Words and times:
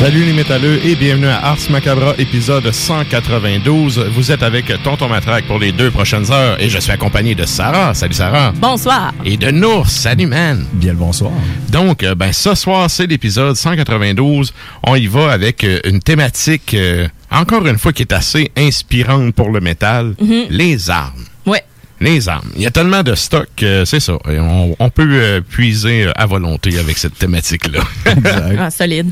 Salut 0.00 0.24
les 0.24 0.32
métalleux 0.32 0.80
et 0.82 0.96
bienvenue 0.96 1.26
à 1.26 1.44
Ars 1.50 1.58
Macabra 1.68 2.14
épisode 2.16 2.72
192. 2.72 3.98
Vous 4.14 4.32
êtes 4.32 4.42
avec 4.42 4.72
Tonton 4.82 5.10
Matraque 5.10 5.44
pour 5.46 5.58
les 5.58 5.72
deux 5.72 5.90
prochaines 5.90 6.32
heures 6.32 6.58
et 6.58 6.70
je 6.70 6.78
suis 6.78 6.90
accompagné 6.90 7.34
de 7.34 7.44
Sarah. 7.44 7.92
Salut 7.92 8.14
Sarah. 8.14 8.50
Bonsoir. 8.56 9.12
Et 9.26 9.36
de 9.36 9.50
Nours. 9.50 9.90
Salut 9.90 10.26
man. 10.26 10.64
Bien 10.72 10.92
le 10.92 10.98
bonsoir. 10.98 11.32
Donc, 11.68 12.02
euh, 12.02 12.14
ben 12.14 12.32
ce 12.32 12.54
soir, 12.54 12.88
c'est 12.88 13.08
l'épisode 13.08 13.56
192. 13.56 14.54
On 14.84 14.96
y 14.96 15.06
va 15.06 15.32
avec 15.32 15.64
euh, 15.64 15.80
une 15.84 16.00
thématique, 16.00 16.72
euh, 16.72 17.06
encore 17.30 17.66
une 17.66 17.76
fois, 17.76 17.92
qui 17.92 18.00
est 18.00 18.14
assez 18.14 18.50
inspirante 18.56 19.34
pour 19.34 19.50
le 19.50 19.60
métal. 19.60 20.14
Mhm. 20.18 20.46
Les 20.48 20.88
armes. 20.88 21.26
Ouais. 21.44 21.62
Les 22.02 22.30
armes. 22.30 22.48
Il 22.56 22.62
y 22.62 22.66
a 22.66 22.70
tellement 22.70 23.02
de 23.02 23.14
stock, 23.14 23.48
euh, 23.62 23.84
c'est 23.84 24.00
ça. 24.00 24.14
Et 24.30 24.38
on, 24.40 24.74
on 24.78 24.88
peut 24.90 25.06
euh, 25.10 25.40
puiser 25.42 26.04
euh, 26.06 26.12
à 26.16 26.24
volonté 26.24 26.78
avec 26.78 26.96
cette 26.96 27.18
thématique-là. 27.18 27.80
Ah, 28.58 28.70
solide. 28.70 29.10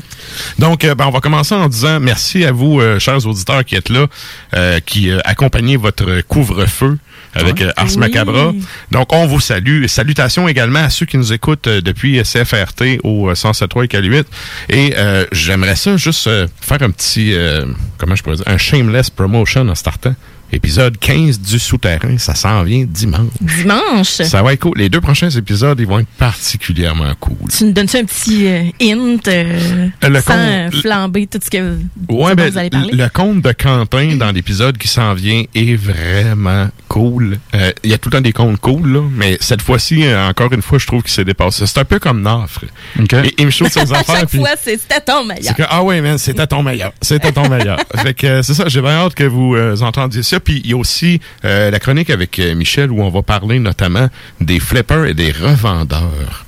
Donc, 0.57 0.83
euh, 0.83 0.95
ben, 0.95 1.05
on 1.07 1.11
va 1.11 1.19
commencer 1.19 1.53
en 1.55 1.67
disant 1.67 1.99
merci 1.99 2.45
à 2.45 2.51
vous, 2.51 2.79
euh, 2.79 2.99
chers 2.99 3.25
auditeurs 3.25 3.63
qui 3.63 3.75
êtes 3.75 3.89
là, 3.89 4.07
euh, 4.55 4.79
qui 4.85 5.09
euh, 5.09 5.19
accompagnez 5.23 5.77
votre 5.77 6.21
couvre-feu 6.21 6.97
avec 7.35 7.61
Ars 7.61 7.85
Oui. 7.89 7.97
Macabra. 7.97 8.53
Donc, 8.91 9.13
on 9.13 9.27
vous 9.27 9.39
salue. 9.39 9.85
Salutations 9.85 10.47
également 10.47 10.79
à 10.79 10.89
ceux 10.89 11.05
qui 11.05 11.17
nous 11.17 11.31
écoutent 11.31 11.67
euh, 11.67 11.81
depuis 11.81 12.21
CFRT 12.23 12.99
au 13.03 13.29
euh, 13.29 13.33
107.3 13.33 13.85
et 13.85 13.87
K8. 13.87 14.25
Et 14.69 14.93
euh, 14.97 15.25
j'aimerais 15.31 15.75
ça 15.75 15.95
juste 15.97 16.25
euh, 16.27 16.47
faire 16.59 16.81
un 16.81 16.89
petit, 16.91 17.33
euh, 17.33 17.65
comment 17.97 18.15
je 18.15 18.23
pourrais 18.23 18.37
dire, 18.37 18.47
un 18.47 18.57
shameless 18.57 19.09
promotion 19.11 19.67
en 19.69 19.75
startant. 19.75 20.15
Épisode 20.51 20.97
15 20.97 21.39
du 21.41 21.59
Souterrain, 21.59 22.17
ça 22.17 22.33
s'en 22.33 22.63
vient 22.63 22.83
dimanche. 22.87 23.29
Dimanche? 23.39 24.07
Ça 24.07 24.41
va 24.41 24.53
être 24.53 24.61
cool. 24.61 24.73
Les 24.77 24.89
deux 24.89 24.99
prochains 25.01 25.29
épisodes, 25.29 25.79
ils 25.79 25.85
vont 25.85 25.99
être 25.99 26.07
particulièrement 26.17 27.13
cool. 27.19 27.37
Tu 27.55 27.65
nous 27.65 27.71
donnes-tu 27.71 27.97
un 27.97 28.03
petit 28.05 28.47
euh, 28.47 28.63
hint 28.81 29.27
euh, 29.27 29.87
Le 30.01 30.21
sans 30.21 30.71
flamber 30.81 31.27
tout 31.27 31.39
ce 31.43 31.51
que 31.51 31.77
Ouais, 32.09 32.33
ben, 32.33 32.49
vous 32.49 32.57
allez 32.57 32.69
parler? 32.71 32.93
le 32.93 33.09
conte 33.09 33.41
de 33.43 33.51
Quentin 33.51 34.15
dans 34.15 34.31
l'épisode 34.31 34.77
qui 34.79 34.87
s'en 34.87 35.13
vient 35.13 35.43
est 35.53 35.75
vraiment 35.75 36.69
cool. 36.89 37.37
Euh, 37.55 37.71
Il 37.83 37.89
y 37.89 37.93
a 37.93 37.97
tout 37.97 38.09
le 38.09 38.17
temps 38.17 38.21
des 38.21 38.33
contes 38.33 38.59
cool, 38.59 38.91
là, 38.91 39.01
mais 39.13 39.37
cette 39.39 39.61
fois-ci, 39.61 40.03
euh, 40.05 40.27
encore 40.27 40.51
une 40.51 40.61
fois, 40.61 40.77
je 40.77 40.85
trouve 40.87 41.01
qu'il 41.03 41.11
s'est 41.11 41.23
dépassé. 41.23 41.65
C'est 41.65 41.79
un 41.79 41.85
peu 41.85 41.99
comme 41.99 42.21
Nafre. 42.21 42.65
OK. 42.99 43.13
Et 43.13 43.33
il 43.37 43.45
me 43.45 43.51
shoot 43.51 43.69
ses 43.71 43.79
à 43.93 43.99
affaires. 43.99 44.15
chaque 44.17 44.29
puis 44.29 44.39
fois, 44.39 44.49
c'est- 44.61 44.77
c'était 44.77 44.99
ton 44.99 45.23
meilleur. 45.23 45.43
c'est 45.55 45.63
que, 45.63 45.67
ah 45.69 45.81
ouais, 45.83 46.01
man, 46.01 46.17
c'était 46.17 46.47
ton 46.47 46.61
meilleur. 46.63 46.91
C'était 47.01 47.31
ton 47.31 47.47
meilleur. 47.47 47.77
fait 48.03 48.13
que, 48.13 48.27
euh, 48.27 48.41
c'est 48.43 48.53
ça, 48.55 48.65
j'ai 48.67 48.81
bien 48.81 48.91
hâte 49.05 49.15
que 49.15 49.23
vous 49.23 49.55
euh, 49.55 49.77
entendiez 49.81 50.23
ça. 50.23 50.39
Puis 50.41 50.59
il 50.65 50.71
y 50.71 50.73
a 50.73 50.77
aussi 50.77 51.21
euh, 51.45 51.71
la 51.71 51.79
chronique 51.79 52.09
avec 52.09 52.37
euh, 52.39 52.53
Michel 52.55 52.91
où 52.91 53.01
on 53.01 53.09
va 53.09 53.21
parler 53.21 53.59
notamment 53.59 54.09
des 54.41 54.59
flippers 54.59 55.05
et 55.05 55.13
des 55.13 55.31
revendeurs. 55.31 56.45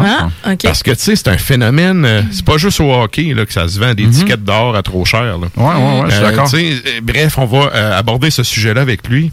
Ah, 0.00 0.30
OK. 0.50 0.58
Parce 0.64 0.82
que, 0.82 0.90
tu 0.90 0.96
sais, 1.00 1.14
c'est 1.14 1.28
un 1.28 1.38
phénomène, 1.38 2.04
euh, 2.04 2.22
c'est 2.32 2.44
pas 2.44 2.56
juste 2.58 2.80
au 2.80 2.92
hockey 2.92 3.32
là, 3.34 3.46
que 3.46 3.52
ça 3.52 3.68
se 3.68 3.78
vend 3.78 3.94
des 3.94 4.08
tickets 4.10 4.42
d'or 4.42 4.74
à 4.74 4.82
trop 4.82 5.04
cher. 5.04 5.22
là. 5.22 5.46
Ouais, 5.56 5.64
ouais, 5.64 6.00
ouais, 6.00 6.10
je 6.10 6.14
suis 6.16 6.24
Euh, 6.24 6.30
d'accord. 6.30 6.50
tu 6.50 6.56
sais, 6.56 6.72
euh, 6.86 7.00
bref, 7.02 7.38
on 7.38 7.46
va 7.46 7.70
euh, 7.72 7.96
aborder 7.98 8.30
ce 8.32 8.42
sujet-là 8.42 8.80
avec 8.80 9.06
lui. 9.08 9.30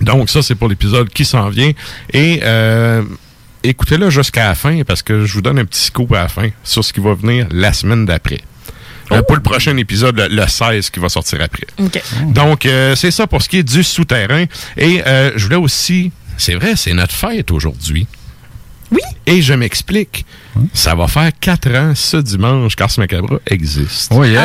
Donc, 0.00 0.30
ça, 0.30 0.42
c'est 0.42 0.54
pour 0.54 0.68
l'épisode 0.68 1.08
qui 1.10 1.24
s'en 1.24 1.48
vient. 1.48 1.72
Et 2.12 2.40
euh, 2.42 3.02
écoutez-le 3.62 4.10
jusqu'à 4.10 4.48
la 4.48 4.54
fin 4.54 4.82
parce 4.84 5.02
que 5.02 5.24
je 5.24 5.32
vous 5.34 5.42
donne 5.42 5.58
un 5.58 5.64
petit 5.64 5.82
scoop 5.84 6.12
à 6.12 6.22
la 6.22 6.28
fin 6.28 6.48
sur 6.64 6.84
ce 6.84 6.92
qui 6.92 7.00
va 7.00 7.14
venir 7.14 7.46
la 7.50 7.72
semaine 7.72 8.06
d'après. 8.06 8.40
Euh, 9.12 9.22
Pas 9.22 9.34
le 9.34 9.40
prochain 9.40 9.76
épisode, 9.76 10.16
le, 10.16 10.28
le 10.28 10.46
16 10.46 10.88
qui 10.90 11.00
va 11.00 11.08
sortir 11.08 11.40
après. 11.42 11.66
Donc, 12.28 12.64
euh, 12.64 12.94
c'est 12.94 13.10
ça 13.10 13.26
pour 13.26 13.42
ce 13.42 13.48
qui 13.48 13.58
est 13.58 13.62
du 13.64 13.82
souterrain. 13.82 14.44
Et 14.76 15.02
euh, 15.06 15.32
je 15.36 15.44
voulais 15.44 15.56
aussi... 15.56 16.12
C'est 16.36 16.54
vrai, 16.54 16.72
c'est 16.76 16.94
notre 16.94 17.14
fête 17.14 17.50
aujourd'hui. 17.50 18.06
Oui. 18.92 19.00
Et 19.26 19.40
je 19.42 19.54
m'explique. 19.54 20.24
Ça 20.74 20.94
va 20.94 21.06
faire 21.06 21.30
quatre 21.40 21.70
ans 21.74 21.92
ce 21.94 22.16
dimanche 22.16 22.74
qu'Ars 22.74 22.90
Macabra 22.98 23.36
existe. 23.46 24.10
Oh 24.14 24.24
yeah! 24.24 24.42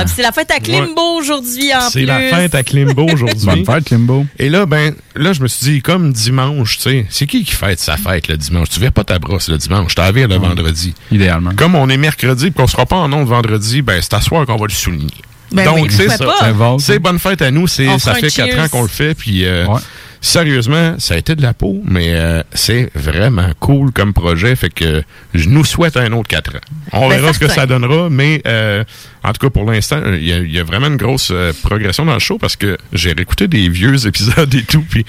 Ah, 0.00 0.04
c'est 0.06 0.22
la 0.22 0.30
fête 0.32 0.50
à 0.50 0.60
Klimbo 0.60 1.16
aujourd'hui 1.18 1.74
en 1.74 1.80
C'est 1.90 2.00
plus. 2.00 2.06
la 2.06 2.20
fête 2.20 2.54
à 2.54 2.62
Klimbo 2.62 3.06
aujourd'hui. 3.12 3.44
Bonne 3.44 3.64
fête, 3.66 3.84
Kimbo. 3.84 4.24
Et 4.38 4.48
là, 4.48 4.66
ben, 4.66 4.94
là, 5.16 5.32
je 5.32 5.42
me 5.42 5.48
suis 5.48 5.66
dit, 5.72 5.82
comme 5.82 6.12
dimanche, 6.12 6.76
tu 6.76 6.82
sais, 6.84 7.06
c'est 7.10 7.26
qui 7.26 7.42
qui 7.44 7.52
fête 7.54 7.80
sa 7.80 7.96
fête 7.96 8.28
le 8.28 8.36
dimanche? 8.36 8.68
Tu 8.70 8.78
viens 8.80 8.92
pas 8.92 9.04
ta 9.04 9.18
brosse 9.18 9.48
le 9.48 9.58
dimanche, 9.58 9.94
t'as 9.94 10.12
le 10.12 10.36
vendredi. 10.36 10.94
Idéalement. 11.10 11.50
Comme 11.56 11.74
on 11.74 11.88
est 11.88 11.96
mercredi 11.96 12.46
et 12.46 12.50
qu'on 12.52 12.66
sera 12.68 12.86
pas 12.86 12.96
en 12.96 13.12
ondes 13.12 13.26
vendredi, 13.28 13.82
ben, 13.82 14.00
c'est 14.00 14.14
à 14.14 14.20
soir 14.20 14.46
qu'on 14.46 14.56
va 14.56 14.66
le 14.66 14.72
souligner. 14.72 15.06
Ben 15.50 15.64
Donc, 15.64 15.78
oui, 15.84 15.88
c'est 15.90 16.08
ça. 16.08 16.24
pas? 16.24 16.34
C'est. 16.78 16.92
C'est 16.92 16.98
bonne 16.98 17.18
fête 17.18 17.42
à 17.42 17.50
nous. 17.50 17.66
C'est, 17.66 17.98
ça 17.98 18.14
fait 18.14 18.30
quatre 18.30 18.58
ans 18.60 18.68
qu'on 18.68 18.82
le 18.82 18.88
fait. 18.88 19.14
Puis, 19.14 19.44
euh, 19.44 19.66
Ouais. 19.66 19.80
Sérieusement, 20.20 20.94
ça 20.98 21.14
a 21.14 21.16
été 21.16 21.34
de 21.36 21.42
la 21.42 21.54
peau, 21.54 21.80
mais 21.84 22.14
euh, 22.14 22.42
c'est 22.52 22.90
vraiment 22.94 23.50
cool 23.60 23.92
comme 23.92 24.12
projet. 24.12 24.54
Fait 24.56 24.70
que 24.70 25.02
je 25.34 25.48
nous 25.48 25.64
souhaite 25.64 25.96
un 25.96 26.12
autre 26.12 26.28
quatre 26.28 26.56
ans. 26.56 26.60
On 26.92 27.08
Ben, 27.08 27.16
verra 27.20 27.32
ce 27.32 27.38
que 27.38 27.48
ça 27.48 27.66
donnera, 27.66 28.08
mais 28.10 28.42
euh, 28.46 28.84
en 29.24 29.32
tout 29.32 29.46
cas, 29.46 29.50
pour 29.50 29.70
l'instant, 29.70 30.00
il 30.06 30.24
y, 30.24 30.32
a- 30.32 30.38
il 30.38 30.50
y 30.52 30.58
a 30.58 30.64
vraiment 30.64 30.86
une 30.88 30.96
grosse 30.96 31.30
euh, 31.32 31.52
progression 31.62 32.04
dans 32.04 32.14
le 32.14 32.18
show 32.18 32.38
parce 32.38 32.56
que 32.56 32.76
j'ai 32.92 33.12
réécouté 33.12 33.48
des 33.48 33.68
vieux 33.68 34.06
épisodes 34.06 34.52
et 34.54 34.62
tout, 34.64 34.84
puis 34.88 35.04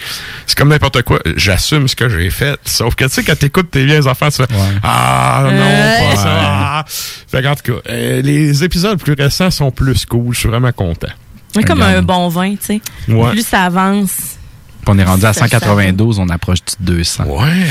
c'est 0.46 0.58
comme 0.58 0.70
n'importe 0.70 1.02
quoi. 1.04 1.20
J'assume 1.36 1.88
ce 1.88 1.96
que 1.96 2.10
j'ai 2.10 2.30
fait. 2.30 2.60
Sauf 2.66 2.96
que, 2.96 3.06
tu 3.06 3.10
sais, 3.12 3.24
quand 3.24 3.38
t'écoutes 3.38 3.72
tes 3.72 3.86
vieilles 3.86 4.08
affaires, 4.08 4.32
tu 4.32 4.38
fais 4.44 4.48
Ah 4.84 5.44
non, 5.46 6.10
pas 6.10 6.16
ça. 6.16 6.30
Ah. 6.30 6.86
Fait 6.88 7.42
qu'en 7.44 7.56
tout 7.56 7.74
cas, 7.74 7.80
euh, 7.90 8.22
les 8.22 8.64
épisodes 8.64 9.00
plus 9.02 9.14
récents 9.14 9.52
sont 9.52 9.72
plus 9.72 10.06
cool. 10.06 10.34
Je 10.34 10.40
suis 10.40 10.50
vraiment 10.50 10.72
content. 10.72 11.08
C'est 11.54 11.64
comme 11.64 11.82
un 11.82 12.02
bon 12.04 12.28
vin, 12.30 12.52
tu 12.52 12.58
sais. 12.62 12.82
Ouais. 13.08 13.32
Plus 13.32 13.46
ça 13.46 13.64
avance. 13.64 14.38
Puis 14.82 14.88
on 14.88 14.98
est 14.98 15.04
rendu 15.04 15.26
à 15.26 15.34
Ça, 15.34 15.42
ça 15.42 15.60
192, 15.60 16.20
on 16.20 16.30
approche 16.30 16.60
du 16.80 16.86
200. 16.86 17.26
Ouais. 17.26 17.68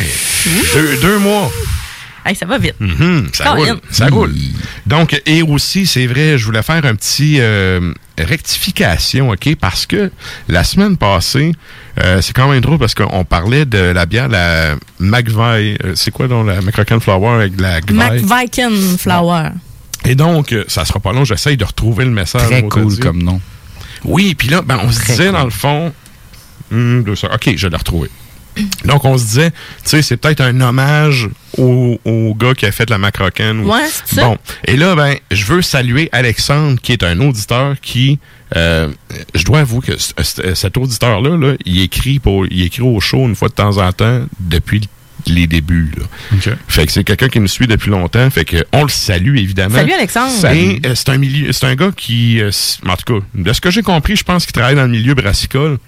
Deux, 0.75 0.96
deux 1.00 1.19
mois. 1.19 1.50
Hey, 2.26 2.34
ça 2.37 2.44
va 2.44 2.58
vite. 2.58 2.75
Mhm, 2.78 3.28
ça 3.32 3.52
roule. 3.52 3.81
Ça 3.90 4.08
roule. 4.08 4.34
Donc, 4.87 5.20
et 5.25 5.40
aussi, 5.43 5.87
c'est 5.87 6.06
vrai, 6.06 6.37
je 6.37 6.44
voulais 6.44 6.62
faire 6.62 6.84
un 6.84 6.94
petit 6.94 7.37
euh, 7.40 7.93
rectification, 8.19 9.31
OK? 9.31 9.55
Parce 9.56 9.87
que 9.87 10.10
la 10.49 10.62
semaine 10.64 10.96
passée, 10.99 11.52
euh, 12.00 12.20
c'est 12.20 12.34
quand 12.34 12.49
même 12.50 12.60
drôle 12.60 12.78
parce 12.78 12.94
qu'on 12.94 13.25
parlait 13.25 13.64
de 13.64 13.78
la 13.78 14.05
bière, 14.05 14.28
la 14.28 14.76
McVie. 15.00 15.76
euh, 15.84 15.93
c'est 15.94 16.10
quoi 16.10 16.28
donc 16.28 16.46
la 16.46 16.60
McCracken 16.60 17.00
Flower 17.00 17.28
avec 17.37 17.56
de 17.56 17.62
la? 17.62 17.81
McViken 17.81 18.99
Flower. 18.99 19.50
Et 20.05 20.14
donc, 20.14 20.52
euh, 20.52 20.64
ça 20.69 20.84
sera 20.84 21.00
pas 21.00 21.12
long, 21.12 21.25
j'essaye 21.25 21.56
de 21.56 21.64
retrouver 21.64 22.05
le 22.05 22.10
message. 22.10 22.43
Très 22.43 22.62
cool 22.62 22.99
comme 22.99 23.22
nom. 23.22 23.40
Oui, 24.05 24.34
puis 24.34 24.49
là, 24.49 24.62
ben, 24.62 24.78
on 24.84 24.93
se 24.93 25.00
disait, 25.00 25.25
cool. 25.26 25.32
dans 25.32 25.44
le 25.44 25.50
fond, 25.50 25.93
hum, 26.73 27.03
deux 27.05 27.17
secondes. 27.17 27.35
OK, 27.37 27.55
je 27.56 27.69
l'ai 27.69 27.76
retrouvé. 27.76 28.09
Donc, 28.85 29.05
on 29.05 29.17
se 29.17 29.25
disait, 29.25 29.50
tu 29.53 29.56
sais, 29.85 30.03
c'est 30.03 30.17
peut-être 30.17 30.41
un 30.41 30.61
hommage 30.61 31.29
au, 31.59 32.00
au 32.05 32.35
gars 32.35 32.55
qui 32.55 32.67
a 32.67 32.73
fait 32.73 32.91
la 32.91 32.99
macrocaine. 32.99 33.61
ou- 33.61 33.70
Ouais, 33.73 33.85
c'est 33.87 34.17
ça. 34.17 34.25
Bon, 34.25 34.37
et 34.65 34.76
là, 34.76 34.97
ben, 34.97 35.15
je 35.31 35.44
veux 35.44 35.62
saluer 35.62 36.09
Alexandre, 36.11 36.81
qui 36.81 36.93
est 36.93 37.05
un 37.05 37.20
auditeur 37.20 37.76
qui, 37.81 38.19
euh, 38.56 38.88
je 39.37 39.44
dois 39.44 39.61
avouer 39.61 39.81
que 39.87 39.93
cet 40.55 40.76
auditeur-là, 40.76 41.37
là, 41.37 41.55
il 41.67 41.81
écrit 41.82 42.19
pour, 42.19 42.47
il 42.47 42.62
écrit 42.62 42.82
au 42.82 42.99
show 42.99 43.19
une 43.29 43.37
fois 43.37 43.49
de 43.49 43.55
temps 43.55 43.76
en 43.79 43.93
temps 43.93 44.23
depuis 44.41 44.88
les 45.26 45.47
débuts. 45.47 45.93
Là. 45.97 46.05
Fait 46.69 46.87
que 46.87 46.93
c'est 46.93 47.05
quelqu'un 47.05 47.29
qui 47.29 47.38
nous 47.38 47.49
suit 47.49 47.67
depuis 47.69 47.91
longtemps. 47.91 48.29
Fait 48.31 48.44
que 48.44 48.65
on 48.73 48.82
le 48.82 48.88
salue 48.88 49.37
évidemment. 49.37 49.76
Salut, 49.76 49.93
Alexandre. 49.93 50.32
Et 50.59 50.81
euh, 50.87 50.94
c'est 50.97 51.11
un 51.11 51.19
milieu, 51.19 51.53
c'est 51.53 51.67
un 51.67 51.75
gars 51.76 51.91
qui, 51.97 52.41
euh, 52.41 52.50
en 52.88 52.97
tout 52.97 53.20
cas, 53.20 53.26
de 53.35 53.53
ce 53.53 53.61
que 53.61 53.70
j'ai 53.70 53.82
compris, 53.82 54.17
je 54.17 54.25
pense 54.25 54.47
qu'il 54.47 54.53
travaille 54.53 54.75
dans 54.76 54.82
le 54.85 54.88
milieu 54.88 55.15
brassicole. 55.15 55.79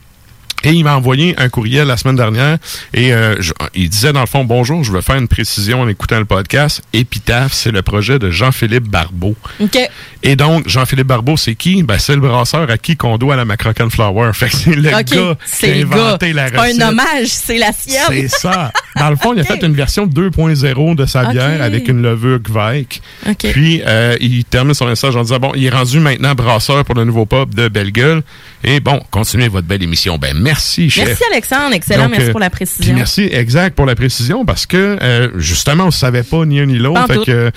Et 0.64 0.70
il 0.72 0.84
m'a 0.84 0.96
envoyé 0.96 1.34
un 1.38 1.48
courriel 1.48 1.86
la 1.88 1.96
semaine 1.96 2.16
dernière 2.16 2.58
et 2.92 3.12
euh, 3.14 3.36
je- 3.40 3.52
il 3.74 3.88
disait 3.88 4.12
dans 4.12 4.20
le 4.20 4.26
fond 4.26 4.44
bonjour, 4.44 4.84
je 4.84 4.92
veux 4.92 5.00
faire 5.00 5.16
une 5.16 5.28
précision 5.28 5.80
en 5.82 5.88
écoutant 5.88 6.18
le 6.18 6.24
podcast. 6.24 6.82
Épitaphe, 6.92 7.52
c'est 7.52 7.70
le 7.70 7.82
projet 7.82 8.18
de 8.18 8.30
Jean-Philippe 8.30 8.88
Barbeau. 8.88 9.34
OK. 9.60 9.78
Et 10.22 10.36
donc 10.36 10.68
Jean-Philippe 10.68 11.06
Barbeau, 11.06 11.36
c'est 11.36 11.54
qui? 11.54 11.82
Ben 11.82 11.98
c'est 11.98 12.14
le 12.14 12.20
brasseur 12.20 12.70
à 12.70 12.76
qui 12.78 12.96
qu'on 12.96 13.16
doit 13.16 13.36
la 13.36 13.44
Macrocan 13.44 13.88
Flower. 13.90 14.30
Fait 14.34 14.48
que 14.50 14.56
c'est 14.56 14.74
le 14.74 14.82
gars 14.82 15.02
qui 15.02 15.14
a 15.18 15.34
gars. 15.34 15.36
inventé 15.82 16.32
la 16.32 16.48
recette. 16.48 16.82
un 16.82 16.88
hommage, 16.88 17.26
c'est 17.28 17.58
la 17.58 17.72
sienne. 17.72 18.02
C'est 18.10 18.28
ça. 18.28 18.72
Dans 18.96 19.10
le 19.10 19.16
fond, 19.16 19.32
il 19.34 19.40
a 19.40 19.44
fait 19.50 19.62
une 19.62 19.74
version 19.74 20.06
2.0 20.06 20.94
de 20.94 21.06
sa 21.06 21.24
bière 21.26 21.62
avec 21.62 21.88
une 21.88 22.02
levure 22.02 22.38
Gveik. 22.40 23.00
OK. 23.28 23.46
Puis, 23.52 23.82
euh, 23.86 24.16
il 24.20 24.44
termine 24.44 24.74
son 24.74 24.86
message 24.86 25.16
en 25.16 25.22
disant, 25.22 25.38
bon, 25.38 25.52
il 25.54 25.64
est 25.64 25.70
rendu 25.70 26.00
maintenant 26.00 26.34
brasseur 26.34 26.84
pour 26.84 26.94
le 26.96 27.04
nouveau 27.04 27.24
pub 27.24 27.54
de 27.54 27.68
Belle 27.68 27.92
Gueule. 27.92 28.22
Et 28.62 28.80
bon, 28.80 29.00
continuez 29.10 29.48
votre 29.48 29.66
belle 29.66 29.82
émission. 29.82 30.18
Ben, 30.18 30.36
merci, 30.36 30.49
chef. 30.58 31.06
Merci, 31.06 31.22
Alexandre. 31.32 31.74
Excellent. 31.74 32.02
Donc, 32.04 32.10
Merci 32.12 32.28
euh, 32.28 32.30
pour 32.32 32.40
la 32.40 32.50
précision. 32.50 32.94
merci, 32.94 33.28
exact, 33.32 33.74
pour 33.76 33.86
la 33.86 33.94
précision, 33.94 34.44
parce 34.44 34.66
que, 34.66 34.98
euh, 35.02 35.28
justement, 35.36 35.84
on 35.84 35.86
ne 35.86 35.92
savait 35.92 36.22
pas 36.22 36.44
ni 36.44 36.60
un 36.60 36.66
ni 36.66 36.78
l'autre. 36.78 37.06
Fait 37.06 37.18
que, 37.24 37.30
euh, 37.30 37.50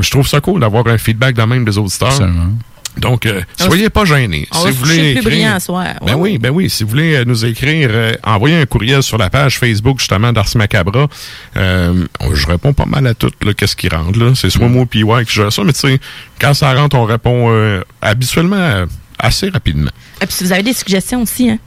je 0.00 0.10
trouve 0.10 0.26
ça 0.28 0.40
cool 0.40 0.60
d'avoir 0.60 0.86
un 0.86 0.98
feedback 0.98 1.34
de 1.34 1.42
même 1.42 1.64
des 1.64 1.78
auditeurs. 1.78 2.08
Absolument. 2.08 2.52
Donc, 2.98 3.24
euh, 3.24 3.40
soyez 3.56 3.88
pas 3.88 4.04
gênés. 4.04 4.46
On 4.52 4.64
va 4.64 4.70
se 4.70 4.76
coucher 4.78 5.14
plus 5.14 5.22
brillant 5.22 5.58
ce 5.58 5.64
soir. 5.64 5.86
Ben 6.04 6.14
oui, 6.14 6.36
ben 6.36 6.50
oui. 6.50 6.68
Si 6.68 6.84
vous 6.84 6.90
voulez 6.90 7.14
euh, 7.14 7.24
nous 7.24 7.46
écrire, 7.46 7.88
euh, 7.90 8.12
envoyez 8.22 8.56
un 8.60 8.66
courriel 8.66 9.02
sur 9.02 9.16
la 9.16 9.30
page 9.30 9.58
Facebook 9.58 9.98
justement 9.98 10.30
d'Ars 10.30 10.48
Macabra. 10.56 11.08
Euh, 11.56 12.04
je 12.34 12.46
réponds 12.46 12.74
pas 12.74 12.84
mal 12.84 13.06
à 13.06 13.14
tout, 13.14 13.30
là, 13.42 13.54
qu'est-ce 13.54 13.76
qui 13.76 13.88
rentre. 13.88 14.18
là. 14.18 14.32
C'est 14.34 14.48
Mm. 14.48 14.50
soit 14.50 14.68
moi 14.68 14.84
puis 14.84 15.04
ouais 15.04 15.24
qui 15.24 15.32
gère 15.32 15.50
ça, 15.50 15.64
mais 15.64 15.72
tu 15.72 15.80
sais, 15.80 16.00
quand 16.38 16.52
ça 16.52 16.74
rentre, 16.74 16.94
on 16.96 17.04
répond 17.04 17.46
euh, 17.50 17.80
habituellement 18.02 18.56
euh, 18.56 18.84
assez 19.22 19.48
rapidement. 19.48 19.90
Et 20.20 20.26
puis 20.26 20.34
si 20.34 20.44
vous 20.44 20.52
avez 20.52 20.62
des 20.62 20.72
suggestions 20.74 21.22
aussi, 21.22 21.48
hein, 21.50 21.58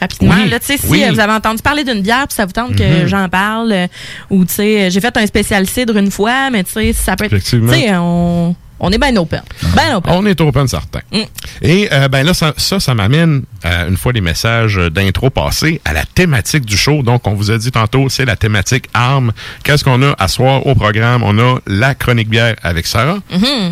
rapidement. 0.00 0.34
Oui, 0.36 0.50
Là, 0.50 0.58
tu 0.60 0.66
sais, 0.66 0.76
si 0.76 0.86
oui. 0.88 1.04
vous 1.10 1.20
avez 1.20 1.32
entendu 1.32 1.62
parler 1.62 1.84
d'une 1.84 2.02
bière, 2.02 2.26
puis 2.28 2.34
ça 2.34 2.44
vous 2.44 2.52
tente 2.52 2.76
que 2.76 3.02
Mhm. 3.02 3.06
j'en 3.06 3.28
parle, 3.28 3.72
euh, 3.72 3.86
ou 4.30 4.44
tu 4.44 4.54
sais, 4.54 4.90
j'ai 4.90 5.00
fait 5.00 5.16
un 5.16 5.26
spécial 5.26 5.66
cidre 5.66 5.96
une 5.96 6.10
fois, 6.10 6.50
mais 6.50 6.64
tu 6.64 6.72
sais, 6.72 6.92
ça 6.92 7.16
peut 7.16 7.24
être. 7.24 7.30
Tu 7.30 7.36
Effectivement. 7.36 7.72
sais, 7.72 7.96
on, 7.96 8.54
on 8.80 8.90
est 8.90 8.98
bien 8.98 9.14
open. 9.16 9.42
Ben 9.74 9.96
open. 9.96 10.12
On 10.14 10.26
est 10.26 10.40
open 10.40 10.68
certain. 10.68 11.00
Mm. 11.12 11.18
Et 11.62 11.88
euh, 11.92 12.08
ben 12.08 12.24
là, 12.24 12.34
ça, 12.34 12.54
ça, 12.56 12.80
ça 12.80 12.94
m'amène, 12.94 13.42
euh, 13.64 13.88
une 13.88 13.96
fois 13.96 14.12
les 14.12 14.20
messages 14.20 14.76
d'intro 14.76 15.30
passés, 15.30 15.80
à 15.84 15.92
la 15.92 16.04
thématique 16.04 16.64
du 16.64 16.76
show. 16.76 17.02
Donc, 17.02 17.26
on 17.26 17.34
vous 17.34 17.50
a 17.50 17.58
dit 17.58 17.70
tantôt, 17.70 18.08
c'est 18.08 18.24
la 18.24 18.36
thématique 18.36 18.86
armes. 18.94 19.32
Qu'est-ce 19.64 19.84
qu'on 19.84 20.02
a 20.02 20.14
à 20.18 20.28
soir 20.28 20.66
au 20.66 20.74
programme? 20.74 21.22
On 21.22 21.38
a 21.38 21.58
la 21.66 21.94
chronique 21.94 22.28
bière 22.28 22.54
avec 22.62 22.86
Sarah, 22.86 23.18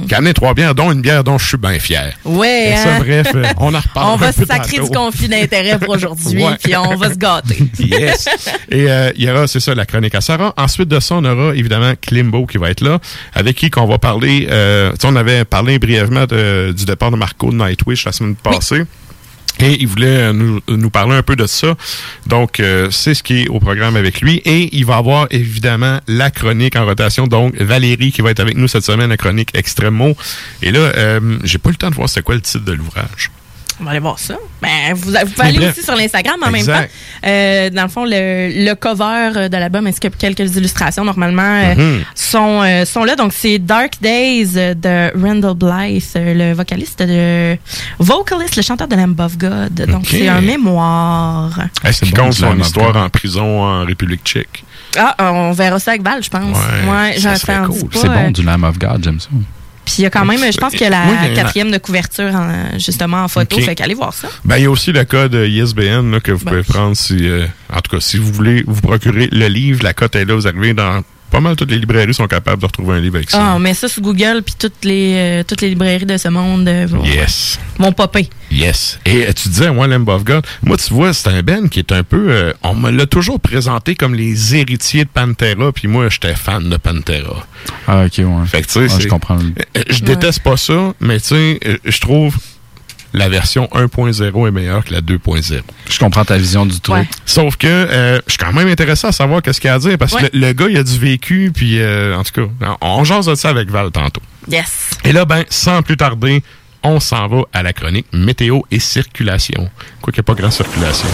qui 0.08 0.14
a 0.14 0.19
amené 0.19 0.35
trois 0.35 0.55
bières, 0.55 0.75
dont 0.75 0.91
une 0.93 1.00
bière 1.00 1.25
dont 1.25 1.38
je 1.38 1.47
suis 1.47 1.56
bien 1.56 1.79
fier. 1.79 2.17
Ça, 2.25 2.31
hein? 2.31 2.99
bref, 2.99 3.29
euh, 3.35 3.44
on 3.58 3.75
en 3.75 3.81
reparle. 3.81 4.06
On 4.14 4.17
va 4.17 4.32
se 4.32 4.44
sacrer 4.44 4.79
tantôt. 4.79 4.88
du 4.88 4.97
conflit 4.97 5.29
d'intérêt 5.29 5.79
pour 5.79 5.94
aujourd'hui, 5.94 6.44
puis 6.62 6.76
on 6.76 6.97
va 6.97 7.11
se 7.11 7.19
gâter. 7.19 7.56
Yes. 7.79 8.29
Et 8.70 8.91
euh, 8.91 9.12
il 9.17 9.25
y 9.25 9.31
aura, 9.31 9.47
c'est 9.47 9.61
ça, 9.61 9.75
la 9.75 9.87
chronique 9.87 10.14
à 10.14 10.20
Sarah. 10.20 10.53
Ensuite 10.56 10.88
de 10.88 10.99
ça, 10.99 11.14
on 11.17 11.25
aura 11.25 11.55
évidemment 11.55 11.93
Klimbo 12.00 12.47
qui 12.47 12.58
va 12.58 12.70
être 12.70 12.81
là, 12.81 12.99
avec 13.35 13.56
qui 13.56 13.70
qu'on 13.70 13.87
va 13.87 13.99
parler. 13.99 14.49
On 15.04 15.16
avait 15.16 15.44
parlé 15.44 15.78
brièvement 15.78 16.26
de- 16.26 16.72
du 16.76 16.84
départ 16.84 17.10
de 17.10 17.16
Marco 17.16 17.50
de 17.50 17.56
Nightwish 17.56 18.04
la 18.04 18.12
semaine 18.12 18.34
passée. 18.37 18.82
Et 19.58 19.78
il 19.81 19.87
voulait 19.87 20.34
nous, 20.34 20.60
nous 20.69 20.90
parler 20.90 21.14
un 21.14 21.22
peu 21.22 21.34
de 21.34 21.46
ça. 21.46 21.76
Donc, 22.26 22.60
euh, 22.60 22.90
c'est 22.90 23.14
ce 23.14 23.22
qui 23.22 23.43
est 23.44 23.48
au 23.48 23.58
programme 23.58 23.96
avec 23.96 24.20
lui. 24.20 24.43
Et 24.44 24.69
il 24.76 24.84
va 24.84 24.96
avoir 24.96 25.28
évidemment 25.31 25.98
la 26.08 26.31
chronique 26.31 26.76
en 26.76 26.84
rotation. 26.84 27.26
Donc, 27.26 27.56
Valérie 27.58 28.12
qui 28.12 28.20
va 28.20 28.32
être 28.32 28.40
avec 28.40 28.58
nous 28.58 28.69
cette 28.69 28.84
semaine, 28.84 29.08
la 29.08 29.16
chronique 29.16 29.48
Extremo. 29.54 30.14
Et 30.60 30.70
là, 30.72 30.81
euh, 30.81 31.38
j'ai 31.44 31.56
pas 31.56 31.70
eu 31.70 31.72
le 31.72 31.78
temps 31.78 31.88
de 31.88 31.94
voir 31.94 32.06
c'était 32.08 32.20
quoi 32.22 32.34
le 32.34 32.43
titre 32.43 32.64
de 32.66 32.72
l'ouvrage. 32.72 33.31
On 33.78 33.84
va 33.84 33.90
aller 33.90 34.00
voir 34.00 34.19
ça. 34.19 34.37
Ben, 34.62 34.94
vous, 34.94 35.11
vous 35.11 35.31
pouvez 35.32 35.49
aller 35.49 35.69
aussi 35.69 35.82
sur 35.82 35.94
l'Instagram 35.94 36.37
en 36.43 36.50
même 36.50 36.64
temps. 36.64 36.84
Euh, 37.26 37.69
dans 37.70 37.82
le 37.82 37.88
fond, 37.88 38.05
le, 38.06 38.64
le 38.64 38.75
cover 38.75 39.49
de 39.50 39.56
l'album 39.56 39.87
ainsi 39.87 40.00
que 40.00 40.08
quelques 40.08 40.56
illustrations, 40.56 41.05
normalement, 41.05 41.43
euh, 41.43 41.75
Mhm. 41.75 42.05
sont, 42.14 42.62
euh, 42.62 42.84
sont 42.87 43.05
là? 43.05 43.17
Donc, 43.17 43.32
c'est 43.34 43.58
Dark 43.58 43.94
Days 44.00 44.52
de 44.55 45.12
Randall 45.20 45.55
Blythe, 45.55 46.12
le 46.17 46.55
vocaliste 46.55 47.00
de... 47.02 47.56
Vocaliste, 47.99 48.56
le 48.56 48.62
chanteur 48.62 48.88
de 48.88 48.96
Lamb 48.96 49.19
of 49.20 49.36
God. 49.36 49.74
Donc, 49.74 50.06
c'est 50.08 50.27
un 50.29 50.41
mémoire. 50.41 51.58
Est-ce 51.84 52.00
qu'il 52.05 52.15
bon, 52.15 52.24
compte 52.24 52.32
son 52.32 52.53
of 52.53 52.58
histoire 52.67 52.93
God. 52.93 53.03
en 53.03 53.08
prison 53.10 53.62
en 53.65 53.84
République 53.84 54.22
tchèque? 54.24 54.65
Ah, 54.96 55.15
on 55.34 55.53
verra 55.53 55.79
ça 55.79 55.91
avec 55.91 56.03
Val, 56.03 56.22
je 56.22 56.31
pense. 56.31 56.56
Ouais, 56.56 57.17
j'en 57.19 57.34
en 57.34 57.67
cool. 57.67 57.91
C'est 57.93 58.08
bon, 58.08 58.31
du 58.31 58.43
Lamb 58.43 58.65
of 58.65 58.79
God, 58.79 59.05
j'aime 59.05 59.20
ça. 59.20 59.29
Puis 59.86 59.94
il 59.98 60.02
y 60.02 60.06
a 60.06 60.10
quand 60.10 60.24
même, 60.26 60.40
je 60.52 60.58
pense 60.58 60.72
qu'il 60.72 60.82
y 60.82 60.84
a 60.84 60.90
la 60.90 61.05
Oui, 61.08 61.34
quatrième 61.34 61.70
de 61.70 61.78
couverture, 61.78 62.34
en- 62.34 62.78
justement, 62.78 63.22
en 63.24 63.28
photo. 63.28 63.56
Ok. 63.56 63.62
Fait 63.62 63.74
qu'allez 63.74 63.94
voir 63.94 64.12
ça. 64.12 64.28
Ben, 64.44 64.56
il 64.58 64.64
y 64.64 64.66
a 64.66 64.70
aussi 64.70 64.93
le 64.93 65.05
code 65.05 65.32
ISBN 65.34 66.10
là, 66.10 66.20
que 66.20 66.32
vous 66.32 66.44
Ben 66.44 66.50
pouvez 66.50 66.62
prendre 66.64 66.94
si, 66.96 67.26
euh, 67.28 67.46
en 67.72 67.81
tout 67.81 67.96
cas, 67.96 68.00
si 68.00 68.19
vous 68.19 68.31
voulez 68.32 68.62
vous 68.66 68.81
procurer 68.82 69.28
le 69.32 69.46
livre, 69.46 69.82
la 69.84 69.94
cote 69.94 70.14
est 70.16 70.24
là, 70.26 70.34
vous 70.34 70.46
arrivez 70.46 70.74
dans 70.74 71.02
pas 71.30 71.40
mal 71.40 71.56
toutes 71.56 71.70
les 71.70 71.78
librairies 71.78 72.14
sont 72.14 72.26
capables 72.26 72.60
de 72.60 72.66
retrouver 72.66 72.94
un 72.96 73.00
livre 73.00 73.16
avec 73.16 73.28
Ah, 73.32 73.36
ça. 73.36 73.52
on 73.56 73.58
met 73.58 73.74
ça 73.74 73.88
sur 73.88 74.00
Google, 74.02 74.42
puis 74.44 74.54
toutes 74.58 74.84
les, 74.84 75.14
euh, 75.16 75.42
toutes 75.42 75.60
les 75.60 75.68
librairies 75.70 76.06
de 76.06 76.16
ce 76.16 76.28
monde 76.28 76.66
euh, 76.68 76.86
vont, 76.88 77.04
Yes. 77.04 77.58
vont 77.78 77.92
popper. 77.92 78.28
Yes. 78.50 78.98
Et 79.04 79.26
euh, 79.26 79.32
tu 79.32 79.48
disais, 79.48 79.70
moi, 79.72 79.86
Lamb 79.86 80.08
of 80.08 80.24
God, 80.24 80.46
moi, 80.62 80.76
tu 80.76 80.92
vois, 80.94 81.12
c'est 81.12 81.28
un 81.28 81.42
Ben 81.42 81.68
qui 81.68 81.80
est 81.80 81.92
un 81.92 82.02
peu... 82.04 82.26
euh, 82.30 82.52
on 82.62 82.74
me 82.74 82.90
l'a 82.90 83.06
toujours 83.06 83.40
présenté 83.40 83.94
comme 83.96 84.14
les 84.14 84.54
héritiers 84.54 85.04
de 85.04 85.10
Pantera, 85.10 85.72
puis 85.72 85.88
moi, 85.88 86.08
j'étais 86.08 86.34
fan 86.34 86.68
de 86.70 86.76
Pantera. 86.76 87.44
Ah, 87.88 88.04
ok, 88.06 88.18
ouais. 88.18 88.46
Fait 88.46 88.62
que, 88.62 88.66
tu 88.66 88.72
sais, 88.72 88.78
Ouais, 88.80 88.88
c'est- 88.88 89.00
je 89.02 89.08
comprends. 89.08 89.38
Je 89.90 90.00
déteste 90.04 90.40
pas 90.40 90.56
ça, 90.56 90.94
mais 91.00 91.18
tu 91.20 91.26
sais, 91.28 91.60
je 91.84 92.00
trouve 92.00 92.36
la 93.17 93.29
version 93.29 93.69
1.0 93.73 94.46
est 94.49 94.51
meilleure 94.53 94.85
que 94.85 94.93
la 94.93 95.01
2.0. 95.01 95.61
Je 95.91 95.99
comprends 95.99 96.25
ta 96.25 96.37
vision 96.37 96.67
du 96.67 96.79
truc. 96.81 96.94
Ouais. 96.96 97.08
Sauf 97.25 97.56
que 97.56 97.67
euh, 97.67 98.20
je 98.27 98.32
suis 98.32 98.39
quand 98.39 98.53
même 98.53 98.69
intéressé 98.69 99.06
à 99.06 99.13
savoir 99.13 99.43
qu'est-ce 99.43 99.61
qu'il 99.61 99.69
y 99.69 99.70
a 99.70 99.75
à 99.75 99.79
dire 99.79 99.96
parce 99.99 100.13
Ouais. 100.13 100.29
que 100.29 100.37
le, 100.37 100.46
le 100.49 100.53
gars 100.53 100.67
il 100.69 100.77
a 100.77 100.82
du 100.85 100.99
vécu 100.99 101.51
puis 101.55 101.81
euh, 101.81 102.15
en 102.17 102.23
tout 102.23 102.32
cas 102.32 102.77
on, 102.82 103.01
on 103.01 103.05
jase 103.05 103.27
de 103.27 103.35
ça 103.35 103.49
avec 103.49 103.70
Val 103.70 103.91
tantôt. 103.91 104.20
Yes. 104.49 104.91
Et 105.05 105.13
là 105.13 105.25
ben 105.25 105.44
sans 105.49 105.82
plus 105.82 105.96
tarder 105.96 106.43
on 106.82 107.01
s'en 107.01 107.27
va 107.27 107.43
à 107.53 107.63
la 107.65 107.73
chronique 107.73 108.06
météo 108.13 108.61
et 108.70 108.79
circulation. 108.79 109.69
Quoi 110.03 110.13
qu'il 110.13 110.20
n'y 110.20 110.25
a 110.25 110.35
pas 110.35 110.41
grand 110.41 110.51
circulation. 110.53 111.08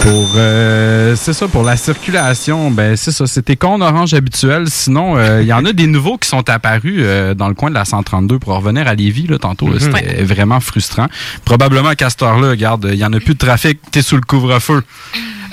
Pour 0.00 0.32
euh, 0.36 1.14
c'est 1.14 1.34
ça 1.34 1.46
pour 1.46 1.62
la 1.62 1.76
circulation, 1.76 2.70
ben 2.70 2.96
c'est 2.96 3.12
ça, 3.12 3.26
c'était 3.26 3.56
con 3.56 3.82
orange 3.82 4.14
habituel. 4.14 4.64
Sinon, 4.70 5.18
euh, 5.18 5.42
il 5.42 5.46
y 5.46 5.52
en 5.52 5.64
a 5.66 5.74
des 5.74 5.86
nouveaux 5.86 6.16
qui 6.16 6.26
sont 6.26 6.48
apparus 6.48 7.00
euh, 7.00 7.34
dans 7.34 7.48
le 7.48 7.54
coin 7.54 7.68
de 7.68 7.74
la 7.74 7.84
132 7.84 8.38
pour 8.38 8.56
revenir 8.56 8.88
à 8.88 8.94
Lévis 8.94 9.26
là 9.26 9.38
tantôt. 9.38 9.68
là, 9.68 9.78
C'était 9.78 10.22
vraiment 10.22 10.58
frustrant. 10.60 11.06
Probablement 11.44 11.92
qu'à 11.92 12.08
cette 12.08 12.22
heure-là, 12.22 12.48
regarde, 12.50 12.88
il 12.90 12.98
y 12.98 13.04
en 13.04 13.12
a 13.12 13.20
plus 13.20 13.34
de 13.34 13.38
trafic, 13.38 13.78
t'es 13.90 14.00
sous 14.00 14.16
le 14.16 14.22
couvre-feu. 14.22 14.82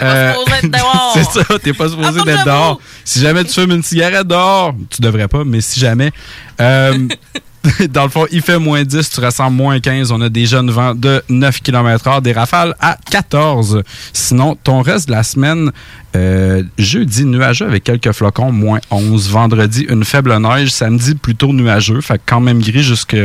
Euh, 0.02 0.34
c'est 1.14 1.26
ça, 1.26 1.44
t'es 1.62 1.74
pas 1.74 1.90
supposé 1.90 2.22
d'être 2.24 2.46
dehors. 2.46 2.80
Si 3.04 3.20
jamais 3.20 3.44
tu 3.44 3.54
fumes 3.54 3.72
une 3.72 3.84
cigarette 3.84 4.28
dehors, 4.28 4.74
tu 4.90 5.02
devrais 5.02 5.28
pas, 5.28 5.44
mais 5.44 5.60
si 5.60 5.80
jamais. 5.80 6.12
dans 7.90 8.04
le 8.04 8.10
fond, 8.10 8.26
il 8.32 8.42
fait 8.42 8.60
moins 8.60 8.84
10, 8.84 9.10
tu 9.10 9.20
ressens 9.20 9.50
moins 9.50 9.80
15. 9.80 10.12
On 10.12 10.22
a 10.22 10.30
des 10.30 10.46
jeunes 10.46 10.70
vents 10.70 10.96
de 10.96 11.22
9 11.30 11.62
km 11.62 12.10
h 12.10 12.22
des 12.22 12.32
rafales 12.32 12.76
à 12.80 12.98
14. 13.10 13.84
Sinon, 14.14 14.58
ton 14.64 14.82
reste 14.82 15.08
de 15.08 15.14
la 15.14 15.24
semaine, 15.24 15.72
euh, 16.16 16.64
jeudi, 16.78 17.26
nuageux 17.26 17.66
avec 17.66 17.84
quelques 17.84 18.12
flocons, 18.12 18.52
moins 18.52 18.80
11. 18.92 19.30
Vendredi, 19.30 19.86
une 19.90 20.04
faible 20.04 20.36
neige. 20.38 20.70
Samedi, 20.70 21.16
plutôt 21.16 21.54
nuageux, 21.54 22.02
fait 22.02 22.22
quand 22.26 22.40
même 22.40 22.62
gris 22.62 22.84
jusque, 22.84 23.18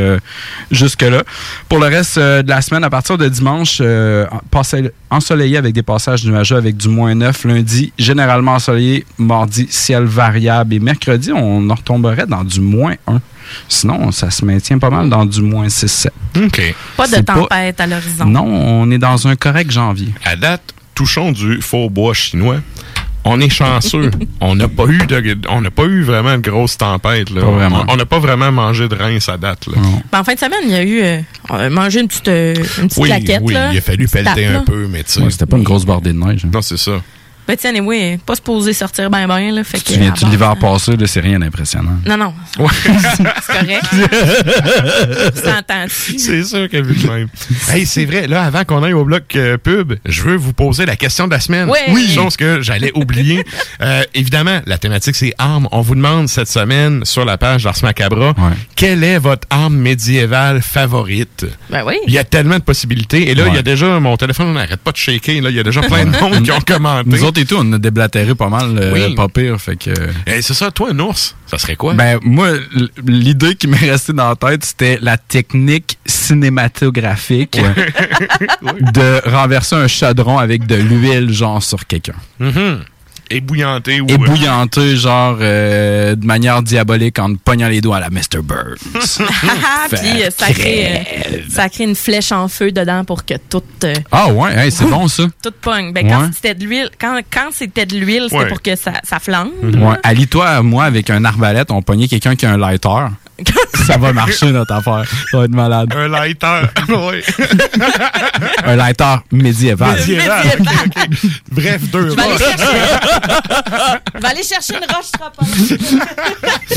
jusque 0.71 1.01
là. 1.01 1.23
Pour 1.69 1.79
le 1.79 1.87
reste 1.87 2.17
euh, 2.17 2.41
de 2.41 2.49
la 2.49 2.61
semaine, 2.61 2.83
à 2.83 2.89
partir 2.89 3.17
de 3.17 3.27
dimanche, 3.27 3.77
euh, 3.81 4.25
ensoleillé 5.09 5.57
avec 5.57 5.73
des 5.73 5.83
passages 5.83 6.25
nuageux 6.25 6.57
avec 6.57 6.77
du 6.77 6.89
moins 6.89 7.15
9. 7.15 7.45
Lundi, 7.45 7.93
généralement 7.97 8.53
ensoleillé. 8.53 9.05
Mardi, 9.17 9.67
ciel 9.69 10.03
variable. 10.03 10.73
Et 10.73 10.79
mercredi, 10.79 11.31
on 11.31 11.69
en 11.69 11.75
retomberait 11.75 12.25
dans 12.27 12.43
du 12.43 12.59
moins 12.59 12.95
1. 13.07 13.21
Sinon, 13.69 14.11
ça 14.11 14.31
se 14.31 14.43
maintient 14.45 14.77
pas 14.79 14.89
mal 14.89 15.09
dans 15.09 15.25
du 15.25 15.41
moins 15.41 15.67
6-7. 15.67 16.07
OK. 16.43 16.75
Pas 16.97 17.07
de 17.07 17.21
pas- 17.21 17.33
tempête 17.33 17.79
à 17.79 17.87
l'horizon. 17.87 18.25
Non, 18.25 18.45
on 18.45 18.89
est 18.91 18.97
dans 18.97 19.27
un 19.27 19.35
correct 19.35 19.71
janvier. 19.71 20.09
À 20.25 20.35
date, 20.35 20.73
touchons 20.95 21.31
du 21.31 21.61
faux 21.61 21.89
bois 21.89 22.13
chinois. 22.13 22.57
On 23.25 23.39
est 23.39 23.49
chanceux. 23.49 24.11
on 24.41 24.53
n'a 24.55 24.67
pas 24.67 24.83
eu 24.87 24.97
de, 24.97 25.37
on 25.49 25.61
n'a 25.61 25.71
pas 25.71 25.85
eu 25.85 26.03
vraiment 26.03 26.35
de 26.37 26.41
grosses 26.41 26.77
tempêtes. 26.77 27.29
Là. 27.29 27.39
Pas 27.41 27.51
vraiment. 27.51 27.85
On 27.87 27.95
n'a 27.95 28.05
pas 28.05 28.19
vraiment 28.19 28.51
mangé 28.51 28.89
de 28.89 28.95
Reims 28.95 29.29
à 29.29 29.37
date. 29.37 29.67
Là. 29.67 29.77
Ben, 30.11 30.19
en 30.19 30.23
fin 30.25 30.33
de 30.33 30.39
semaine, 30.39 30.59
il 30.65 30.71
y 30.71 30.75
a 30.75 30.83
eu 30.83 31.01
euh, 31.01 31.21
on 31.49 31.55
a 31.55 31.69
mangé 31.69 32.01
une 32.01 32.09
petite, 32.09 32.27
euh, 32.27 32.53
une 32.79 32.87
petite 32.89 32.97
Oui, 32.97 33.07
claquette. 33.07 33.39
oui, 33.41 33.53
là. 33.53 33.71
il 33.71 33.77
a 33.77 33.81
fallu 33.81 34.09
pelleter 34.09 34.41
tape, 34.41 34.49
un 34.49 34.51
là. 34.53 34.63
peu, 34.65 34.87
mais 34.91 35.03
tu 35.05 35.11
sais. 35.13 35.21
Ouais, 35.21 35.31
C'était 35.31 35.45
pas 35.45 35.55
une 35.55 35.63
grosse 35.63 35.85
bordée 35.85 36.11
de 36.11 36.17
neige. 36.17 36.43
hein. 36.43 36.49
non, 36.53 36.61
c'est 36.61 36.75
ça. 36.77 37.01
Ben, 37.47 37.57
tiens, 37.57 37.73
oui, 37.83 38.17
pas 38.25 38.35
supposé 38.35 38.73
sortir 38.73 39.09
ben 39.09 39.27
ben, 39.27 39.51
là. 39.53 39.63
Fait 39.63 39.77
que, 39.79 39.91
Tu 39.91 39.99
viens-tu 39.99 40.23
ah, 40.23 40.27
de 40.27 40.31
l'hiver 40.31 40.55
bon, 40.55 40.73
passé, 40.73 40.95
là, 40.95 41.07
c'est 41.07 41.19
rien 41.19 41.39
d'impressionnant. 41.39 41.97
Non, 42.05 42.17
non. 42.17 42.33
Ouais. 42.57 42.67
C'est 43.41 43.53
correct. 43.53 43.83
Tu? 46.07 46.19
C'est 46.19 46.43
sûr 46.43 46.69
qu'elle 46.69 46.85
vit 46.85 47.03
de 47.03 47.09
même. 47.09 47.27
hey, 47.73 47.85
c'est 47.85 48.05
vrai. 48.05 48.27
Là, 48.27 48.43
avant 48.43 48.63
qu'on 48.63 48.83
aille 48.83 48.93
au 48.93 49.03
bloc 49.03 49.23
euh, 49.35 49.57
pub, 49.57 49.93
je 50.05 50.21
veux 50.21 50.35
vous 50.35 50.53
poser 50.53 50.85
la 50.85 50.95
question 50.95 51.27
de 51.27 51.31
la 51.31 51.39
semaine. 51.39 51.69
Ouais. 51.69 51.79
Oui. 51.89 52.09
Chose 52.13 52.37
que 52.37 52.61
j'allais 52.61 52.91
oublier. 52.95 53.43
Euh, 53.81 54.03
évidemment, 54.13 54.61
la 54.65 54.77
thématique, 54.77 55.15
c'est 55.15 55.33
armes. 55.37 55.67
On 55.71 55.81
vous 55.81 55.95
demande 55.95 56.29
cette 56.29 56.47
semaine 56.47 57.03
sur 57.05 57.25
la 57.25 57.37
page 57.37 57.63
d'Ars 57.63 57.75
Macabra, 57.83 58.29
Ouais. 58.29 58.55
quelle 58.75 59.03
est 59.03 59.19
votre 59.19 59.47
arme 59.49 59.75
médiévale 59.75 60.61
favorite? 60.61 61.45
Ben 61.69 61.83
oui. 61.85 61.95
Il 62.07 62.13
y 62.13 62.17
a 62.17 62.23
tellement 62.23 62.57
de 62.57 62.63
possibilités. 62.63 63.29
Et 63.29 63.35
là, 63.35 63.45
il 63.47 63.55
y 63.55 63.57
a 63.57 63.63
déjà, 63.63 63.99
mon 63.99 64.15
téléphone 64.17 64.53
n'arrête 64.53 64.81
pas 64.81 64.91
de 64.91 64.97
shaker. 64.97 65.41
Là, 65.41 65.49
il 65.49 65.55
y 65.55 65.59
a 65.59 65.63
déjà 65.63 65.81
plein 65.81 66.05
de 66.05 66.17
monde 66.19 66.43
qui 66.43 66.51
ont 66.51 66.61
commenté. 66.61 67.09
Nous 67.09 67.23
autres 67.33 67.41
et 67.41 67.45
tout, 67.45 67.55
on 67.59 67.73
a 67.73 67.77
déblatéré 67.77 68.35
pas 68.35 68.49
mal, 68.49 68.77
euh, 68.77 68.93
Oui. 68.93 69.15
pas 69.15 69.27
pire. 69.27 69.59
Fait 69.59 69.75
que. 69.75 69.89
Eh, 70.27 70.41
c'est 70.41 70.53
ça, 70.53 70.71
toi, 70.71 70.89
un 70.91 70.99
ours, 70.99 71.35
ça 71.47 71.57
serait 71.57 71.75
quoi? 71.75 71.93
Ben, 71.93 72.19
moi, 72.23 72.49
l'idée 73.05 73.55
qui 73.55 73.67
m'est 73.67 73.77
restée 73.77 74.13
dans 74.13 74.29
la 74.29 74.35
tête, 74.35 74.63
c'était 74.63 74.97
la 75.01 75.17
technique 75.17 75.97
cinématographique 76.05 77.59
de 78.61 79.29
renverser 79.29 79.75
un 79.75 79.87
chaudron 79.87 80.37
avec 80.37 80.65
de 80.67 80.75
l'huile, 80.75 81.31
genre, 81.31 81.61
sur 81.63 81.85
quelqu'un. 81.87 82.13
Mhm. 82.39 82.79
Ébouillanté 83.33 84.01
ou... 84.01 84.07
Ébouillanté, 84.07 84.95
genre, 84.95 85.37
euh, 85.41 86.15
de 86.15 86.25
manière 86.25 86.61
diabolique 86.61 87.19
en 87.19 87.35
pognant 87.35 87.67
les 87.67 87.81
doigts 87.81 87.97
à 87.97 87.99
la 88.01 88.09
Mr. 88.09 88.41
Burns. 88.43 88.77
Puis 89.89 90.23
euh, 90.23 90.29
ça 90.35 90.53
crée, 90.53 90.85
euh, 91.33 91.37
ça 91.49 91.69
crée 91.69 91.83
une 91.85 91.95
flèche 91.95 92.31
en 92.31 92.47
feu 92.47 92.71
dedans 92.71 93.03
pour 93.05 93.25
que 93.25 93.33
tout, 93.49 93.63
euh, 93.83 93.93
ah 94.11 94.31
ouais, 94.31 94.55
hey, 94.57 94.71
c'est 94.71 94.85
bon 94.85 95.07
ça. 95.07 95.23
tout 95.41 95.51
pogne. 95.61 95.93
Ben, 95.93 96.07
quand 96.07 96.21
Ouais. 96.23 96.29
c'était 96.33 96.53
de 96.55 96.63
l'huile, 96.65 96.89
quand, 96.99 97.19
quand 97.31 97.49
c'était 97.51 97.85
de 97.85 97.95
l'huile, 97.97 98.23
c'était 98.29 98.37
Ouais. 98.43 98.47
pour 98.47 98.61
que 98.61 98.75
ça, 98.75 98.93
ça 99.03 99.19
flambe. 99.19 99.49
Ouais. 99.63 99.95
Allie-toi, 100.03 100.61
moi, 100.61 100.85
avec 100.85 101.09
un 101.09 101.25
arbalète, 101.25 101.71
on 101.71 101.81
pognait 101.81 102.07
quelqu'un 102.07 102.35
qui 102.35 102.45
a 102.45 102.51
un 102.51 102.57
lighter. 102.57 103.07
ça 103.87 103.97
va 103.97 104.13
marcher, 104.13 104.51
notre 104.51 104.73
affaire. 104.73 105.03
Ça 105.31 105.37
va 105.37 105.45
être 105.45 105.51
malade. 105.51 105.93
Un 105.95 106.07
lighter. 106.07 106.61
oui. 106.89 107.21
Un 108.65 108.75
lighter 108.75 109.15
médiéval. 109.31 109.97
Médiéval. 109.99 110.47
Bref, 111.51 111.81
deux 111.91 112.09
Je 112.09 112.15
vais 112.15 112.21
aller 112.21 112.37
chercher. 112.37 112.65
Je 114.15 114.19
vais 114.21 114.27
aller 114.27 114.43
chercher 114.43 114.73
une 114.75 114.95
roche 114.95 115.11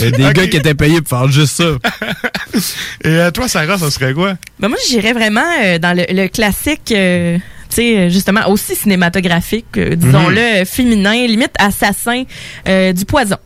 a 0.06 0.10
des 0.10 0.32
gars 0.32 0.46
qui 0.46 0.56
étaient 0.56 0.74
payés 0.74 1.00
pour 1.00 1.18
faire 1.18 1.30
juste 1.30 1.56
ça. 1.56 1.64
Et 3.04 3.08
euh, 3.08 3.30
toi, 3.30 3.48
Sarah, 3.48 3.78
ça 3.78 3.90
serait 3.90 4.14
quoi? 4.14 4.34
Ben 4.58 4.68
moi, 4.68 4.78
j'irais 4.88 5.12
vraiment 5.12 5.44
euh, 5.64 5.78
dans 5.78 5.96
le, 5.96 6.04
le 6.08 6.28
classique, 6.28 6.92
euh, 6.92 7.38
tu 7.70 7.76
sais, 7.76 7.98
euh, 7.98 8.08
justement, 8.08 8.48
aussi 8.48 8.74
cinématographique, 8.76 9.66
euh, 9.76 9.94
disons-le, 9.96 10.62
euh, 10.62 10.64
féminin, 10.64 11.26
limite 11.26 11.52
assassin 11.58 12.24
euh, 12.68 12.92
du 12.92 13.04
poison. 13.04 13.36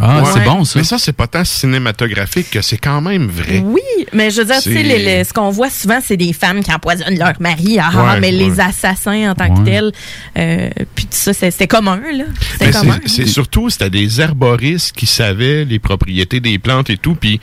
Ah, 0.00 0.22
Ouais. 0.22 0.30
c'est 0.32 0.44
bon 0.44 0.64
ça. 0.64 0.78
Mais 0.78 0.84
ça, 0.84 0.98
c'est 0.98 1.12
pas 1.12 1.26
tant 1.26 1.44
cinématographique 1.44 2.50
que 2.50 2.62
c'est 2.62 2.76
quand 2.78 3.00
même 3.00 3.26
vrai. 3.28 3.62
Oui, 3.64 3.80
mais 4.12 4.30
je 4.30 4.40
veux 4.40 4.46
dire, 4.46 4.56
tu 4.62 4.70
sais, 4.72 4.74
C'est- 4.76 4.82
les- 4.82 4.98
les- 5.04 5.24
ce 5.24 5.32
qu'on 5.32 5.50
voit 5.50 5.70
souvent, 5.70 5.98
c'est 6.04 6.16
des 6.16 6.32
femmes 6.32 6.62
qui 6.62 6.72
empoisonnent 6.72 7.18
leur 7.18 7.34
mari, 7.40 7.78
ah, 7.80 7.90
Ouais, 8.14 8.20
mais 8.20 8.28
ouais. 8.28 8.32
les 8.32 8.60
assassins 8.60 9.30
en 9.30 9.34
tant 9.34 9.54
que 9.54 9.64
tels, 9.64 9.92
euh, 10.38 10.68
puis 10.94 11.04
tout 11.04 11.10
ça, 11.12 11.32
c'est- 11.32 11.50
c'était 11.50 11.66
commun, 11.66 12.00
là. 12.12 12.24
C'était 12.52 12.66
Mais 12.66 12.72
commun. 12.72 12.98
c'est- 13.06 13.24
c'est 13.24 13.26
surtout, 13.26 13.70
c'était 13.70 13.90
des 13.90 14.20
herboristes 14.20 14.94
qui 14.96 15.06
savaient 15.06 15.64
les 15.64 15.78
propriétés 15.78 16.40
des 16.40 16.58
plantes 16.58 16.90
et 16.90 16.96
tout, 16.96 17.14
puis 17.14 17.40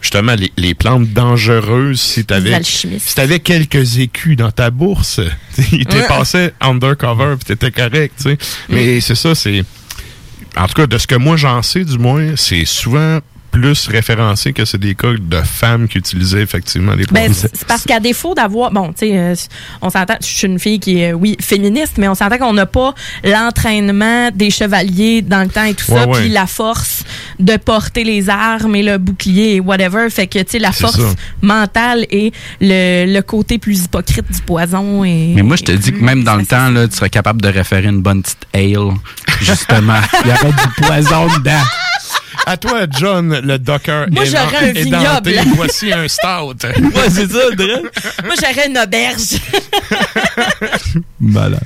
justement, 0.00 0.34
les, 0.34 0.52
les 0.56 0.74
plantes 0.74 1.08
dangereuses, 1.08 2.00
si 2.00 2.24
t'avais... 2.24 2.62
Si 2.62 3.14
t'avais 3.14 3.40
quelques 3.40 3.98
écus 3.98 4.36
dans 4.36 4.50
ta 4.52 4.70
bourse, 4.70 5.20
ils 5.72 5.84
te 5.86 5.96
Ouais. 5.96 6.06
passaient 6.06 6.52
undercover 6.60 7.34
puis 7.36 7.56
t'étais 7.56 7.70
correct, 7.72 8.14
tu 8.16 8.22
sais. 8.30 8.38
Mais 8.68 9.00
c'est 9.00 9.14
ça, 9.14 9.34
c'est... 9.34 9.64
En 10.56 10.66
tout 10.66 10.74
cas, 10.74 10.86
de 10.86 10.96
ce 10.96 11.06
que 11.06 11.14
moi 11.14 11.36
j'en 11.36 11.62
sais, 11.62 11.84
du 11.84 11.98
moins, 11.98 12.34
c'est 12.36 12.64
souvent 12.64 13.20
plus 13.60 13.88
référencé 13.88 14.52
que 14.52 14.64
c'est 14.64 14.78
des 14.78 14.94
cas 14.94 15.12
de 15.18 15.40
femmes 15.42 15.88
qui 15.88 15.98
utilisaient 15.98 16.42
effectivement 16.42 16.92
les 16.94 17.04
Ben, 17.06 17.24
produits. 17.24 17.34
c'est 17.34 17.56
c'est 17.56 17.66
parce 17.66 17.84
qu'à 17.84 18.00
défaut 18.00 18.34
d'avoir, 18.34 18.70
bon, 18.70 18.88
tu 18.88 19.06
sais, 19.08 19.18
euh, 19.18 19.34
on 19.80 19.88
s'entend, 19.90 20.16
je 20.20 20.26
suis 20.26 20.46
une 20.46 20.58
fille 20.58 20.78
qui 20.78 20.98
est, 21.00 21.12
euh, 21.12 21.14
oui, 21.14 21.36
féministe, 21.40 21.94
mais 21.96 22.06
on 22.08 22.14
s'entend 22.14 22.36
qu'on 22.38 22.52
n'a 22.52 22.66
pas 22.66 22.94
l'entraînement 23.24 24.30
des 24.34 24.50
chevaliers 24.50 25.22
dans 25.22 25.40
le 25.42 25.48
temps 25.48 25.64
et 25.64 25.74
tout 25.74 25.90
Ouais, 25.92 26.00
ça, 26.00 26.06
puis 26.20 26.28
la 26.28 26.46
force 26.46 27.04
de 27.38 27.56
porter 27.56 28.04
les 28.04 28.28
armes 28.28 28.74
et 28.76 28.82
le 28.82 28.98
bouclier 28.98 29.54
et 29.56 29.60
whatever. 29.60 30.08
Fait 30.10 30.26
que, 30.26 30.38
tu 30.40 30.44
sais, 30.50 30.58
la 30.58 30.72
force 30.72 30.96
ça. 31.00 31.14
mentale 31.42 32.06
et 32.10 32.32
le, 32.60 33.06
le 33.12 33.20
côté 33.22 33.58
plus 33.58 33.84
hypocrite 33.84 34.30
du 34.30 34.40
poison. 34.42 35.04
Et, 35.04 35.32
Mais 35.34 35.42
moi, 35.42 35.56
je 35.56 35.62
te 35.64 35.72
dis 35.72 35.92
que 35.92 36.02
même 36.02 36.24
dans 36.24 36.36
le 36.36 36.44
temps, 36.44 36.68
là, 36.70 36.86
tu 36.88 36.96
serais 36.96 37.10
capable 37.10 37.40
de 37.40 37.48
référer 37.48 37.86
une 37.88 38.02
bonne 38.02 38.22
petite 38.22 38.46
ale. 38.54 38.94
Justement. 39.40 40.00
Il 40.24 40.30
y 40.30 40.32
aurait 40.32 40.52
du 40.52 40.82
poison 40.82 41.26
dedans. 41.38 41.62
À 42.44 42.56
toi, 42.56 42.86
John, 42.90 43.40
le 43.42 43.58
docker 43.58 44.06
Moi, 44.10 44.24
j'aurais 44.24 44.70
un 44.70 44.74
édenté, 44.74 45.32
vignoble. 45.32 45.32
Voici 45.56 45.92
un 45.92 46.06
stout. 46.08 46.66
Ouais, 46.66 47.10
c'est 47.10 47.30
ça, 47.30 47.50
Dre. 47.56 47.82
Moi, 48.24 48.34
j'aurais 48.40 48.68
une 48.68 48.78
auberge. 48.78 49.40
Malade. 51.20 51.60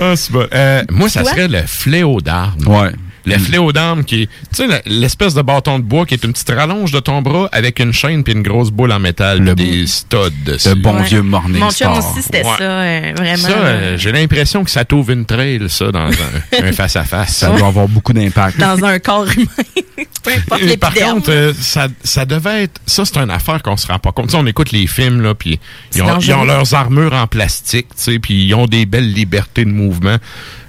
Ah, 0.00 0.14
c'est 0.16 0.32
bon. 0.32 0.46
Euh, 0.52 0.82
moi, 0.90 1.08
ça 1.08 1.22
Toi? 1.22 1.30
serait 1.30 1.48
le 1.48 1.62
fléau 1.66 2.20
d'armes. 2.20 2.66
Ouais. 2.66 2.92
Le 3.26 3.38
fléau 3.38 3.72
d'armes 3.72 4.04
qui 4.04 4.22
est, 4.22 4.26
tu 4.54 4.68
sais, 4.68 4.82
l'espèce 4.86 5.34
de 5.34 5.42
bâton 5.42 5.78
de 5.78 5.84
bois 5.84 6.04
qui 6.06 6.14
est 6.14 6.24
une 6.24 6.32
petite 6.32 6.50
rallonge 6.50 6.92
de 6.92 7.00
ton 7.00 7.22
bras 7.22 7.48
avec 7.52 7.78
une 7.80 7.92
chaîne 7.92 8.22
puis 8.24 8.32
une 8.34 8.42
grosse 8.42 8.70
boule 8.70 8.92
en 8.92 8.98
métal, 8.98 9.38
Le- 9.40 9.54
des 9.54 9.86
studs 9.86 10.16
dessus. 10.44 10.68
Le 10.68 10.74
bon 10.74 10.94
Ouais. 10.96 11.04
vieux 11.04 11.22
morning 11.22 11.58
Mon 11.60 11.70
chum 11.70 11.94
star. 11.94 11.98
aussi, 11.98 12.22
c'était 12.22 12.44
Ouais. 12.44 12.56
ça, 12.58 12.64
euh, 12.64 13.12
vraiment. 13.16 13.36
Ça, 13.36 13.50
euh, 13.50 13.96
j'ai 13.98 14.12
l'impression 14.12 14.62
que 14.64 14.70
ça 14.70 14.84
t'ouvre 14.84 15.10
une 15.12 15.24
trail, 15.24 15.62
ça, 15.68 15.90
dans 15.90 16.08
un- 16.08 16.62
un 16.62 16.72
face-à-face. 16.72 17.36
Ça 17.36 17.50
doit 17.50 17.68
avoir 17.68 17.88
beaucoup 17.88 18.12
d'impact. 18.12 18.58
dans 18.58 18.84
un 18.84 18.98
corps 18.98 19.26
humain. 19.36 19.46
Peu 20.24 20.30
importe 20.32 20.62
Et 20.62 20.76
Par 20.78 20.94
contre, 20.94 21.30
euh, 21.30 21.52
ça, 21.58 21.88
ça 22.02 22.24
devait 22.24 22.64
être. 22.64 22.80
Ça, 22.86 23.04
c'est 23.04 23.18
une 23.18 23.30
affaire 23.30 23.62
qu'on 23.62 23.76
se 23.76 23.86
rend 23.86 23.98
pas 23.98 24.10
compte. 24.10 24.26
Tu 24.28 24.32
sais, 24.32 24.38
on 24.38 24.46
écoute 24.46 24.72
les 24.72 24.86
films, 24.86 25.20
là, 25.20 25.34
puis 25.34 25.60
ils 25.94 26.02
ont, 26.02 26.18
ils 26.18 26.32
ont 26.32 26.44
leurs 26.44 26.72
armures 26.74 27.12
en 27.12 27.26
plastique, 27.26 27.88
tu 27.94 28.02
sais, 28.12 28.18
puis 28.18 28.44
ils 28.46 28.54
ont 28.54 28.64
des 28.66 28.86
belles 28.86 29.12
libertés 29.12 29.64
de 29.66 29.70
mouvement. 29.70 30.16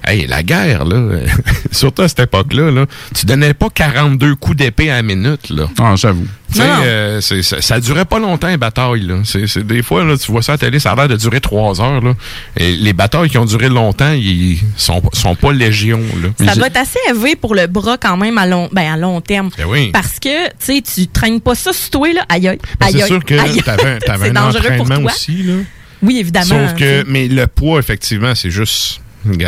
Hey, 0.07 0.27
la 0.27 0.43
guerre, 0.43 0.85
là, 0.85 1.19
surtout 1.71 2.03
à 2.03 2.07
cette 2.07 2.19
époque-là, 2.19 2.69
là, 2.71 2.85
tu 3.13 3.25
donnais 3.25 3.53
pas 3.53 3.69
42 3.73 4.35
coups 4.35 4.57
d'épée 4.57 4.91
à 4.91 4.95
la 4.97 5.01
minute, 5.01 5.49
là. 5.49 5.67
Ah, 5.79 5.95
j'avoue. 5.95 6.27
Euh, 6.59 7.19
ça, 7.21 7.59
ça 7.61 7.79
durait 7.79 8.05
pas 8.05 8.19
longtemps, 8.19 8.47
les 8.47 8.55
batailles. 8.57 9.01
Là. 9.01 9.15
C'est, 9.25 9.47
c'est- 9.47 9.63
des 9.63 9.81
fois, 9.83 10.05
là, 10.05 10.15
tu 10.17 10.31
vois 10.31 10.41
ça 10.41 10.53
à 10.53 10.55
la 10.55 10.57
télé, 10.59 10.79
ça 10.79 10.91
a 10.91 10.95
l'air 10.95 11.07
de 11.09 11.15
durer 11.17 11.41
trois 11.41 11.81
heures. 11.81 12.01
Là. 12.01 12.13
Et 12.55 12.73
les 12.75 12.93
batailles 12.93 13.29
qui 13.29 13.37
ont 13.37 13.45
duré 13.45 13.67
longtemps, 13.67 14.11
ils 14.13 14.59
sont, 14.77 15.01
sont 15.13 15.35
pas 15.35 15.51
légions. 15.51 16.01
Là. 16.21 16.29
Ça 16.45 16.53
j'ai- 16.53 16.59
doit 16.59 16.67
être 16.67 16.77
assez 16.77 16.99
élevé 17.09 17.35
pour 17.35 17.55
le 17.55 17.67
bras 17.67 17.97
quand 17.97 18.15
même 18.15 18.37
à 18.37 18.45
long, 18.45 18.69
ben, 18.71 18.93
à 18.93 18.97
long 18.97 19.19
terme. 19.21 19.49
Ben 19.57 19.65
oui. 19.67 19.89
Parce 19.91 20.19
que, 20.19 20.47
tu 20.49 20.53
sais, 20.59 20.81
tu 20.81 21.07
traînes 21.07 21.41
pas 21.41 21.55
ça 21.55 21.73
sur 21.73 21.89
toi, 21.89 22.13
là. 22.13 22.25
Aïe, 22.29 22.47
aïe. 22.47 22.59
Ben, 22.79 22.85
aïe, 22.87 22.95
c'est 22.99 23.07
sûr 23.07 23.23
que 23.25 23.35
t'avais, 23.63 23.95
un- 23.95 23.97
t'avais 24.05 24.29
C'est 24.29 24.37
un 24.37 24.49
entraînement 24.49 25.09
aussi. 25.09 25.43
Là. 25.43 25.53
Oui, 26.03 26.19
évidemment. 26.19 26.45
Sauf 26.69 26.75
que, 26.75 27.03
mais 27.07 27.27
le 27.27 27.47
poids, 27.47 27.79
effectivement, 27.79 28.35
c'est 28.35 28.51
juste. 28.51 29.01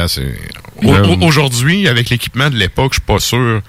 C'est- 0.08 0.38
Euh, 0.84 1.16
Aujourd'hui, 1.22 1.88
avec 1.88 2.10
l'équipement 2.10 2.50
de 2.50 2.56
l'époque, 2.56 2.94
je 2.94 2.96
suis 3.00 3.06
pas 3.06 3.20
sûr. 3.20 3.62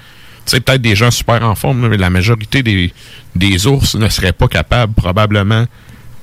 Tu 0.45 0.53
sais, 0.53 0.61
peut-être 0.61 0.83
des 0.83 0.95
gens 0.97 1.11
super 1.11 1.43
en 1.43 1.55
forme, 1.55 1.83
là, 1.83 1.89
mais 1.89 1.97
la 1.97 2.11
majorité 2.11 2.63
des, 2.63 2.93
des 3.35 3.67
ours 3.67 3.95
ne 3.95 4.09
seraient 4.09 4.33
pas 4.33 4.49
capables, 4.49 4.93
probablement, 4.95 5.67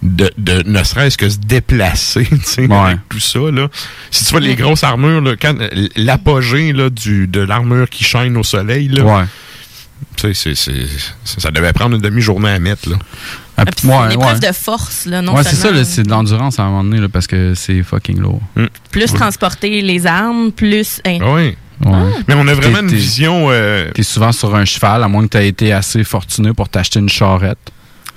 de, 0.04 0.30
de 0.38 0.62
ne 0.68 0.84
serait-ce 0.84 1.18
que 1.18 1.30
se 1.30 1.38
déplacer, 1.38 2.28
Ouais. 2.58 2.72
avec 2.76 3.00
tout 3.10 3.20
ça, 3.20 3.40
là. 3.52 3.70
Si 4.12 4.26
tu 4.26 4.32
vois 4.32 4.40
les 4.42 4.56
grosses 4.56 4.84
armures, 4.84 5.22
là, 5.22 5.36
quand 5.40 5.56
l'apogée, 5.96 6.74
du, 6.92 7.28
de 7.28 7.40
l'armure 7.42 7.90
qui 7.90 8.04
chaîne 8.04 8.38
au 8.38 8.44
soleil, 8.44 8.88
là, 8.90 9.04
Ouais. 9.04 9.24
c'est- 10.18 10.34
c'est- 10.36 10.56
c'est- 10.56 11.40
ça 11.40 11.50
devait 11.52 11.74
prendre 11.74 11.96
une 11.96 12.02
demi-journée 12.02 12.50
à 12.50 12.60
mettre, 12.60 12.90
là. 12.90 12.98
Ah, 13.58 13.62
Ah, 13.62 13.66
puis 13.66 13.76
c'est 13.78 13.88
ouais, 13.88 13.96
une 14.06 14.12
épreuve 14.12 14.40
ouais. 14.42 14.48
de 14.50 14.54
force, 14.54 15.06
là, 15.06 15.22
non 15.22 15.34
Ouais, 15.36 15.44
c'est 15.44 15.56
ça, 15.56 15.70
c'est 15.86 16.04
de 16.04 16.10
l'endurance 16.10 16.60
à 16.60 16.64
un 16.64 16.70
moment 16.70 16.84
donné, 16.84 17.00
là, 17.00 17.08
parce 17.10 17.26
que 17.28 17.54
c'est 17.56 17.82
fucking 17.84 18.20
lourd. 18.20 18.42
Plus 18.92 19.14
transporter 19.14 19.82
les 19.82 20.06
armes, 20.06 20.52
plus. 20.52 21.02
hein. 21.06 21.20
Ah 21.22 21.34
oui. 21.34 21.56
Ouais. 21.86 21.92
Mais 22.28 22.36
on 22.36 22.48
a 22.48 22.54
vraiment 22.54 22.78
T'es- 22.78 22.84
une 22.84 22.90
t'es- 22.90 22.96
vision... 22.96 23.48
euh, 23.50 23.92
T'es 23.94 24.04
souvent 24.04 24.32
sur 24.32 24.56
un 24.56 24.64
cheval, 24.66 25.04
à 25.04 25.08
moins 25.10 25.24
que 25.24 25.30
t'aies 25.30 25.48
été 25.50 25.74
assez 25.74 26.04
fortuné 26.06 26.54
pour 26.54 26.70
t'acheter 26.70 27.00
une 27.00 27.10
charrette. 27.10 27.58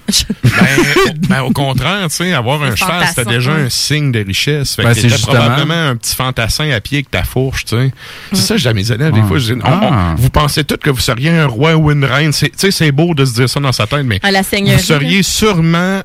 Ben, 0.43 1.15
ben, 1.29 1.43
au 1.43 1.51
contraire, 1.51 2.09
tu 2.09 2.17
sais, 2.17 2.33
avoir 2.33 2.63
un 2.63 2.75
cheval, 2.75 3.07
c'était 3.09 3.25
déjà 3.27 3.53
un 3.53 3.69
signe 3.69 4.11
de 4.11 4.25
richesse. 4.25 4.75
Fait 4.77 4.83
Ben, 4.83 4.95
c'est 4.95 5.21
probablement 5.23 5.89
un 5.91 5.97
petit 5.97 6.15
fantassin 6.15 6.71
à 6.71 6.81
pied 6.81 6.99
avec 6.99 7.11
ta 7.11 7.23
fourche, 7.25 7.65
tu 7.67 7.77
sais. 7.77 7.93
C'est 8.33 8.41
ça, 8.43 8.57
je 8.57 8.63
dis 8.63 8.69
à 8.69 8.73
mes 8.75 8.91
élèves, 8.91 9.13
des 9.13 9.21
Ah. 9.23 9.27
fois, 9.27 9.39
je 9.39 9.53
dis, 9.55 9.61
on- 9.63 9.67
on- 9.69 9.93
Ah. 9.93 10.15
vous 10.17 10.31
pensez 10.31 10.65
tous 10.65 10.77
que 10.79 10.91
vous 10.91 11.01
seriez 11.01 11.31
un 11.31 11.47
roi 11.47 11.77
ou 11.77 11.91
une 11.91 12.05
reine. 12.05 12.33
C'est- 12.33 12.49
Tu 12.51 12.57
sais, 12.59 12.71
c'est 12.71 12.93
beau 12.93 13.15
de 13.15 13.25
se 13.25 13.35
dire 13.35 13.49
ça 13.49 13.61
dans 13.61 13.73
sa 13.73 13.87
tête, 13.87 14.05
mais 14.05 14.19
À 14.23 14.31
la 14.31 14.43
seigneurie. 14.43 14.77
vous 14.79 14.83
seriez 14.83 15.23
sûrement 15.23 16.01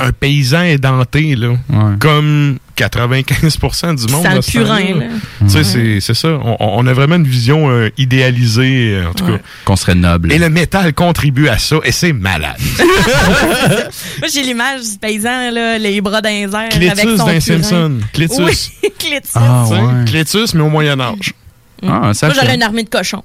un 0.00 0.12
paysan 0.12 0.62
édenté, 0.62 1.36
là. 1.36 1.48
Ouais. 1.68 1.96
Comme 1.98 2.58
95% 2.76 3.94
du 4.06 4.12
monde. 4.12 4.22
Sans 4.24 4.30
à 4.30 4.34
le 4.36 4.42
ce 4.42 4.52
temps-là. 4.52 4.76
purin, 4.78 4.98
là. 5.00 5.06
Tu 5.42 5.48
sais, 5.50 5.64
c'est- 5.64 6.00
c'est 6.00 6.14
ça. 6.14 6.28
On, 6.42 6.56
on 6.60 6.86
a 6.86 6.92
vraiment 6.92 7.16
une 7.16 7.26
vision 7.26 7.70
euh, 7.70 7.90
idéalisée, 7.98 8.94
euh, 8.94 9.10
en 9.10 9.14
tout 9.14 9.26
cas. 9.26 9.38
Qu'on 9.64 9.76
serait 9.76 9.94
noble. 9.94 10.32
Et 10.32 10.38
le 10.38 10.48
métal 10.48 10.92
contribue 10.94 11.48
à 11.48 11.58
ça, 11.58 11.76
et 11.84 11.92
c'est 11.92 12.12
malade. 12.12 12.56
Moi, 14.18 14.28
j'ai 14.32 14.42
l'image 14.42 14.82
du 14.82 14.98
paysan, 14.98 15.50
là, 15.50 15.78
les 15.78 16.00
bras 16.00 16.20
les 16.22 16.42
airs. 16.42 16.50
avec 16.54 16.70
Clétus 16.94 17.16
son 17.18 17.26
d'un. 17.26 17.40
Simpson. 17.40 17.98
Clétus. 18.12 18.38
Oui, 18.40 18.90
Clétus. 18.98 19.30
Ah, 19.34 19.64
ouais. 19.68 20.04
Clétus, 20.06 20.54
mais 20.54 20.62
au 20.62 20.68
Moyen-Âge. 20.70 21.34
Ah, 21.86 22.12
ça 22.14 22.26
Moi, 22.26 22.36
j'aurais 22.40 22.54
une 22.54 22.62
armée 22.62 22.82
de 22.84 22.88
cochons. 22.90 23.22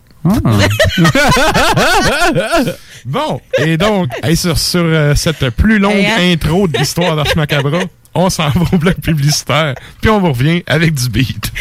Bon, 3.05 3.39
et 3.59 3.77
donc, 3.77 4.09
hey, 4.23 4.35
sur, 4.35 4.57
sur 4.57 4.81
euh, 4.83 5.13
cette 5.15 5.51
plus 5.51 5.77
longue 5.77 5.93
Hey, 5.93 6.07
hein? 6.07 6.33
intro 6.33 6.67
de 6.67 6.77
l'histoire 6.77 7.15
d'Ars 7.15 7.27
Macabra, 7.35 7.79
on 8.15 8.29
s'en 8.29 8.49
va 8.49 8.61
au 8.71 8.77
bloc 8.77 8.95
publicitaire, 9.01 9.75
puis 10.01 10.09
on 10.09 10.19
vous 10.19 10.31
revient 10.31 10.63
avec 10.67 10.93
du 10.93 11.09
beat. 11.09 11.51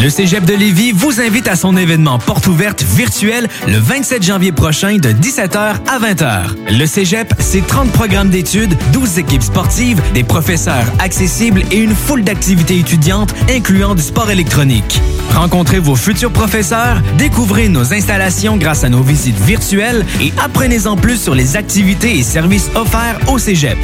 Le 0.00 0.10
Cégep 0.10 0.44
de 0.44 0.54
Lévis 0.54 0.92
vous 0.92 1.20
invite 1.20 1.48
à 1.48 1.56
son 1.56 1.76
événement 1.76 2.20
porte 2.20 2.46
ouverte 2.46 2.84
virtuel 2.84 3.48
le 3.66 3.78
27 3.78 4.22
janvier 4.22 4.52
prochain 4.52 4.96
de 4.98 5.08
17h 5.08 5.56
à 5.56 5.98
20h. 5.98 6.78
Le 6.78 6.86
Cégep, 6.86 7.34
c'est 7.40 7.66
30 7.66 7.90
programmes 7.90 8.30
d'études, 8.30 8.76
12 8.92 9.18
équipes 9.18 9.42
sportives, 9.42 10.00
des 10.14 10.22
professeurs 10.22 10.86
accessibles 11.00 11.64
et 11.72 11.78
une 11.78 11.96
foule 11.96 12.22
d'activités 12.22 12.78
étudiantes 12.78 13.34
incluant 13.50 13.96
du 13.96 14.02
sport 14.02 14.30
électronique. 14.30 15.00
Rencontrez 15.34 15.80
vos 15.80 15.96
futurs 15.96 16.32
professeurs, 16.32 17.02
découvrez 17.16 17.68
nos 17.68 17.92
installations 17.92 18.56
grâce 18.56 18.84
à 18.84 18.88
nos 18.88 19.02
visites 19.02 19.38
virtuelles 19.40 20.06
et 20.20 20.32
apprenez-en 20.42 20.96
plus 20.96 21.20
sur 21.20 21.34
les 21.34 21.56
activités 21.56 22.18
et 22.18 22.22
services 22.22 22.70
offerts 22.76 23.18
au 23.26 23.38
Cégep. 23.38 23.78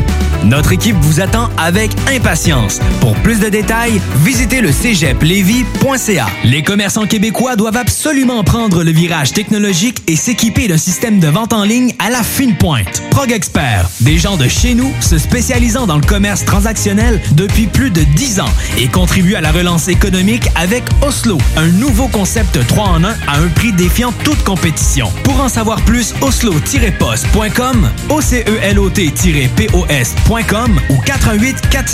Notre 0.44 0.72
équipe 0.72 0.96
vous 1.00 1.20
attend 1.20 1.48
avec 1.56 1.90
impatience. 2.08 2.80
Pour 3.00 3.14
plus 3.16 3.40
de 3.40 3.48
détails, 3.48 4.00
visitez 4.24 4.60
le 4.60 4.70
cégeplevy.ca. 4.72 6.26
Les 6.44 6.62
commerçants 6.62 7.06
québécois 7.06 7.56
doivent 7.56 7.76
absolument 7.76 8.44
prendre 8.44 8.84
le 8.84 8.90
virage 8.90 9.32
technologique 9.32 10.02
et 10.06 10.16
s'équiper 10.16 10.68
d'un 10.68 10.76
système 10.76 11.20
de 11.20 11.28
vente 11.28 11.52
en 11.52 11.64
ligne 11.64 11.94
à 11.98 12.10
la 12.10 12.22
fine 12.22 12.56
pointe. 12.56 13.02
Prog 13.10 13.32
Expert, 13.32 13.88
des 14.00 14.18
gens 14.18 14.36
de 14.36 14.46
chez 14.48 14.74
nous 14.74 14.92
se 15.00 15.18
spécialisant 15.18 15.86
dans 15.86 15.96
le 15.96 16.06
commerce 16.06 16.44
transactionnel 16.44 17.20
depuis 17.32 17.66
plus 17.66 17.90
de 17.90 18.02
10 18.02 18.40
ans 18.40 18.52
et 18.78 18.88
contribuent 18.88 19.36
à 19.36 19.40
la 19.40 19.52
relance 19.52 19.88
économique 19.88 20.48
avec 20.56 20.84
Oslo, 21.02 21.38
un 21.56 21.68
nouveau 21.68 22.08
concept 22.08 22.58
3 22.66 22.84
en 22.84 23.04
1 23.04 23.08
à 23.08 23.38
un 23.38 23.48
prix 23.48 23.72
défiant 23.72 24.12
toute 24.24 24.42
compétition. 24.44 25.10
Pour 25.22 25.40
en 25.40 25.48
savoir 25.48 25.80
plus, 25.82 26.14
oslo-post.com, 26.20 27.88
OCELOT-POS.com 28.08 30.80
ou 30.90 30.96
418 31.04 31.60
476 31.70 31.93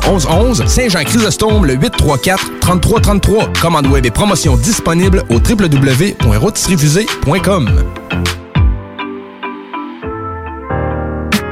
1111 0.00 0.64
Saint-Jean-Chrysostome, 0.66 1.66
le 1.66 1.74
834 1.74 2.60
3333. 2.60 3.52
Commande 3.60 3.88
web 3.88 4.06
et 4.06 4.10
promotion 4.10 4.56
disponible 4.56 5.22
au 5.28 5.34
www.rôtisseriefusée.com. 5.34 7.68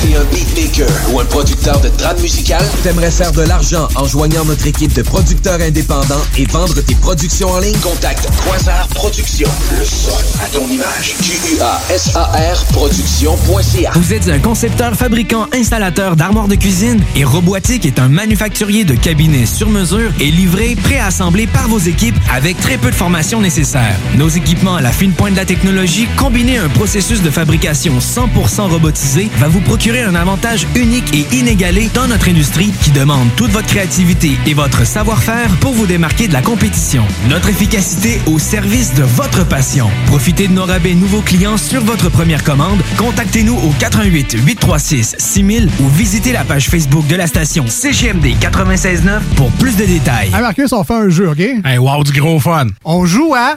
T'es 0.00 0.14
un 0.14 0.24
beatmaker 0.32 0.86
ou 1.10 1.18
un 1.18 1.24
producteur 1.24 1.80
de 1.80 1.88
trame 1.88 2.20
musicale? 2.20 2.64
T'aimerais 2.84 3.10
faire 3.10 3.32
de 3.32 3.42
l'argent 3.42 3.88
en 3.96 4.06
joignant 4.06 4.44
notre 4.44 4.66
équipe 4.66 4.92
de 4.92 5.02
producteurs 5.02 5.60
indépendants 5.60 6.22
et 6.36 6.44
vendre 6.46 6.80
tes 6.82 6.94
productions 6.94 7.50
en 7.50 7.58
ligne? 7.58 7.76
Contacte 7.78 8.28
Quasar 8.44 8.86
Productions. 8.88 9.48
Le 9.76 9.84
son 9.84 10.12
à 10.40 10.46
ton 10.52 10.66
image. 10.68 11.16
Q-U-A-S-A-R 11.20 12.64
Productions.ca 12.72 13.90
Vous 13.96 14.12
êtes 14.12 14.28
un 14.28 14.38
concepteur, 14.38 14.94
fabricant, 14.94 15.46
installateur 15.52 16.14
d'armoires 16.14 16.48
de 16.48 16.54
cuisine 16.54 17.02
et 17.16 17.24
Robotique 17.24 17.84
est 17.84 17.98
un 17.98 18.08
manufacturier 18.08 18.84
de 18.84 18.94
cabinets 18.94 19.46
sur 19.46 19.68
mesure 19.68 20.12
et 20.20 20.30
livré, 20.30 20.76
préassemblé 20.76 21.48
par 21.48 21.66
vos 21.68 21.78
équipes 21.78 22.16
avec 22.32 22.60
très 22.60 22.78
peu 22.78 22.90
de 22.90 22.94
formation 22.94 23.40
nécessaire. 23.40 23.96
Nos 24.16 24.28
équipements 24.28 24.76
à 24.76 24.80
la 24.80 24.92
fine 24.92 25.12
pointe 25.12 25.32
de 25.32 25.38
la 25.38 25.44
technologie, 25.44 26.06
combinés 26.16 26.58
à 26.58 26.64
un 26.64 26.68
processus 26.68 27.20
de 27.20 27.30
fabrication 27.30 27.98
100% 27.98 28.70
robotisé, 28.70 29.28
va 29.38 29.48
vous 29.48 29.60
procurer 29.60 29.87
un 29.96 30.14
avantage 30.14 30.66
unique 30.76 31.14
et 31.14 31.26
inégalé 31.34 31.88
dans 31.94 32.06
notre 32.06 32.28
industrie 32.28 32.72
qui 32.82 32.90
demande 32.90 33.28
toute 33.36 33.50
votre 33.50 33.66
créativité 33.66 34.32
et 34.46 34.52
votre 34.52 34.84
savoir-faire 34.86 35.48
pour 35.60 35.72
vous 35.72 35.86
démarquer 35.86 36.28
de 36.28 36.34
la 36.34 36.42
compétition. 36.42 37.04
Notre 37.30 37.48
efficacité 37.48 38.20
au 38.26 38.38
service 38.38 38.94
de 38.94 39.02
votre 39.02 39.46
passion. 39.48 39.88
Profitez 40.06 40.46
de 40.46 40.52
nos 40.52 40.66
rabais 40.66 40.94
nouveaux 40.94 41.22
clients 41.22 41.56
sur 41.56 41.82
votre 41.82 42.10
première 42.10 42.44
commande. 42.44 42.80
Contactez-nous 42.98 43.56
au 43.56 43.72
88 43.78 44.36
836 44.44 45.16
6000 45.18 45.70
ou 45.80 45.88
visitez 45.88 46.32
la 46.32 46.44
page 46.44 46.68
Facebook 46.68 47.06
de 47.06 47.16
la 47.16 47.26
station 47.26 47.66
CGMD 47.66 48.34
969 48.42 49.22
pour 49.36 49.50
plus 49.52 49.76
de 49.76 49.86
détails. 49.86 50.28
Hey 50.34 50.42
Marcus, 50.42 50.72
on 50.72 50.84
fait 50.84 50.94
un 50.94 51.08
jeu, 51.08 51.30
OK? 51.30 51.40
Hey, 51.40 51.78
wow, 51.78 52.04
du 52.04 52.12
gros 52.20 52.38
fun. 52.38 52.66
On 52.84 53.06
joue 53.06 53.34
à 53.34 53.56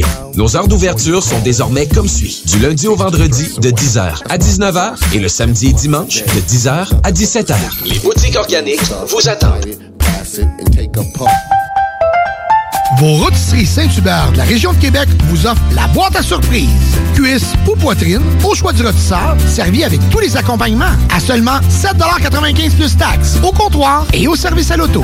Nos 0.35 0.55
heures 0.55 0.67
d'ouverture 0.67 1.23
sont 1.23 1.39
désormais 1.39 1.87
comme 1.87 2.07
suit. 2.07 2.43
Du 2.45 2.59
lundi 2.59 2.87
au 2.87 2.95
vendredi 2.95 3.47
de 3.59 3.69
10h 3.69 4.21
à 4.29 4.37
19h 4.37 4.95
et 5.13 5.19
le 5.19 5.27
samedi 5.27 5.67
et 5.67 5.73
dimanche 5.73 6.23
de 6.23 6.41
10h 6.41 6.87
à 7.03 7.11
17h. 7.11 7.55
Les 7.85 7.99
boutiques 7.99 8.35
organiques 8.35 8.81
vous 9.07 9.29
attendent. 9.29 9.65
Vos 12.97 13.13
rôtisseries 13.13 13.65
Saint-Hubert 13.65 14.31
de 14.33 14.37
la 14.37 14.43
région 14.43 14.73
de 14.73 14.77
Québec 14.77 15.07
vous 15.25 15.47
offrent 15.47 15.61
la 15.73 15.87
boîte 15.87 16.15
à 16.15 16.21
surprise. 16.21 16.67
Cuisse 17.15 17.53
ou 17.67 17.75
poitrine, 17.75 18.21
au 18.43 18.53
choix 18.53 18.73
du 18.73 18.85
rôtisseur, 18.85 19.35
servi 19.47 19.83
avec 19.83 19.99
tous 20.09 20.19
les 20.19 20.35
accompagnements 20.37 20.93
à 21.13 21.19
seulement 21.19 21.59
7,95 21.69 22.75
plus 22.75 22.97
taxes, 22.97 23.37
au 23.43 23.51
comptoir 23.51 24.05
et 24.13 24.27
au 24.27 24.35
service 24.35 24.71
à 24.71 24.77
l'auto. 24.77 25.03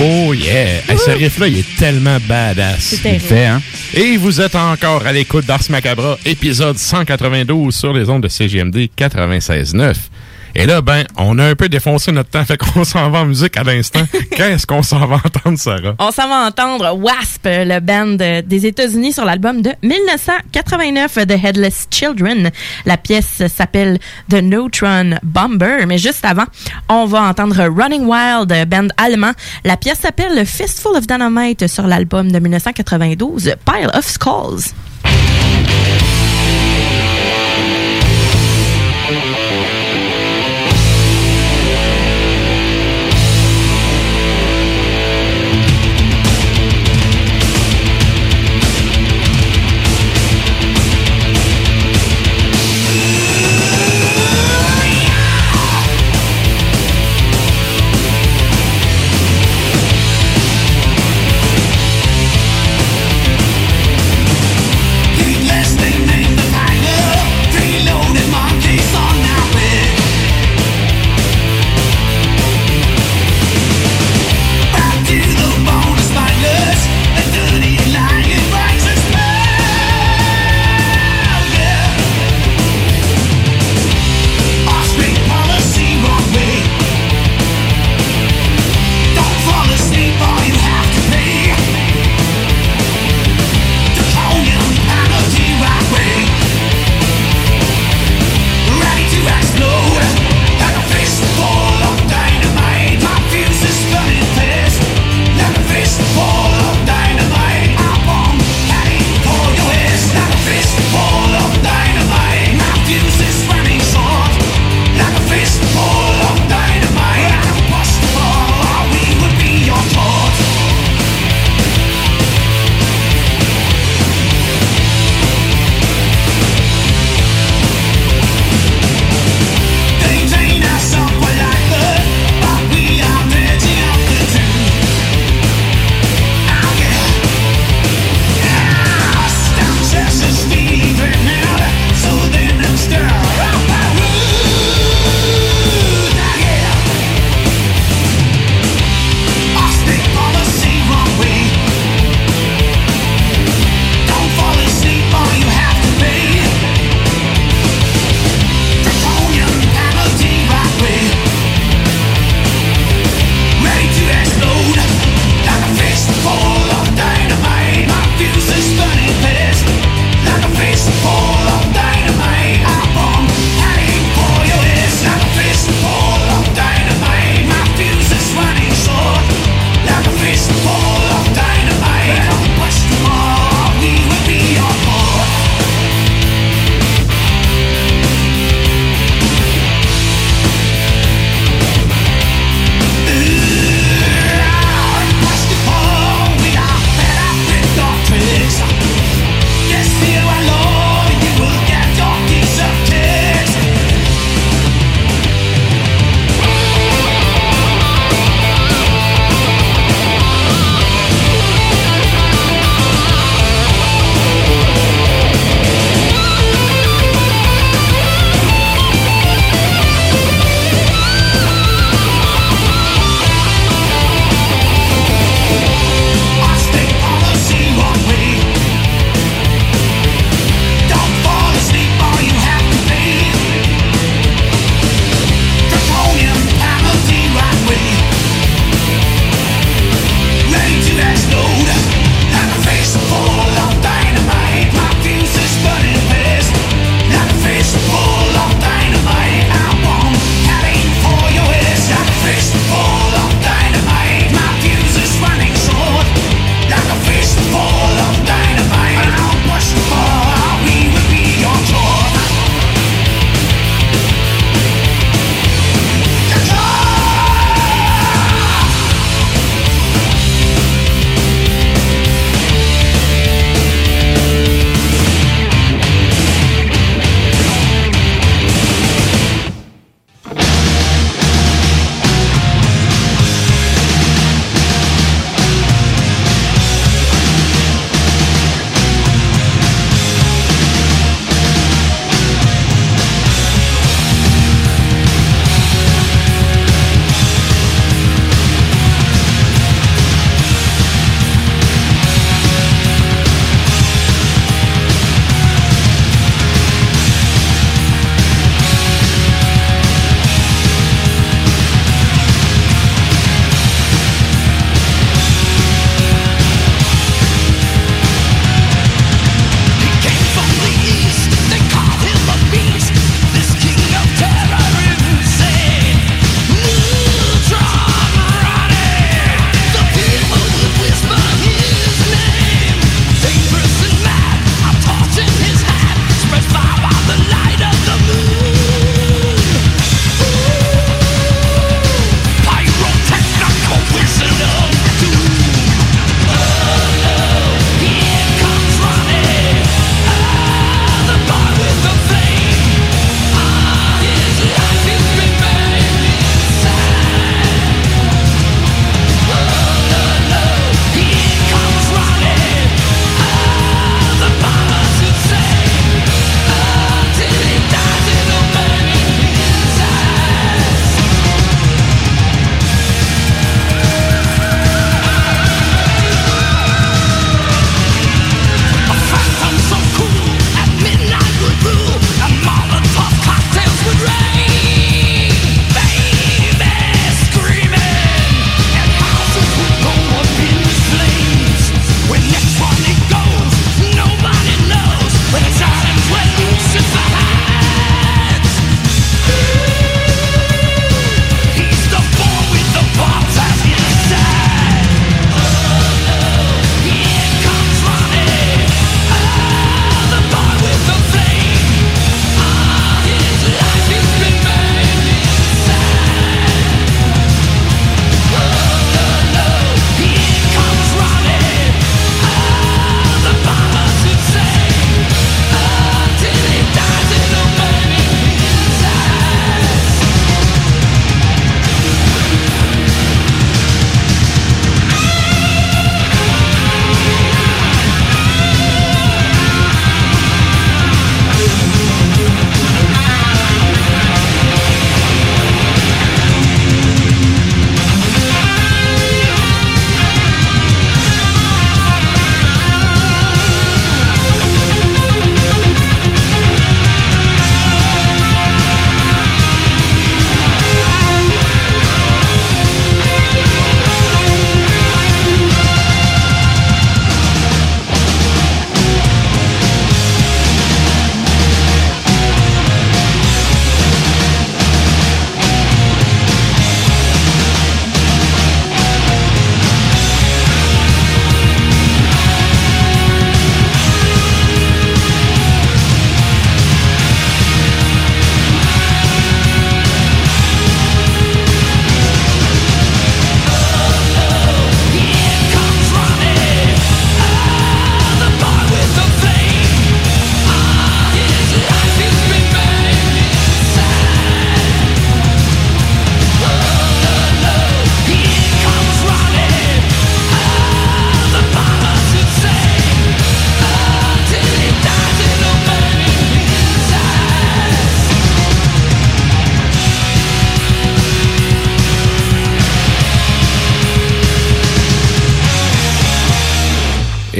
Oh 0.00 0.32
yeah! 0.32 0.80
Hey, 0.88 0.96
ce 0.96 1.10
riff-là, 1.10 1.48
il 1.48 1.58
est 1.58 1.76
tellement 1.76 2.18
badass. 2.28 3.00
C'est 3.02 3.18
fait, 3.18 3.46
hein? 3.46 3.60
Et 3.94 4.16
vous 4.16 4.40
êtes 4.40 4.54
encore 4.54 5.04
à 5.04 5.12
l'écoute 5.12 5.44
d'Ars 5.44 5.62
Macabra, 5.70 6.16
épisode 6.24 6.78
192 6.78 7.74
sur 7.74 7.92
les 7.92 8.08
ondes 8.08 8.22
de 8.22 8.28
CGMD 8.28 8.88
96.9. 8.96 9.94
Et 10.58 10.66
là, 10.66 10.82
ben, 10.82 11.04
on 11.16 11.38
a 11.38 11.44
un 11.44 11.54
peu 11.54 11.68
défoncé 11.68 12.10
notre 12.10 12.30
temps, 12.30 12.44
fait 12.44 12.56
qu'on 12.56 12.82
s'en 12.82 13.10
va 13.10 13.20
en 13.20 13.26
musique 13.26 13.56
à 13.56 13.62
l'instant. 13.62 14.00
Qu'est-ce 14.32 14.66
qu'on 14.66 14.82
s'en 14.82 15.06
va 15.06 15.20
entendre, 15.24 15.56
Sarah? 15.56 15.94
On 16.00 16.10
s'en 16.10 16.28
va 16.28 16.48
entendre 16.48 16.96
Wasp, 16.96 17.44
le 17.44 17.78
band 17.78 18.42
des 18.44 18.66
États-Unis 18.66 19.12
sur 19.12 19.24
l'album 19.24 19.62
de 19.62 19.70
1989 19.84 21.14
The 21.14 21.44
Headless 21.44 21.86
Children. 21.92 22.50
La 22.86 22.96
pièce 22.96 23.44
s'appelle 23.46 24.00
The 24.28 24.42
Neutron 24.42 25.18
Bomber, 25.22 25.86
mais 25.86 25.98
juste 25.98 26.24
avant, 26.24 26.46
on 26.88 27.06
va 27.06 27.22
entendre 27.22 27.62
Running 27.68 28.04
Wild, 28.06 28.68
band 28.68 28.88
allemand. 28.96 29.32
La 29.64 29.76
pièce 29.76 30.00
s'appelle 30.00 30.44
Fistful 30.44 30.96
of 30.96 31.06
Dynamite 31.06 31.68
sur 31.68 31.86
l'album 31.86 32.32
de 32.32 32.38
1992 32.40 33.54
Pile 33.64 33.90
of 33.94 34.04
Skulls. 34.04 34.74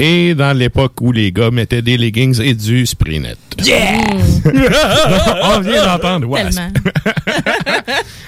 Et 0.01 0.33
dans 0.33 0.57
l'époque 0.57 0.93
où 1.01 1.11
les 1.11 1.31
gars 1.31 1.51
mettaient 1.51 1.81
des 1.81 1.97
leggings 1.97 2.41
et 2.41 2.53
du 2.53 2.85
spray 2.85 3.19
net. 3.19 3.37
Yeah! 3.63 3.99
On 5.43 5.59
vient 5.59 5.85
d'entendre 5.85 6.27
Wasp. 6.27 6.49
Tellement. 6.55 6.71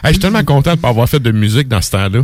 Hey, 0.04 0.08
je 0.08 0.12
suis 0.14 0.20
tellement 0.20 0.44
content 0.44 0.74
de 0.76 0.80
pas 0.80 0.90
avoir 0.90 1.08
fait 1.08 1.20
de 1.20 1.32
musique 1.32 1.68
dans 1.68 1.82
ce 1.82 1.92
temps-là. 1.92 2.22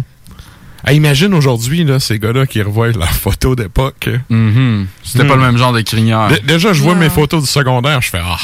Hey, 0.85 0.97
imagine 0.97 1.33
aujourd'hui, 1.33 1.83
là, 1.83 1.99
ces 1.99 2.17
gars-là 2.17 2.47
qui 2.47 2.61
revoient 2.61 2.91
leurs 2.91 3.07
photos 3.13 3.55
d'époque. 3.55 4.09
Mhm. 4.29 4.87
C'était 5.03 5.25
pas 5.25 5.35
le 5.35 5.41
même 5.41 5.57
genre 5.57 5.73
de 5.73 5.81
crinière. 5.81 6.27
Dé- 6.29 6.39
Déjà, 6.45 6.73
je 6.73 6.81
vois 6.81 6.95
mes 6.95 7.09
photos 7.09 7.43
du 7.43 7.49
secondaire, 7.49 8.01
je 8.01 8.09
fais 8.09 8.19
Ah! 8.23 8.37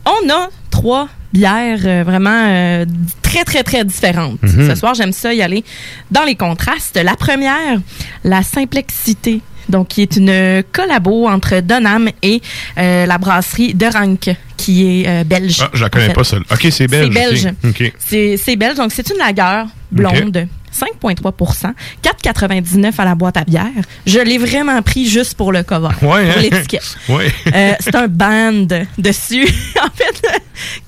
On 0.04 0.30
a 0.30 0.48
trois 0.70 1.08
bières 1.32 1.80
euh, 1.84 2.02
vraiment 2.04 2.46
euh, 2.48 2.84
très, 3.22 3.44
très, 3.44 3.62
très 3.62 3.84
différentes. 3.84 4.42
Mhm. 4.42 4.68
Ce 4.68 4.74
soir, 4.74 4.94
j'aime 4.94 5.12
ça 5.12 5.32
y 5.32 5.42
aller 5.42 5.64
dans 6.10 6.24
les 6.24 6.34
contrastes. 6.34 6.96
La 7.02 7.16
première, 7.16 7.80
la 8.24 8.42
Simplexité. 8.42 9.40
Donc, 9.68 9.88
qui 9.88 10.02
est 10.02 10.16
une 10.16 10.62
collabo 10.72 11.28
entre 11.28 11.60
Donham 11.60 12.08
et 12.22 12.40
euh, 12.78 13.06
la 13.06 13.18
brasserie 13.18 13.74
de 13.74 13.86
Rank, 13.86 14.30
qui 14.56 15.02
est 15.02 15.08
euh, 15.08 15.24
belge. 15.24 15.58
Ah, 15.62 15.70
je 15.72 15.82
la 15.82 15.90
connais 15.90 16.04
En 16.06 16.08
fait. 16.08 16.14
pas, 16.14 16.24
celle 16.24 16.40
OK, 16.50 16.66
c'est 16.70 16.88
belge. 16.88 17.12
C'est 17.14 17.20
belge. 17.30 17.48
OK. 17.64 17.82
OK. 17.82 17.92
C'est 18.38 18.56
belge, 18.56 18.76
donc 18.76 18.92
c'est 18.92 19.08
une 19.10 19.18
lagueur 19.18 19.66
blonde. 19.90 20.46
5,3% 20.72 21.72
4,99 22.02 22.92
à 22.96 23.04
la 23.04 23.14
boîte 23.14 23.36
à 23.36 23.44
bière. 23.44 23.66
Je 24.06 24.18
l'ai 24.20 24.38
vraiment 24.38 24.80
pris 24.80 25.06
juste 25.06 25.34
pour 25.34 25.52
le 25.52 25.62
cover, 25.62 25.88
Ouais, 26.00 26.00
pour 26.00 26.14
hein? 26.14 26.40
l'étiquette. 26.40 26.96
Ouais. 27.10 27.30
Euh, 27.54 27.72
c'est 27.78 27.94
un 27.94 28.08
band 28.08 28.66
dessus. 28.96 29.46
en 29.82 29.90
fait, 29.94 30.40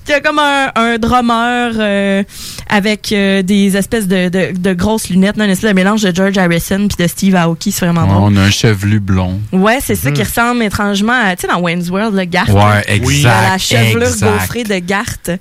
y 0.07 0.11
a 0.13 0.19
comme 0.21 0.39
un, 0.39 0.71
un 0.75 0.97
drummer 0.97 1.71
euh, 1.77 2.23
avec 2.69 3.11
euh, 3.11 3.41
des 3.41 3.75
espèces 3.77 4.07
de, 4.07 4.29
de, 4.29 4.57
de 4.57 4.73
grosses 4.73 5.09
lunettes, 5.09 5.37
non, 5.37 5.45
une 5.45 5.51
espèce 5.51 5.71
de 5.71 5.75
mélange 5.75 6.01
de 6.03 6.15
George 6.15 6.37
Harrison 6.37 6.87
puis 6.87 7.03
de 7.03 7.07
Steve 7.07 7.35
Aoki, 7.35 7.71
c'est 7.71 7.85
vraiment 7.85 8.05
drôle. 8.07 8.33
On 8.33 8.37
a 8.37 8.41
un 8.41 8.49
chevelu 8.51 8.99
blond. 8.99 9.39
Ouais, 9.51 9.79
c'est 9.81 9.95
ça 9.95 10.09
Mhm. 10.09 10.15
qui 10.15 10.23
ressemble 10.23 10.63
étrangement 10.63 11.13
à, 11.13 11.35
tu 11.35 11.41
sais, 11.41 11.47
dans 11.53 11.59
Wayne's 11.59 11.89
World, 11.89 12.15
le 12.15 12.25
Garth. 12.25 12.49
Ouais, 12.49 12.83
exact, 12.87 13.11
Il 13.13 13.27
a 13.27 13.49
la 13.51 13.57
chevelure 13.57 14.07
exact. 14.07 14.31
gaufrée 14.31 14.63
de 14.63 14.79
Garth. 14.79 15.31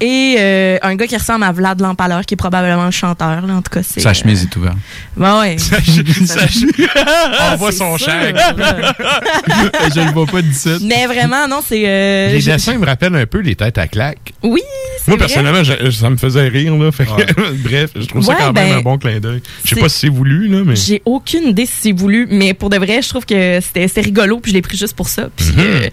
Et 0.00 0.36
euh, 0.38 0.78
un 0.82 0.94
gars 0.96 1.06
qui 1.06 1.16
ressemble 1.16 1.44
à 1.44 1.52
Vlad 1.52 1.80
Lampaleur, 1.80 2.24
qui 2.24 2.34
est 2.34 2.36
probablement 2.36 2.84
le 2.86 2.90
chanteur, 2.90 3.46
là, 3.46 3.54
en 3.54 3.62
tout 3.62 3.70
cas. 3.72 3.80
c'est, 3.82 4.00
Sa 4.00 4.12
chemise 4.14 4.42
est 4.44 4.56
ouverte. 4.56 4.76
Ouais, 5.16 5.30
ouais. 5.40 5.56
On 7.52 7.56
voit 7.56 7.72
son 7.72 7.96
chèque. 7.98 8.36
je 9.94 10.00
le 10.00 10.12
vois 10.12 10.26
pas 10.26 10.42
d'ici. 10.42 10.70
Mais 10.82 11.06
vraiment, 11.06 11.46
non, 11.48 11.60
c'est. 11.66 11.82
euh, 11.86 12.32
Les 12.32 12.40
je- 12.40 12.50
dessins 12.50 12.76
me 12.78 12.86
rappellent 12.86 13.14
un 13.16 13.26
peu 13.26 13.38
les 13.40 13.54
têtes 13.54 13.67
à 13.76 13.86
claques. 13.86 14.32
Oui, 14.42 14.62
Moi, 15.06 15.16
vrai. 15.16 15.26
personnellement, 15.26 15.62
je- 15.64 15.90
ça 15.90 16.08
me 16.08 16.16
faisait 16.16 16.48
rire. 16.48 16.74
Là, 16.76 16.90
Fait 16.92 17.04
bref, 17.64 17.90
je 17.96 18.06
trouve 18.06 18.24
ça 18.24 18.34
quand 18.36 18.52
même 18.52 18.54
ben, 18.54 18.76
un 18.78 18.80
bon 18.80 18.96
clin 18.96 19.20
d'œil. 19.20 19.42
Je 19.64 19.74
sais 19.74 19.80
pas 19.80 19.88
si 19.88 19.98
c'est 19.98 20.08
voulu, 20.08 20.48
là, 20.48 20.62
mais... 20.64 20.76
J'ai 20.76 21.02
aucune 21.04 21.48
idée 21.48 21.66
si 21.66 21.72
c'est 21.80 21.92
voulu, 21.92 22.26
mais 22.30 22.54
pour 22.54 22.70
de 22.70 22.76
vrai, 22.78 23.02
je 23.02 23.08
trouve 23.08 23.26
que 23.26 23.58
c'était 23.60 24.00
rigolo, 24.00 24.38
puis 24.40 24.52
je 24.52 24.56
l'ai 24.56 24.62
pris 24.62 24.78
juste 24.78 24.94
pour 24.96 25.08
ça. 25.08 25.28
Puis 25.36 25.46
Mhm. 25.48 25.54
euh, 25.58 25.88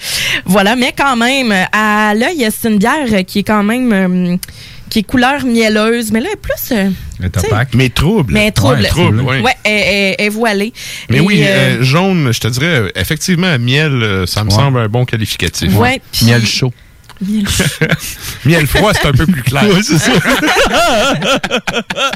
voilà, 0.46 0.76
mais 0.76 0.94
quand 0.98 1.16
même, 1.18 1.54
à 1.72 2.14
l'œil, 2.16 2.48
c'est 2.56 2.70
une 2.70 2.78
bière 2.78 3.26
qui 3.26 3.40
est 3.40 3.44
quand 3.44 3.64
même 3.64 3.92
euh, 3.94 4.38
qui 4.90 5.00
est 5.00 5.04
couleur 5.04 5.44
mielleuse, 5.44 6.12
mais 6.12 6.20
là, 6.20 6.28
elle 6.32 6.34
est 6.34 6.42
plus. 6.42 6.72
euh, 6.72 6.90
Mais 7.74 7.90
trouble. 7.90 8.34
Mais 8.34 8.52
trouble. 8.52 8.82
Ouais, 8.82 8.88
trouble, 8.88 9.22
ouais. 9.22 9.42
Ouais, 9.42 9.52
elle, 9.64 9.72
elle- 9.74 10.16
elle 10.20 10.26
est 10.28 10.30
voilée. 10.30 10.74
Mais 11.10 11.18
Et, 11.18 11.22
oui, 11.22 11.40
euh, 11.42 11.80
euh, 11.80 11.84
jaune, 11.84 12.32
je 12.32 12.40
te 12.40 12.48
dirais, 12.48 12.92
effectivement, 12.96 13.58
miel, 13.60 14.24
ça 14.28 14.44
me 14.44 14.50
Ouais. 14.50 14.56
semble 14.56 14.80
un 14.80 14.88
bon 14.88 15.04
qualificatif. 15.06 15.76
Ouais, 15.76 16.00
puis- 16.12 16.26
Miel 16.28 16.46
chaud. 16.46 16.72
Miel 17.22 17.48
chaud. 17.48 17.64
miel 18.46 18.68
froid, 18.68 18.92
c'est 18.94 19.08
un 19.08 19.12
peu 19.14 19.26
plus 19.26 19.44
clair. 19.44 19.64
Ouais, 19.68 19.82
c'est 19.84 19.98
ça. 19.98 20.12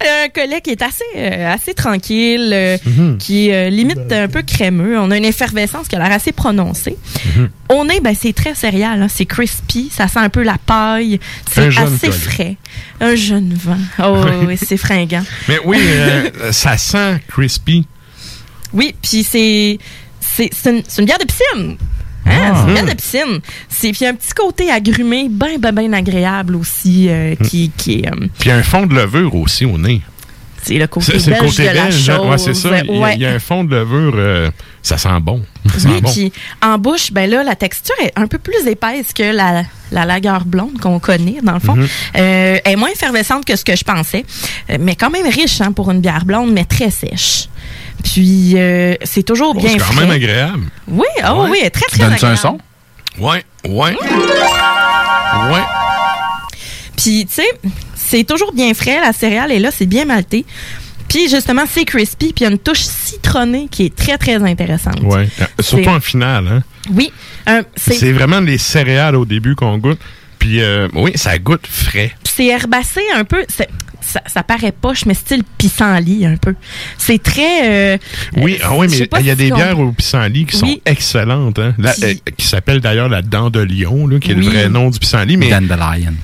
un 0.00 0.28
collet 0.34 0.60
qui 0.60 0.70
est 0.70 0.82
assez, 0.82 1.02
euh, 1.16 1.52
assez 1.54 1.72
tranquille, 1.72 2.50
euh, 2.52 2.76
Mhm. 2.84 3.16
qui 3.18 3.48
est 3.48 3.68
euh, 3.68 3.70
limite 3.70 4.12
un 4.12 4.28
peu 4.28 4.42
crémeux. 4.42 4.98
On 4.98 5.10
a 5.10 5.16
une 5.16 5.24
effervescence 5.24 5.88
qui 5.88 5.96
a 5.96 5.98
l'air 5.98 6.12
assez 6.12 6.32
prononcée. 6.32 6.96
Mhm. 7.36 7.48
Au 7.70 7.84
nez, 7.84 8.00
ben, 8.00 8.14
c'est 8.14 8.34
très 8.34 8.54
céréal. 8.54 9.00
hein. 9.02 9.08
C'est 9.08 9.24
crispy. 9.24 9.88
Ça 9.90 10.08
sent 10.08 10.18
un 10.18 10.28
peu 10.28 10.42
la 10.42 10.58
paille. 10.58 11.20
C'est 11.50 11.68
assez 11.68 12.08
collet. 12.08 12.12
frais. 12.12 12.56
Un 13.00 13.14
jeune 13.14 13.54
vin. 13.54 13.78
Oh, 13.98 14.22
oui, 14.46 14.58
c'est 14.62 14.76
fringant. 14.76 15.24
Mais 15.48 15.58
oui, 15.64 15.78
euh, 15.80 16.52
ça 16.52 16.76
sent 16.76 17.20
crispy. 17.28 17.86
Oui, 18.74 18.94
puis 19.02 19.24
c'est 19.24 19.78
c'est 20.20 20.50
c'est 20.52 20.70
une, 20.70 20.82
c'est 20.86 21.00
une 21.00 21.06
bière 21.06 21.18
de 21.18 21.24
piscine. 21.24 21.76
Hein? 22.26 22.52
Ah. 22.52 22.54
C'est 22.56 22.68
une 22.68 22.74
bière 22.74 22.86
de 22.86 22.94
piscine. 22.94 23.40
C'est 23.68 23.88
puis 23.90 23.98
il 24.00 24.04
y 24.04 24.06
a 24.06 24.10
un 24.10 24.14
petit 24.14 24.32
côté 24.34 24.70
agrumé, 24.70 25.28
bien 25.30 25.58
ben 25.58 25.72
ben 25.72 25.94
agréable 25.94 26.56
aussi, 26.56 27.06
euh, 27.08 27.34
qui 27.48 27.70
qui 27.76 28.00
est 28.00 28.08
euh, 28.08 28.26
Puis 28.38 28.50
un 28.50 28.62
fond 28.62 28.86
de 28.86 28.94
levure 28.94 29.34
aussi 29.36 29.64
au 29.64 29.78
nez. 29.78 30.00
c'est 30.62 30.74
le 30.78 30.86
côté 30.88 31.12
belge 31.12 31.26
le 31.28 31.34
côté 31.46 31.62
de 31.62 31.66
la 31.68 31.72
belge. 31.84 32.10
hein? 32.10 32.16
chose. 32.16 32.26
Ouais, 32.28 32.38
c'est 32.38 32.54
ça. 32.54 32.70
Il 32.82 32.90
y, 32.90 32.96
a, 32.96 33.00
Ouais. 33.00 33.14
il 33.14 33.22
y 33.22 33.26
a 33.26 33.30
un 33.32 33.38
fond 33.38 33.62
de 33.64 33.74
levure, 33.76 34.14
euh, 34.16 34.50
ça 34.82 34.98
sent 34.98 35.08
bon. 35.20 35.42
Ça 35.78 35.88
Oui, 35.88 36.00
bon. 36.00 36.10
puis 36.12 36.32
en 36.62 36.78
bouche, 36.78 37.12
ben 37.12 37.30
là, 37.30 37.44
la 37.44 37.54
texture 37.54 37.94
est 38.02 38.12
un 38.16 38.26
peu 38.26 38.38
plus 38.38 38.66
épaisse 38.66 39.12
que 39.12 39.22
la, 39.34 39.62
la 39.92 40.04
lagueur 40.04 40.44
blonde 40.44 40.78
qu'on 40.80 40.98
connaît, 40.98 41.38
dans 41.42 41.54
le 41.54 41.60
fond. 41.60 41.76
Mhm. 41.76 41.86
Euh, 42.16 42.58
elle 42.64 42.72
est 42.72 42.76
moins 42.76 42.90
effervescente 42.90 43.44
que 43.44 43.54
ce 43.56 43.64
que 43.64 43.76
je 43.76 43.84
pensais, 43.84 44.24
mais 44.80 44.96
quand 44.96 45.10
même 45.10 45.26
riche 45.28 45.60
hein, 45.60 45.70
pour 45.72 45.90
une 45.92 46.00
bière 46.00 46.24
blonde, 46.24 46.52
mais 46.52 46.64
très 46.64 46.90
sèche. 46.90 47.48
Puis 48.04 48.52
euh, 48.56 48.94
c'est 49.04 49.22
toujours 49.22 49.54
Bon, 49.54 49.60
bien 49.60 49.70
c'est 49.72 49.78
quand 49.78 49.84
frais. 49.86 50.02
même 50.02 50.10
agréable. 50.10 50.64
Oui, 50.88 51.06
ah 51.22 51.34
Ouais. 51.36 51.48
oui, 51.50 51.58
elle 51.60 51.66
est 51.66 51.70
très, 51.70 51.86
Tu 51.90 51.98
très 51.98 52.08
donnes-tu 52.08 52.24
un 52.24 52.32
agréable. 52.32 52.38
son? 52.38 53.22
Ouais, 53.22 53.44
ouais. 53.64 53.96
Ouais. 55.52 55.62
Puis, 56.96 57.26
tu 57.26 57.34
sais, 57.34 57.48
c'est 57.94 58.24
toujours 58.24 58.52
bien 58.52 58.72
frais, 58.74 59.00
la 59.00 59.12
céréale, 59.12 59.52
et 59.52 59.58
là, 59.58 59.70
c'est 59.70 59.86
bien 59.86 60.04
malté. 60.04 60.44
Puis, 61.08 61.28
justement, 61.28 61.62
c'est 61.70 61.84
crispy, 61.84 62.32
puis 62.32 62.34
il 62.38 62.42
y 62.44 62.46
a 62.46 62.50
une 62.50 62.58
touche 62.58 62.80
citronnée 62.80 63.68
qui 63.70 63.86
est 63.86 63.94
très, 63.94 64.18
très 64.18 64.34
intéressante. 64.36 65.00
Ouais. 65.02 65.28
Euh, 65.40 65.44
Surtout 65.60 65.84
C'est- 65.84 65.90
en 65.90 66.00
finale, 66.00 66.48
hein. 66.48 66.62
Oui, 66.92 67.12
c'est 67.76 68.12
vraiment 68.12 68.40
les 68.40 68.58
céréales 68.58 69.16
au 69.16 69.24
début 69.24 69.54
qu'on 69.56 69.78
goûte. 69.78 69.98
Puis 70.38 70.60
euh, 70.60 70.88
oui, 70.94 71.12
ça 71.16 71.38
goûte 71.38 71.66
frais. 71.66 72.12
c'est 72.24 72.46
herbacé 72.46 73.00
un 73.14 73.24
peu. 73.24 73.44
Ça, 74.06 74.22
ça 74.26 74.42
paraît 74.44 74.70
poche, 74.72 75.04
mais 75.04 75.14
style 75.14 75.42
pissenlit 75.58 76.26
un 76.26 76.36
peu. 76.36 76.54
C'est 76.96 77.20
très. 77.20 77.94
euh, 77.94 77.98
Oui, 78.36 78.54
euh, 78.60 78.64
ah 78.64 78.74
oui, 78.76 78.86
je 78.88 78.94
sais 78.94 79.08
mais 79.12 79.20
il 79.20 79.26
y 79.26 79.30
a 79.30 79.34
si 79.34 79.38
des 79.38 79.52
on- 79.52 79.56
bières 79.56 79.78
au 79.80 79.90
pissenlit 79.90 80.46
qui 80.46 80.56
sont 80.56 80.66
Oui. 80.66 80.80
excellentes, 80.86 81.58
hein. 81.58 81.74
La- 81.76 81.92
Puis- 81.92 82.04
euh, 82.04 82.14
qui 82.36 82.46
s'appelle 82.46 82.80
d'ailleurs 82.80 83.08
la 83.08 83.22
dent 83.22 83.50
de 83.50 83.60
lion, 83.60 84.06
là, 84.06 84.18
qui 84.20 84.30
est 84.30 84.34
Oui. 84.34 84.44
le 84.44 84.50
vrai 84.50 84.68
nom 84.68 84.90
du 84.90 84.98
pissenlit. 85.00 85.36
Mais 85.36 85.50
Dandelion. 85.50 86.14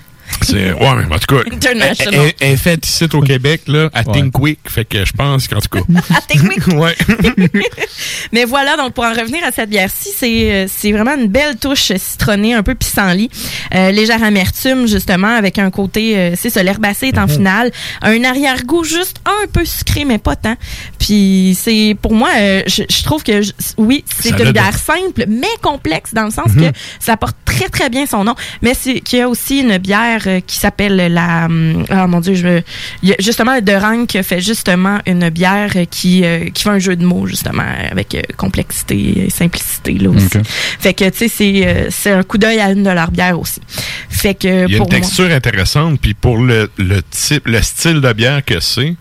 C'est, 0.41 0.73
ouais, 0.73 0.95
mais 1.09 1.15
en 1.15 1.19
tout 1.19 1.37
cas, 1.37 1.43
elle, 1.47 1.53
International. 1.55 2.15
elle- 2.15 2.33
elle 2.41 2.53
est 2.53 2.57
faite 2.57 2.87
ici 2.87 3.05
au 3.13 3.21
Québec, 3.21 3.63
là, 3.69 3.89
à 3.93 4.03
Ouais. 4.03 4.13
Think 4.13 4.33
Quick. 4.33 4.59
Fait 4.67 4.85
que 4.85 5.05
je 5.05 5.13
pense 5.13 5.47
qu'en 5.49 5.61
tout 5.61 5.69
cas. 5.79 5.85
À 6.17 6.21
technique. 6.23 6.67
ouais. 6.77 6.97
Mais 8.33 8.45
voilà, 8.45 8.77
donc 8.77 8.95
pour 8.95 9.05
en 9.05 9.13
revenir 9.13 9.45
à 9.45 9.53
cette 9.53 9.71
bière-ci, 9.71 10.11
c'est 10.17 10.53
euh, 10.53 10.67
c'est 10.69 10.93
vraiment 10.93 11.15
une 11.15 11.29
belle 11.29 11.57
touche 11.57 11.93
citronnée, 11.97 12.55
un 12.55 12.63
peu 12.63 12.75
pissenlit, 12.75 13.31
euh, 13.75 13.91
légère 13.91 14.23
amertume 14.23 14.87
justement, 14.87 15.29
avec 15.37 15.59
un 15.59 15.71
côté, 15.71 16.17
euh, 16.17 16.35
c'est 16.37 16.51
ça, 16.51 16.63
l'herbacé 16.63 17.09
est 17.09 17.19
en 17.19 17.29
finale, 17.29 17.71
un 18.03 18.25
arrière-goût 18.25 18.85
juste 18.85 19.19
un 19.27 19.47
peu 19.49 19.65
sucré, 19.65 20.05
mais 20.05 20.19
pas 20.19 20.37
tant. 20.37 20.57
Puis 20.99 21.57
c'est, 21.61 21.97
pour 22.01 22.15
moi, 22.15 22.31
euh, 22.39 22.63
je, 22.67 22.83
je 22.89 23.03
trouve 23.05 23.23
que, 23.23 23.43
je- 23.43 23.53
oui, 23.79 24.05
c'est 24.21 24.31
une 24.31 24.53
bière 24.53 24.73
de- 24.73 24.79
simple, 24.79 25.25
mais 25.29 25.47
complexe, 25.61 26.15
dans 26.15 26.25
le 26.25 26.31
sens 26.31 26.49
Mhm. 26.55 26.71
que 26.73 26.77
ça 26.99 27.17
porte 27.17 27.37
très 27.45 27.69
très 27.69 27.91
bien 27.91 28.07
son 28.07 28.25
nom, 28.25 28.35
mais 28.63 28.75
c'est 28.75 29.01
qu'il 29.01 29.19
y 29.19 29.23
a 29.23 29.29
aussi 29.29 29.61
une 29.61 29.79
bière 29.79 30.22
qui 30.47 30.57
s'appelle 30.57 30.97
la, 31.13 31.49
oh 31.49 32.07
mon 32.09 32.21
dieu, 32.21 32.35
je, 32.35 32.59
a 32.59 33.15
justement 33.19 33.61
De 33.61 33.73
Rank 33.73 34.19
fait 34.23 34.41
justement 34.41 34.99
une 35.07 35.29
bière 35.31 35.73
qui 35.91 36.25
euh, 36.25 36.51
qui 36.51 36.63
fait 36.63 36.71
un 36.71 36.79
jeu 36.79 36.97
de 36.97 37.05
mots 37.05 37.27
justement 37.27 37.65
avec 37.91 38.15
euh, 38.15 38.23
complexité 38.37 39.27
et 39.27 39.31
simplicité 39.31 39.95
là 39.95 40.11
aussi. 40.11 40.39
Fait 40.79 40.95
que 40.95 41.09
tu 41.11 41.19
sais 41.19 41.29
c'est 41.29 41.67
euh, 41.67 41.87
c'est 41.91 42.13
un 42.13 42.23
coup 42.23 42.39
d'œil 42.39 42.61
à 42.61 42.71
une 42.71 42.83
de 42.83 42.91
leurs 42.91 43.11
bières 43.11 43.39
aussi. 43.39 43.61
Fait 44.09 44.35
que 44.35 44.67
Il 44.67 44.73
y 44.73 44.75
a 44.75 44.79
pour 44.79 44.87
une 44.87 45.01
texture 45.01 45.31
intéressante, 45.31 46.01
puis 46.01 46.15
pour 46.15 46.39
le, 46.39 46.71
le 46.79 47.03
type, 47.03 47.47
le 47.47 47.61
style 47.63 48.01
de 48.01 48.13
bière 48.13 48.45
que 48.45 48.61
c'est, 48.61 48.95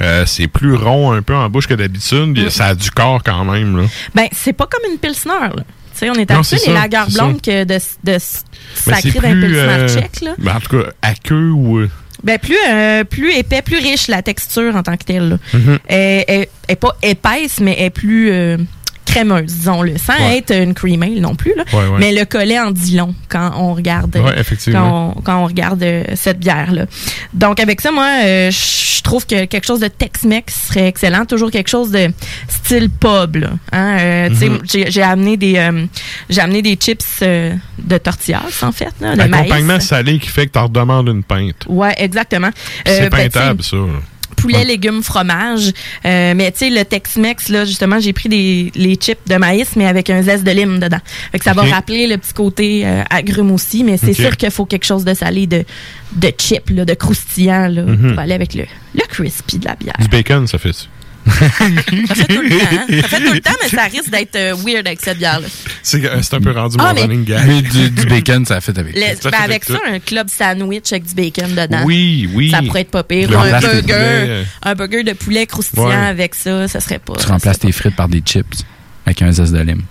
Euh, 0.00 0.26
c'est 0.26 0.48
plus 0.48 0.74
rond 0.74 1.12
un 1.12 1.22
peu 1.22 1.36
en 1.36 1.48
bouche 1.48 1.68
que 1.68 1.74
d'habitude. 1.74 2.36
Mm. 2.36 2.50
Ça 2.50 2.66
a 2.66 2.74
du 2.74 2.90
corps 2.90 3.22
quand 3.22 3.44
même. 3.44 3.76
Là. 3.76 3.84
Ben, 4.14 4.26
c'est 4.32 4.52
pas 4.52 4.66
comme 4.66 4.90
une 4.90 4.98
Pilsner, 4.98 5.54
là. 5.56 5.62
Tu 5.94 6.00
sais, 6.00 6.10
on 6.10 6.14
est 6.14 6.30
habitué 6.56 6.56
les 6.72 6.78
c'est 7.08 7.14
blondes 7.18 7.40
que 7.42 7.64
de, 7.64 7.78
de 8.04 8.18
sacrer 8.74 9.10
d'un 9.20 9.78
euh, 9.80 9.88
tchèque, 9.88 10.20
là. 10.22 10.34
ben, 10.38 10.56
en 10.56 10.60
tout 10.60 10.76
cas, 10.78 10.88
à 11.02 11.14
queue 11.14 11.50
ou. 11.50 11.78
euh, 11.78 11.90
Ben, 12.22 12.38
plus, 12.38 12.56
euh, 12.68 13.04
plus 13.04 13.32
épais, 13.32 13.62
plus 13.62 13.76
riche 13.78 14.08
la 14.08 14.22
texture 14.22 14.74
en 14.76 14.82
tant 14.82 14.96
que 14.96 15.04
telle. 15.04 15.38
Mhm. 15.52 15.78
Elle, 15.86 16.24
elle- 16.26 16.46
elle 16.66 16.72
est 16.72 16.76
pas 16.76 16.96
épaisse, 17.02 17.60
mais 17.60 17.76
elle 17.78 17.86
est 17.86 17.90
plus 17.90 18.30
euh, 18.32 18.56
crémeuse, 19.04 19.46
disons-le. 19.52 19.96
Sans 19.98 20.14
Ouais. 20.14 20.38
être 20.38 20.54
une 20.54 20.74
cream 20.74 21.02
ale 21.02 21.20
non 21.20 21.34
plus. 21.34 21.52
Là. 21.56 21.64
Ouais, 21.72 21.78
ouais. 21.88 21.98
Mais 21.98 22.12
le 22.12 22.24
collet 22.24 22.58
en 22.58 22.70
dit 22.70 22.96
long 22.96 23.14
quand 23.28 23.52
on 23.56 23.74
regarde. 23.74 24.16
Quand, 24.72 25.14
on, 25.16 25.20
quand 25.22 25.42
on 25.42 25.46
regarde 25.46 25.82
euh, 25.82 26.04
cette 26.14 26.38
bière-là. 26.38 26.86
Donc, 27.32 27.60
avec 27.60 27.80
ça, 27.80 27.90
moi, 27.92 28.08
euh, 28.24 28.50
je 28.50 29.02
trouve 29.02 29.26
que 29.26 29.44
quelque 29.44 29.66
chose 29.66 29.80
de 29.80 29.88
Tex-Mex 29.88 30.68
serait 30.68 30.88
excellent. 30.88 31.24
Toujours 31.26 31.50
quelque 31.50 31.68
chose 31.68 31.90
de 31.90 32.08
style 32.48 32.90
pub. 32.90 33.36
Là. 33.36 33.50
Hein, 33.72 33.96
euh, 34.00 34.30
Mhm. 34.30 34.60
j'ai- 34.64 35.02
amené 35.02 35.36
des 35.36 35.70
j'ai 36.30 36.40
amené 36.40 36.62
des 36.62 36.74
chips 36.76 37.20
de 37.22 37.98
tortillas, 37.98 38.42
en 38.62 38.72
fait. 38.72 38.92
Là, 39.00 39.14
de 39.16 39.20
Accompagnement 39.22 39.74
maïs. 39.74 39.86
salé 39.86 40.18
qui 40.18 40.28
fait 40.28 40.46
que 40.46 40.52
tu 40.52 40.58
en 40.58 40.64
redemandes 40.64 41.08
une 41.08 41.22
pinte. 41.22 41.64
Ouais, 41.68 41.94
exactement. 41.98 42.50
c'est 42.86 43.10
ben, 43.10 43.30
peintable, 43.30 43.62
ça. 43.62 43.76
Poulet, 44.34 44.64
légumes, 44.64 45.02
fromage. 45.02 45.72
Euh, 46.04 46.34
mais 46.36 46.52
tu 46.52 46.58
sais, 46.58 46.70
le 46.70 46.84
Tex-Mex, 46.84 47.48
là, 47.48 47.64
justement, 47.64 48.00
j'ai 48.00 48.12
pris 48.12 48.28
des, 48.28 48.72
les 48.74 48.94
chips 48.96 49.26
de 49.26 49.36
maïs, 49.36 49.76
mais 49.76 49.86
avec 49.86 50.10
un 50.10 50.22
zeste 50.22 50.44
de 50.44 50.50
lime 50.50 50.78
dedans. 50.78 51.00
Fait 51.32 51.38
que 51.38 51.44
ça 51.44 51.52
va 51.52 51.62
rappeler 51.62 52.06
le 52.06 52.18
petit 52.18 52.32
côté 52.32 52.82
euh, 52.84 53.02
agrume 53.10 53.50
aussi, 53.50 53.84
mais 53.84 53.96
c'est 53.96 54.12
sûr 54.14 54.36
qu'il 54.36 54.50
faut 54.50 54.66
quelque 54.66 54.84
chose 54.84 55.04
de 55.04 55.14
salé, 55.14 55.46
de, 55.46 55.64
de 56.12 56.32
chip, 56.38 56.70
là, 56.70 56.84
de 56.84 56.94
croustillant, 56.94 57.68
là, 57.68 57.82
pour 57.84 58.18
aller 58.18 58.34
avec 58.34 58.54
le, 58.54 58.64
le 58.94 59.02
crispy 59.08 59.58
de 59.58 59.66
la 59.66 59.76
bière. 59.76 59.96
Du 60.00 60.08
bacon, 60.08 60.46
ça 60.46 60.58
fait 60.58 60.72
ça. 60.72 60.86
Ça 61.26 62.14
fait 62.14 62.26
tout 62.26 62.42
le 62.42 62.48
temps. 62.50 62.66
hein. 62.72 62.86
Ça 63.02 63.08
fait 63.08 63.24
tout 63.24 63.32
le 63.32 63.40
temps, 63.40 63.50
mais 63.62 63.68
ça 63.68 63.82
risque 63.84 64.10
d'être 64.10 64.36
euh, 64.36 64.54
weird 64.64 64.86
avec 64.86 65.00
cette 65.02 65.18
bière-là. 65.18 65.46
C'est 65.82 66.04
euh, 66.04 66.20
c'est 66.22 66.34
un 66.34 66.40
peu 66.40 66.50
rendu 66.52 66.76
Ah, 66.78 66.92
mon 66.94 67.00
running 67.00 67.24
gag. 67.24 67.46
Mais 67.46 67.62
du, 67.62 67.90
du 67.90 68.06
bacon, 68.06 68.44
ça 68.44 68.56
a 68.56 68.60
fait 68.60 68.76
avec. 68.78 68.94
Le- 68.94 69.00
Ça 69.20 69.30
ben, 69.30 69.36
fait 69.38 69.44
avec 69.44 69.64
tout. 69.66 69.72
ça, 69.72 69.78
un 69.90 69.98
club 70.00 70.28
sandwich 70.28 70.92
avec 70.92 71.04
du 71.06 71.14
bacon 71.14 71.54
dedans. 71.54 71.82
Oui, 71.84 72.28
oui. 72.34 72.50
Ça 72.50 72.60
pourrait 72.62 72.82
être 72.82 72.90
pas 72.90 73.02
pire. 73.04 73.30
Le 73.30 73.36
un 73.36 73.60
burger, 73.60 74.44
un 74.62 74.74
burger 74.74 75.02
de 75.04 75.12
poulet 75.14 75.46
croustillant 75.46 75.86
Ouais. 75.88 75.94
avec 75.94 76.34
ça, 76.34 76.68
ça 76.68 76.80
serait 76.80 76.98
pas. 76.98 77.14
Tu 77.18 77.26
remplaces 77.26 77.58
tes 77.58 77.72
frites 77.72 77.96
par 77.96 78.08
des 78.08 78.20
chips 78.20 78.62
avec 79.06 79.22
un 79.22 79.32
zeste 79.32 79.52
de 79.52 79.60
lime. 79.60 79.82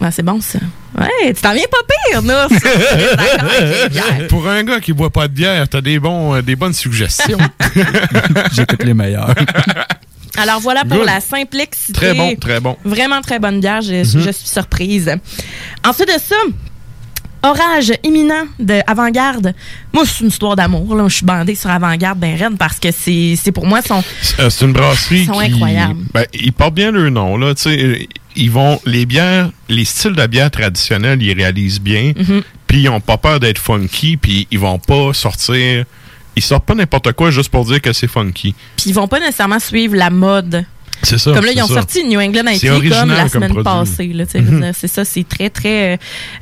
Ouais, 0.00 0.10
c'est 0.10 0.22
bon 0.22 0.40
ça. 0.40 0.58
Ouais, 0.98 1.32
tu 1.34 1.42
t'en 1.42 1.52
viens 1.52 1.64
pas 1.70 1.78
pire. 2.10 2.22
Pour 4.28 4.48
un 4.48 4.64
gars 4.64 4.80
qui 4.80 4.92
boit 4.94 5.10
pas 5.10 5.28
de 5.28 5.34
bière, 5.34 5.68
t'as 5.68 5.80
des, 5.82 5.98
bons, 5.98 6.34
euh, 6.36 6.42
des 6.42 6.56
bonnes 6.56 6.72
suggestions. 6.72 7.38
J'écoute 8.52 8.82
les 8.82 8.94
meilleurs. 8.94 9.34
Alors 10.40 10.60
voilà 10.60 10.84
pour 10.84 10.98
Good. 10.98 11.06
la 11.06 11.20
simplicité. 11.20 11.92
Très 11.92 12.14
bon, 12.14 12.34
très 12.36 12.60
bon. 12.60 12.76
Vraiment 12.84 13.20
très 13.20 13.38
bonne 13.38 13.60
bière, 13.60 13.82
je, 13.82 13.96
Mhm. 14.16 14.24
je 14.24 14.30
suis 14.30 14.48
surprise. 14.48 15.14
Ensuite 15.84 16.08
de 16.08 16.18
ça, 16.20 16.36
Orage 17.42 17.92
imminent 18.04 18.44
de 18.58 18.80
Avant-Garde. 18.86 19.54
Moi, 19.94 20.04
c'est 20.06 20.20
une 20.24 20.28
histoire 20.28 20.56
d'amour. 20.56 20.94
là. 20.94 21.08
Je 21.08 21.14
suis 21.16 21.24
bandée 21.24 21.54
sur 21.54 21.70
Avant-Garde 21.70 22.18
ben 22.18 22.36
raide 22.36 22.58
parce 22.58 22.78
que 22.78 22.90
c'est 22.90 23.34
c'est 23.42 23.50
pour 23.50 23.66
moi 23.66 23.80
son. 23.80 24.02
Euh, 24.40 24.50
c'est 24.50 24.66
une 24.66 24.74
brasserie 24.74 25.20
Ils 25.20 25.26
sont 25.26 25.32
qui... 25.38 25.52
incroyables. 25.54 26.00
Ben, 26.12 26.26
ils 26.34 26.52
portent 26.52 26.74
bien 26.74 26.90
leur 26.92 27.10
nom. 27.10 27.38
Là, 27.38 27.54
euh, 27.66 27.96
ils 28.36 28.50
vont... 28.50 28.78
Les 28.84 29.06
bières, 29.06 29.48
les 29.70 29.86
styles 29.86 30.12
de 30.12 30.26
bière 30.26 30.50
traditionnels, 30.50 31.22
ils 31.22 31.32
réalisent 31.32 31.80
bien. 31.80 32.12
Mhm. 32.14 32.42
Puis 32.66 32.82
ils 32.82 32.88
ont 32.90 33.00
pas 33.00 33.16
peur 33.16 33.40
d'être 33.40 33.58
funky. 33.58 34.18
Puis 34.18 34.46
ils 34.50 34.58
vont 34.58 34.78
pas 34.78 35.14
sortir... 35.14 35.86
Ils 36.36 36.42
sortent 36.42 36.66
pas 36.66 36.74
n'importe 36.74 37.12
quoi 37.12 37.30
juste 37.30 37.50
pour 37.50 37.64
dire 37.64 37.80
que 37.80 37.92
c'est 37.92 38.08
funky. 38.08 38.54
Puis 38.76 38.90
ils 38.90 38.94
vont 38.94 39.08
pas 39.08 39.20
nécessairement 39.20 39.58
suivre 39.58 39.96
la 39.96 40.10
mode. 40.10 40.64
C'est 41.02 41.18
ça. 41.18 41.32
Comme 41.32 41.44
là, 41.44 41.52
ils 41.54 41.62
ont 41.62 41.66
ça. 41.66 41.74
sorti 41.74 42.04
New 42.04 42.20
England 42.20 42.46
original 42.46 43.00
comme 43.00 43.10
la 43.10 43.28
semaine 43.28 43.62
passée. 43.62 44.08
Mhm. 44.08 44.60
dire, 44.60 44.74
C'est 44.74 44.88
ça, 44.88 45.04
c'est 45.04 45.26
très, 45.26 45.50
très, 45.50 45.94
euh, 45.94 45.96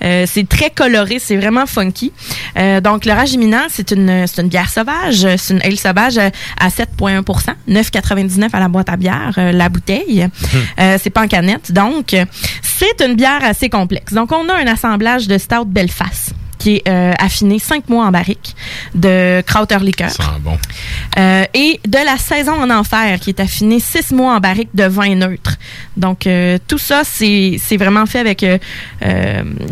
euh, 0.05 0.25
c'est 0.27 0.49
très 0.49 0.71
coloré, 0.71 1.19
c'est 1.19 1.37
vraiment 1.37 1.67
funky. 1.67 2.13
Euh, 2.57 2.81
donc, 2.81 3.05
l'orage 3.05 3.33
imminent, 3.33 3.67
c'est 3.69 3.93
une, 3.93 4.11
une 4.11 4.49
bière 4.49 4.69
sauvage, 4.69 5.27
c'est 5.37 5.55
une 5.55 5.63
ale 5.63 5.79
sauvage 5.79 6.19
à 6.19 6.69
7,1 6.69 7.23
9,99 7.69 8.49
à 8.53 8.61
la 8.61 8.69
boîte 8.69 8.89
à 8.89 8.97
bière, 8.97 9.35
euh, 9.39 9.53
la 9.53 9.69
bouteille. 9.69 10.27
Euh, 10.81 10.99
c'est 11.01 11.11
pas 11.11 11.23
en 11.23 11.29
canette. 11.29 11.73
Donc, 11.73 12.17
c'est 12.63 13.05
une 13.05 13.15
bière 13.15 13.43
assez 13.43 13.69
complexe. 13.69 14.13
Donc, 14.13 14.33
on 14.33 14.49
a 14.49 14.55
un 14.55 14.67
assemblage 14.67 15.29
de 15.29 15.39
Stout 15.39 15.67
Belfast 15.67 16.35
qui 16.59 16.77
est 16.77 16.89
euh, 16.89 17.13
affiné 17.19 17.59
5 17.59 17.89
mois 17.89 18.07
en 18.07 18.11
barrique 18.11 18.55
de 18.95 19.41
Krauter 19.47 19.79
Liqueur. 19.81 20.11
Ça 20.11 20.23
sent 20.25 20.31
bon. 20.41 20.59
Euh, 21.19 21.45
et 21.55 21.81
de 21.87 21.99
la 22.05 22.17
saison 22.19 22.53
en 22.61 22.71
enfer, 22.71 23.19
qui 23.21 23.31
est 23.31 23.41
affinée 23.41 23.81
six 23.81 24.11
mois 24.13 24.35
en 24.37 24.41
barrique 24.41 24.71
de 24.75 24.85
vin 24.85 25.15
neutre. 25.15 25.57
Donc, 25.97 26.27
euh, 26.27 26.59
tout 26.69 26.79
ça, 26.79 27.03
c'est 27.05 27.59
vraiment 27.79 28.07
fait 28.07 28.19
avec 28.21 28.43
euh, 28.43 28.59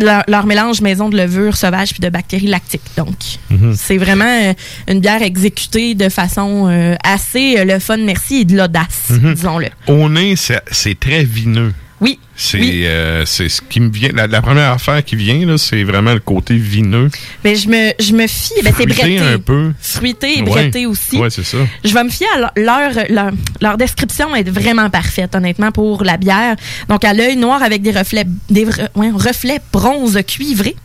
leur, 0.01 0.22
leur 0.28 0.47
mélange 0.47 0.80
maison 0.80 1.09
de 1.09 1.16
levure 1.16 1.57
sauvage 1.57 1.91
puis 1.93 2.01
de 2.01 2.09
bactéries 2.09 2.47
lactiques. 2.49 2.82
Donc, 2.97 3.16
Mhm. 3.51 3.74
c'est 3.76 3.97
vraiment 3.97 4.55
une 4.89 5.01
bière 5.01 5.22
exécutée 5.22 5.95
de 5.95 6.09
façon 6.09 6.97
assez 7.05 7.64
le 7.64 7.78
fun, 7.78 7.97
merci, 7.99 8.41
et 8.41 8.45
de 8.45 8.57
l'audace, 8.57 9.11
Mhm. 9.11 9.34
disons-le. 9.34 9.68
Au 9.87 10.09
nez, 10.09 10.34
c'est 10.37 10.99
très 11.01 11.24
vineux. 11.24 11.72
Oui. 12.01 12.18
C'est 12.38 12.59
Oui. 12.59 12.82
euh, 12.84 13.24
c'est 13.24 13.49
ce 13.49 13.62
qui 13.62 13.80
me 13.80 13.88
vient. 13.90 14.11
La, 14.12 14.26
la 14.26 14.42
première 14.42 14.72
affaire 14.72 15.03
qui 15.03 15.16
vient, 15.16 15.47
là, 15.47 15.57
c'est 15.57 15.82
vraiment 15.82 16.12
le 16.12 16.20
côté 16.20 16.55
vineux. 16.55 17.09
Mais 17.42 17.57
je 17.57 17.68
me, 17.70 17.92
je 17.99 18.12
me 18.12 18.26
fie, 18.26 18.53
ben, 18.62 18.74
c'est 18.76 18.84
bretté. 18.84 19.18
un 19.18 19.38
peu. 19.38 19.72
Fruité 19.80 20.34
et 20.38 20.42
Ouais. 20.42 20.51
bretté 20.51 20.84
aussi. 20.84 21.16
Ouais, 21.16 21.30
c'est 21.30 21.44
ça. 21.44 21.57
Je 21.82 21.94
vais 21.94 22.05
me 22.05 22.11
fier 22.11 22.26
à 22.34 22.61
leur, 22.61 23.32
leur, 23.61 23.76
description 23.78 24.36
est 24.36 24.47
vraiment 24.51 24.90
parfaite, 24.90 25.34
honnêtement, 25.34 25.72
pour 25.72 26.05
la 26.05 26.18
bière. 26.18 26.57
Donc, 26.90 27.05
à 27.05 27.14
l'œil 27.14 27.36
noir 27.36 27.62
avec 27.62 27.80
des 27.80 27.92
reflets, 27.92 28.26
des 28.51 28.66
ouais, 28.66 29.11
reflets 29.14 29.61
bronze 29.72 30.18
cuivré 30.26 30.76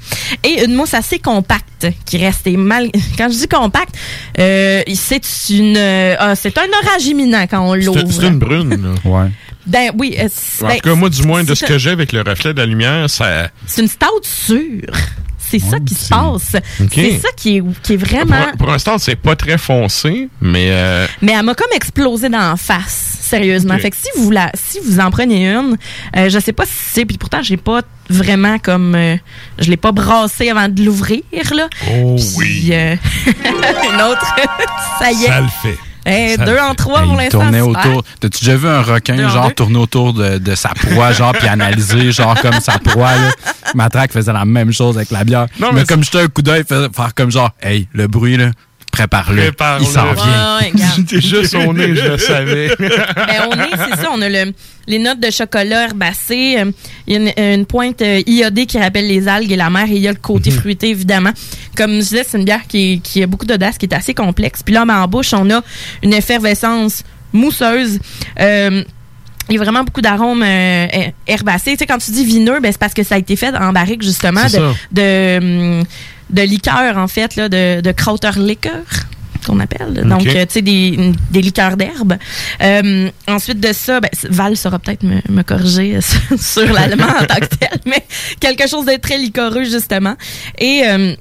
et 0.46 0.64
une 0.64 0.76
mousse 0.76 0.94
assez 0.94 1.20
compacte 1.20 1.88
qui 2.06 2.18
reste 2.18 2.48
mal. 2.48 2.90
Quand 3.18 3.28
je 3.30 3.38
dis 3.38 3.48
compacte, 3.50 3.96
euh, 4.40 4.82
c'est 4.96 5.22
une, 5.50 5.76
euh, 5.76 6.16
ah, 6.18 6.36
c'est 6.36 6.58
un 6.58 6.68
orage 6.86 7.06
imminent 7.06 7.46
quand 7.50 7.60
on 7.68 7.76
l'ouvre. 7.76 8.00
c'est 8.10 8.28
une 8.28 8.40
brune. 8.40 8.70
là. 8.70 9.10
Ouais. 9.10 9.30
Ben 9.66 9.92
oui, 9.98 10.16
euh, 10.20 10.28
c'est- 10.34 10.64
En 10.66 10.68
ben, 10.70 10.76
tout 10.80 10.90
cas, 10.90 10.96
moi, 10.96 11.10
du 11.10 11.24
moins, 11.24 11.44
de 11.44 11.54
ce 11.56 11.66
que 11.66 11.78
j'ai 11.78 11.92
avec 11.92 12.12
le 12.12 12.22
reflet 12.22 12.54
de 12.54 12.60
la 12.60 12.66
lumière, 12.66 13.10
ça. 13.10 13.50
c'est 13.68 13.82
une 13.82 13.88
stout 13.88 14.08
sûre. 14.24 14.82
C'est 15.38 15.60
ça 15.60 15.80
qui 15.82 15.94
se 15.96 16.08
passe. 16.08 16.56
C'est 16.90 17.20
ça 17.20 17.28
qui 17.36 17.58
est, 17.58 17.64
qui 17.84 17.94
est 17.94 17.98
Pour, 17.98 18.08
vraiment. 18.08 18.36
un- 18.36 18.56
pour 18.56 18.72
un 18.72 18.78
c'est 18.98 19.18
pas 19.18 19.36
très 19.36 19.58
foncé, 19.58 20.30
mais 20.40 20.68
euh, 20.72 21.06
Mais 21.22 21.34
elle 21.34 21.44
m'a 21.44 21.56
comme 21.56 21.68
explosé 21.76 22.30
dans 22.30 22.52
la 22.52 22.56
face, 22.56 23.18
sérieusement. 23.22 23.74
Ok. 23.76 23.82
Fait 23.82 23.90
que 23.92 23.98
si 23.98 24.08
vous 24.16 24.32
la, 24.32 24.50
si 24.54 24.80
vous 24.80 25.02
en 25.02 25.12
prenez 25.12 25.50
une, 25.52 25.76
euh, 26.16 26.30
je 26.30 26.40
sais 26.40 26.54
pas 26.54 26.64
si 26.66 26.72
c'est, 26.94 27.06
puis 27.06 27.18
pourtant 27.18 27.42
j'ai 27.44 27.58
pas 27.58 27.82
vraiment 28.10 28.60
comme, 28.60 28.96
euh, 28.96 29.18
je 29.60 29.70
l'ai 29.70 29.76
pas 29.78 29.92
brassé 29.92 30.50
avant 30.50 30.70
de 30.70 30.82
l'ouvrir 30.84 31.22
là. 31.54 31.68
Oh 31.96 32.16
Puis, 32.16 32.28
oui. 32.38 32.70
euh, 32.72 32.96
une 33.36 34.02
autre, 34.04 34.36
ça 35.00 35.12
y 35.12 35.26
est. 35.26 35.28
ça 35.28 35.42
le 35.42 35.48
fait. 35.62 35.78
Eh, 36.06 36.36
Ça 36.36 36.46
deux 36.46 36.58
en 36.58 36.74
trois 36.74 37.02
Hey, 37.02 37.08
pour 37.08 37.18
l'instant. 37.18 37.40
tournait 37.42 37.62
autour. 37.62 38.04
T'as-tu 38.20 38.40
déjà 38.46 38.56
vu 38.58 38.68
un 38.68 38.82
requin, 38.82 39.16
Deux 39.18 39.30
genre, 39.30 39.54
tourner 39.54 39.78
autour 39.78 40.14
de, 40.14 40.38
de 40.40 40.56
sa 40.56 40.70
proie, 40.70 41.12
genre, 41.12 41.34
puis 41.34 41.48
analyser, 41.48 42.12
genre, 42.12 42.40
comme 42.42 42.60
sa 42.60 42.80
proie, 42.80 43.16
là? 43.16 43.30
Matraque 43.76 44.12
faisait 44.12 44.34
la 44.34 44.46
même 44.46 44.72
chose 44.74 44.98
avec 44.98 45.12
la 45.12 45.24
bière. 45.24 45.46
Non, 45.60 45.68
mais, 45.74 45.82
mais 45.82 45.86
comme 45.86 46.04
jeter 46.04 46.22
un 46.22 46.28
coup 46.28 46.42
d'œil, 46.42 46.64
faisait- 46.68 46.90
faire 46.94 47.14
comme 47.14 47.32
genre, 47.32 47.52
hey, 47.62 47.88
le 47.94 48.08
bruit, 48.08 48.38
là, 48.38 48.52
prépare-le. 48.92 49.52
Il 49.80 49.88
s'en 49.88 50.08
Ouais, 50.10 50.14
vient. 50.16 50.58
Ouais, 50.60 50.72
regarde. 50.74 51.04
Déjà 51.10 51.44
son 51.48 51.74
nez, 51.74 51.96
je 51.96 52.08
le 52.12 52.18
savais. 52.18 52.76
Ben, 52.80 53.50
on 53.50 53.54
est, 53.54 53.90
c'est 53.90 54.02
ça, 54.02 54.10
on 54.14 54.22
a 54.22 54.30
le, 54.30 54.54
les 54.88 55.00
notes 55.00 55.20
de 55.20 55.30
chocolat 55.32 55.86
herbacé. 55.86 56.56
euh, 56.60 56.72
Il 57.08 57.14
y 57.14 57.16
a 57.18 57.20
une, 57.20 57.60
une 57.60 57.66
pointe 57.66 58.02
euh, 58.02 58.22
iodée 58.28 58.66
qui 58.66 58.78
rappelle 58.80 59.08
les 59.08 59.28
algues 59.28 59.52
et 59.52 59.56
la 59.56 59.70
mer. 59.70 59.86
Et 59.90 59.96
il 59.96 60.02
y 60.02 60.08
a 60.08 60.12
le 60.12 60.18
côté 60.18 60.52
Mhm. 60.52 60.58
fruité, 60.58 60.90
évidemment. 60.90 61.32
Comme 61.78 61.92
je 61.94 62.00
disais, 62.00 62.26
c'est 62.28 62.38
une 62.38 62.46
bière 62.46 62.68
qui, 62.68 63.00
qui 63.02 63.24
a 63.24 63.28
beaucoup 63.28 63.46
d'audace, 63.46 63.78
qui 63.78 63.86
est 63.86 63.94
assez 63.94 64.14
complexe. 64.14 64.62
Puis 64.64 64.74
là, 64.74 64.86
ben, 64.86 65.02
en 65.02 65.08
bouche, 65.08 65.34
on 65.34 65.50
a 65.50 65.62
une 66.04 66.14
effervescence 66.14 67.04
mousseuse. 67.34 68.00
Euh, 68.40 68.84
il 69.50 69.56
y 69.56 69.58
a 69.58 69.64
vraiment 69.64 69.84
beaucoup 69.84 70.02
d'arômes 70.02 70.44
euh, 70.44 70.88
her- 70.92 71.14
herbacés. 71.28 71.72
Tu 71.72 71.78
sais, 71.80 71.86
quand 71.86 71.98
tu 71.98 72.12
dis 72.12 72.24
vineux, 72.26 72.60
ben, 72.62 72.72
c'est 72.72 72.78
parce 72.78 72.94
que 72.94 73.04
ça 73.04 73.16
a 73.16 73.18
été 73.18 73.36
fait 73.36 73.54
en 73.56 73.74
barrique, 73.74 74.02
justement, 74.02 74.48
C'est 74.48 74.60
de, 74.92 75.84
de 76.32 76.42
liqueur, 76.42 76.98
en 76.98 77.08
fait, 77.08 77.36
là, 77.36 77.50
de, 77.50 77.82
de 77.82 77.92
Krauter 77.92 78.32
liqueur 78.38 78.84
qu'on 79.46 79.60
appelle. 79.60 79.94
Donc, 80.06 80.28
euh, 80.28 80.46
tu 80.46 80.54
sais, 80.54 80.62
des, 80.62 81.14
des 81.32 81.42
liqueurs 81.42 81.76
d'herbe. 81.76 82.18
Euh, 82.62 83.10
ensuite 83.28 83.60
de 83.60 83.74
ça, 83.74 84.00
ben, 84.00 84.10
Val 84.30 84.56
saura 84.56 84.78
peut-être 84.80 85.04
me, 85.04 85.20
me 85.30 85.42
corriger 85.42 85.96
euh, 85.96 86.02
sur, 86.02 86.40
sur 86.66 86.74
l'allemand 86.74 87.08
en 87.20 87.26
tant 87.26 87.40
que 87.40 87.56
tel, 87.56 87.80
mais 87.86 88.06
quelque 88.40 88.68
chose 88.68 88.86
de 88.86 88.96
très 88.98 89.18
liquoreux, 89.18 89.64
justement. 89.64 90.16
Et... 90.60 90.84
euh, 90.86 91.16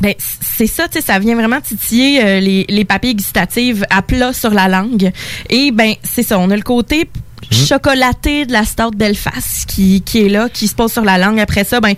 ben, 0.00 0.12
c'est 0.18 0.66
ça, 0.66 0.88
tu 0.88 0.98
sais, 0.98 1.06
ça 1.06 1.20
vient 1.20 1.36
vraiment 1.36 1.60
titiller 1.60 2.20
euh, 2.24 2.40
les, 2.40 2.66
les 2.68 2.84
papilles 2.84 3.14
gustatives 3.14 3.86
à 3.90 4.02
plat 4.02 4.32
sur 4.32 4.50
la 4.50 4.66
langue. 4.66 5.12
Et 5.50 5.70
ben, 5.70 5.94
c'est 6.02 6.24
ça, 6.24 6.36
on 6.40 6.50
a 6.50 6.56
le 6.56 6.62
côté 6.62 7.08
chocolaté 7.50 8.46
de 8.46 8.52
la 8.52 8.64
stout 8.64 8.90
Belfast 8.96 9.66
qui, 9.66 10.02
qui 10.02 10.26
est 10.26 10.28
là, 10.28 10.48
qui 10.48 10.68
se 10.68 10.74
pose 10.74 10.92
sur 10.92 11.04
la 11.04 11.18
langue. 11.18 11.40
Après 11.40 11.64
ça, 11.64 11.80
ben, 11.80 11.94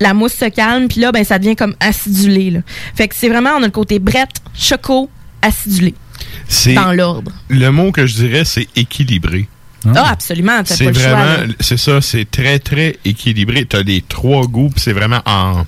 la 0.00 0.14
mousse 0.14 0.34
se 0.34 0.48
calme, 0.48 0.88
puis 0.88 1.00
là, 1.00 1.12
ben, 1.12 1.24
ça 1.24 1.38
devient 1.38 1.56
comme 1.56 1.74
acidulé. 1.80 2.50
Là. 2.50 2.60
Fait 2.94 3.08
que 3.08 3.14
c'est 3.14 3.28
vraiment, 3.28 3.50
on 3.58 3.62
a 3.62 3.66
le 3.66 3.70
côté 3.70 3.98
brette, 3.98 4.36
choco, 4.54 5.10
acidulé. 5.42 5.94
C'est 6.48 6.74
dans 6.74 6.92
l'ordre. 6.92 7.32
Le 7.48 7.70
mot 7.70 7.92
que 7.92 8.06
je 8.06 8.14
dirais, 8.14 8.44
c'est 8.44 8.68
équilibré. 8.76 9.48
Ah, 9.94 10.10
absolument, 10.10 10.62
t'as 10.64 10.74
C'est 10.74 10.90
vraiment, 10.90 11.52
c'est 11.60 11.76
ça, 11.76 12.00
c'est 12.00 12.28
très 12.28 12.58
très 12.58 12.98
équilibré. 13.04 13.64
T'as 13.64 13.82
les 13.82 14.02
trois 14.02 14.46
goûts, 14.46 14.70
c'est 14.76 14.92
vraiment 14.92 15.22
en, 15.24 15.64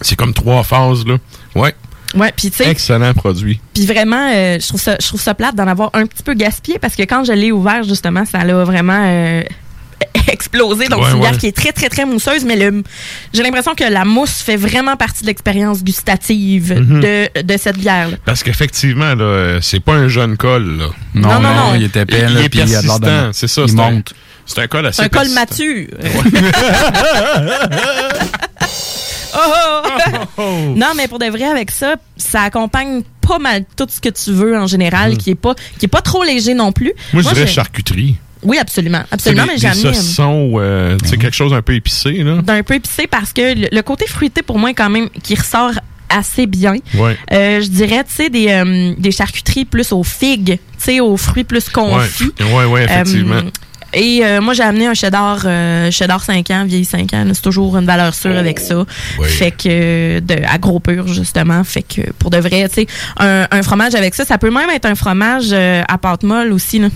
c'est 0.00 0.16
comme 0.16 0.34
trois 0.34 0.64
phases 0.64 1.06
là. 1.06 1.18
Ouais. 1.54 1.74
Ouais, 2.14 2.32
puis 2.34 2.50
tu 2.50 2.58
sais, 2.58 2.70
Excellent 2.70 3.12
produit. 3.14 3.60
Puis 3.74 3.84
vraiment, 3.86 4.30
euh, 4.34 4.58
je 4.60 4.66
trouve 4.68 4.80
ça, 4.80 4.96
je 5.00 5.06
trouve 5.06 5.20
ça 5.20 5.34
plate 5.34 5.54
d'en 5.54 5.66
avoir 5.66 5.90
un 5.92 6.06
petit 6.06 6.22
peu 6.22 6.32
gaspillé 6.34 6.78
parce 6.78 6.96
que 6.96 7.02
quand 7.02 7.24
je 7.24 7.32
l'ai 7.32 7.52
ouvert 7.52 7.82
justement, 7.84 8.24
ça 8.24 8.44
l'a 8.44 8.64
vraiment 8.64 9.02
euh, 9.04 9.42
explosé. 10.28 10.88
Donc 10.88 11.00
Ouais, 11.00 11.06
c'est 11.08 11.12
une 11.14 11.20
bière 11.20 11.32
ouais. 11.32 11.38
qui 11.38 11.46
est 11.48 11.56
très 11.56 11.72
très 11.72 11.90
très 11.90 12.06
mousseuse, 12.06 12.44
mais 12.46 12.56
le, 12.56 12.82
j'ai 13.34 13.42
l'impression 13.42 13.74
que 13.74 13.84
la 13.84 14.06
mousse 14.06 14.40
fait 14.40 14.56
vraiment 14.56 14.96
partie 14.96 15.20
de 15.22 15.26
l'expérience 15.26 15.84
gustative 15.84 16.72
Mhm. 16.80 17.00
de, 17.00 17.42
de 17.42 17.56
cette 17.58 17.76
bière. 17.76 18.08
là 18.08 18.16
Parce 18.24 18.42
qu'effectivement, 18.42 19.14
là, 19.14 19.58
c'est 19.60 19.80
pas 19.80 19.92
un 19.94 20.08
jeune 20.08 20.38
col, 20.38 20.78
là. 20.78 20.86
Non, 21.14 21.28
Non, 21.28 21.40
non, 21.40 21.42
non. 21.42 21.54
non, 21.54 21.74
il 21.74 21.82
est 21.84 21.94
épais, 21.96 22.24
Il, 22.26 22.34
là, 22.34 22.40
est 22.40 22.48
puis 22.48 22.60
il 22.60 22.62
a 22.62 22.66
de 22.80 22.86
l'air 22.86 23.00
de- 23.00 23.04
persistant, 23.04 23.30
c'est 23.34 23.48
ça. 23.48 23.62
il 23.62 23.68
c'est 23.68 23.80
un- 23.80 23.90
monte. 23.90 24.14
C'est 24.46 24.60
un 24.62 24.66
col 24.66 24.86
assez 24.86 25.02
C'est 25.02 25.14
un 25.14 25.18
col 25.20 25.28
mature. 25.28 25.86
Oh, 26.02 26.22
oh. 29.36 30.42
non, 30.76 30.88
mais 30.96 31.08
pour 31.08 31.18
de 31.18 31.26
vrai, 31.26 31.44
avec 31.44 31.70
ça, 31.70 31.96
ça 32.16 32.42
accompagne 32.42 33.02
pas 33.26 33.38
mal 33.38 33.64
tout 33.76 33.86
ce 33.88 34.00
que 34.00 34.08
tu 34.08 34.32
veux 34.32 34.58
en 34.58 34.66
général, 34.66 35.16
qui 35.16 35.30
est 35.30 35.34
pas 35.34 35.54
qui 35.78 35.86
est 35.86 35.88
pas 35.88 36.00
trop 36.02 36.22
léger 36.24 36.54
non 36.54 36.72
plus. 36.72 36.92
Moi, 37.12 37.22
je 37.22 37.28
dirais 37.28 37.46
charcuterie. 37.46 38.16
Oui, 38.44 38.56
absolument. 38.58 39.02
Absolument, 39.10 39.42
C'est 39.46 39.52
mais 39.54 39.58
des 39.58 39.66
amené. 39.66 39.86
euh, 39.88 39.92
saucissons, 39.94 40.52
euh, 40.56 40.96
tu 41.02 41.08
sais, 41.08 41.16
quelque 41.16 41.34
chose 41.34 41.52
un 41.52 41.60
peu 41.62 41.74
épicé, 41.74 42.12
là. 42.22 42.36
d'un 42.40 42.62
peu 42.62 42.74
épicé 42.74 43.08
parce 43.08 43.32
que 43.32 43.54
le, 43.62 43.68
le 43.72 43.82
côté 43.82 44.06
fruité 44.06 44.42
pour 44.42 44.58
moi 44.60 44.70
quand 44.74 44.88
même 44.88 45.08
qui 45.24 45.34
ressort 45.34 45.72
assez 46.08 46.46
bien. 46.46 46.76
Ouais. 46.94 47.16
Euh, 47.32 47.60
je 47.60 47.66
dirais 47.66 48.04
tu 48.04 48.14
sais 48.14 48.30
des 48.30 48.48
euh, 48.48 48.94
des 48.96 49.10
charcuteries 49.10 49.64
plus 49.64 49.92
aux 49.92 50.04
figues, 50.04 50.58
tu 50.78 50.84
sais 50.84 51.00
aux 51.00 51.16
fruits 51.16 51.44
plus 51.44 51.68
confits. 51.68 52.30
Ouais, 52.40 52.46
ouais, 52.54 52.64
ouais, 52.64 52.84
effectivement. 52.84 53.40
Et 53.94 54.20
euh, 54.22 54.40
moi, 54.40 54.52
j'ai 54.54 54.62
amené 54.62 54.86
un 54.86 54.94
cheddar, 54.94 55.42
euh, 55.46 55.90
cheddar 55.90 56.22
5 56.22 56.50
ans, 56.50 56.64
vieille 56.66 56.84
5 56.84 57.12
ans. 57.14 57.24
C'est 57.32 57.42
toujours 57.42 57.76
une 57.78 57.86
valeur 57.86 58.14
sûre 58.14 58.36
avec 58.36 58.58
ça. 58.60 58.84
Fait 59.24 59.50
que, 59.50 60.20
de, 60.20 60.36
à 60.46 60.58
gros 60.58 60.78
pur, 60.80 61.08
justement. 61.08 61.64
Fait 61.64 61.82
que, 61.82 62.10
pour 62.18 62.30
de 62.30 62.38
vrai, 62.38 62.68
tu 62.68 62.82
sais, 62.82 62.86
un, 63.18 63.46
un 63.50 63.62
fromage 63.62 63.94
avec 63.94 64.14
ça, 64.14 64.24
ça 64.24 64.36
peut 64.38 64.50
même 64.50 64.68
être 64.70 64.84
un 64.86 64.94
fromage 64.94 65.48
euh, 65.52 65.82
à 65.88 65.96
pâte 65.98 66.22
molle 66.22 66.52
aussi, 66.52 66.78
là. 66.80 66.88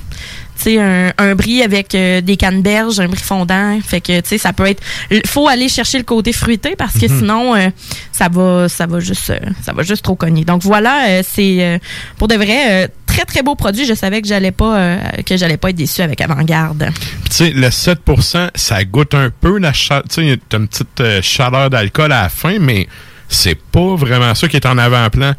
Tu 0.58 0.64
sais, 0.74 0.78
un, 0.78 1.12
un 1.18 1.34
brie 1.34 1.62
avec 1.62 1.94
euh, 1.94 2.20
des 2.20 2.36
canneberges, 2.36 3.00
un 3.00 3.08
brie 3.08 3.20
fondant. 3.22 3.78
Fait 3.84 4.00
que, 4.02 4.20
tu 4.20 4.28
sais, 4.28 4.38
ça 4.38 4.52
peut 4.52 4.66
être... 4.66 4.82
Il 5.10 5.22
faut 5.26 5.48
aller 5.48 5.68
chercher 5.68 5.96
le 5.98 6.04
côté 6.04 6.32
fruité 6.34 6.76
parce 6.76 6.92
que 6.98 7.06
Mhm. 7.10 7.18
sinon, 7.18 7.54
euh, 7.56 7.68
ça 8.12 8.28
va 8.30 8.68
ça 8.68 8.86
va 8.86 9.00
juste 9.00 9.30
euh, 9.30 9.38
ça 9.64 9.72
va 9.72 9.82
juste 9.82 10.02
trop 10.04 10.14
cogner. 10.14 10.44
Donc 10.44 10.62
voilà, 10.62 11.06
euh, 11.08 11.22
c'est 11.26 11.56
euh, 11.64 11.78
pour 12.18 12.28
de 12.28 12.34
vrai 12.36 12.84
euh, 12.84 12.86
très 13.14 13.24
très 13.24 13.42
beau 13.42 13.54
produit. 13.54 13.84
Je 13.86 13.94
savais 13.94 14.22
que 14.22 14.28
j'allais 14.28 14.50
pas 14.52 14.76
euh, 14.78 14.98
que 15.26 15.36
j'allais 15.36 15.56
pas 15.56 15.70
être 15.70 15.76
déçu 15.76 16.02
avec 16.02 16.20
Avant-Garde. 16.20 16.88
Puis 16.94 17.30
tu 17.30 17.36
sais, 17.36 17.50
le 17.50 17.68
7%, 17.68 18.50
ça 18.54 18.84
goûte 18.84 19.14
un 19.14 19.30
peu 19.30 19.58
la 19.58 19.72
chaleur. 19.72 20.02
Tu 20.08 20.14
sais, 20.14 20.38
une 20.56 20.66
petite 20.68 21.00
euh, 21.00 21.20
chaleur 21.22 21.70
d'alcool 21.70 22.12
à 22.12 22.22
la 22.22 22.28
fin, 22.28 22.58
mais 22.58 22.88
c'est 23.28 23.54
pas 23.58 23.94
vraiment 23.96 24.34
ça 24.34 24.48
qui 24.48 24.56
est 24.56 24.66
en 24.66 24.78
avant-plan. 24.78 25.32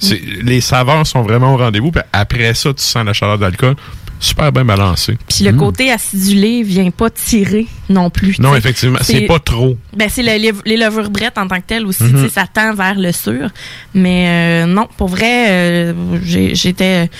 C'est- 0.00 0.20
Les 0.42 0.60
saveurs 0.60 1.06
sont 1.06 1.22
vraiment 1.22 1.54
au 1.54 1.56
rendez-vous. 1.56 1.90
Puis 1.92 2.02
après 2.12 2.54
ça, 2.54 2.72
tu 2.74 2.82
sens 2.82 3.04
la 3.04 3.12
chaleur 3.12 3.38
d'alcool. 3.38 3.76
Super 4.20 4.50
bien 4.52 4.64
balancé. 4.64 5.16
Puis 5.28 5.44
le 5.44 5.52
côté 5.52 5.92
acidulé 5.92 6.62
vient 6.62 6.90
pas 6.90 7.08
tirer 7.10 7.66
non 7.88 8.10
plus. 8.10 8.38
Non, 8.40 8.50
t'sais. 8.50 8.58
effectivement, 8.58 8.98
c'est 9.02 9.22
pas 9.26 9.38
trop. 9.38 9.76
Ben 9.96 10.08
c'est 10.10 10.22
le- 10.22 10.52
les, 10.64 10.76
levures 10.76 11.10
brettes 11.10 11.38
en 11.38 11.46
tant 11.46 11.56
que 11.60 11.66
telles 11.66 11.86
aussi, 11.86 12.02
Mhm. 12.02 12.24
sais, 12.24 12.28
ça 12.34 12.46
tend 12.52 12.74
vers 12.74 12.96
le 12.98 13.12
sûr. 13.12 13.48
Mais 13.94 14.64
euh, 14.64 14.66
non, 14.66 14.88
pour 14.96 15.08
vrai, 15.08 15.46
euh, 15.50 15.92
j'étais, 16.24 17.06
tu 17.08 17.12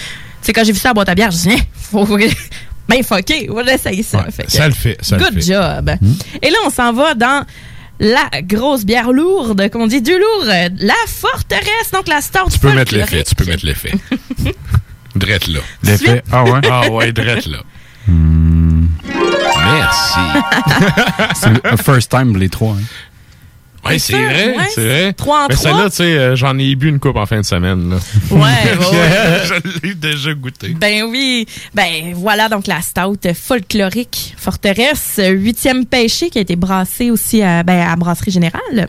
sais, 0.43 0.53
quand 0.53 0.65
j'ai 0.65 0.73
vu 0.73 0.79
ça 0.79 0.91
à 0.91 0.95
boîte 0.95 1.09
à 1.09 1.15
bière, 1.15 1.31
je 1.31 1.37
me 1.37 1.41
suis 1.41 1.51
dit, 1.51 1.57
Hein, 1.57 1.65
faut 1.91 2.07
ben 2.89 3.03
fucké, 3.05 3.49
on 3.51 3.55
va 3.63 3.75
essayer 3.75 4.03
ça. 4.03 4.25
Fait 4.31 4.45
que, 4.45 4.51
ça 4.53 4.67
le 4.67 4.75
fait, 4.75 4.97
ça 5.03 5.19
le 5.19 5.25
good 5.25 5.35
fait. 5.35 5.53
job. 5.53 5.91
Et 6.43 6.51
là, 6.51 6.57
on 6.67 6.71
s'en 6.71 6.93
va 6.93 7.15
dans 7.15 7.45
la 8.01 8.29
grosse 8.43 8.85
bière 8.85 9.13
lourde 9.13 9.69
qu'on 9.71 9.87
dit 9.87 10.01
du 10.01 10.13
lourd, 10.13 10.45
la 10.47 10.95
forteresse, 11.07 11.91
donc 11.93 12.09
la 12.09 12.21
stout 12.21 12.49
Tu 12.51 12.59
peux 12.59 12.73
mettre 12.73 12.95
l'effet, 12.95 13.23
tu 13.25 13.35
peux 13.35 13.45
mettre 13.45 13.67
l'effet. 13.67 13.93
Drette 15.15 15.47
là. 15.49 15.61
L'effet, 15.83 16.23
ah 16.33 16.45
ouais? 16.45 16.61
Ah 16.71 16.89
ouais, 16.91 17.13
drette 17.13 17.47
là. 17.47 17.59
Merci. 19.65 20.19
C'est 21.35 21.71
le 21.71 21.77
first 21.77 22.11
time, 22.11 22.37
les 22.37 22.49
trois. 22.49 22.75
hein. 22.75 22.83
Ouais, 23.85 23.99
c'est 23.99 24.13
vrai, 24.13 24.57
ouais, 24.57 24.65
c'est 24.75 24.85
vrai. 24.85 25.13
trois 25.13 25.45
en 25.45 25.49
Mais 25.49 25.57
celle-là, 25.57 25.89
tu 25.91 25.97
sais, 25.97 26.03
euh, 26.19 26.37
j'en 26.37 26.59
ai 26.59 26.75
bu 26.75 26.89
une 26.89 26.99
coupe 26.99 27.17
en 27.17 27.27
fin 27.27 27.41
de 27.41 27.45
semaine. 27.47 27.91
Là. 27.91 27.97
Ouais. 28.31 28.75
Je 29.45 29.87
l'ai 29.87 29.95
déjà 29.95 30.35
goûté. 30.35 30.75
Ben 30.79 31.05
oui. 31.05 31.47
Ben 31.75 32.13
voilà 32.15 32.49
donc 32.49 32.67
la 32.67 32.81
stout 32.81 33.19
folklorique 33.35 34.35
forteresse, 34.37 35.21
huitième 35.25 35.87
pêché 35.87 36.29
qui 36.31 36.39
a 36.39 36.41
été 36.41 36.57
brassée 36.57 37.11
aussi 37.11 37.43
à, 37.43 37.63
ben, 37.63 37.87
à 37.89 37.97
Brasserie 37.97 38.31
Générale. 38.31 38.89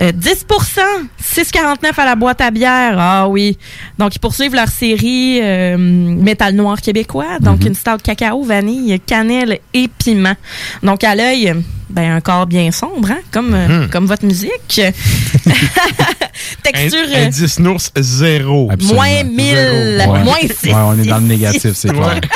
Euh, 0.00 0.12
10% 0.12 0.80
6,49 1.22 1.92
à 1.96 2.04
la 2.04 2.14
boîte 2.14 2.40
à 2.40 2.50
bière. 2.50 2.96
Ah 2.98 3.28
oui. 3.28 3.58
Donc, 3.98 4.14
ils 4.14 4.18
poursuivent 4.18 4.54
leur 4.54 4.68
série 4.68 5.40
euh, 5.42 5.76
Métal 5.78 6.54
Noir 6.54 6.80
québécois. 6.80 7.38
Donc, 7.40 7.64
une 7.64 7.74
stout 7.74 8.02
cacao, 8.02 8.42
vanille, 8.42 9.00
cannelle 9.00 9.58
et 9.74 9.88
piment. 9.88 10.34
Donc, 10.82 11.04
à 11.04 11.14
l'œil, 11.14 11.54
ben, 11.92 12.12
un 12.16 12.20
corps 12.20 12.46
bien 12.46 12.70
sombre, 12.72 13.10
hein, 13.10 13.20
comme, 13.30 13.54
euh, 13.54 13.68
Mhm. 13.82 13.88
comme 13.90 14.06
votre 14.06 14.24
musique. 14.24 14.80
Texture... 16.62 16.98
Un, 17.14 17.26
indice 17.26 17.58
Nours 17.58 17.90
zéro. 17.96 18.70
Moins 18.80 19.22
1000, 19.24 19.96
Zéro. 19.98 20.16
moins 20.16 20.36
6. 20.40 20.68
Ouais, 20.68 20.74
on 20.74 20.98
est 20.98 21.06
dans 21.06 21.18
le 21.18 21.24
négatif, 21.26 21.72
c'est 21.74 21.88
clair. 21.92 22.20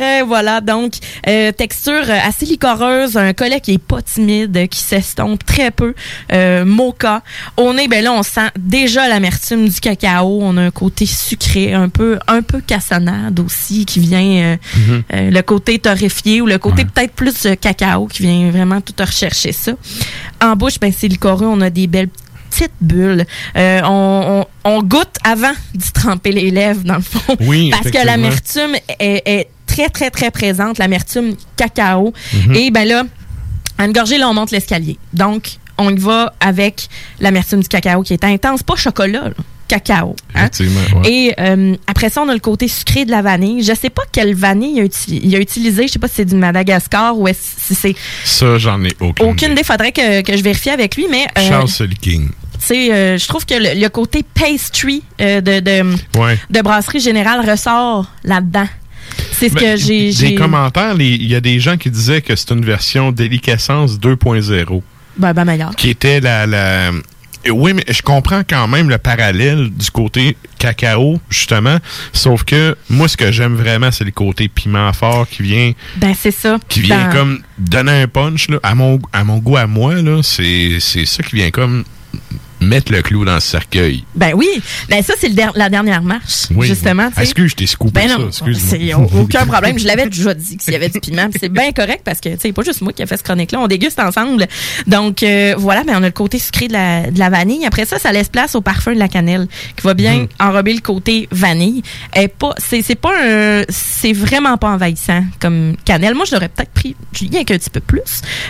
Euh, 0.00 0.22
voilà, 0.26 0.60
donc, 0.60 0.94
euh, 1.26 1.50
texture 1.52 2.02
assez 2.08 2.46
licoreuse, 2.46 3.16
un 3.16 3.32
collet 3.32 3.60
qui 3.60 3.72
est 3.74 3.78
pas 3.78 4.00
timide, 4.02 4.68
qui 4.68 4.78
s'estompe 4.80 5.44
très 5.44 5.70
peu, 5.70 5.94
euh, 6.32 6.64
mocha. 6.64 7.22
Au 7.56 7.72
nez, 7.72 7.88
ben 7.88 8.04
là, 8.04 8.12
on 8.12 8.22
sent 8.22 8.48
déjà 8.58 9.08
l'amertume 9.08 9.68
du 9.68 9.80
cacao. 9.80 10.38
On 10.42 10.56
a 10.56 10.62
un 10.62 10.70
côté 10.70 11.06
sucré, 11.06 11.72
un 11.72 11.88
peu, 11.88 12.18
un 12.28 12.42
peu 12.42 12.60
cassonade 12.60 13.40
aussi, 13.40 13.84
qui 13.84 14.00
vient, 14.00 14.20
euh, 14.20 14.56
Mhm. 14.76 15.02
euh, 15.12 15.30
le 15.30 15.42
côté 15.42 15.78
torréfié 15.78 16.40
ou 16.40 16.46
le 16.46 16.58
côté 16.58 16.84
peut-être 16.84 17.12
plus 17.12 17.46
euh, 17.46 17.56
cacao, 17.60 18.06
qui 18.06 18.22
vient 18.22 18.50
vraiment 18.50 18.80
tout 18.80 18.94
rechercher 18.98 19.52
ça. 19.52 19.72
En 20.42 20.56
bouche, 20.56 20.78
ben 20.80 20.92
c'est 20.96 21.08
licoreux, 21.08 21.46
on 21.46 21.60
a 21.60 21.70
des 21.70 21.86
belles 21.86 22.08
petites 22.50 22.72
bulles. 22.80 23.24
Euh, 23.56 23.80
on, 23.84 24.44
on, 24.64 24.70
on 24.76 24.82
goûte 24.82 25.16
avant 25.24 25.52
d'y 25.74 25.92
tremper 25.92 26.32
les 26.32 26.50
lèvres, 26.50 26.82
dans 26.84 26.96
le 26.96 27.02
fond. 27.02 27.36
Oui, 27.40 27.70
Parce 27.70 27.90
que 27.90 28.04
l'amertume 28.04 28.74
est, 28.98 29.22
est 29.24 29.48
très, 29.66 29.88
très, 29.88 30.10
très 30.10 30.30
présente, 30.30 30.78
l'amertume 30.78 31.36
cacao. 31.56 32.12
Mhm. 32.34 32.54
Et 32.54 32.70
ben 32.70 32.86
là, 32.86 33.04
à 33.78 33.84
une 33.86 33.92
gorgée, 33.92 34.18
là, 34.18 34.28
on 34.28 34.34
monte 34.34 34.50
l'escalier. 34.50 34.98
Donc, 35.12 35.58
on 35.78 35.90
y 35.90 35.98
va 35.98 36.34
avec 36.40 36.88
l'amertume 37.20 37.60
du 37.60 37.68
cacao 37.68 38.02
qui 38.02 38.12
est 38.12 38.24
intense, 38.24 38.62
pas 38.62 38.76
chocolat, 38.76 39.28
là, 39.28 39.34
cacao. 39.70 40.16
hein? 40.34 40.48
Ouais. 40.60 41.10
Et 41.10 41.34
euh, 41.38 41.74
après 41.86 42.10
ça, 42.10 42.22
on 42.22 42.28
a 42.28 42.34
le 42.34 42.40
côté 42.40 42.66
sucré 42.68 43.04
de 43.04 43.10
la 43.10 43.22
vanille. 43.22 43.62
Je 43.62 43.72
sais 43.74 43.90
pas 43.90 44.02
quelle 44.10 44.34
vanille 44.34 44.74
il 44.76 44.80
a, 44.80 44.84
uti- 44.84 45.20
il 45.22 45.34
a 45.36 45.38
utilisé. 45.38 45.86
Je 45.86 45.92
sais 45.92 45.98
pas 45.98 46.08
si 46.08 46.14
c'est 46.16 46.24
du 46.24 46.34
Madagascar 46.34 47.16
ou 47.18 47.28
est-ce- 47.28 47.60
si 47.68 47.74
c'est 47.74 47.94
Ça, 48.24 48.58
j'en 48.58 48.82
ai 48.84 48.92
aucune. 49.00 49.26
aucune 49.26 49.52
idée. 49.52 49.62
Faudrait 49.64 49.92
que, 49.92 50.22
que 50.22 50.36
je 50.36 50.42
vérifie 50.42 50.70
avec 50.70 50.96
lui, 50.96 51.06
mais 51.10 51.26
euh, 51.38 51.48
Charles 51.48 51.68
Sully 51.68 51.96
King. 51.96 52.28
euh, 52.72 53.16
je 53.18 53.26
trouve 53.28 53.46
que 53.46 53.54
le, 53.54 53.80
le 53.80 53.88
côté 53.88 54.22
pastry 54.34 55.02
euh, 55.20 55.40
de, 55.40 55.60
de, 55.60 56.18
Ouais. 56.18 56.38
de 56.50 56.60
brasserie 56.60 57.00
générale 57.00 57.48
ressort 57.48 58.10
là-dedans. 58.24 58.66
C'est 59.32 59.48
ce 59.48 59.54
Ben, 59.54 59.60
que 59.60 59.76
j'ai. 59.76 60.12
Des 60.12 60.34
commentaires, 60.34 60.94
il 60.98 61.26
y 61.26 61.34
a 61.34 61.40
des 61.40 61.58
gens 61.60 61.76
qui 61.76 61.90
disaient 61.90 62.20
que 62.22 62.36
c'est 62.36 62.50
une 62.50 62.64
version 62.64 63.10
déliquescence 63.12 63.98
2.0, 63.98 64.82
Ben, 65.16 65.32
ben 65.32 65.44
meilleur. 65.44 65.74
qui 65.74 65.90
était 65.90 66.20
la, 66.20 66.46
la... 66.46 66.90
Et 67.44 67.50
Oui, 67.50 67.72
mais 67.72 67.84
je 67.88 68.02
comprends 68.02 68.42
quand 68.48 68.68
même 68.68 68.88
le 68.90 68.98
parallèle 68.98 69.70
du 69.70 69.90
côté 69.90 70.36
cacao, 70.58 71.18
justement. 71.30 71.78
Sauf 72.12 72.44
que 72.44 72.76
moi, 72.90 73.08
ce 73.08 73.16
que 73.16 73.32
j'aime 73.32 73.54
vraiment, 73.56 73.90
c'est 73.90 74.04
le 74.04 74.10
côté 74.10 74.48
piment 74.48 74.92
fort 74.92 75.26
qui 75.28 75.42
vient, 75.42 75.72
Ben, 75.96 76.12
c'est 76.18 76.30
ça. 76.32 76.58
qui 76.68 76.80
vient 76.80 77.08
comme 77.10 77.40
donner 77.58 78.02
un 78.02 78.08
punch. 78.08 78.48
Là, 78.48 78.58
à, 78.62 78.74
mon, 78.74 78.98
à 79.12 79.24
mon 79.24 79.38
goût, 79.38 79.56
à 79.56 79.66
moi, 79.66 79.94
là, 79.94 80.20
c'est 80.22 80.78
c'est 80.80 81.06
ça 81.06 81.22
qui 81.22 81.36
vient 81.36 81.50
comme 81.50 81.84
mettre 82.60 82.92
le 82.92 83.02
clou 83.02 83.24
dans 83.24 83.34
le 83.34 83.40
cercueil. 83.40 84.04
Ben 84.14 84.32
oui. 84.34 84.48
Ben, 84.88 85.02
ça, 85.02 85.14
c'est 85.18 85.30
der- 85.34 85.52
la 85.54 85.68
dernière 85.70 86.02
marche, 86.02 86.46
Oui. 86.54 86.66
justement. 86.66 87.10
Excuse, 87.20 87.50
je 87.52 87.56
t'ai 87.56 87.66
scoopé 87.66 87.92
Ben 88.02 88.08
ça? 88.08 88.18
non, 88.18 88.28
Excuse-moi. 88.28 89.08
aucun 89.18 89.46
problème. 89.46 89.78
Je 89.78 89.86
l'avais 89.86 90.06
déjà 90.08 90.34
dit 90.34 90.56
qu'il 90.56 90.72
y 90.72 90.76
avait 90.76 90.88
du 90.88 91.00
piment. 91.00 91.28
C'est 91.38 91.48
bien 91.48 91.72
correct 91.72 92.02
parce 92.04 92.20
que, 92.20 92.28
tu 92.30 92.40
sais, 92.40 92.52
pas 92.52 92.62
juste 92.62 92.80
moi 92.82 92.92
qui 92.92 93.02
a 93.02 93.06
fait 93.06 93.16
ce 93.16 93.22
chronique-là. 93.22 93.60
On 93.60 93.66
déguste 93.66 93.98
ensemble. 94.00 94.46
Donc, 94.86 95.22
euh, 95.22 95.54
voilà, 95.58 95.84
ben, 95.84 95.94
on 95.98 96.02
a 96.02 96.06
le 96.06 96.10
côté 96.10 96.38
sucré 96.38 96.68
de 96.68 96.72
la, 96.74 97.10
de 97.10 97.18
la 97.18 97.30
vanille. 97.30 97.64
Après 97.66 97.84
ça, 97.86 97.98
ça 97.98 98.12
laisse 98.12 98.28
place 98.28 98.54
au 98.54 98.60
parfum 98.60 98.92
de 98.94 98.98
la 98.98 99.08
cannelle 99.08 99.46
qui 99.76 99.82
va 99.82 99.94
bien 99.94 100.14
Mhm. 100.20 100.28
enrober 100.40 100.74
le 100.74 100.80
côté 100.80 101.28
vanille. 101.30 101.82
Et 102.16 102.28
pas, 102.28 102.54
c'est, 102.58 102.82
c'est 102.82 102.94
pas 102.94 103.12
un, 103.24 103.62
c'est 103.68 104.12
vraiment 104.12 104.56
pas 104.58 104.68
envahissant 104.70 105.24
comme 105.40 105.76
cannelle. 105.84 106.14
Moi, 106.14 106.24
je 106.26 106.34
l'aurais 106.34 106.48
peut-être 106.48 106.72
pris 106.72 106.94
rien 107.18 107.44
qu'un 107.44 107.56
petit 107.58 107.70
peu 107.70 107.80
plus. 107.80 108.00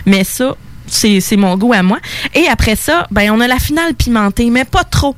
Mais 0.07 0.25
ça, 0.25 0.57
c'est, 0.91 1.21
c'est 1.21 1.37
mon 1.37 1.57
goût 1.57 1.73
à 1.73 1.83
moi. 1.83 1.99
Et 2.35 2.47
après 2.49 2.77
ça, 2.77 3.07
ben, 3.11 3.31
on 3.31 3.41
a 3.41 3.47
la 3.49 3.59
finale 3.59 3.95
pimentée, 3.95 4.51
mais 4.51 4.65
pas 4.65 4.85
trop. 4.85 5.17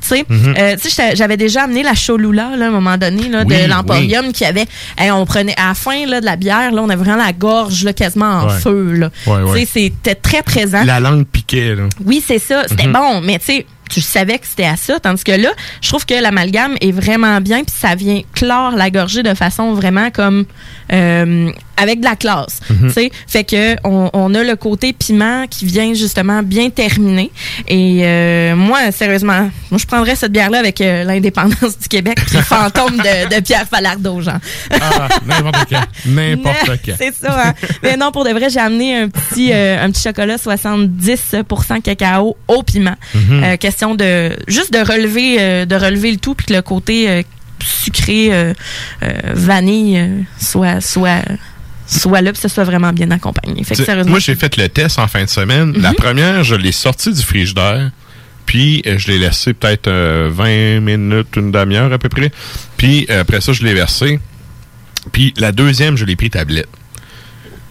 Tu 0.00 0.08
sais, 0.08 0.24
Mhm. 0.28 0.54
Euh, 0.58 0.76
j'avais 1.14 1.36
déjà 1.36 1.64
amené 1.64 1.82
la 1.82 1.94
Cholula, 1.94 2.50
là, 2.56 2.66
à 2.66 2.68
un 2.68 2.70
moment 2.70 2.96
donné, 2.96 3.28
là, 3.28 3.42
Oui, 3.44 3.56
de 3.62 3.68
l'Emporium, 3.68 4.32
qui 4.32 4.44
avait, 4.44 4.66
hey, 4.96 5.10
on 5.10 5.24
prenait, 5.26 5.54
à 5.58 5.68
la 5.68 5.74
fin, 5.74 6.06
là, 6.06 6.20
de 6.20 6.24
la 6.26 6.36
bière, 6.36 6.70
là, 6.70 6.82
on 6.82 6.88
avait 6.88 7.02
vraiment 7.02 7.24
la 7.24 7.32
gorge, 7.32 7.82
là, 7.82 7.92
quasiment 7.92 8.26
en 8.42 8.46
Ouais. 8.46 8.60
feu. 8.60 9.10
Ouais, 9.26 9.42
ouais. 9.42 9.66
C'était 9.66 10.14
très 10.14 10.42
présent. 10.42 10.84
La 10.84 11.00
langue 11.00 11.26
piquait, 11.26 11.74
là. 11.74 11.84
Oui, 12.04 12.22
c'est 12.24 12.38
ça. 12.38 12.64
C'était 12.68 12.86
Mhm. 12.86 12.92
bon, 12.92 13.20
mais 13.22 13.38
tu 13.40 13.46
sais, 13.46 13.66
tu 13.90 14.00
savais 14.00 14.38
que 14.38 14.46
c'était 14.46 14.66
à 14.66 14.76
ça. 14.76 15.00
Tandis 15.00 15.24
que 15.24 15.32
là, 15.32 15.50
je 15.80 15.88
trouve 15.88 16.04
que 16.06 16.14
l'amalgame 16.14 16.76
est 16.80 16.92
vraiment 16.92 17.40
bien, 17.40 17.64
puis 17.64 17.74
ça 17.76 17.94
vient 17.94 18.22
clore 18.34 18.72
la 18.72 18.90
gorgée 18.90 19.22
de 19.22 19.34
façon 19.34 19.72
vraiment 19.74 20.10
comme 20.10 20.44
euh, 20.92 21.50
avec 21.76 22.00
de 22.00 22.04
la 22.04 22.16
classe. 22.16 22.60
Tu 22.68 22.90
sais, 22.90 23.10
fait 23.26 23.44
que 23.44 23.76
on, 23.84 24.10
on 24.12 24.34
a 24.34 24.42
le 24.42 24.56
côté 24.56 24.92
piment 24.92 25.46
qui 25.46 25.66
vient 25.66 25.92
justement 25.94 26.42
bien 26.42 26.70
terminer. 26.70 27.30
Et 27.68 28.00
euh, 28.02 28.56
moi, 28.56 28.90
sérieusement, 28.92 29.50
moi, 29.70 29.78
je 29.78 29.86
prendrais 29.86 30.16
cette 30.16 30.32
bière-là 30.32 30.58
avec 30.58 30.80
euh, 30.80 31.04
l'indépendance 31.04 31.78
du 31.78 31.88
Québec, 31.88 32.18
puis 32.26 32.36
le 32.36 32.42
fantôme 32.42 32.96
de, 32.96 33.34
de 33.34 33.40
Pierre 33.40 33.66
Falardeau, 33.68 34.20
genre. 34.20 34.38
Ah, 34.70 35.08
n'importe 35.26 35.68
quand. 35.68 35.82
N'importe 36.06 36.80
quand. 36.84 36.94
C'est 36.98 37.14
ça. 37.14 37.48
Hein? 37.48 37.54
Mais 37.82 37.96
non, 37.96 38.10
pour 38.10 38.24
de 38.24 38.30
vrai, 38.30 38.48
j'ai 38.48 38.60
amené 38.60 38.96
un 39.02 39.08
petit, 39.08 39.52
un 39.52 39.90
petit 39.90 40.02
chocolat 40.02 40.36
70% 40.36 41.82
cacao 41.82 42.36
au 42.48 42.62
piment. 42.62 42.96
Mhm. 43.14 43.44
Euh, 43.44 43.56
question 43.76 43.94
de 43.94 44.34
juste 44.48 44.72
de 44.72 44.78
relever, 44.78 45.36
euh, 45.38 45.66
de 45.66 45.74
relever 45.74 46.10
le 46.12 46.16
tout, 46.18 46.34
puis 46.34 46.46
que 46.46 46.54
le 46.54 46.62
côté 46.62 47.10
euh, 47.10 47.22
sucré 47.62 48.28
euh, 48.32 48.52
vanille 49.34 50.24
soit, 50.40 50.80
soit, 50.80 51.22
soit 51.86 52.20
là, 52.22 52.32
puis 52.32 52.40
ça 52.40 52.48
soit 52.48 52.64
vraiment 52.64 52.92
bien 52.92 53.10
accompagné. 53.10 53.62
Fait 53.64 53.70
que 53.70 53.74
T'sais, 53.74 53.84
sérieusement, 53.84 54.10
Moi, 54.12 54.20
j'ai 54.20 54.34
fait 54.34 54.56
le 54.56 54.68
test 54.68 54.98
en 54.98 55.08
fin 55.08 55.24
de 55.24 55.28
semaine. 55.28 55.74
La 55.80 55.90
Mhm. 55.90 55.96
première, 55.96 56.44
je 56.44 56.54
l'ai 56.54 56.72
sorti 56.72 57.12
du 57.12 57.22
frigidaire. 57.22 57.90
Puis, 58.46 58.82
je 58.84 59.08
l'ai 59.08 59.18
laissé 59.18 59.52
peut-être 59.54 59.88
euh, 59.88 60.30
20 60.32 60.80
minutes, 60.80 61.34
une 61.36 61.50
demi-heure 61.50 61.92
à 61.92 61.98
peu 61.98 62.08
près. 62.08 62.30
Puis, 62.76 63.06
après 63.10 63.40
ça, 63.40 63.52
je 63.52 63.62
l'ai 63.64 63.74
versé. 63.74 64.20
Puis, 65.12 65.34
la 65.36 65.50
deuxième, 65.52 65.96
je 65.96 66.04
l'ai 66.04 66.14
pris 66.16 66.30
tablette. 66.30 66.68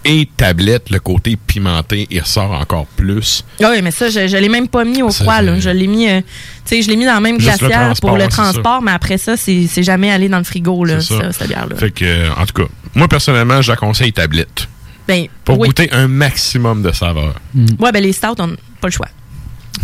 Et 0.07 0.29
tablette, 0.37 0.91
le 0.91 0.99
côté 0.99 1.35
pimenté, 1.35 2.07
il 2.11 2.19
ressort 2.21 2.51
encore 2.51 2.85
plus. 2.95 3.43
Ah 3.61 3.69
oui, 3.71 3.81
mais 3.81 3.89
ça, 3.89 4.07
je, 4.09 4.27
je 4.27 4.37
l'ai 4.37 4.49
même 4.49 4.67
pas 4.67 4.85
mis 4.85 5.01
au 5.01 5.09
froid. 5.09 5.41
Là. 5.41 5.59
Je 5.59 5.71
l'ai 5.71 5.87
mis, 5.87 6.07
euh, 6.07 6.21
tu 6.21 6.75
sais, 6.75 6.81
je 6.83 6.89
l'ai 6.89 6.95
mis 6.95 7.05
dans 7.05 7.15
la 7.15 7.19
même 7.19 7.39
Juste 7.39 7.57
glacière 7.57 7.93
pour 7.99 8.15
le 8.15 8.27
transport, 8.27 8.83
mais 8.83 8.91
après 8.91 9.17
ça, 9.17 9.35
c'est 9.35 9.65
c'est 9.67 9.81
jamais 9.83 10.11
allé 10.11 10.29
dans 10.29 10.37
le 10.37 10.43
frigo, 10.43 10.85
là, 10.85 11.01
C'est 11.01 11.15
ça. 11.15 11.21
ça, 11.21 11.31
cette 11.33 11.47
bière-là. 11.47 11.75
Fait 11.75 11.89
que, 11.89 12.05
euh, 12.05 12.29
en 12.37 12.45
tout 12.45 12.53
cas, 12.53 12.69
moi, 12.93 13.07
personnellement, 13.07 13.61
je 13.63 13.71
la 13.71 13.77
conseille 13.77 14.13
tablette. 14.13 14.67
Ben, 15.07 15.25
Pour 15.43 15.59
oui. 15.59 15.67
goûter 15.69 15.91
un 15.91 16.07
maximum 16.07 16.81
de 16.83 16.91
saveur. 16.91 17.33
Ouais, 17.79 17.91
ben 17.91 18.01
les 18.01 18.13
stouts, 18.13 18.35
on 18.39 18.47
n'a 18.47 18.55
pas 18.81 18.87
le 18.87 18.91
choix. 18.93 19.07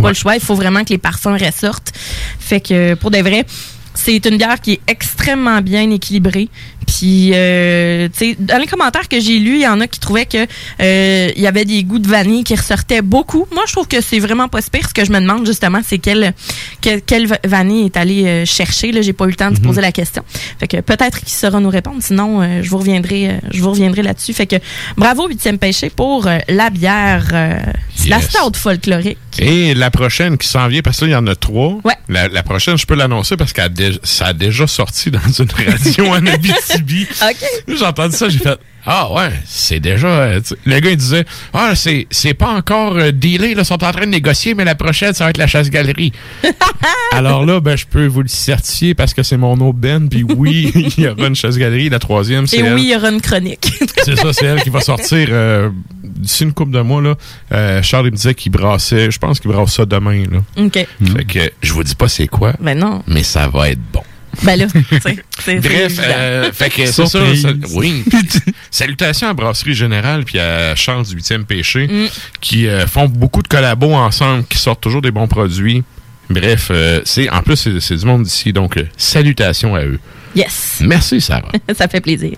Pas 0.02 0.10
le 0.10 0.14
choix. 0.16 0.36
Il 0.36 0.42
faut 0.42 0.56
vraiment 0.56 0.84
que 0.84 0.90
les 0.90 0.98
parfums 0.98 1.38
ressortent. 1.40 1.92
Fait 2.40 2.62
que, 2.62 2.94
pour 2.96 3.12
de 3.12 3.18
vrai, 3.18 3.46
c'est 3.94 4.26
une 4.26 4.38
bière 4.38 4.60
qui 4.62 4.74
est 4.74 4.82
extrêmement 4.88 5.62
bien 5.62 5.90
équilibrée. 5.92 6.50
Puis, 6.98 7.32
euh, 7.34 8.10
tu 8.10 8.32
sais, 8.32 8.36
dans 8.38 8.58
les 8.58 8.68
commentaires 8.68 9.08
que 9.08 9.20
j'ai 9.20 9.40
lus, 9.40 9.56
il 9.56 9.62
y 9.62 9.68
en 9.68 9.80
a 9.80 9.88
qui 9.88 10.00
trouvaient 10.00 10.26
que 10.26 10.46
euh, 10.82 11.32
il 11.36 11.42
y 11.42 11.48
avait 11.48 11.64
des 11.64 11.84
goûts 11.84 12.00
de 12.00 12.08
vanille 12.08 12.44
qui 12.44 12.54
ressortaient 12.54 13.02
beaucoup. 13.02 13.48
Moi, 13.54 13.64
je 13.68 13.72
trouve 13.72 13.88
que 13.88 14.02
c'est 14.02 14.20
vraiment 14.20 14.50
pas 14.50 14.62
si 14.62 14.70
pire. 14.70 14.88
Ce 14.90 14.94
que 14.94 15.06
je 15.06 15.12
me 15.12 15.20
demande 15.22 15.46
justement, 15.46 15.80
c'est 15.88 16.00
quelle, 16.00 16.34
quelle, 16.82 17.02
quelle 17.02 17.28
va- 17.28 17.40
vanille 17.46 17.86
est 17.86 17.96
allée 17.98 18.26
euh, 18.26 18.46
chercher. 18.46 18.92
Là, 18.92 19.02
j'ai 19.02 19.14
pas 19.14 19.26
eu 19.26 19.30
le 19.30 19.36
temps 19.36 19.52
de 19.52 19.56
se 19.56 19.62
Mhm. 19.62 19.68
poser 19.68 19.82
la 19.82 19.92
question. 19.94 20.24
Fait 20.60 20.68
que 20.68 20.82
peut-être 20.82 21.20
qu'il 21.20 21.30
saura 21.30 21.60
nous 21.62 21.70
répondre. 21.70 21.98
Sinon, 22.02 22.42
euh, 22.42 22.62
je 22.62 22.70
vous 22.70 22.78
reviendrai, 22.80 23.40
je 23.54 23.62
vous 23.62 23.72
reviendrai 23.72 24.02
là-dessus. 24.02 24.34
Fait 24.34 24.48
que 24.48 24.58
bravo 24.98 25.28
huitième 25.30 25.58
péché 25.60 25.90
pour 25.90 26.28
la 26.50 26.70
bière, 26.70 27.28
euh, 27.34 27.58
la 28.08 28.18
Yes. 28.18 28.30
stout 28.30 28.58
folklorique. 28.58 29.18
Et 29.40 29.74
la 29.76 29.92
prochaine 29.92 30.38
qui 30.38 30.48
s'en 30.48 30.68
vient, 30.68 30.82
parce 30.82 31.00
que 31.00 31.06
là, 31.06 31.12
il 31.12 31.14
y 31.14 31.16
en 31.16 31.28
a 31.28 31.36
trois. 31.36 31.78
Ouais. 31.84 31.94
La, 32.10 32.28
la 32.28 32.44
prochaine, 32.44 32.78
je 32.78 32.86
peux 32.86 32.96
l'annoncer 32.96 33.38
parce 33.38 33.54
que 33.54 33.62
ça 34.04 34.26
a 34.28 34.34
déjà 34.34 34.68
sorti 34.68 35.10
dans 35.12 35.20
une 35.40 35.48
radio 35.52 36.08
en 36.08 36.26
Abitibi. 36.26 36.81
OK. 37.22 37.46
J'ai 37.68 37.86
entendu 37.86 38.16
ça, 38.16 38.30
j'ai 38.30 38.40
fait 38.40 38.58
Ah 38.86 39.12
ouais, 39.14 39.30
c'est 39.46 39.80
déjà. 39.80 40.08
euh, 40.08 40.40
le 40.66 40.80
gars, 40.80 40.90
il 40.92 40.98
disait 40.98 41.26
Ah, 41.54 41.74
c'est, 41.76 42.08
c'est 42.12 42.34
pas 42.34 42.50
encore 42.50 42.98
euh, 42.98 43.12
dealé, 43.12 43.54
là, 43.56 43.62
ils 43.62 43.66
sont 43.66 43.84
en 43.84 43.92
train 43.92 44.02
de 44.06 44.12
négocier, 44.12 44.54
mais 44.54 44.66
la 44.66 44.76
prochaine, 44.76 45.14
ça 45.14 45.26
va 45.26 45.30
être 45.30 45.38
la 45.38 45.48
chasse-galerie. 45.48 46.12
Alors 47.14 47.46
là, 47.46 47.60
ben, 47.60 47.76
je 47.78 47.86
peux 47.86 48.06
vous 48.08 48.22
le 48.22 48.28
certifier 48.28 48.94
parce 48.96 49.14
que 49.14 49.24
c'est 49.24 49.38
mon 49.38 49.60
aubaine, 49.62 50.10
puis 50.10 50.24
oui, 50.24 50.72
il 50.98 51.04
y 51.04 51.08
aura 51.08 51.28
une 51.28 51.36
chasse-galerie. 51.36 51.90
La 51.90 52.00
troisième, 52.00 52.48
c'est. 52.48 52.58
Et 52.58 52.60
elle. 52.62 52.74
oui, 52.74 52.84
il 52.84 52.90
y 52.92 52.96
aura 52.96 53.10
une 53.10 53.22
chronique. 53.22 53.72
C'est 54.04 54.16
ça, 54.16 54.34
c'est 54.34 54.46
elle 54.46 54.62
qui 54.64 54.70
va 54.72 54.82
sortir 54.82 55.28
euh, 55.30 55.70
d'ici 56.04 56.44
une 56.44 56.54
couple 56.54 56.72
de 56.72 56.82
mois. 56.82 57.02
Là. 57.04 57.16
Euh, 57.52 57.84
Charles 57.84 58.08
il 58.08 58.12
me 58.12 58.16
disait 58.16 58.34
qu'il 58.34 58.52
brassait, 58.52 59.12
je 59.12 59.20
pense 59.20 59.40
qu'il 59.40 59.52
brasse 59.52 59.76
ça 59.76 59.86
demain. 59.86 60.24
Là. 60.32 60.40
OK. 60.58 60.74
Fait 60.74 61.26
que 61.26 61.52
je 61.62 61.74
vous 61.74 61.84
dis 61.84 61.94
pas 61.96 62.08
c'est 62.08 62.28
quoi, 62.28 62.54
Ben 62.60 62.78
non. 62.78 63.04
mais 63.08 63.22
ça 63.22 63.48
va 63.48 63.70
être 63.70 63.80
bon. 63.94 64.02
Ben 64.44 64.56
là, 64.58 64.66
c'est- 65.44 65.60
Bref, 65.60 65.94
euh, 66.00 66.52
fait 66.54 66.70
que 66.70 66.86
c'est 66.86 66.92
ça. 66.92 67.06
Surprise. 67.08 67.42
ça- 67.42 67.50
oui. 67.76 68.04
Salutations 68.72 69.28
à 69.28 69.34
Brasserie 69.34 69.74
Générale 69.74 70.24
puis 70.26 70.40
à 70.40 70.76
Charles 70.76 71.06
du 71.06 71.16
8e 71.16 71.44
Péché 71.46 71.88
Mm. 71.88 72.08
qui 72.40 72.68
euh, 72.68 72.88
font 72.88 73.08
beaucoup 73.08 73.42
de 73.42 73.48
collabos 73.48 73.94
ensemble, 73.94 74.46
qui 74.46 74.58
sortent 74.58 74.82
toujours 74.82 75.02
des 75.02 75.12
bons 75.12 75.28
produits. 75.28 75.84
Bref, 76.30 76.70
euh, 76.72 77.02
c'est 77.04 77.30
en 77.30 77.42
plus 77.42 77.58
c'est, 77.58 77.80
c'est 77.82 77.96
du 77.96 78.06
monde 78.06 78.24
d'ici, 78.24 78.54
donc 78.54 78.78
euh, 78.78 78.86
salutations 78.98 79.76
à 79.76 79.84
eux. 79.84 80.00
Yes. 80.36 80.80
Merci 80.82 81.20
Sarah. 81.20 81.52
ça 81.78 81.88
fait 81.90 82.00
plaisir. 82.02 82.38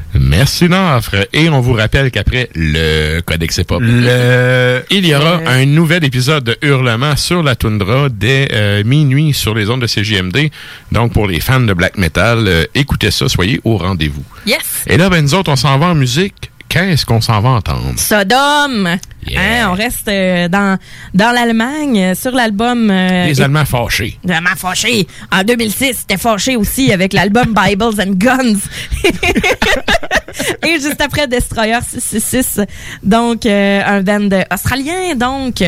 Merci 0.19 0.67
Nafre. 0.67 1.15
Et 1.33 1.49
on 1.49 1.61
vous 1.61 1.73
rappelle 1.73 2.11
qu'après 2.11 2.49
le 2.55 3.21
Codex 3.21 3.57
Hip 3.57 3.65
Le- 3.79 4.83
il 4.89 5.05
y 5.05 5.15
aura 5.15 5.39
un 5.47 5.65
nouvel 5.65 6.03
épisode 6.03 6.43
de 6.43 6.57
Hurlement 6.61 7.15
sur 7.15 7.43
la 7.43 7.55
toundra 7.55 8.09
dès 8.09 8.49
euh, 8.51 8.83
minuit 8.83 9.33
sur 9.33 9.55
les 9.55 9.69
ondes 9.69 9.81
de 9.81 9.87
CJMD. 9.87 10.49
Donc 10.91 11.13
pour 11.13 11.27
les 11.27 11.39
fans 11.39 11.59
de 11.61 11.73
black 11.73 11.97
metal, 11.97 12.45
euh, 12.47 12.65
écoutez 12.75 13.11
ça, 13.11 13.29
soyez 13.29 13.61
au 13.63 13.77
rendez-vous. 13.77 14.23
Yes. 14.45 14.59
Et 14.87 14.97
là, 14.97 15.09
ben 15.09 15.21
nous 15.21 15.33
autres, 15.33 15.51
on 15.51 15.55
s'en 15.55 15.77
va 15.77 15.87
en 15.87 15.95
musique. 15.95 16.51
Qu'est-ce 16.71 17.05
qu'on 17.05 17.19
s'en 17.19 17.41
va 17.41 17.49
entendre? 17.49 17.93
Sodome. 17.97 18.87
Hein, 19.35 19.67
on 19.69 19.73
reste 19.73 20.07
euh, 20.07 20.47
dans, 20.47 20.77
dans 21.13 21.31
l'Allemagne 21.31 21.99
euh, 22.01 22.15
sur 22.15 22.31
l'album. 22.31 22.89
euh, 22.89 23.25
Les 23.25 23.41
Allemands 23.41 23.65
fâchés. 23.65 24.17
Les 24.23 24.33
Allemands 24.33 24.55
fâchés. 24.55 25.05
En 25.33 25.43
2006, 25.43 25.97
c'était 25.99 26.17
fâché 26.17 26.55
aussi 26.55 26.93
avec 26.93 27.11
l'album 27.11 27.53
Bibles 27.67 28.01
and 28.01 28.13
Guns. 28.15 28.59
Et 30.65 30.79
juste 30.79 31.01
après 31.01 31.27
Destroyer 31.27 31.79
666, 31.85 32.61
donc 33.03 33.45
euh, 33.45 33.81
un 33.85 34.01
band 34.01 34.29
australien, 34.51 35.13
donc, 35.15 35.61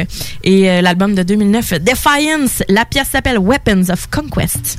et 0.43 0.81
l'album 0.81 1.13
de 1.15 1.23
2009 1.23 1.73
Defiance. 1.81 2.63
La 2.69 2.85
pièce 2.85 3.09
s'appelle 3.09 3.39
Weapons 3.39 3.89
of 3.91 4.07
Conquest. 4.09 4.77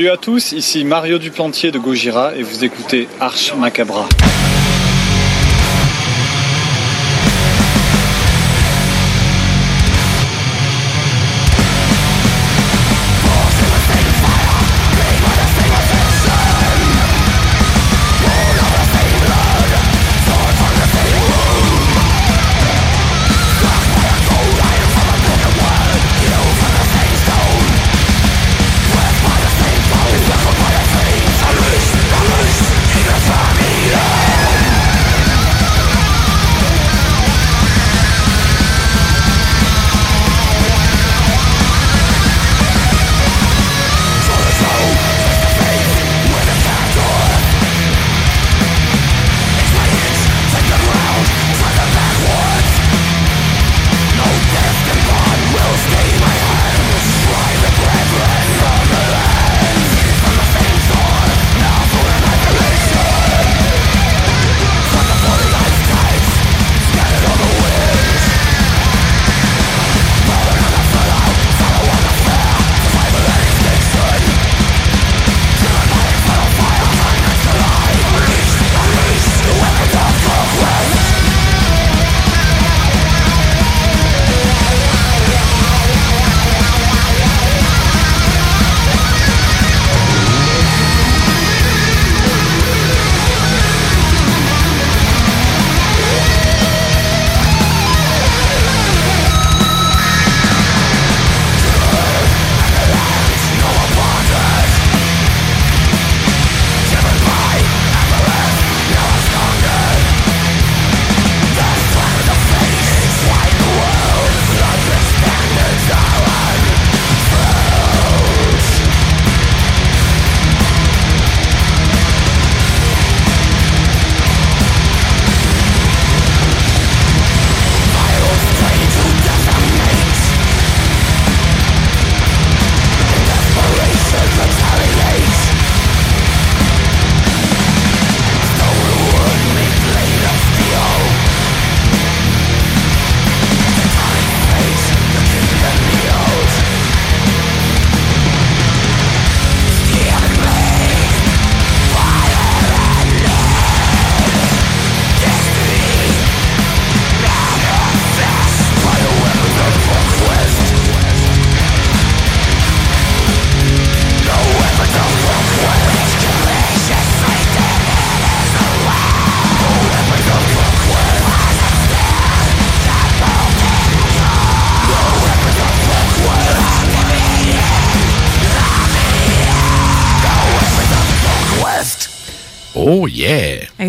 Salut 0.00 0.12
à 0.12 0.16
tous, 0.16 0.52
ici 0.52 0.82
Mario 0.82 1.18
Duplantier 1.18 1.70
de 1.70 1.78
Gojira 1.78 2.34
et 2.34 2.42
vous 2.42 2.64
écoutez 2.64 3.06
Arch 3.20 3.52
Macabra. 3.54 4.08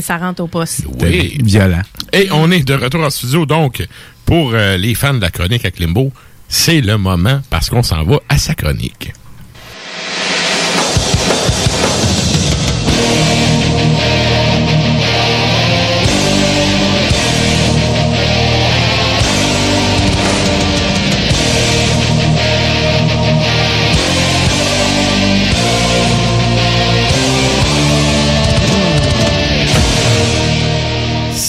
Hey, 0.01 0.05
ça 0.05 0.17
rentre 0.17 0.41
au 0.41 0.47
poste. 0.47 0.85
Oui. 0.99 1.37
Violent. 1.43 1.83
Et 2.11 2.29
on 2.31 2.49
est 2.49 2.67
de 2.67 2.73
retour 2.73 3.03
en 3.03 3.11
studio, 3.11 3.45
donc, 3.45 3.85
pour 4.25 4.51
euh, 4.55 4.75
les 4.75 4.95
fans 4.95 5.13
de 5.13 5.21
la 5.21 5.29
chronique 5.29 5.63
à 5.63 5.69
Klimbo, 5.69 6.11
c'est 6.49 6.81
le 6.81 6.97
moment 6.97 7.39
parce 7.51 7.69
qu'on 7.69 7.83
s'en 7.83 8.03
va 8.03 8.17
à 8.27 8.39
sa 8.39 8.55
chronique. 8.55 9.10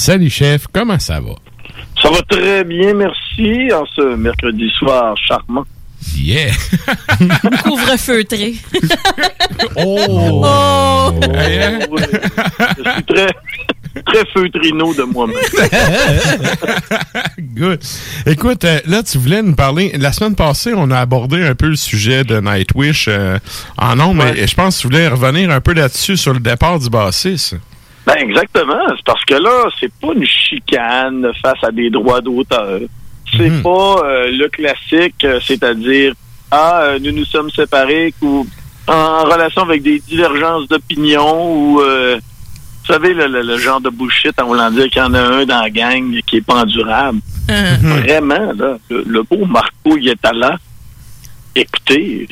Salut 0.04 0.30
chef, 0.30 0.66
comment 0.72 0.98
ça 0.98 1.20
va? 1.20 1.30
Ça 2.02 2.10
va 2.10 2.20
très 2.22 2.64
bien, 2.64 2.92
merci, 2.92 3.72
en 3.72 3.86
ce 3.94 4.16
mercredi 4.16 4.68
soir 4.76 5.14
charmant. 5.28 5.64
Yeah! 6.16 6.50
Couvre 7.62 7.96
feutré. 7.96 8.54
Oh! 9.76 10.42
Oh! 10.44 11.10
Oui. 11.20 12.02
Je 12.78 12.90
suis 12.90 13.04
très, 13.04 13.28
très 14.04 14.24
feutrino 14.34 14.92
de 14.92 15.04
moi-même. 15.04 15.36
Good. 17.54 17.78
Écoute, 18.26 18.64
euh, 18.64 18.80
là, 18.86 19.04
tu 19.04 19.18
voulais 19.18 19.40
nous 19.40 19.54
parler. 19.54 19.92
La 20.00 20.12
semaine 20.12 20.34
passée, 20.34 20.72
on 20.74 20.90
a 20.90 20.98
abordé 20.98 21.44
un 21.44 21.54
peu 21.54 21.68
le 21.68 21.76
sujet 21.76 22.24
de 22.24 22.40
Nightwish 22.40 23.06
euh, 23.06 23.38
en 23.78 23.94
nombre, 23.94 24.24
mais 24.24 24.48
je 24.48 24.54
pense 24.56 24.78
que 24.78 24.80
tu 24.82 24.86
voulais 24.88 25.06
revenir 25.06 25.52
un 25.52 25.60
peu 25.60 25.74
là-dessus 25.74 26.16
sur 26.16 26.32
le 26.32 26.40
départ 26.40 26.80
du 26.80 26.90
bassiste. 26.90 27.54
Ben 28.06 28.16
exactement. 28.18 28.82
C'est 28.96 29.04
parce 29.04 29.24
que 29.24 29.34
là, 29.34 29.68
c'est 29.78 29.92
pas 30.00 30.12
une 30.14 30.26
chicane 30.26 31.30
face 31.42 31.62
à 31.62 31.70
des 31.70 31.88
droits 31.90 32.20
d'auteur. 32.20 32.80
C'est 33.36 33.48
Mhm. 33.48 33.62
pas 33.62 34.02
euh, 34.04 34.30
le 34.30 34.48
classique, 34.48 35.24
euh, 35.24 35.38
c'est-à-dire 35.42 36.12
ah 36.50 36.80
euh, 36.82 36.98
nous 37.00 37.12
nous 37.12 37.24
sommes 37.24 37.50
séparés 37.50 38.12
ou 38.20 38.46
en 38.88 39.22
relation 39.24 39.62
avec 39.62 39.82
des 39.82 40.00
divergences 40.00 40.66
d'opinion 40.68 41.54
ou 41.54 41.80
euh, 41.80 42.18
vous 42.84 42.92
savez 42.92 43.14
le, 43.14 43.26
le- 43.28 43.42
le 43.42 43.56
genre 43.56 43.80
de 43.80 43.88
bullshit 43.88 44.38
en 44.40 44.46
voulant 44.48 44.70
dire 44.70 44.88
qu'il 44.90 45.00
y 45.00 45.04
en 45.04 45.14
a 45.14 45.20
un 45.20 45.46
dans 45.46 45.60
la 45.62 45.70
gang 45.70 46.20
qui 46.26 46.38
est 46.38 46.40
pas 46.44 46.56
endurable. 46.62 47.20
Vraiment 47.48 48.52
là, 48.58 48.76
le, 48.90 49.04
le 49.06 49.22
beau 49.22 49.46
Marco 49.46 49.96
il 49.96 50.08
est 50.08 50.32
là. 50.34 50.58
Écoutez, 51.54 52.26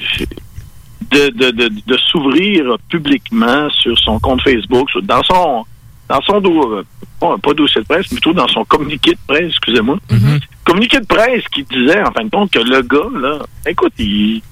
de, 1.10 1.28
de, 1.30 1.50
de, 1.50 1.68
de 1.86 1.96
s'ouvrir 1.96 2.76
publiquement 2.88 3.68
sur 3.70 3.98
son 3.98 4.18
compte 4.18 4.42
Facebook, 4.42 4.88
sur- 4.90 5.02
dans 5.02 5.22
son 5.24 5.64
dans 6.08 6.20
son 6.22 6.40
do- 6.40 6.72
euh, 6.74 6.84
pas, 7.20 7.54
dossier 7.54 7.80
de 7.82 7.86
presse, 7.86 8.06
mais 8.10 8.16
plutôt 8.16 8.32
dans 8.32 8.48
son 8.48 8.64
communiqué 8.64 9.12
de 9.12 9.18
presse, 9.28 9.50
excusez-moi. 9.50 9.96
Communiqué 10.64 10.98
de 11.00 11.06
presse 11.06 11.44
qui 11.52 11.62
disait 11.64 12.02
en 12.02 12.10
fin 12.10 12.24
de 12.24 12.30
compte 12.30 12.50
que 12.50 12.58
le 12.58 12.82
gars, 12.82 13.08
là, 13.20 13.38
écoute, 13.66 13.92
il 13.98 14.42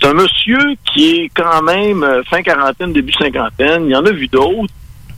c'est 0.00 0.06
un 0.08 0.14
monsieur 0.14 0.58
qui 0.92 1.10
est 1.10 1.30
quand 1.34 1.62
même 1.62 2.02
euh, 2.04 2.22
fin 2.24 2.42
quarantaine, 2.42 2.92
début 2.92 3.12
cinquantaine, 3.12 3.86
il 3.86 3.90
y 3.90 3.96
en 3.96 4.04
a 4.06 4.12
vu 4.12 4.28
d'autres, 4.28 4.72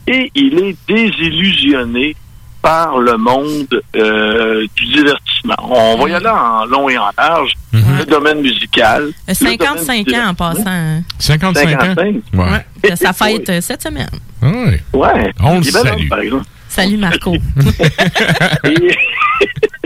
et 0.07 0.31
il 0.35 0.59
est 0.59 0.75
désillusionné 0.87 2.15
par 2.63 2.97
le 2.97 3.17
monde 3.17 3.81
euh, 3.95 4.65
du 4.75 4.85
divertissement. 4.85 5.55
On 5.61 5.97
va 6.01 6.09
y 6.09 6.13
aller 6.13 6.25
en 6.27 6.65
long 6.65 6.89
et 6.89 6.97
en 6.97 7.11
large. 7.17 7.51
Le 7.73 8.05
domaine 8.05 8.39
musical. 8.41 9.03
Euh, 9.03 9.11
le 9.27 9.33
55 9.33 10.05
domaine 10.05 10.21
ans 10.21 10.29
en 10.29 10.33
passant. 10.33 10.63
hein. 10.65 11.01
55, 11.19 11.69
55. 11.69 11.99
ans? 11.99 12.11
Ouais. 12.33 12.95
Sa 12.95 13.11
fête 13.13 13.49
euh, 13.49 13.61
cette 13.61 13.83
semaine. 13.83 14.07
Ouais. 14.41 14.81
Ouais. 14.93 15.33
On 15.41 15.57
le 15.57 15.63
salue. 15.63 16.07
par 16.07 16.19
exemple. 16.21 16.45
Salut 16.69 16.97
Marco. 16.97 17.35
Et- 18.63 18.97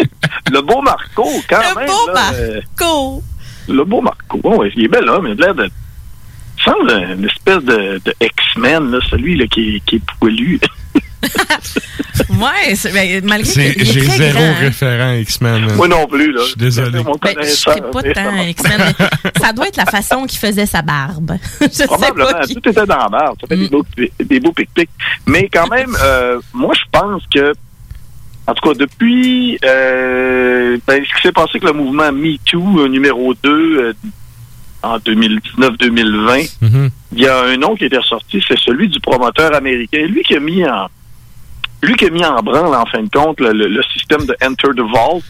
le 0.52 0.62
beau 0.62 0.82
Marco, 0.82 1.28
quand 1.50 1.60
Le 1.60 1.80
même. 1.80 1.88
beau 1.88 2.12
là, 2.14 2.32
euh, 2.36 2.62
Marco. 2.80 3.24
le 3.68 3.84
beau 3.84 4.02
Marco. 4.02 4.40
Oh, 4.44 4.64
il 4.76 4.86
est 4.86 4.88
bel 4.88 5.10
homme. 5.10 5.28
Il 5.28 5.44
a 5.44 5.48
l'air 5.48 5.56
de. 5.56 5.66
Il 6.60 6.64
semble 6.64 6.92
une 6.92 7.26
espèce 7.26 7.64
de, 7.64 8.00
de 8.06 8.14
X-Men, 8.22 8.92
là, 8.92 9.00
celui 9.10 9.36
là, 9.38 9.46
qui, 9.48 9.76
est- 9.78 9.80
qui 9.86 9.96
est 9.98 10.02
poilu. 10.20 10.60
Ouais, 12.30 12.76
c'est- 12.76 12.92
ben, 12.94 13.24
malgré 13.26 13.68
est 13.70 13.84
J'ai 13.86 14.02
zéro 14.02 14.40
grand, 14.40 14.60
référent 14.60 15.14
X-Men. 15.14 15.74
Moi 15.76 15.88
non 15.88 16.06
plus, 16.08 16.32
là. 16.32 16.42
Je 16.42 16.48
suis 16.50 16.56
désolé. 16.58 17.00
Ben, 17.22 17.34
je 17.42 17.46
serais 17.48 17.82
pas 17.82 18.04
tant 18.04 18.14
ça- 18.38 18.44
X-Men, 18.44 18.82
ça 19.42 19.54
doit 19.54 19.68
être 19.68 19.78
la 19.78 19.86
façon 19.86 20.26
qu'il 20.26 20.40
faisait 20.40 20.66
sa 20.66 20.82
barbe. 20.82 21.38
Je 21.62 21.68
sais 21.70 21.86
Probablement, 21.88 22.32
pas 22.32 22.42
qui- 22.42 22.56
tout 22.56 22.70
était 22.70 22.86
dans 22.86 22.98
la 22.98 23.10
barre. 23.10 23.34
Ça 23.42 23.48
fait 23.48 23.56
des 23.58 23.68
beaux, 23.70 23.86
des 24.20 24.40
beaux 24.40 24.52
pic-pics. 24.52 24.90
Mais 25.26 25.50
quand 25.52 25.68
même, 25.68 25.96
euh, 26.04 26.40
moi, 26.54 26.74
je 26.76 26.84
pense 26.92 27.24
que, 27.34 27.54
en 28.46 28.54
tout 28.54 28.70
cas, 28.70 28.76
depuis 28.76 29.58
euh, 29.64 30.78
ben, 30.88 31.04
ce 31.04 31.16
qui 31.16 31.22
s'est 31.24 31.32
passé 31.32 31.52
avec 31.56 31.64
le 31.64 31.74
mouvement 31.74 32.12
MeToo 32.12 32.82
euh, 32.82 32.88
numéro 32.88 33.34
2 33.36 33.50
euh, 33.50 33.94
en 34.84 34.98
2019-2020, 35.00 36.50
Mhm. 36.62 36.90
il 37.14 37.20
y 37.20 37.28
a 37.28 37.42
un 37.44 37.58
nom 37.58 37.76
qui 37.76 37.86
était 37.86 37.98
ressorti, 37.98 38.44
c'est 38.48 38.58
celui 38.60 38.90
du 38.90 39.00
promoteur 39.00 39.56
américain. 39.56 40.06
Lui 40.08 40.24
qui 40.24 40.36
a 40.36 40.40
mis 40.40 40.64
en 40.66 40.88
lui 41.84 41.96
qui 41.96 42.06
a 42.06 42.10
mis 42.10 42.26
en 42.26 42.42
branle, 42.42 42.76
en 42.76 42.86
fin 42.86 43.04
de 43.04 43.10
compte, 43.10 43.40
le, 43.40 43.82
système 43.94 44.26
de 44.26 44.36
Enter 44.44 44.70
the 44.76 44.82
Vault, 44.82 45.22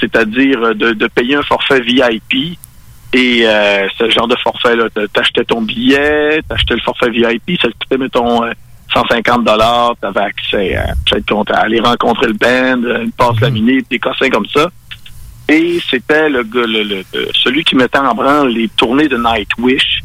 c'est-à-dire 0.00 0.62
euh, 0.62 0.74
de, 0.74 0.92
de 0.92 1.06
payer 1.08 1.36
un 1.36 1.42
forfait 1.42 1.80
VIP. 1.80 2.58
Et 3.12 3.42
euh, 3.44 3.88
ce 3.98 4.08
genre 4.08 4.28
de 4.28 4.36
forfait-là, 4.36 4.88
t'a- 4.90 5.08
t'achetais 5.08 5.44
ton 5.44 5.62
billet, 5.62 6.40
t'achetais 6.48 6.74
le 6.74 6.80
forfait 6.80 7.10
VIP, 7.10 7.60
ça 7.60 7.68
te 7.68 7.72
coûtait, 7.74 7.98
mettons, 7.98 8.44
euh, 8.44 8.52
150 8.94 9.44
dollars, 9.44 9.94
t'avais 10.00 10.20
accès 10.20 10.76
à, 10.76 10.94
peut-être 11.08 11.52
aller 11.54 11.80
rencontrer 11.80 12.28
le 12.28 12.32
band, 12.34 12.82
euh, 12.84 13.02
une 13.02 13.12
passe 13.12 13.38
laminée, 13.40 13.82
des 13.90 13.98
cossins 13.98 14.30
comme 14.30 14.46
ça. 14.46 14.68
Et 15.48 15.80
c'était 15.90 16.28
le, 16.28 16.44
gars- 16.44 16.66
le, 16.66 16.82
le- 16.84 17.04
le- 17.12 17.28
celui 17.34 17.64
qui 17.64 17.74
mettait 17.74 17.98
en 17.98 18.14
branle 18.14 18.50
les 18.50 18.68
tournées 18.68 19.08
de 19.08 19.16
Nightwish. 19.16 20.00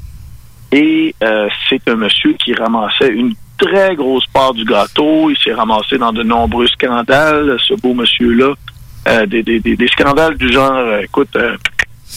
Et 0.71 1.13
euh, 1.23 1.47
c'est 1.69 1.87
un 1.87 1.95
monsieur 1.95 2.33
qui 2.33 2.53
ramassait 2.55 3.09
une 3.09 3.33
très 3.57 3.95
grosse 3.95 4.25
part 4.27 4.53
du 4.53 4.65
gâteau. 4.65 5.29
Il 5.29 5.37
s'est 5.37 5.53
ramassé 5.53 5.97
dans 5.97 6.11
de 6.13 6.23
nombreux 6.23 6.67
scandales, 6.67 7.57
ce 7.67 7.73
beau 7.75 7.93
monsieur-là. 7.93 8.53
Euh, 9.07 9.25
des, 9.27 9.43
des, 9.43 9.59
des, 9.59 9.75
des 9.75 9.87
scandales 9.87 10.35
du 10.35 10.51
genre, 10.51 10.77
euh, 10.77 11.01
écoute, 11.01 11.29
euh, 11.35 11.55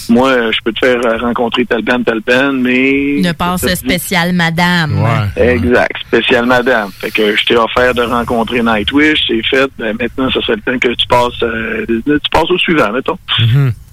moi, 0.08 0.50
je 0.52 0.58
peux 0.64 0.72
te 0.72 0.78
faire 0.78 1.20
rencontrer 1.20 1.66
tel 1.66 1.82
ben, 1.82 2.02
tel 2.02 2.20
ben, 2.26 2.52
mais... 2.52 3.18
Une 3.18 3.34
passe 3.34 3.66
spéciale 3.74 4.32
madame. 4.32 5.06
Exact, 5.36 5.98
spécial 6.06 6.46
madame. 6.46 6.90
Fait 6.92 7.10
que 7.10 7.36
je 7.36 7.44
t'ai 7.44 7.56
offert 7.56 7.94
de 7.94 8.02
rencontrer 8.02 8.62
Nightwish, 8.62 9.24
c'est 9.26 9.42
fait. 9.46 9.70
Ben, 9.78 9.96
maintenant, 10.00 10.30
ça 10.30 10.40
serait 10.40 10.56
le 10.56 10.62
temps 10.62 10.78
que 10.78 10.94
tu 10.94 11.06
passes, 11.08 11.42
euh, 11.42 11.84
tu 12.06 12.30
passes 12.30 12.50
au 12.50 12.58
suivant, 12.58 12.90
mettons. 12.92 13.18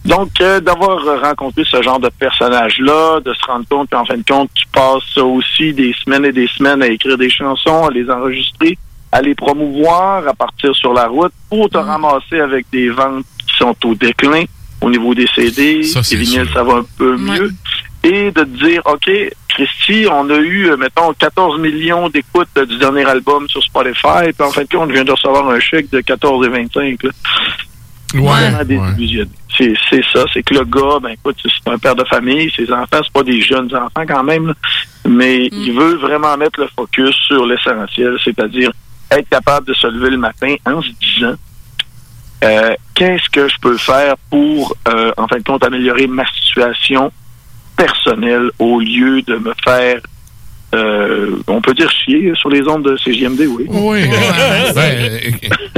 Donc, 0.06 0.30
euh, 0.40 0.60
d'avoir 0.60 1.00
rencontré 1.22 1.64
ce 1.66 1.82
genre 1.82 2.00
de 2.00 2.10
personnage-là, 2.10 3.20
de 3.22 3.34
se 3.34 3.46
rendre 3.46 3.66
compte 3.68 3.90
qu'en 3.90 4.06
fin 4.06 4.18
de 4.18 4.24
compte, 4.24 4.52
tu 4.54 4.66
passes 4.72 5.18
aussi 5.18 5.74
des 5.74 5.94
semaines 6.04 6.26
et 6.26 6.32
des 6.32 6.48
semaines 6.48 6.84
à 6.84 6.88
écrire 6.88 7.18
des 7.18 7.30
chansons, 7.30 7.86
à 7.86 7.92
les 7.92 8.10
enregistrer, 8.10 8.78
à 9.12 9.22
les 9.22 9.34
promouvoir, 9.34 10.28
à 10.28 10.34
partir 10.34 10.76
sur 10.76 10.94
la 10.94 11.08
route 11.08 11.34
pour 11.50 11.70
te 11.70 11.78
ramasser 11.78 12.40
avec 12.40 12.68
des 12.72 12.90
ventes 12.90 13.26
qui 13.48 13.56
sont 13.58 13.76
au 13.86 13.96
déclin 13.96 14.44
au 14.82 14.90
niveau 14.90 15.16
des 15.16 15.28
CD, 15.34 15.82
Ça, 15.84 16.02
les 16.12 16.26
sûr. 16.26 16.54
ça 16.54 16.64
va 16.64 16.76
un 16.76 16.86
peu 16.98 17.18
mieux. 17.18 17.52
Et 18.04 18.30
de 18.30 18.44
te 18.44 18.66
dire, 18.66 18.82
OK, 18.86 19.10
Christy, 19.50 20.06
on 20.12 20.30
a 20.30 20.38
eu, 20.38 20.70
euh, 20.70 20.78
mettons, 20.78 21.12
14 21.14 21.60
millions 21.60 22.10
d'écoutes 22.10 22.50
du 22.68 22.78
dernier 22.78 23.06
album 23.06 23.48
sur 23.50 23.64
Spotify, 23.64 24.32
puis 24.38 24.48
en 24.48 24.52
fin 24.52 24.62
de 24.62 24.68
compte, 24.68 24.90
on 24.90 24.94
vient 24.94 25.04
de 25.04 25.12
recevoir 25.12 25.50
un 25.50 25.60
chèque 25.60 25.90
de 25.90 26.02
14 26.02 26.46
et 26.46 26.50
25. 26.50 27.02
Là. 27.02 27.10
Désillusionné. 28.64 29.32
C'est 29.58 29.74
c'est 29.90 30.04
ça, 30.12 30.26
c'est 30.34 30.44
que 30.44 30.54
le 30.54 30.66
gars, 30.66 31.00
ben 31.02 31.10
écoute, 31.10 31.38
c'est 31.44 31.72
un 31.72 31.78
père 31.78 31.96
de 31.96 32.04
famille, 32.06 32.52
ses 32.56 32.72
enfants, 32.72 33.00
c'est 33.04 33.14
pas 33.14 33.24
des 33.24 33.42
jeunes 33.42 33.74
enfants 33.76 34.06
quand 34.08 34.24
même, 34.24 34.48
là, 34.48 34.54
mais 35.08 35.48
il 35.52 35.74
veut 35.74 35.96
vraiment 35.96 36.36
mettre 36.38 36.60
le 36.60 36.68
focus 36.76 37.16
sur 37.28 37.46
l'essentiel, 37.46 38.18
c'est-à-dire 38.24 38.72
être 39.12 39.30
capable 39.30 39.68
de 39.68 39.74
se 39.74 39.88
lever 39.88 40.10
le 40.10 40.18
matin 40.18 40.56
en 40.66 40.82
se 40.82 40.90
disant 41.02 41.36
euh, 42.44 42.76
qu'est-ce 42.94 43.30
que 43.30 43.48
je 43.48 43.58
peux 43.60 43.78
faire 43.78 44.16
pour, 44.30 44.76
euh, 44.88 45.12
en 45.18 45.28
fin 45.28 45.38
de 45.38 45.44
compte, 45.44 45.64
améliorer 45.64 46.08
ma 46.08 46.26
situation 46.28 47.12
personnelle 47.78 48.52
au 48.60 48.80
lieu 48.80 49.22
de 49.22 49.36
me 49.36 49.54
faire, 49.64 50.00
euh, 50.76 51.32
on 51.48 51.62
peut 51.62 51.74
dire 51.74 51.90
chier 51.92 52.32
sur 52.36 52.50
les 52.50 52.62
ondes 52.68 52.84
de 52.84 52.98
CGMD, 52.98 53.48
oui. 53.48 53.66
Oui. 53.70 54.00
Ben, 54.76 55.22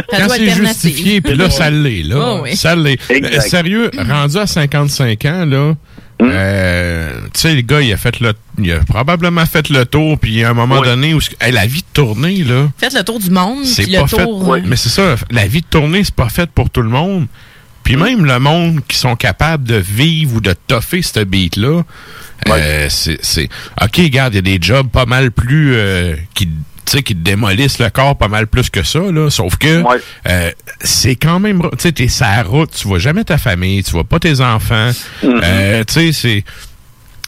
quand 0.09 0.25
doit 0.25 0.35
c'est 0.37 0.49
justifié, 0.49 1.21
puis 1.21 1.35
là, 1.35 1.49
ça 1.49 1.69
l'est, 1.69 2.03
là. 2.03 2.15
Oh, 2.17 2.39
oui. 2.43 2.55
Ça 2.55 2.75
l'est. 2.75 2.97
Exact. 3.09 3.35
Euh, 3.35 3.41
Sérieux, 3.41 3.91
rendu 4.09 4.37
à 4.37 4.47
55 4.47 5.25
ans, 5.25 5.45
là, 5.45 5.73
euh, 6.21 7.11
tu 7.33 7.41
sais, 7.41 7.53
le 7.53 7.61
gars, 7.61 7.81
il 7.81 7.93
a 7.93 7.97
fait 7.97 8.19
le, 8.19 8.33
il 8.57 8.71
a 8.71 8.79
probablement 8.79 9.45
fait 9.45 9.69
le 9.69 9.85
tour, 9.85 10.17
puis 10.17 10.43
à 10.43 10.49
un 10.49 10.53
moment 10.53 10.81
donné 10.81 11.13
où, 11.13 11.19
hey, 11.41 11.51
la 11.51 11.67
vie 11.67 11.81
de 11.81 11.93
tournée, 11.93 12.43
là, 12.43 12.69
Faites 12.77 12.93
le 12.93 13.03
tour 13.03 13.19
du 13.19 13.29
monde, 13.29 13.65
c'est 13.65 13.87
le 13.87 13.99
pas 13.99 14.07
fait. 14.07 14.23
tour. 14.23 14.57
Mais 14.65 14.75
c'est 14.75 14.89
ça, 14.89 15.15
la 15.29 15.45
vie 15.45 15.61
de 15.61 15.67
tournée, 15.67 16.03
c'est 16.03 16.15
pas 16.15 16.29
fait 16.29 16.49
pour 16.49 16.69
tout 16.69 16.81
le 16.81 16.89
monde. 16.89 17.27
Puis 17.87 17.95
même 17.95 18.25
le 18.25 18.37
monde 18.37 18.81
qui 18.85 18.97
sont 18.97 19.15
capables 19.15 19.63
de 19.63 19.75
vivre 19.75 20.35
ou 20.35 20.41
de 20.41 20.53
toffer 20.67 21.01
ce 21.01 21.21
beat-là, 21.21 21.83
euh, 22.49 22.87
c'est. 22.89 23.49
OK, 23.81 23.95
regarde, 23.95 24.33
il 24.33 24.35
y 24.35 24.39
a 24.39 24.41
des 24.41 24.59
jobs 24.61 24.89
pas 24.89 25.05
mal 25.05 25.31
plus... 25.31 25.73
euh, 25.73 26.17
qui 26.33 26.47
tu 26.47 26.97
sais, 26.97 27.01
qui 27.01 27.15
te 27.15 27.21
démolissent 27.21 27.79
le 27.79 27.89
corps 27.89 28.17
pas 28.17 28.27
mal 28.27 28.47
plus 28.47 28.69
que 28.69 28.83
ça, 28.83 28.99
là. 28.99 29.29
Sauf 29.29 29.55
que 29.55 29.83
euh, 30.27 30.51
c'est 30.81 31.15
quand 31.15 31.39
même... 31.39 31.61
Tu 31.61 31.67
sais, 31.79 31.91
t'es 31.93 32.09
sur 32.09 32.25
la 32.25 32.43
route, 32.43 32.71
tu 32.75 32.89
vois 32.89 32.99
jamais 32.99 33.23
ta 33.23 33.37
famille, 33.37 33.81
tu 33.83 33.91
vois 33.91 34.03
pas 34.03 34.19
tes 34.19 34.41
enfants. 34.41 34.91
Euh, 35.23 35.83
tu 35.85 35.93
sais, 35.93 36.11
c'est... 36.11 36.43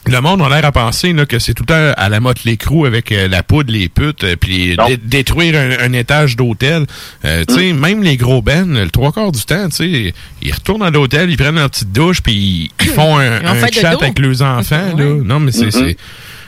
Le 0.06 0.20
monde 0.20 0.40
a 0.42 0.48
l'air 0.48 0.64
à 0.64 0.72
penser 0.72 1.12
là, 1.12 1.26
que 1.26 1.38
c'est 1.38 1.52
tout 1.52 1.62
le 1.62 1.66
temps 1.66 1.92
à 1.96 2.08
la 2.08 2.20
motte 2.20 2.44
l'écrou 2.44 2.86
avec 2.86 3.12
euh, 3.12 3.28
la 3.28 3.42
poudre, 3.42 3.70
les 3.70 3.88
putes, 3.88 4.24
euh, 4.24 4.34
puis 4.34 4.76
dé- 4.86 4.96
détruire 4.96 5.54
un, 5.60 5.84
un 5.84 5.92
étage 5.92 6.36
d'hôtel. 6.36 6.86
Euh, 7.24 7.44
tu 7.46 7.54
sais, 7.54 7.72
même 7.74 8.02
les 8.02 8.16
gros 8.16 8.40
bennes, 8.40 8.80
le 8.82 8.90
trois 8.90 9.12
quarts 9.12 9.30
du 9.30 9.42
temps, 9.42 9.68
tu 9.68 9.76
sais, 9.76 10.14
ils 10.42 10.52
retournent 10.52 10.82
à 10.82 10.90
l'hôtel, 10.90 11.30
ils 11.30 11.36
prennent 11.36 11.56
leur 11.56 11.68
petite 11.70 11.92
douche, 11.92 12.22
puis 12.22 12.70
ils, 12.80 12.88
font 12.88 13.18
un, 13.18 13.40
chat 13.70 13.90
avec 13.90 14.18
leurs 14.18 14.42
enfants. 14.42 14.94
là. 14.96 15.04
Non, 15.22 15.38
mais 15.38 15.52
c'est... 15.52 15.70
C'est- 15.70 15.96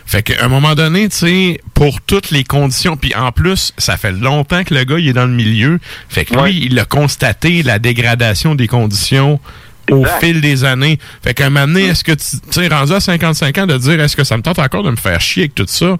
Fait 0.04 0.22
qu'à 0.22 0.44
un 0.44 0.48
moment 0.48 0.74
donné, 0.74 1.08
tu 1.08 1.16
sais, 1.16 1.60
pour 1.74 2.00
toutes 2.00 2.30
les 2.32 2.44
conditions, 2.44 2.96
puis 2.96 3.14
en 3.14 3.32
plus, 3.32 3.72
ça 3.78 3.96
fait 3.96 4.12
longtemps 4.12 4.64
que 4.64 4.74
le 4.74 4.84
gars, 4.84 4.98
il 4.98 5.08
est 5.08 5.12
dans 5.12 5.26
le 5.26 5.32
milieu. 5.32 5.78
Fait 6.08 6.24
que 6.24 6.34
lui, 6.42 6.66
il 6.66 6.78
a 6.78 6.84
constaté 6.84 7.62
la 7.62 7.78
dégradation 7.78 8.54
des 8.54 8.66
conditions 8.66 9.38
au 9.90 10.04
fil 10.20 10.40
des 10.40 10.64
années. 10.64 10.98
Fait 11.22 11.34
qu'à 11.34 11.46
un 11.46 11.50
moment 11.50 11.66
donné, 11.66 11.86
est-ce 11.86 12.04
que 12.04 12.12
tu 12.12 12.38
sais, 12.50 12.68
rendu 12.68 12.92
à 12.92 13.00
55 13.00 13.58
ans, 13.58 13.66
de 13.66 13.76
dire 13.76 14.00
est-ce 14.00 14.16
que 14.16 14.24
ça 14.24 14.36
me 14.36 14.42
tente 14.42 14.58
encore 14.58 14.82
de 14.82 14.90
me 14.90 14.96
faire 14.96 15.20
chier 15.20 15.44
avec 15.44 15.54
tout 15.54 15.64
ça? 15.66 15.96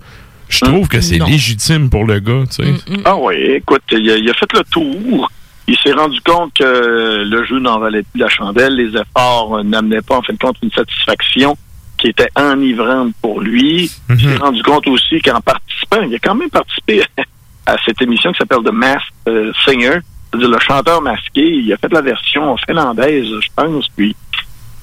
je 0.53 0.61
trouve 0.67 0.89
que 0.89 1.01
c'est 1.01 1.19
légitime 1.19 1.89
pour 1.89 2.05
le 2.05 2.21
gars, 2.21 2.45
tu 2.51 2.63
sais. 2.63 2.75
Ah 3.05 3.17
oui, 3.17 3.35
écoute, 3.37 3.83
il 3.91 4.11
a, 4.11 4.17
il 4.17 4.29
a 4.29 4.35
fait 4.35 4.53
le 4.53 4.63
tour. 4.71 5.31
Il 5.67 5.77
s'est 5.79 5.93
rendu 5.93 6.21
compte 6.21 6.53
que 6.55 7.25
le 7.25 7.45
jeu 7.47 7.59
n'en 7.59 7.79
valait 7.79 8.03
plus 8.03 8.21
la 8.21 8.29
chandelle. 8.29 8.75
Les 8.75 8.99
efforts 9.01 9.57
euh, 9.57 9.63
n'amenaient 9.63 10.03
pas, 10.03 10.19
en 10.19 10.23
fin 10.23 10.33
de 10.35 10.39
compte, 10.39 10.57
une 10.63 10.73
satisfaction 10.73 11.57
qui 11.97 12.09
était 12.09 12.29
enivrante 12.35 13.15
pour 13.23 13.41
lui. 13.41 13.91
Il 14.11 14.21
s'est 14.21 14.37
rendu 14.37 14.63
compte 14.63 14.87
aussi 14.89 15.21
qu'en 15.23 15.41
participant, 15.41 16.03
il 16.03 16.15
a 16.15 16.19
quand 16.19 16.35
même 16.35 16.51
participé 16.51 17.03
à 17.67 17.77
cette 17.87 18.03
émission 18.03 18.33
qui 18.33 18.39
s'appelle 18.39 18.65
The 18.65 18.73
Masked 18.73 19.13
euh, 19.29 19.53
Singer, 19.65 20.01
le 20.35 20.59
chanteur 20.61 21.01
masqué. 21.03 21.43
Il 21.43 21.73
a 21.73 21.77
fait 21.77 21.93
la 21.93 22.01
version 22.01 22.57
finlandaise, 22.59 23.27
je 23.41 23.49
pense. 23.55 23.87
Puis, 23.97 24.15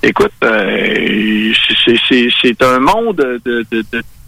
écoute, 0.04 0.32
euh, 0.44 1.54
c'est- 2.42 2.64
un 2.64 2.80
monde 2.80 3.16
de, 3.46 3.66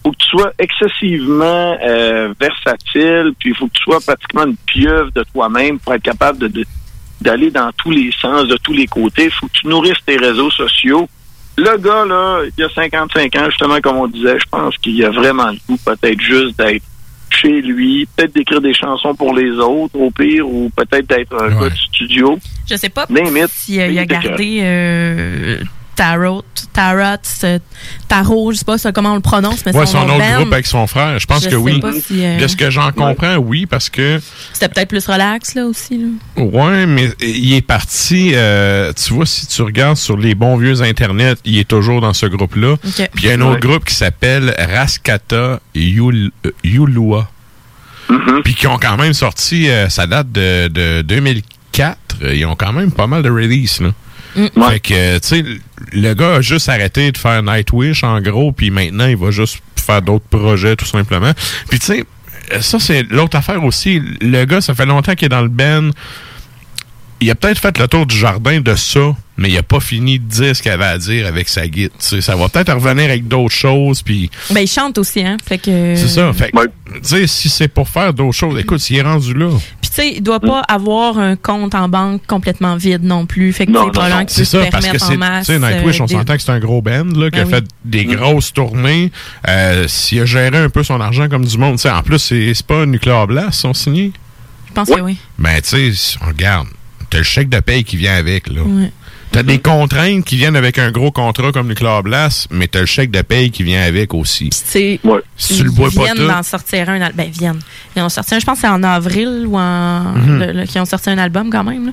faut 0.04 0.12
que 0.12 0.18
tu 0.18 0.28
sois 0.30 0.52
excessivement 0.58 1.78
euh, 1.84 2.34
versatile, 2.40 3.34
puis 3.40 3.50
il 3.52 3.56
faut 3.56 3.68
que 3.68 3.74
tu 3.74 3.84
sois 3.84 4.00
pratiquement 4.00 4.46
une 4.46 4.56
pieuvre 4.66 5.12
de 5.14 5.24
toi-même 5.34 5.80
pour 5.80 5.94
être 5.94 6.04
capable 6.04 6.50
d'aller 7.22 7.52
dans 7.52 7.72
tous 7.78 7.92
les 7.92 8.12
sens, 8.20 8.48
de 8.48 8.58
tous 8.58 8.74
les 8.74 8.88
côtés. 8.88 9.26
Il 9.26 9.32
faut 9.32 9.48
que 9.48 9.54
tu 9.62 9.68
nourrisses 9.68 10.04
tes 10.06 10.18
réseaux 10.18 10.50
sociaux. 10.52 11.08
Le 11.58 11.78
gars, 11.78 12.06
là, 12.06 12.42
il 12.58 12.64
a 12.64 12.70
55 12.70 13.36
ans, 13.36 13.46
justement, 13.50 13.80
comme 13.82 13.98
on 13.98 14.08
disait, 14.08 14.40
je 14.40 14.46
pense 14.50 14.76
qu'il 14.78 15.04
a 15.06 15.10
vraiment 15.12 15.48
le 15.52 15.58
goût 15.68 15.78
peut-être 15.86 16.20
juste 16.22 16.58
d'être 16.58 16.84
chez 17.32 17.62
lui, 17.62 18.08
peut-être 18.16 18.34
d'écrire 18.34 18.62
des 18.62 18.74
chansons 18.74 19.16
pour 19.16 19.34
les 19.34 19.52
autres, 19.52 19.98
au 19.98 20.12
pire, 20.12 20.48
ou 20.48 20.70
peut-être 20.76 21.08
d'être 21.08 21.42
un 21.42 21.50
gars 21.50 21.70
de 21.70 21.76
studio. 21.76 22.38
Je 22.70 22.76
sais 22.76 22.90
pas 22.90 23.06
Name 23.10 23.38
it. 23.38 23.48
si 23.50 23.82
euh, 23.82 23.88
il 23.88 24.00
a 24.00 24.06
gardé 24.06 24.60
euh, 24.62 25.58
Tarot, 26.02 26.43
Tarot, 26.74 27.20
Tarot, 28.08 28.52
je 28.54 28.58
sais 28.58 28.66
pas 28.66 28.80
ça, 28.80 28.91
comment 28.91 29.12
on 29.12 29.16
le 29.16 29.22
prononce, 29.22 29.64
mais 29.68 29.76
Ouais, 29.76 29.86
son, 29.86 29.99
son 30.02 30.06
nom 30.08 30.16
autre 30.16 30.26
band, 30.28 30.36
groupe 30.41 30.54
avec 30.54 30.66
son 30.66 30.88
frère. 30.88 31.20
Je 31.20 31.28
pense 31.28 31.41
Je 31.43 31.45
que 31.45 31.52
sais 31.52 31.56
oui. 31.58 31.80
pas 31.80 31.91
si, 31.93 32.26
euh, 32.26 32.39
De 32.39 32.47
ce 32.47 32.56
que 32.56 32.72
j'en 32.72 32.91
comprends, 32.91 33.36
oui, 33.38 33.68
parce 33.68 33.88
que 33.89 34.20
C'était 34.52 34.70
peut-être 34.70 34.89
plus 34.89 35.06
relax, 35.06 35.54
là, 35.54 35.66
aussi. 35.68 35.99
Là. 35.99 36.43
Ouais, 36.43 36.88
mais 36.88 37.12
il 37.22 37.54
est 37.54 37.62
parti. 37.62 38.32
euh, 38.34 38.91
tu 38.93 39.14
vois, 39.14 39.28
si 39.28 39.45
tu 39.45 39.62
regardes 39.62 39.97
sur 39.97 40.18
les 40.18 40.34
bons 40.34 40.58
vieux 40.58 40.82
Internet, 40.82 41.38
il 41.45 41.60
est 41.60 41.68
toujours 41.68 42.02
dans 42.02 42.14
ce 42.14 42.26
groupe-là. 42.26 42.78
Puis 42.82 43.06
il 43.24 43.26
y 43.26 43.30
a 43.30 43.34
un 43.36 43.41
autre 43.41 43.54
Ouais. 43.54 43.60
groupe 43.60 43.86
qui 43.86 43.93
s'appelle 43.93 44.56
Raskata 44.58 45.60
Yul- 45.76 46.32
Yulua. 46.64 47.30
Puis 48.43 48.56
qui 48.56 48.66
ont 48.66 48.80
quand 48.80 48.97
même 48.97 49.14
sorti, 49.14 49.70
euh, 49.70 49.88
ça 49.88 50.08
date 50.08 50.32
de, 50.32 50.68
de 50.68 51.02
2004. 51.04 51.97
Ils 52.34 52.45
ont 52.47 52.56
quand 52.56 52.74
même 52.74 52.91
pas 52.91 53.06
mal 53.08 53.22
de 53.22 53.30
releases, 53.30 53.80
là. 53.82 53.89
Fait 54.36 54.80
que, 54.80 55.20
tu 55.20 55.28
sais, 55.28 55.44
le 55.92 56.14
gars 56.14 56.36
a 56.36 56.42
juste 56.42 56.70
arrêté 56.70 57.12
de 57.12 57.18
faire 57.18 57.44
Nightwish, 57.44 58.04
en 58.04 58.22
gros, 58.22 58.52
puis 58.52 58.70
maintenant, 58.70 59.08
il 59.08 59.18
va 59.18 59.32
juste 59.32 59.62
faire 59.76 60.02
d'autres 60.02 60.26
projets, 60.26 60.76
tout 60.76 60.86
simplement. 60.86 61.32
Puis, 61.70 61.80
tu 61.80 61.86
sais, 61.86 62.06
ça, 62.60 62.80
c'est 62.80 63.04
l'autre 63.04 63.38
affaire 63.38 63.64
aussi. 63.64 64.02
Le 64.22 64.46
gars, 64.46 64.62
ça 64.62 64.74
fait 64.74 64.86
longtemps 64.86 65.16
qu'il 65.16 65.26
est 65.26 65.30
dans 65.30 65.42
le 65.42 65.50
band. 65.50 65.90
Il 67.24 67.30
a 67.30 67.36
peut-être 67.36 67.60
fait 67.60 67.78
le 67.78 67.88
tour 67.88 68.08
du 68.08 68.18
jardin 68.18 68.62
de 68.62 68.74
ça, 68.74 69.16
mais 69.38 69.50
il 69.50 69.58
a 69.58 69.62
pas 69.62 69.80
fini 69.80 70.18
de 70.18 70.26
dire 70.26 70.56
ce 70.56 70.62
qu'il 70.64 70.72
avait 70.72 70.86
à 70.86 70.98
dire 70.98 71.28
avec 71.28 71.48
sa 71.50 71.68
guide. 71.68 71.92
Tu 72.00 72.20
ça 72.20 72.36
va 72.36 72.50
peut-être 72.50 72.74
revenir 72.74 73.06
avec 73.06 73.28
d'autres 73.28 73.54
choses, 73.54 74.02
puis 74.02 74.32
Ben, 74.50 74.62
il 74.62 74.68
chante 74.68 74.98
aussi, 74.98 75.22
hein. 75.24 75.38
Fait 75.48 75.60
que. 75.60 75.94
c'est 75.96 76.08
ça. 76.08 76.34
Fait 76.34 76.50
que, 76.52 76.58
tu 76.64 76.70
sais, 77.04 77.28
si 77.28 77.48
c'est 77.50 77.68
pour 77.68 77.88
faire 77.88 78.12
d'autres 78.14 78.36
choses, 78.38 78.60
écoute, 78.60 78.80
s'il 78.80 78.98
est 78.98 79.02
rendu 79.04 79.36
là, 79.36 79.50
Puis, 79.82 79.90
tu 79.92 79.96
sais, 79.96 80.14
il 80.16 80.22
doit 80.24 80.40
pas 80.40 80.62
avoir 80.62 81.20
un 81.20 81.36
compte 81.36 81.76
en 81.76 81.88
banque 81.88 82.26
complètement 82.26 82.76
vide 82.76 83.04
non 83.04 83.28
plus. 83.28 83.54
Fait 83.54 83.68
que, 83.68 83.72
tu 83.72 83.78
sais, 83.78 83.84
probablement 83.92 84.26
qu'il 84.26 84.30
c'est 84.32 84.42
peut 84.42 84.46
se 84.46 84.52
ça, 84.52 84.72
parce 84.72 84.86
que 84.86 84.92
permettre 84.92 85.06
c'est, 85.06 85.14
en 85.14 85.18
masse. 85.18 85.46
tu 85.46 85.54
sais, 85.54 85.60
Nightwish, 85.60 86.00
euh, 86.00 86.04
on 86.04 86.06
des- 86.08 86.14
s'entend 86.16 86.36
que 86.38 86.42
c'est 86.42 86.52
un 86.52 86.60
gros 86.60 86.82
band, 86.82 87.06
là, 87.16 87.30
qui 87.30 87.38
Ben 87.38 87.42
a 87.42 87.46
oui. 87.46 87.52
fait 87.52 87.66
des 87.86 88.06
grosses 88.06 88.52
tournées. 88.52 89.12
Euh, 89.48 89.88
s'il 89.88 90.22
a 90.22 90.26
géré 90.26 90.58
un 90.58 90.70
peu 90.70 90.82
son 90.82 91.00
argent 91.00 91.30
comme 91.30 91.46
du 91.46 91.58
monde, 91.60 91.76
tu 91.76 91.84
sais, 91.84 91.92
en 91.92 92.02
plus, 92.02 92.18
c'est, 92.18 92.52
c'est 92.56 92.66
pas 92.66 92.88
Nuclear 92.88 93.28
Blast, 93.28 93.60
sont 93.60 93.76
signés. 93.76 94.12
Je 94.70 94.74
pense 94.74 94.90
que 94.90 95.02
oui. 95.02 95.18
Ben, 95.38 95.62
tu 95.62 95.94
sais, 95.94 96.18
on 96.24 96.28
regarde, 96.30 96.68
t'as 97.12 97.20
le 97.20 97.24
chèque 97.24 97.49
de 97.49 97.59
paye 97.59 97.84
qui 97.84 97.97
vient 97.97 98.16
avec, 98.16 98.47
là. 98.47 98.62
Ouais. 98.64 98.91
T'as 99.32 99.43
des 99.43 99.59
contraintes 99.59 100.26
qui 100.26 100.36
viennent 100.36 100.57
avec 100.57 100.78
un 100.78 100.91
gros 100.91 101.09
contrat 101.12 101.53
comme 101.53 101.68
Nuclear 101.70 102.03
Blast, 102.03 102.47
mais 102.51 102.68
t'as 102.68 102.82
le 102.82 102.86
chèque 102.86 103.12
de 103.12 103.22
paye 103.22 103.49
qui 103.49 103.64
vient 103.64 103.82
avec 103.82 104.14
aussi. 104.14 104.49
C'est 104.51 104.99
Si 105.38 105.57
tu 105.57 105.64
le 105.64 105.72
bois 105.72 105.88
ils 105.89 105.97
pas 105.97 106.09
tout. 106.14 106.28
d'en 106.28 106.43
sortir 106.43 106.89
un. 106.89 106.99
Ben, 107.14 107.30
viennent. 107.30 107.59
Ils 107.95 108.01
ont 108.01 108.09
sorti 108.09 108.36
un, 108.36 108.39
je 108.39 108.45
pense 108.45 108.55
que 108.55 108.62
c'est 108.62 108.68
en 108.68 108.84
avril 108.84 109.45
ou 109.47 109.57
en. 109.57 110.01
Mhm. 110.16 110.39
le- 110.39 110.51
le- 110.51 110.66
qu'ils 110.66 110.82
ont 110.82 110.86
sorti 110.86 111.09
un 111.12 111.18
album 111.18 111.49
quand 111.49 111.64
même. 111.64 111.86
là. 111.88 111.91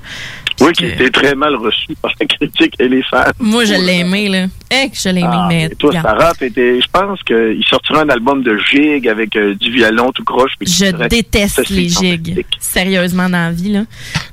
Oui, 0.61 0.73
qui 0.73 0.85
a 0.85 0.89
été 0.89 1.11
très 1.11 1.35
mal 1.35 1.55
reçu 1.55 1.87
par 2.03 2.13
la 2.21 2.27
critique 2.27 2.75
et 2.81 2.89
les 2.89 3.03
fans. 3.05 3.25
Moi, 3.39 3.65
je 3.65 3.75
l'ai 3.75 3.99
aimé, 4.01 4.29
là. 4.29 4.47
Eh, 4.71 4.91
que 4.91 4.97
je 4.97 5.09
l'ai 5.09 5.21
aimé, 5.21 5.29
Ah, 5.33 5.47
mais. 5.49 5.69
toi. 5.79 5.93
Sarah, 5.93 6.33
je 6.41 6.87
pense 6.93 7.23
qu'il 7.23 7.65
sortira 7.67 8.03
un 8.03 8.09
album 8.09 8.43
de 8.43 8.59
gigs 8.59 9.09
avec 9.09 9.35
euh, 9.37 9.55
du 9.55 9.71
violon 9.71 10.11
tout 10.13 10.25
croche. 10.25 10.53
Je 10.61 11.07
déteste 11.09 11.69
les 11.71 11.89
gigs. 11.89 12.45
Sérieusement, 12.59 13.25
dans 13.31 13.39
la 13.47 13.53
vie, 13.53 13.73
là. 13.73 13.83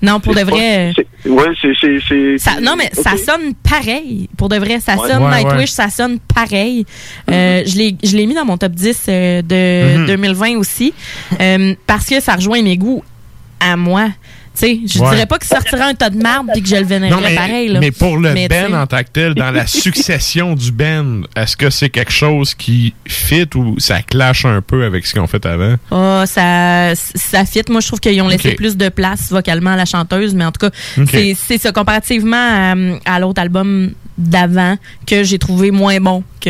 Non, 0.01 0.19
pour 0.19 0.33
de 0.35 0.41
vrai. 0.41 0.93
euh, 0.97 1.03
Oui, 1.25 1.43
c'est. 1.61 1.73
c'est- 1.79 2.61
non, 2.61 2.75
mais 2.77 2.89
ça 2.93 3.11
sonne 3.17 3.53
pareil. 3.67 4.27
Pour 4.37 4.49
de 4.49 4.57
vrai, 4.57 4.79
ça 4.79 4.95
Ouais. 4.97 5.09
sonne 5.09 5.23
Ouais, 5.23 5.37
Nightwish, 5.43 5.59
ouais. 5.59 5.67
ça 5.67 5.89
sonne 5.89 6.19
pareil. 6.33 6.85
Euh, 7.31 7.63
je 7.65 7.77
l'ai 7.77 7.95
je 8.03 8.15
l'ai 8.17 8.25
mis 8.25 8.33
dans 8.33 8.45
mon 8.45 8.57
top 8.57 8.71
10 8.73 9.05
euh, 9.09 9.41
de 9.41 9.99
Mhm. 9.99 10.05
2020 10.07 10.57
aussi, 10.57 10.93
euh, 11.39 11.75
parce 11.87 12.05
que 12.07 12.19
ça 12.19 12.33
rejoint 12.35 12.61
mes 12.61 12.77
goûts 12.77 13.03
à 13.59 13.77
moi. 13.77 14.09
Tu 14.57 14.65
sais, 14.65 14.79
je 14.85 14.99
Ouais. 14.99 15.09
dirais 15.11 15.25
pas 15.25 15.37
qu'il 15.37 15.47
sortira 15.49 15.85
un 15.85 15.93
tas 15.93 16.09
de 16.09 16.17
marde 16.17 16.47
puis 16.53 16.61
que 16.61 16.69
je 16.69 16.75
le 16.77 16.85
vénérerais 16.85 17.21
Non, 17.21 17.27
mais, 17.27 17.35
pareil. 17.35 17.67
Là. 17.69 17.79
mais 17.79 17.91
pour 17.91 18.17
le 18.17 18.33
Mais 18.33 18.47
sais, 18.49 18.65
en 18.73 18.87
tant 18.87 18.99
que 19.03 19.09
tel, 19.11 19.33
dans 19.35 19.51
la 19.51 19.67
succession 19.67 20.55
du 20.55 20.71
band, 20.71 21.21
est-ce 21.35 21.57
que 21.57 21.69
c'est 21.69 21.89
quelque 21.89 22.11
chose 22.11 22.55
qui 22.55 22.93
fit 23.07 23.49
ou 23.55 23.79
ça 23.79 24.01
clash 24.01 24.45
un 24.45 24.61
peu 24.61 24.85
avec 24.85 25.05
ce 25.05 25.13
qu'ils 25.13 25.21
ont 25.21 25.27
fait 25.27 25.45
avant? 25.45 25.75
Ah, 25.91 26.23
ça, 26.25 26.93
ça 26.95 27.45
fit. 27.45 27.61
Moi, 27.69 27.81
je 27.81 27.87
trouve 27.87 27.99
qu'ils 27.99 28.21
ont 28.21 28.27
laissé 28.29 28.53
plus 28.55 28.77
de 28.77 28.89
place 28.89 29.29
vocalement 29.29 29.71
à 29.71 29.75
la 29.75 29.85
chanteuse, 29.85 30.33
mais 30.33 30.45
en 30.45 30.51
tout 30.51 30.69
cas, 30.69 30.75
c'est- 31.11 31.35
c'est 31.37 31.57
ça 31.57 31.71
comparativement 31.71 32.35
à, 32.37 32.73
à 33.15 33.19
l'autre 33.19 33.41
album 33.41 33.91
d'avant 34.17 34.77
que 35.05 35.23
j'ai 35.25 35.37
trouvé 35.37 35.71
moins 35.71 35.99
bon 35.99 36.23
que. 36.39 36.49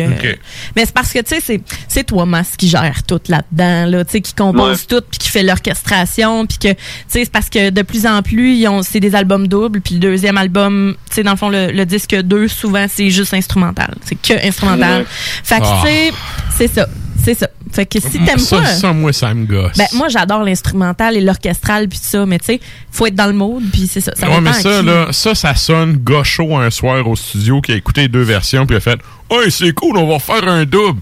Mais 0.76 0.84
c'est 0.84 0.92
parce 0.94 1.12
que 1.12 1.18
tu 1.18 1.34
sais, 1.34 1.40
c'est 1.44 1.60
c'est 1.88 2.04
toi, 2.04 2.24
Mas, 2.26 2.56
qui 2.56 2.68
gère 2.68 3.02
tout 3.02 3.20
là-dedans, 3.28 3.86
là, 3.90 4.04
tu 4.04 4.12
sais, 4.12 4.20
qui 4.20 4.34
compose 4.34 4.86
tout, 4.86 5.00
puis 5.10 5.18
qui 5.18 5.28
fait 5.28 5.42
l'orchestration, 5.42 6.46
puis 6.46 6.58
que 6.58 6.68
tu 6.68 6.76
sais, 7.08 7.24
c'est 7.24 7.30
parce 7.32 7.50
que 7.50 7.70
de 7.70 7.82
plus 7.82 7.95
en 8.04 8.20
plus, 8.22 8.66
c'est 8.82 8.98
des 8.98 9.14
albums 9.14 9.46
doubles, 9.46 9.80
puis 9.80 9.94
le 9.94 10.00
deuxième 10.00 10.36
album, 10.36 10.96
tu 11.08 11.14
sais, 11.14 11.22
dans 11.22 11.30
le 11.30 11.36
fond, 11.36 11.48
le, 11.48 11.70
le 11.70 11.86
disque 11.86 12.16
2, 12.20 12.48
souvent 12.48 12.86
c'est 12.88 13.10
juste 13.10 13.32
instrumental, 13.32 13.94
c'est 14.04 14.16
que 14.20 14.44
instrumental. 14.46 15.02
Ouais. 15.02 15.06
Fait 15.08 15.60
que 15.60 15.64
Ah. 15.64 15.82
tu 15.84 15.88
sais, 15.88 16.12
c'est 16.56 16.74
ça, 16.74 16.86
c'est 17.24 17.34
ça. 17.34 17.48
Fait 17.72 17.84
que 17.86 18.00
si 18.00 18.18
t'aimes 18.24 18.38
ça, 18.38 18.58
pas. 18.58 18.66
ça, 18.66 18.92
moi, 18.92 19.12
ça 19.12 19.34
me 19.34 19.44
gosse. 19.44 19.76
Ben, 19.76 19.86
moi, 19.94 20.08
j'adore 20.08 20.42
l'instrumental 20.44 21.16
et 21.16 21.20
l'orchestral, 21.20 21.88
puis 21.88 21.98
ça, 22.02 22.24
mais 22.26 22.38
tu 22.38 22.46
sais, 22.46 22.60
faut 22.90 23.06
être 23.06 23.14
dans 23.14 23.26
le 23.26 23.32
mode, 23.34 23.64
puis 23.72 23.86
c'est 23.86 24.00
ça. 24.00 24.12
ça 24.16 24.28
ouais, 24.28 24.40
mais 24.40 24.52
ça, 24.52 24.80
qui. 24.80 24.86
là, 24.86 25.08
ça, 25.12 25.34
ça 25.34 25.54
sonne 25.54 25.96
gaucho 25.96 26.56
un 26.56 26.70
soir 26.70 27.06
au 27.06 27.14
studio 27.16 27.60
qui 27.60 27.72
a 27.72 27.76
écouté 27.76 28.02
les 28.02 28.08
deux 28.08 28.22
versions 28.22 28.66
puis 28.66 28.76
a 28.76 28.80
fait 28.80 28.98
Hey, 29.30 29.50
c'est 29.50 29.72
cool, 29.72 29.96
on 29.98 30.08
va 30.08 30.18
faire 30.18 30.46
un 30.48 30.64
double. 30.64 31.00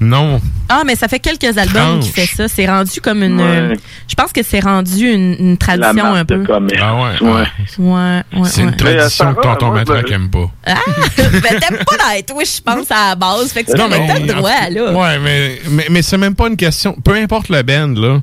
Non. 0.00 0.40
Ah, 0.70 0.82
mais 0.86 0.96
ça 0.96 1.08
fait 1.08 1.18
quelques 1.18 1.58
albums 1.58 2.00
qui 2.00 2.10
Tranche. 2.10 2.26
fait 2.26 2.26
ça. 2.36 2.48
C'est 2.48 2.66
rendu 2.66 3.00
comme 3.02 3.22
une. 3.22 3.38
Ouais. 3.38 3.46
euh, 3.46 3.74
je 4.08 4.14
pense 4.14 4.32
que 4.32 4.42
c'est 4.42 4.60
rendu 4.60 5.10
une, 5.12 5.36
une 5.38 5.58
tradition 5.58 6.14
un 6.14 6.24
peu. 6.24 6.42
Ah 6.48 6.94
ouais. 6.94 7.20
Ouais. 7.20 7.30
Ouais, 7.78 8.22
ouais. 8.32 8.48
C'est 8.48 8.62
une 8.62 8.70
ouais. 8.70 8.76
tradition 8.76 9.34
que 9.34 9.42
Sarah, 9.42 9.56
tonton 9.56 9.72
Matraque 9.72 10.10
aime 10.10 10.30
pas. 10.30 10.50
Ah! 10.66 10.76
ben, 11.18 11.60
t'aimes 11.60 11.84
pas 11.86 12.14
Nightwish, 12.14 12.56
je 12.56 12.62
pense, 12.62 12.90
à 12.90 13.10
la 13.10 13.14
base. 13.14 13.52
Fait 13.52 13.62
que 13.64 13.72
tu 13.72 13.76
Non, 13.78 13.88
t'as 13.90 13.98
mais- 13.98 14.20
le 14.20 14.26
droit, 14.32 14.68
là. 14.70 14.92
Ouais, 14.92 15.18
mais, 15.18 15.60
mais, 15.70 15.86
mais 15.90 16.00
c'est 16.02 16.16
même 16.18 16.34
pas 16.34 16.48
une 16.48 16.56
question. 16.56 16.96
Peu 17.04 17.14
importe 17.16 17.50
le 17.50 17.62
band, 17.62 17.92
là. 18.00 18.20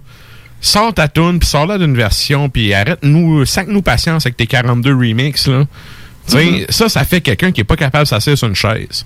Sors 0.60 0.92
ta 0.96 1.08
tune, 1.08 1.38
puis 1.38 1.48
sors-la 1.48 1.78
d'une 1.78 1.96
version, 1.96 2.50
puis 2.50 2.74
arrête-nous, 2.74 3.46
sac-nous 3.46 3.84
patience 3.84 4.26
avec 4.26 4.36
tes 4.38 4.48
42 4.48 4.96
remixes, 4.96 5.48
là. 5.48 5.66
Tu 6.28 6.34
sais, 6.34 6.44
Mm-hmm. 6.44 6.72
ça, 6.72 6.90
ça 6.90 7.06
fait 7.06 7.22
quelqu'un 7.22 7.52
qui 7.52 7.62
est 7.62 7.66
pas 7.66 7.76
capable 7.76 8.06
de 8.06 8.10
s'asseoir 8.10 8.36
sur 8.38 8.48
une 8.48 8.56
chaise. 8.56 9.06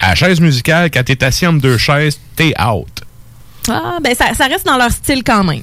À 0.00 0.10
la 0.10 0.14
chaise 0.14 0.40
musicale, 0.40 0.90
quand 0.92 1.02
t'es 1.04 1.22
assis 1.24 1.46
entre 1.46 1.60
deux 1.60 1.78
chaises, 1.78 2.18
t'es 2.36 2.54
out. 2.60 2.88
Ah, 3.70 3.98
ben, 4.02 4.14
ça, 4.14 4.32
ça 4.34 4.46
reste 4.46 4.64
dans 4.66 4.76
leur 4.76 4.90
style 4.90 5.22
quand 5.24 5.44
même. 5.44 5.62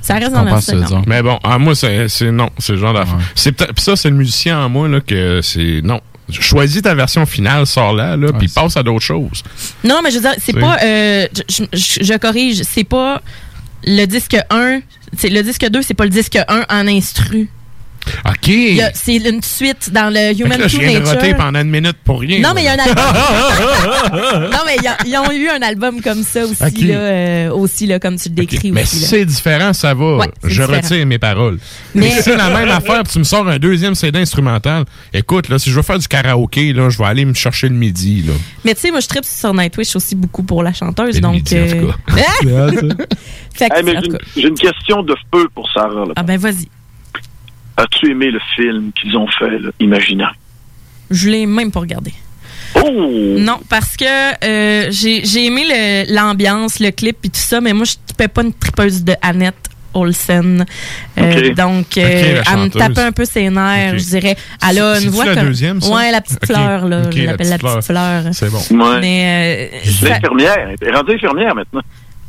Ça 0.00 0.14
reste 0.14 0.32
dans 0.32 0.42
leur 0.44 0.60
style 0.62 0.84
quand 0.88 0.96
même. 1.00 1.04
Mais 1.06 1.22
bon, 1.22 1.38
ah, 1.44 1.58
moi, 1.58 1.74
c'est 1.74 2.08
non, 2.32 2.48
c'est 2.58 2.72
le 2.72 2.78
genre 2.78 2.94
d'affaire. 2.94 3.18
C'est 3.34 3.52
peut-être- 3.52 3.74
pis 3.74 3.82
ça, 3.82 3.94
c'est 3.96 4.10
le 4.10 4.16
musicien 4.16 4.58
en 4.64 4.68
moi, 4.68 4.88
là, 4.88 5.00
que 5.00 5.40
c'est. 5.42 5.80
Non. 5.82 6.00
Choisis 6.30 6.80
ta 6.82 6.94
version 6.94 7.26
finale, 7.26 7.66
sors-la, 7.66 8.16
là, 8.16 8.32
puis 8.32 8.48
passe 8.48 8.76
à 8.76 8.82
d'autres 8.82 9.04
choses. 9.04 9.42
Non, 9.84 10.00
mais 10.02 10.10
je 10.10 10.16
veux 10.16 10.22
dire, 10.22 10.34
c'est 10.38 10.52
pas. 10.58 10.78
euh, 10.82 11.26
je, 11.48 11.64
je- 11.72 12.02
je 12.04 12.14
corrige, 12.16 12.62
c'est 12.62 12.84
pas 12.84 13.20
le 13.84 14.06
disque 14.06 14.36
1. 14.48 14.80
C'est 15.18 15.28
le 15.28 15.42
disque 15.42 15.68
2, 15.68 15.82
c'est 15.82 15.94
pas 15.94 16.04
le 16.04 16.10
disque 16.10 16.36
1 16.48 16.64
en 16.70 16.86
instru. 16.88 17.50
OK. 18.26 18.52
C'est 18.94 19.16
une 19.16 19.42
suite 19.42 19.90
dans 19.92 20.12
le 20.12 20.38
Human 20.40 20.58
là, 20.58 20.68
je 20.68 20.76
to 20.76 20.82
viens 20.82 21.00
de 21.00 21.04
roter 21.06 21.16
Nature. 21.30 21.36
pendant 21.36 21.60
une 21.60 21.70
minute 21.70 21.96
pour 22.04 22.20
rien. 22.20 22.38
Non, 22.40 22.48
là. 22.48 22.54
mais 22.54 22.62
il 22.62 22.64
y 22.64 22.68
a 22.68 22.72
un 22.72 22.78
album. 22.78 24.50
non, 24.50 24.58
mais 24.66 24.76
ils 25.06 25.16
ont, 25.16 25.30
eu 25.32 25.48
un 25.48 25.62
album 25.62 26.00
comme 26.00 26.22
ça 26.22 26.44
aussi, 26.44 26.84
là, 26.86 26.94
euh, 26.94 27.50
aussi 27.50 27.86
là, 27.86 27.98
comme 27.98 28.16
tu 28.16 28.28
le 28.28 28.34
décris 28.34 28.70
Mais 28.72 28.82
aussi. 28.82 28.98
si 28.98 29.04
c'est 29.06 29.24
différent, 29.24 29.72
ça 29.72 29.94
va. 29.94 30.16
Ouais, 30.16 30.30
je 30.44 30.48
différent. 30.62 30.72
retire 30.82 31.06
mes 31.06 31.18
paroles. 31.18 31.58
Mais- 31.94 32.02
Mais 32.02 32.10
si 32.10 32.22
c'est 32.22 32.36
la 32.36 32.48
même 32.50 32.68
affaire, 32.68 33.02
puis 33.04 33.12
tu 33.12 33.18
me 33.18 33.24
sors 33.24 33.46
un 33.48 33.58
deuxième 33.58 33.94
CD 33.94 34.18
instrumental, 34.20 34.84
écoute, 35.12 35.48
là, 35.48 35.58
si 35.58 35.70
je 35.70 35.76
veux 35.76 35.82
faire 35.82 35.98
du 35.98 36.08
karaoké, 36.08 36.72
là, 36.72 36.88
je 36.90 36.98
vais 36.98 37.04
aller 37.04 37.24
me 37.24 37.34
chercher 37.34 37.68
le 37.68 37.74
midi. 37.74 38.22
Là. 38.26 38.32
Mais 38.64 38.74
tu 38.74 38.80
sais, 38.82 38.90
moi, 38.90 39.00
je 39.00 39.08
tripe 39.08 39.24
sur 39.24 39.54
Nightwish 39.54 39.94
aussi 39.96 40.14
beaucoup 40.14 40.42
pour 40.42 40.62
la 40.62 40.72
chanteuse. 40.72 41.20
Donc, 41.20 41.34
midi, 41.34 41.56
en 41.58 41.66
tout 41.66 41.74
euh, 41.74 41.92
Hey, 43.60 43.70
j'ai 43.84 43.94
tout 43.94 44.04
une, 44.06 44.12
cas. 44.12 44.18
j'ai 44.36 44.48
une 44.48 44.54
question 44.58 45.02
de 45.02 45.14
feu 45.32 45.48
pour 45.54 45.70
Sarah. 45.72 46.04
là. 46.06 46.12
Ah 46.16 46.22
ben, 46.22 46.38
vas-y. 46.38 46.68
As-tu 47.82 48.10
aimé 48.10 48.30
le 48.30 48.38
film 48.54 48.92
qu'ils 48.92 49.16
ont 49.16 49.26
fait, 49.26 49.58
là, 49.58 49.70
Imagina? 49.80 50.32
Je 51.10 51.28
l'ai 51.28 51.46
même 51.46 51.72
pas 51.72 51.80
regardé. 51.80 52.12
Oh! 52.76 53.36
Non, 53.38 53.58
parce 53.68 53.96
que 53.96 54.04
euh, 54.44 54.88
j'ai 54.90 55.24
j'ai 55.24 55.46
aimé 55.46 56.04
l'ambiance, 56.08 56.78
le, 56.80 56.90
clip 56.90 57.18
et 57.24 57.28
tout 57.28 57.40
ça, 57.40 57.60
mais 57.60 57.72
moi, 57.72 57.84
je 57.84 57.94
ne 58.22 58.26
pas 58.28 58.42
une 58.42 58.54
tripeuse 58.54 59.02
de 59.04 59.14
Annette 59.20 59.68
Olsen. 59.94 60.64
Euh. 61.18 61.54
Donc, 61.54 61.98
euh, 61.98 62.42
elle 62.50 62.58
me 62.58 62.68
tapait 62.68 63.02
un 63.02 63.12
peu 63.12 63.24
ses 63.24 63.50
nerfs, 63.50 63.94
Ok. 63.94 63.98
je 63.98 64.04
dirais. 64.04 64.36
Elle 64.68 64.78
a 64.78 65.00
une 65.00 65.10
voix 65.10 65.26
la 65.26 65.34
comme... 65.34 65.46
deuxième, 65.48 65.80
ça? 65.80 65.94
Ouais, 65.94 66.10
la 66.10 66.20
petite 66.20 66.46
fleur, 66.46 66.88
là. 66.88 67.10
Je 67.10 67.18
la 67.18 67.32
l'appelle 67.32 67.48
la 67.48 67.58
petite 67.58 67.74
petite 67.74 67.86
fleur. 67.86 68.22
C'est 68.32 68.50
bon. 68.50 68.84
Ouais. 68.84 69.00
Mais... 69.00 69.70
euh, 69.84 69.90
ça- 69.90 70.08
L'infirmière. 70.08 70.68
Elle 70.80 70.88
est 70.88 70.96
rendue 70.96 71.14
infirmière 71.14 71.54
maintenant. 71.54 71.82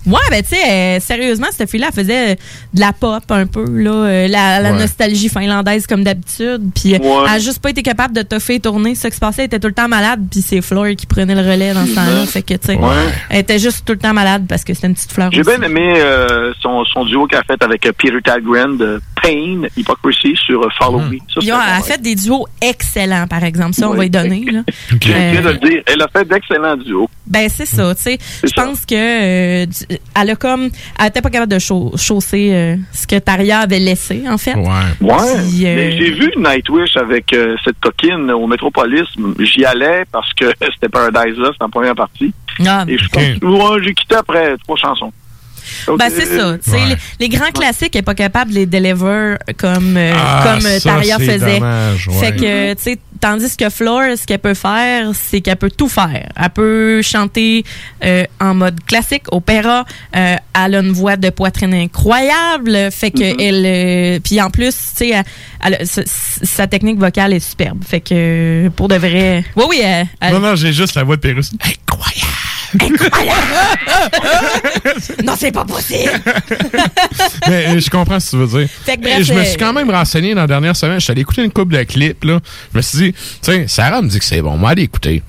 Ouais, 0.06 0.20
ben 0.30 0.42
tu 0.44 0.50
sais, 0.56 0.70
euh, 0.70 1.00
sérieusement, 1.00 1.48
cette 1.52 1.70
fille-là, 1.70 1.92
faisait 1.92 2.32
euh, 2.34 2.36
de 2.74 2.80
la 2.80 2.92
pop 2.94 3.24
un 3.30 3.46
peu, 3.46 3.64
là, 3.70 3.92
euh, 3.92 4.28
la, 4.28 4.60
la 4.60 4.72
Ouais. 4.74 4.80
nostalgie 4.80 5.30
finlandaise 5.30 5.88
comme 5.88 6.04
d'habitude. 6.04 6.62
Puis 6.76 6.94
Ouais. 6.94 7.00
elle 7.26 7.30
a 7.36 7.40
juste 7.40 7.62
pas 7.62 7.70
été 7.70 7.84
capable 7.84 8.14
de 8.16 8.22
toffer 8.22 8.60
tourner. 8.60 8.96
Ce 8.96 9.08
qui 9.08 9.16
se 9.16 9.20
passait, 9.20 9.44
elle 9.44 9.46
était 9.48 9.60
tout 9.60 9.68
le 9.68 9.74
temps 9.74 9.88
malade, 9.88 10.22
puis 10.30 10.42
c'est 10.42 10.62
Fleur 10.62 10.88
qui 10.98 11.06
prenait 11.06 11.36
le 11.36 11.42
relais 11.42 11.74
dans 11.74 11.86
ce 11.86 11.96
temps-là. 11.96 12.22
Ouais. 12.22 12.26
Fait 12.26 12.42
que, 12.42 12.54
tu 12.56 12.68
sais, 12.68 12.76
Ouais. 12.76 12.90
elle 13.30 13.40
était 13.40 13.60
juste 13.60 13.84
tout 13.86 13.94
le 13.94 14.00
temps 14.00 14.14
malade 14.14 14.46
parce 14.50 14.64
que 14.64 14.74
c'était 14.74 14.88
une 14.88 14.94
petite 14.96 15.12
fleur 15.12 15.30
J'ai 15.32 15.42
bien 15.44 15.62
aimé 15.62 15.94
euh, 15.98 16.52
son, 16.62 16.84
son 16.86 17.06
duo 17.06 17.26
qu'elle 17.28 17.40
a 17.40 17.44
fait 17.44 17.62
avec 17.64 17.82
Peter 17.98 18.22
Tagren 18.24 18.78
de 18.78 19.02
Pain, 19.22 19.62
Hypocrisy 19.78 20.36
sur 20.46 20.68
Follow 20.78 21.00
Me. 21.00 21.18
Ça, 21.34 21.40
bon, 21.40 21.46
elle 21.46 21.52
a 21.54 21.82
fait 21.82 22.02
des 22.02 22.16
duos 22.16 22.46
excellents, 22.62 23.28
par 23.28 23.44
exemple. 23.44 23.74
Ça, 23.74 23.90
on 23.90 23.94
va 23.94 24.06
y 24.06 24.10
donner. 24.10 24.44
Là. 24.52 24.62
Je 25.02 25.08
viens 25.08 25.42
de 25.42 25.50
le 25.50 25.58
dire. 25.70 25.82
Elle 25.86 26.02
a 26.02 26.08
fait 26.10 26.28
d'excellents 26.28 26.76
duos. 26.78 27.10
Ben 27.26 27.48
c'est 27.50 27.66
ça, 27.66 27.96
tu 27.96 28.02
sais. 28.02 28.18
Je 28.44 28.52
pense 28.54 28.86
que 28.86 29.64
elle 30.20 30.30
a 30.30 30.36
comme 30.36 30.70
elle 31.00 31.08
était 31.08 31.22
pas 31.22 31.30
capable 31.30 31.52
de 31.52 31.60
chau- 31.60 31.92
chausser 31.98 32.52
euh, 32.54 32.76
ce 32.92 33.06
que 33.08 33.18
Taria 33.20 33.60
avait 33.60 33.80
laissé 33.80 34.24
en 34.28 34.38
fait. 34.38 34.56
Ouais. 34.56 34.66
Puis, 35.00 35.66
euh, 35.66 35.76
Mais 35.76 35.92
j'ai 35.98 36.12
vu 36.12 36.32
Nightwish 36.38 36.96
avec 36.98 37.32
euh, 37.34 37.56
cette 37.64 37.80
coquine 37.82 38.30
au 38.32 38.48
Métropolis. 38.48 39.08
J'y 39.40 39.66
allais 39.66 40.04
parce 40.12 40.32
que 40.34 40.46
c'était 40.74 40.90
Paradise 40.90 41.38
Lost 41.38 41.62
en 41.62 41.70
première 41.70 41.96
partie. 41.96 42.34
Ah, 42.66 42.86
Et 42.88 42.98
je 42.98 43.08
pense 43.10 43.24
ouais, 43.42 43.84
j'ai 43.84 43.94
quitté 43.94 44.16
après 44.16 44.56
trois 44.64 44.78
chansons. 44.78 45.12
Donc, 45.88 46.00
Ben, 46.00 46.12
c'est 46.16 46.28
euh, 46.32 46.58
ça. 46.62 46.78
Les, 46.78 46.96
les 47.20 47.30
grands 47.30 47.52
classiques, 47.52 47.96
elle 47.96 48.00
n'est 48.00 48.04
pas 48.04 48.16
capable 48.16 48.52
de 48.52 48.56
les 48.56 48.66
deliver 48.66 49.36
comme, 49.58 49.96
euh, 49.98 50.14
Ah, 50.16 50.44
comme 50.44 50.66
euh, 50.66 50.80
ça, 50.80 50.90
Taria 50.92 51.18
c'est 51.20 51.26
faisait. 51.40 51.60
dommage, 51.60 52.08
ouais. 52.08 52.14
Fait 52.20 52.36
que, 52.36 52.74
tu 52.74 52.82
sais, 52.84 53.00
tandis 53.20 53.56
que 53.56 53.70
Flore, 53.70 54.18
ce 54.20 54.26
qu'elle 54.26 54.40
peut 54.40 54.54
faire, 54.54 55.12
c'est 55.14 55.42
qu'elle 55.42 55.56
peut 55.56 55.72
tout 55.72 55.88
faire. 55.90 56.30
Elle 56.36 56.50
peut 56.50 57.02
chanter 57.02 57.64
euh, 58.04 58.26
en 58.42 58.54
mode 58.54 58.84
classique, 58.86 59.24
opéra. 59.32 59.86
Euh, 60.16 60.36
elle 60.66 60.76
a 60.76 60.80
une 60.80 60.92
voix 60.92 61.16
de 61.16 61.30
poitrine 61.30 61.74
incroyable. 61.74 62.92
Fait 62.92 63.12
que 63.12 63.24
Mm-hmm. 63.24 63.42
elle. 63.42 63.64
euh, 63.66 64.20
Puis 64.24 64.42
en 64.42 64.50
plus, 64.50 64.76
tu 64.98 65.10
sais, 65.12 65.24
sa, 66.44 66.68
technique 66.68 67.00
vocale 67.00 67.34
est 67.34 67.40
superbe. 67.40 67.84
Fait 67.88 68.02
que, 68.02 68.70
pour 68.76 68.88
de 68.88 68.96
vrai. 68.96 69.46
Oui, 69.56 69.64
oui, 69.70 69.82
elle- 69.84 70.08
elle- 70.20 70.34
Non, 70.34 70.40
non, 70.40 70.56
j'ai 70.56 70.74
juste 70.74 70.96
la 70.96 71.04
voix 71.04 71.16
de 71.16 71.22
Pérus. 71.22 71.52
non, 75.24 75.34
c'est 75.38 75.52
pas 75.52 75.66
possible. 75.66 76.10
Mais 77.48 77.68
euh, 77.68 77.80
je 77.80 77.90
comprends 77.90 78.20
ce 78.20 78.32
que 78.32 78.32
tu 78.32 78.46
veux 78.46 78.60
dire. 78.60 78.70
Fait 78.84 78.98
que 78.98 79.02
bref, 79.02 79.20
Et 79.20 79.24
je 79.24 79.34
me 79.34 79.40
euh, 79.40 79.46
suis 79.46 79.58
quand 79.58 79.74
même 79.74 79.90
renseigné 79.90 80.34
dans 80.34 80.42
la 80.42 80.48
dernière 80.48 80.76
semaine. 80.76 81.00
Je 81.00 81.04
suis 81.04 81.12
allé 81.12 81.22
écouter 81.22 81.44
une 81.44 81.52
couple 81.52 81.76
de 81.76 81.84
clips. 81.84 82.24
Là. 82.24 82.40
Je 82.72 82.78
me 82.78 82.82
suis 82.82 82.98
dit, 82.98 83.16
tiens, 83.42 83.66
Sarah 83.68 84.02
me 84.02 84.08
dit 84.08 84.20
que 84.20 84.26
c'est 84.26 84.42
bon. 84.42 84.58
Moi, 84.58 84.72
aller 84.72 84.84
écouter. 84.84 85.22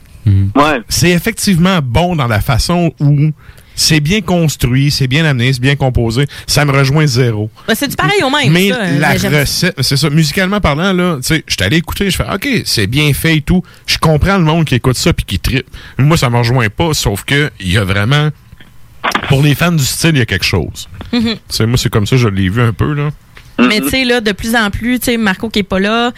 C'est 0.88 1.10
effectivement 1.10 1.80
bon 1.82 2.16
dans 2.16 2.26
la 2.26 2.40
façon 2.40 2.92
où 2.98 3.30
c'est 3.74 4.00
bien 4.00 4.20
construit, 4.20 4.90
c'est 4.90 5.06
bien 5.06 5.24
amené, 5.24 5.52
c'est 5.52 5.60
bien 5.60 5.76
composé. 5.76 6.26
Ça 6.46 6.64
me 6.64 6.72
rejoint 6.72 7.06
zéro. 7.06 7.50
Ben, 7.66 7.74
c'est 7.74 7.88
du 7.88 7.96
pareil 7.96 8.22
au 8.22 8.30
même. 8.30 8.52
Mais 8.52 8.70
ça, 8.70 8.80
euh, 8.80 8.98
la 8.98 9.08
mais 9.18 9.40
recette, 9.40 9.74
c'est 9.80 9.96
ça, 9.96 10.10
musicalement 10.10 10.60
parlant, 10.60 10.92
là, 10.92 11.16
tu 11.16 11.22
sais, 11.22 11.44
je 11.46 11.54
suis 11.54 11.62
allé 11.62 11.78
écouter, 11.78 12.10
je 12.10 12.16
fais, 12.16 12.26
OK, 12.32 12.48
c'est 12.64 12.86
bien 12.86 13.12
fait 13.12 13.36
et 13.36 13.40
tout. 13.40 13.62
Je 13.86 13.98
comprends 13.98 14.38
le 14.38 14.44
monde 14.44 14.64
qui 14.64 14.74
écoute 14.74 14.96
ça 14.96 15.12
puis 15.12 15.24
qui 15.24 15.38
tripe. 15.38 15.66
Moi, 15.98 16.16
ça 16.16 16.30
me 16.30 16.38
rejoint 16.38 16.68
pas, 16.68 16.94
sauf 16.94 17.24
que 17.24 17.50
il 17.60 17.72
y 17.72 17.78
a 17.78 17.84
vraiment, 17.84 18.30
pour 19.28 19.42
les 19.42 19.54
fans 19.54 19.72
du 19.72 19.84
style, 19.84 20.12
il 20.14 20.18
y 20.18 20.22
a 20.22 20.26
quelque 20.26 20.44
chose. 20.44 20.88
Tu 21.10 21.38
sais, 21.48 21.66
moi, 21.66 21.78
c'est 21.78 21.90
comme 21.90 22.06
ça, 22.06 22.16
je 22.16 22.28
l'ai 22.28 22.48
vu 22.48 22.60
un 22.60 22.72
peu, 22.72 22.92
là. 22.92 23.10
Mais 23.58 23.80
tu 23.80 23.90
sais, 23.90 24.04
là, 24.04 24.20
de 24.20 24.32
plus 24.32 24.56
en 24.56 24.70
plus, 24.70 24.98
tu 24.98 25.06
sais, 25.06 25.16
Marco 25.16 25.48
qui 25.48 25.60
est 25.60 25.62
pas 25.62 25.78
là, 25.78 26.12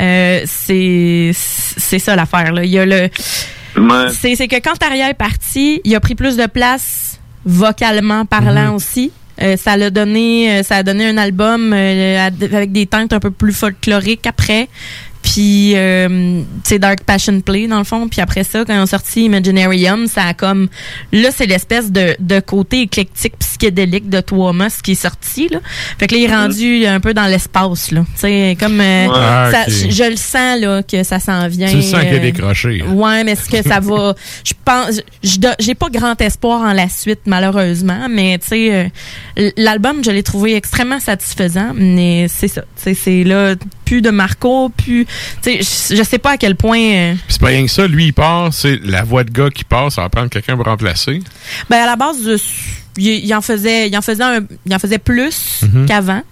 euh, 0.00 0.42
c'est 0.46 1.32
c'est 1.34 1.98
ça 1.98 2.16
l'affaire, 2.16 2.52
là. 2.52 2.64
Il 2.64 2.70
y 2.70 2.78
a 2.78 2.86
le. 2.86 3.08
C'est 4.12 4.34
c'est 4.36 4.48
que 4.48 4.56
quand 4.56 4.74
Taria 4.78 5.10
est 5.10 5.14
parti, 5.14 5.80
il 5.84 5.94
a 5.94 6.00
pris 6.00 6.14
plus 6.14 6.36
de 6.36 6.46
place 6.46 7.18
vocalement 7.44 8.24
parlant 8.24 8.68
Mhm. 8.70 8.74
aussi. 8.74 9.10
Euh, 9.40 9.56
ça 9.56 9.76
l'a 9.76 9.90
donné, 9.90 10.50
euh, 10.50 10.62
ça 10.64 10.76
a 10.76 10.82
donné 10.82 11.06
un 11.06 11.16
album 11.16 11.72
euh, 11.72 12.26
avec 12.26 12.72
des 12.72 12.86
teintes 12.86 13.12
un 13.12 13.20
peu 13.20 13.30
plus 13.30 13.52
folkloriques 13.52 14.26
après. 14.26 14.68
Puis, 15.22 15.72
euh, 15.76 16.40
sais, 16.64 16.78
Dark 16.78 17.02
Passion 17.04 17.40
Play, 17.40 17.66
dans 17.66 17.78
le 17.78 17.84
fond. 17.84 18.08
Puis 18.08 18.20
après 18.20 18.42
ça, 18.44 18.64
quand 18.64 18.74
ils 18.74 18.80
ont 18.80 18.86
sorti 18.86 19.24
Imaginarium, 19.26 20.06
ça 20.06 20.22
a 20.24 20.34
comme... 20.34 20.68
Là, 21.12 21.28
c'est 21.34 21.46
l'espèce 21.46 21.92
de, 21.92 22.16
de 22.18 22.40
côté 22.40 22.80
éclectique 22.82 23.34
psychédélique 23.58 24.08
de 24.08 24.20
Thomas 24.20 24.78
qui 24.82 24.92
est 24.92 24.94
sorti, 24.94 25.48
là. 25.48 25.58
Fait 25.98 26.06
que 26.06 26.14
là, 26.14 26.20
il 26.20 26.24
est 26.24 26.34
rendu 26.34 26.86
un 26.86 27.00
peu 27.00 27.12
dans 27.14 27.26
l'espace, 27.26 27.90
là. 27.90 28.00
Tu 28.14 28.20
sais, 28.20 28.56
comme... 28.58 28.80
euh, 28.80 29.06
Ouais. 29.08 29.14
Ah, 29.14 29.50
ça- 29.52 29.64
je, 29.68 29.90
je 29.90 30.04
le 30.10 30.16
sens, 30.16 30.60
là, 30.60 30.82
que 30.82 31.02
ça 31.02 31.18
s'en 31.18 31.46
vient. 31.48 31.68
Tu 31.68 31.76
le 31.76 31.82
sens 31.82 32.00
qu'il 32.00 32.08
a 32.10 32.12
euh, 32.14 32.18
décroché. 32.20 32.82
Ouais, 32.82 33.24
mais 33.24 33.32
est-ce 33.32 33.48
que 33.48 33.62
ça 33.66 33.80
va. 33.80 34.14
Je 34.44 34.52
pense. 34.64 35.00
J'ai 35.58 35.74
pas 35.74 35.88
grand 35.90 36.20
espoir 36.20 36.60
en 36.62 36.72
la 36.72 36.88
suite, 36.88 37.20
malheureusement, 37.26 38.06
mais 38.10 38.38
tu 38.38 38.48
sais, 38.48 38.90
euh, 39.38 39.50
l'album, 39.56 40.02
je 40.04 40.10
l'ai 40.10 40.22
trouvé 40.22 40.54
extrêmement 40.56 41.00
satisfaisant, 41.00 41.72
mais 41.74 42.26
c'est 42.28 42.48
ça. 42.48 42.62
Tu 42.76 42.82
sais, 42.82 42.94
c'est 42.94 43.24
là, 43.24 43.54
plus 43.88 44.02
de 44.02 44.10
Marco, 44.10 44.68
plus. 44.68 45.06
Tu 45.42 45.62
sais, 45.62 45.90
je- 45.90 45.96
je 45.96 46.02
sais 46.02 46.18
pas 46.18 46.32
à 46.32 46.36
quel 46.36 46.54
point. 46.56 46.78
euh, 46.78 47.12
Puis 47.14 47.22
c'est 47.28 47.40
pas 47.40 47.46
rien 47.48 47.64
que 47.64 47.70
ça, 47.70 47.86
lui, 47.86 48.06
il 48.06 48.12
part, 48.12 48.52
c'est 48.52 48.78
la 48.84 49.02
voix 49.02 49.24
de 49.24 49.30
gars 49.30 49.48
qui 49.50 49.64
passe, 49.64 49.94
ça 49.94 50.02
va 50.02 50.08
prendre 50.10 50.28
quelqu'un 50.28 50.56
pour 50.56 50.66
remplacer. 50.66 51.20
ben, 51.70 51.78
à 51.78 51.86
la 51.86 51.96
base, 51.96 52.18
je- 52.22 52.36
il, 53.00 53.24
il 53.24 53.34
en 53.34 53.40
faisait, 53.40 53.88
il 53.88 53.96
en 53.96 54.02
faisait, 54.02 54.22
un- 54.24 54.40
il 54.66 54.74
en 54.74 54.78
faisait 54.78 54.98
plus 54.98 55.62
Mhm. 55.62 55.86
qu'avant, 55.86 56.22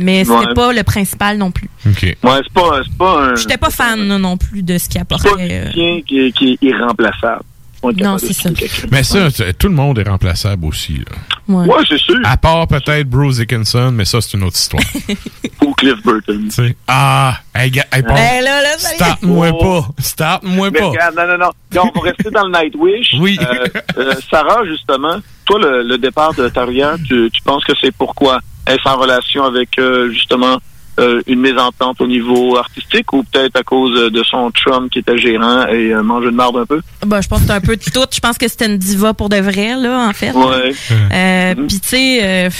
mais 0.00 0.24
c'était 0.24 0.36
Ouais. 0.36 0.54
pas 0.54 0.72
le 0.72 0.82
principal 0.82 1.38
non 1.38 1.50
plus. 1.50 1.70
OK. 1.88 2.02
Ouais, 2.02 2.16
c'est 2.22 2.52
pas, 2.52 2.80
c'est 2.84 2.96
pas 2.98 3.22
un. 3.22 3.36
J'étais 3.36 3.56
pas 3.56 3.70
fan 3.70 4.02
non, 4.06 4.18
non 4.18 4.36
plus 4.36 4.62
de 4.62 4.76
ce 4.78 4.88
qu'il 4.88 5.00
apportait. 5.00 5.28
euh, 5.38 5.64
musicien 5.66 6.00
qui, 6.06 6.32
qui 6.32 6.52
est 6.52 6.66
irremplaçable. 6.66 7.42
Non, 7.82 8.18
c'est 8.18 8.32
ça. 8.32 8.50
Mais 8.90 9.02
ça, 9.04 9.28
tout 9.58 9.68
le 9.68 9.74
monde 9.74 9.98
est 9.98 10.08
remplaçable 10.08 10.64
aussi. 10.66 10.94
Là. 10.98 11.04
Ouais. 11.48 11.66
Ouais, 11.66 11.82
c'est 11.88 11.98
sûr. 11.98 12.18
À 12.24 12.36
part 12.36 12.66
peut-être 12.66 13.08
Bruce 13.08 13.36
Dickinson, 13.36 13.90
mais 13.92 14.04
ça, 14.04 14.20
c'est 14.20 14.36
une 14.36 14.42
autre 14.44 14.56
histoire. 14.56 14.82
Ou 15.64 15.72
Cliff 15.74 16.02
Burton. 16.02 16.44
Tu 16.48 16.50
sais, 16.50 16.76
ah, 16.88 17.38
hey, 17.54 17.70
gars, 17.70 17.84
hey, 17.92 18.02
Paul, 18.02 18.14
Ben 18.14 18.42
là, 18.44 18.62
là, 18.62 18.68
ça 18.78 18.90
y 18.90 18.92
est. 18.92 18.96
start-moi 18.96 19.48
Oh. 19.52 19.82
pas. 19.82 19.88
Start-moi 20.02 20.70
Mais 20.72 20.78
pas. 20.80 20.86
regarde, 20.88 21.14
non, 21.16 21.26
non, 21.28 21.38
non. 21.38 21.50
Donc, 21.72 21.96
on 21.96 22.00
va 22.00 22.10
rester 22.10 22.30
dans 22.30 22.46
le 22.48 22.52
Nightwish. 22.60 23.14
Oui. 23.20 23.38
Euh, 23.40 23.66
euh, 23.98 24.12
Sarah, 24.30 24.64
justement, 24.66 25.18
toi, 25.44 25.58
le, 25.60 25.82
le 25.84 25.98
départ 25.98 26.34
de 26.34 26.48
Taria, 26.48 26.96
tu, 27.06 27.30
tu 27.32 27.42
penses 27.42 27.64
que 27.64 27.72
c'est 27.80 27.92
pourquoi? 27.94 28.40
Est-ce 28.66 28.86
en 28.88 28.96
relation 28.96 29.44
avec, 29.44 29.78
euh, 29.78 30.10
justement, 30.10 30.58
euh, 30.98 31.22
une 31.26 31.40
mésentente 31.40 32.00
au 32.00 32.06
niveau 32.06 32.56
artistique 32.56 33.12
ou 33.12 33.22
peut-être 33.24 33.56
à 33.56 33.62
cause 33.62 34.10
de 34.12 34.22
son 34.24 34.50
chum 34.50 34.88
qui 34.90 34.98
était 35.00 35.18
gérant 35.18 35.66
et 35.68 35.92
euh, 35.92 36.02
mange 36.02 36.24
une 36.24 36.34
marde 36.34 36.56
un 36.56 36.66
peu? 36.66 36.80
Ben, 37.06 37.20
je 37.20 37.28
pense 37.28 37.40
que 37.40 37.46
c'est 37.46 37.52
un 37.52 37.60
peu 37.60 37.76
de 37.76 37.82
tout. 37.82 38.04
Je 38.12 38.20
pense 38.20 38.38
que 38.38 38.48
c'était 38.48 38.66
une 38.66 38.78
diva 38.78 39.14
pour 39.14 39.28
de 39.28 39.36
vrai, 39.36 39.76
là, 39.76 40.06
en 40.08 40.12
fait. 40.12 40.32
Ouais. 40.32 40.72
Euh, 41.12 41.54
Puis, 41.66 41.80
tu 41.80 41.88
sais, 41.88 42.18
euh, 42.22 42.50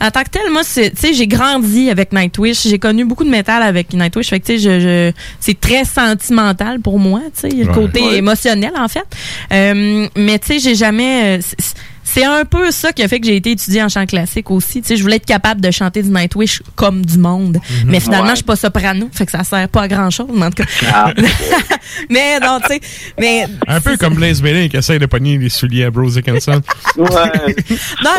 en 0.00 0.10
tant 0.10 0.22
que 0.22 0.30
tel, 0.30 0.50
moi, 0.50 0.62
c'est- 0.62 0.90
tu 0.90 0.96
sais, 1.08 1.12
j'ai 1.14 1.26
grandi 1.26 1.90
avec 1.90 2.12
Nightwish. 2.12 2.62
J'ai 2.66 2.78
connu 2.78 3.04
beaucoup 3.04 3.24
de 3.24 3.30
métal 3.30 3.62
avec 3.62 3.92
Nightwish. 3.92 4.28
Fait 4.28 4.40
que, 4.40 4.46
tu 4.46 4.58
sais, 4.58 4.58
je, 4.58 4.80
je- 4.80 5.12
c'est 5.40 5.58
très 5.60 5.84
sentimental 5.84 6.80
pour 6.80 6.98
moi, 6.98 7.20
tu 7.34 7.40
sais. 7.42 7.48
Il 7.50 7.58
y 7.58 7.62
a 7.62 7.64
le 7.64 7.70
Ouais. 7.70 7.74
côté 7.76 8.00
Ouais. 8.02 8.16
émotionnel, 8.16 8.72
en 8.78 8.88
fait. 8.88 9.06
Euh, 9.52 10.06
mais, 10.16 10.38
tu 10.38 10.46
sais, 10.46 10.58
j'ai 10.58 10.74
jamais... 10.74 11.40
c'est- 11.40 11.74
c'est 12.08 12.24
un 12.24 12.44
peu 12.44 12.70
ça 12.70 12.92
qui 12.92 13.02
a 13.02 13.08
fait 13.08 13.18
que 13.18 13.26
j'ai 13.26 13.34
été 13.36 13.50
étudiée 13.50 13.82
en 13.82 13.88
chant 13.88 14.06
classique 14.06 14.48
aussi. 14.50 14.80
Tu 14.80 14.86
sais, 14.88 14.96
je 14.96 15.02
voulais 15.02 15.16
être 15.16 15.26
capable 15.26 15.60
de 15.60 15.70
chanter 15.72 16.02
du 16.04 16.08
Nightwish 16.10 16.62
comme 16.76 17.04
du 17.04 17.18
monde. 17.18 17.58
Mais 17.84 17.98
finalement, 17.98 18.26
Ouais. 18.26 18.30
je 18.30 18.36
suis 18.36 18.44
pas 18.44 18.54
soprano, 18.56 19.08
fait 19.12 19.26
que 19.26 19.32
ça 19.32 19.42
sert 19.42 19.68
pas 19.68 19.82
à 19.82 19.88
grand 19.88 20.08
chose, 20.10 20.28
en 20.30 20.50
tout 20.50 20.62
cas. 20.62 20.68
Ah. 20.92 21.12
mais 22.10 22.38
non, 22.40 22.60
tu 22.60 22.74
sais, 22.74 22.80
mais 23.18 23.46
Un 23.66 23.80
peu 23.80 23.96
comme 23.96 24.14
Blaze 24.14 24.40
Bailey 24.40 24.68
qui 24.68 24.76
essaie 24.76 24.98
de 24.98 25.06
pogner 25.06 25.36
les 25.38 25.48
souliers 25.48 25.84
à 25.84 25.90
Bruce 25.90 26.14
Dickinson. 26.14 26.60
non, 26.96 27.04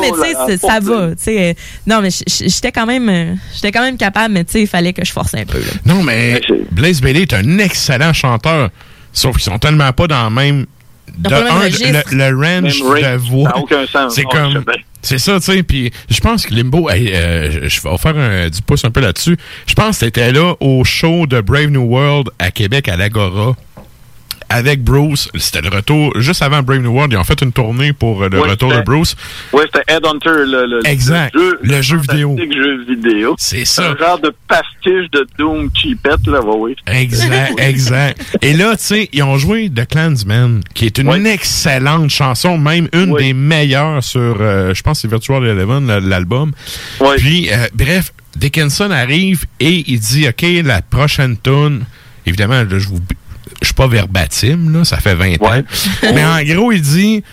mais 0.01 0.09
Oh 0.11 0.15
tu 0.15 0.29
sais, 0.29 0.35
c'est- 0.47 0.57
ça 0.67 0.79
va. 0.79 1.09
Tu 1.09 1.23
sais, 1.23 1.49
euh, 1.49 1.53
non, 1.85 2.01
mais 2.01 2.09
j'étais 2.27 2.71
quand 2.71 2.85
même, 2.85 3.37
j'étais 3.55 3.71
quand 3.71 3.81
même 3.81 3.97
capable, 3.97 4.33
mais 4.33 4.43
tu 4.43 4.51
sais, 4.53 4.61
il 4.61 4.67
fallait 4.67 4.93
que 4.93 5.05
je 5.05 5.11
force 5.11 5.33
un 5.33 5.45
peu. 5.45 5.59
Là. 5.59 5.65
Non, 5.85 6.03
mais 6.03 6.41
Blaze 6.71 7.01
Bailey 7.01 7.21
est 7.23 7.33
un 7.33 7.57
excellent 7.59 8.13
chanteur. 8.13 8.69
Sauf 9.13 9.33
qu'ils 9.37 9.43
sont 9.51 9.57
tellement 9.59 9.91
pas 9.93 10.07
dans 10.07 10.25
le 10.29 10.35
même. 10.35 10.65
De 11.17 11.29
un, 11.51 11.69
le, 12.11 12.17
le 12.17 12.37
range 12.37 12.79
de 13.01 13.17
voix. 13.17 13.49
C'est 14.09 14.23
sais 14.23 14.23
comme. 14.31 14.53
C'est 15.01 15.17
ça, 15.19 15.39
tu 15.39 15.45
sais. 15.45 15.63
Puis 15.63 15.91
je 16.09 16.19
pense 16.19 16.45
que 16.45 16.53
Limbo, 16.53 16.89
hey, 16.89 17.11
euh, 17.13 17.51
je- 17.51 17.67
je 17.69 17.81
vais 17.81 17.97
faire 17.97 18.17
un, 18.17 18.49
du 18.49 18.61
pouce 18.61 18.83
un 18.83 18.91
peu 18.91 18.99
là-dessus. 18.99 19.37
Je 19.65 19.73
pense 19.73 19.99
que 19.99 20.05
t'étais 20.05 20.31
là 20.31 20.55
au 20.59 20.83
show 20.83 21.25
de 21.27 21.39
Brave 21.41 21.67
New 21.69 21.83
World 21.83 22.29
à 22.39 22.51
Québec, 22.51 22.87
à 22.89 22.97
l'Agora. 22.97 23.55
Avec 24.49 24.81
Bruce, 24.81 25.29
c'était 25.35 25.61
le 25.61 25.69
retour, 25.69 26.13
juste 26.21 26.41
avant 26.41 26.61
Brave 26.63 26.79
New 26.81 26.91
World, 26.93 27.11
ils 27.11 27.17
ont 27.17 27.23
fait 27.25 27.41
une 27.41 27.51
tournée 27.51 27.91
pour 27.91 28.23
euh, 28.23 28.29
le 28.29 28.39
Ouais, 28.39 28.49
retour 28.51 28.71
de 28.73 28.79
Bruce. 28.81 29.15
Oui, 29.51 29.63
c'était 29.65 29.83
Headhunter, 29.93 30.29
le, 30.45 30.65
le, 30.65 30.87
Exact. 30.87 31.35
le 31.35 31.41
jeu, 31.41 31.59
Le 31.63 31.81
jeu 31.81 31.97
vidéo. 31.97 32.37
jeu 32.37 32.85
vidéo. 32.87 33.35
C'est 33.37 33.65
ça. 33.65 33.91
Un 33.91 33.97
genre 33.97 34.19
de 34.19 34.33
pastiche 34.47 35.11
de 35.11 35.27
Doom 35.37 35.69
cheapette, 35.73 36.25
là, 36.27 36.39
oui. 36.45 36.75
Exact, 36.87 37.53
exact. 37.59 38.37
Et 38.41 38.53
là, 38.53 38.77
tu 38.77 38.83
sais, 38.83 39.09
ils 39.11 39.21
ont 39.23 39.37
joué 39.37 39.69
The 39.69 39.85
Clansman, 39.85 40.61
qui 40.73 40.85
est 40.85 40.97
une 40.97 41.25
excellente 41.25 42.09
chanson, 42.09 42.57
même 42.57 42.87
une 42.93 43.13
des 43.15 43.33
meilleures 43.33 44.01
sur, 44.03 44.37
euh, 44.39 44.73
je 44.73 44.81
pense, 44.81 45.01
c'est 45.01 45.09
Virtual 45.09 45.43
Eleven, 45.45 45.87
l'album. 46.07 46.51
Puis, 47.17 47.49
euh, 47.51 47.67
bref, 47.73 48.13
Dickinson 48.37 48.91
arrive 48.91 49.45
et 49.59 49.83
il 49.87 49.99
dit, 49.99 50.27
OK, 50.27 50.45
la 50.63 50.81
prochaine 50.81 51.35
tune, 51.37 51.83
évidemment, 52.25 52.63
là, 52.63 52.77
je 52.79 52.87
vous, 52.87 52.99
suis 53.65 53.73
pas 53.73 53.87
verbatim, 53.87 54.71
là, 54.71 54.85
ça 54.85 54.97
fait 54.97 55.15
20 55.15 55.41
ans. 55.41 55.63
Mais 56.13 56.23
en 56.25 56.41
gros, 56.43 56.71
il 56.71 56.81
dit, 56.81 57.23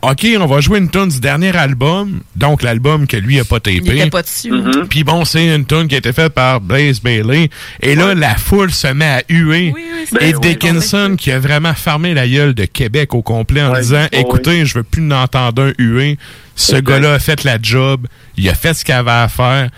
OK, 0.00 0.26
on 0.38 0.46
va 0.46 0.60
jouer 0.60 0.78
une 0.78 0.88
tune 0.90 1.08
du 1.08 1.18
dernier 1.18 1.56
album, 1.56 2.20
donc 2.36 2.62
l'album 2.62 3.08
que 3.08 3.16
lui 3.16 3.40
a 3.40 3.44
pas 3.44 3.58
tapé. 3.58 3.80
Il 3.84 3.98
était 3.98 4.10
pas 4.10 4.22
dessus. 4.22 4.52
Mm-hmm. 4.52 4.86
Puis 4.86 5.02
bon, 5.02 5.24
c'est 5.24 5.52
une 5.52 5.66
tune 5.66 5.88
qui 5.88 5.96
a 5.96 5.98
été 5.98 6.12
faite 6.12 6.34
par 6.34 6.60
Blaze 6.60 7.00
Bailey. 7.00 7.50
Et 7.82 7.96
là, 7.96 8.14
la 8.14 8.36
foule 8.36 8.70
se 8.70 8.86
met 8.86 9.04
à 9.04 9.22
huer. 9.28 9.74
Ben 10.12 10.18
et 10.20 10.34
oui, 10.34 10.40
Dickinson, 10.40 11.16
qui 11.18 11.32
a 11.32 11.40
vraiment 11.40 11.74
fermé 11.74 12.14
la 12.14 12.28
gueule 12.28 12.54
de 12.54 12.64
Québec 12.64 13.12
au 13.12 13.22
complet 13.22 13.60
en 13.62 13.72
Ouais, 13.72 13.80
disant 13.80 14.02
ouais, 14.02 14.20
Écoutez, 14.20 14.64
je 14.66 14.74
veux 14.74 14.84
plus 14.84 15.02
n'entendre 15.02 15.62
un 15.64 15.72
huer. 15.78 16.16
Ce 16.54 16.76
gars-là 16.76 17.14
a 17.14 17.18
fait 17.18 17.42
la 17.42 17.58
job. 17.60 18.06
Il 18.36 18.48
a 18.48 18.54
fait 18.54 18.74
ce 18.74 18.84
qu'il 18.84 18.94
avait 18.94 19.10
à 19.10 19.28
faire. 19.28 19.68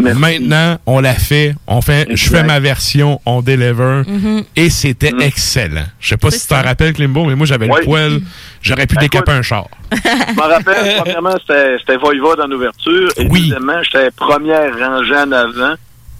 Maintenant, 0.00 0.78
on 0.86 1.00
l'a 1.00 1.14
fait. 1.14 1.54
On 1.66 1.80
fait, 1.80 2.06
je 2.10 2.28
fais 2.28 2.42
ma 2.42 2.60
version, 2.60 3.20
on 3.26 3.42
deliver. 3.42 4.02
Mhm. 4.06 4.44
Et 4.56 4.70
c'était 4.70 5.12
excellent. 5.20 5.84
Je 6.00 6.08
sais 6.08 6.16
pas 6.16 6.30
si 6.30 6.40
tu 6.40 6.46
t'en 6.48 6.62
rappelles, 6.62 6.92
Klimbo, 6.92 7.24
mais 7.24 7.34
moi, 7.34 7.46
j'avais 7.46 7.68
Ouais. 7.70 7.80
le 7.80 7.84
poil. 7.84 8.20
J'aurais 8.62 8.86
pu 8.86 8.96
Ben, 8.96 9.02
décaper 9.02 9.32
un 9.32 9.42
char. 9.42 9.66
Je 9.92 10.34
m'en 10.34 10.42
rappelle, 10.42 10.96
premièrement, 10.98 11.34
c'était 11.46 11.96
Voivode 11.96 12.40
en 12.40 12.50
ouverture. 12.50 13.10
Et 13.16 13.24
deuxièmement, 13.26 13.82
j'étais 13.82 14.10
première 14.12 14.72
rangée 14.78 15.16
en 15.16 15.32
avant. 15.32 15.74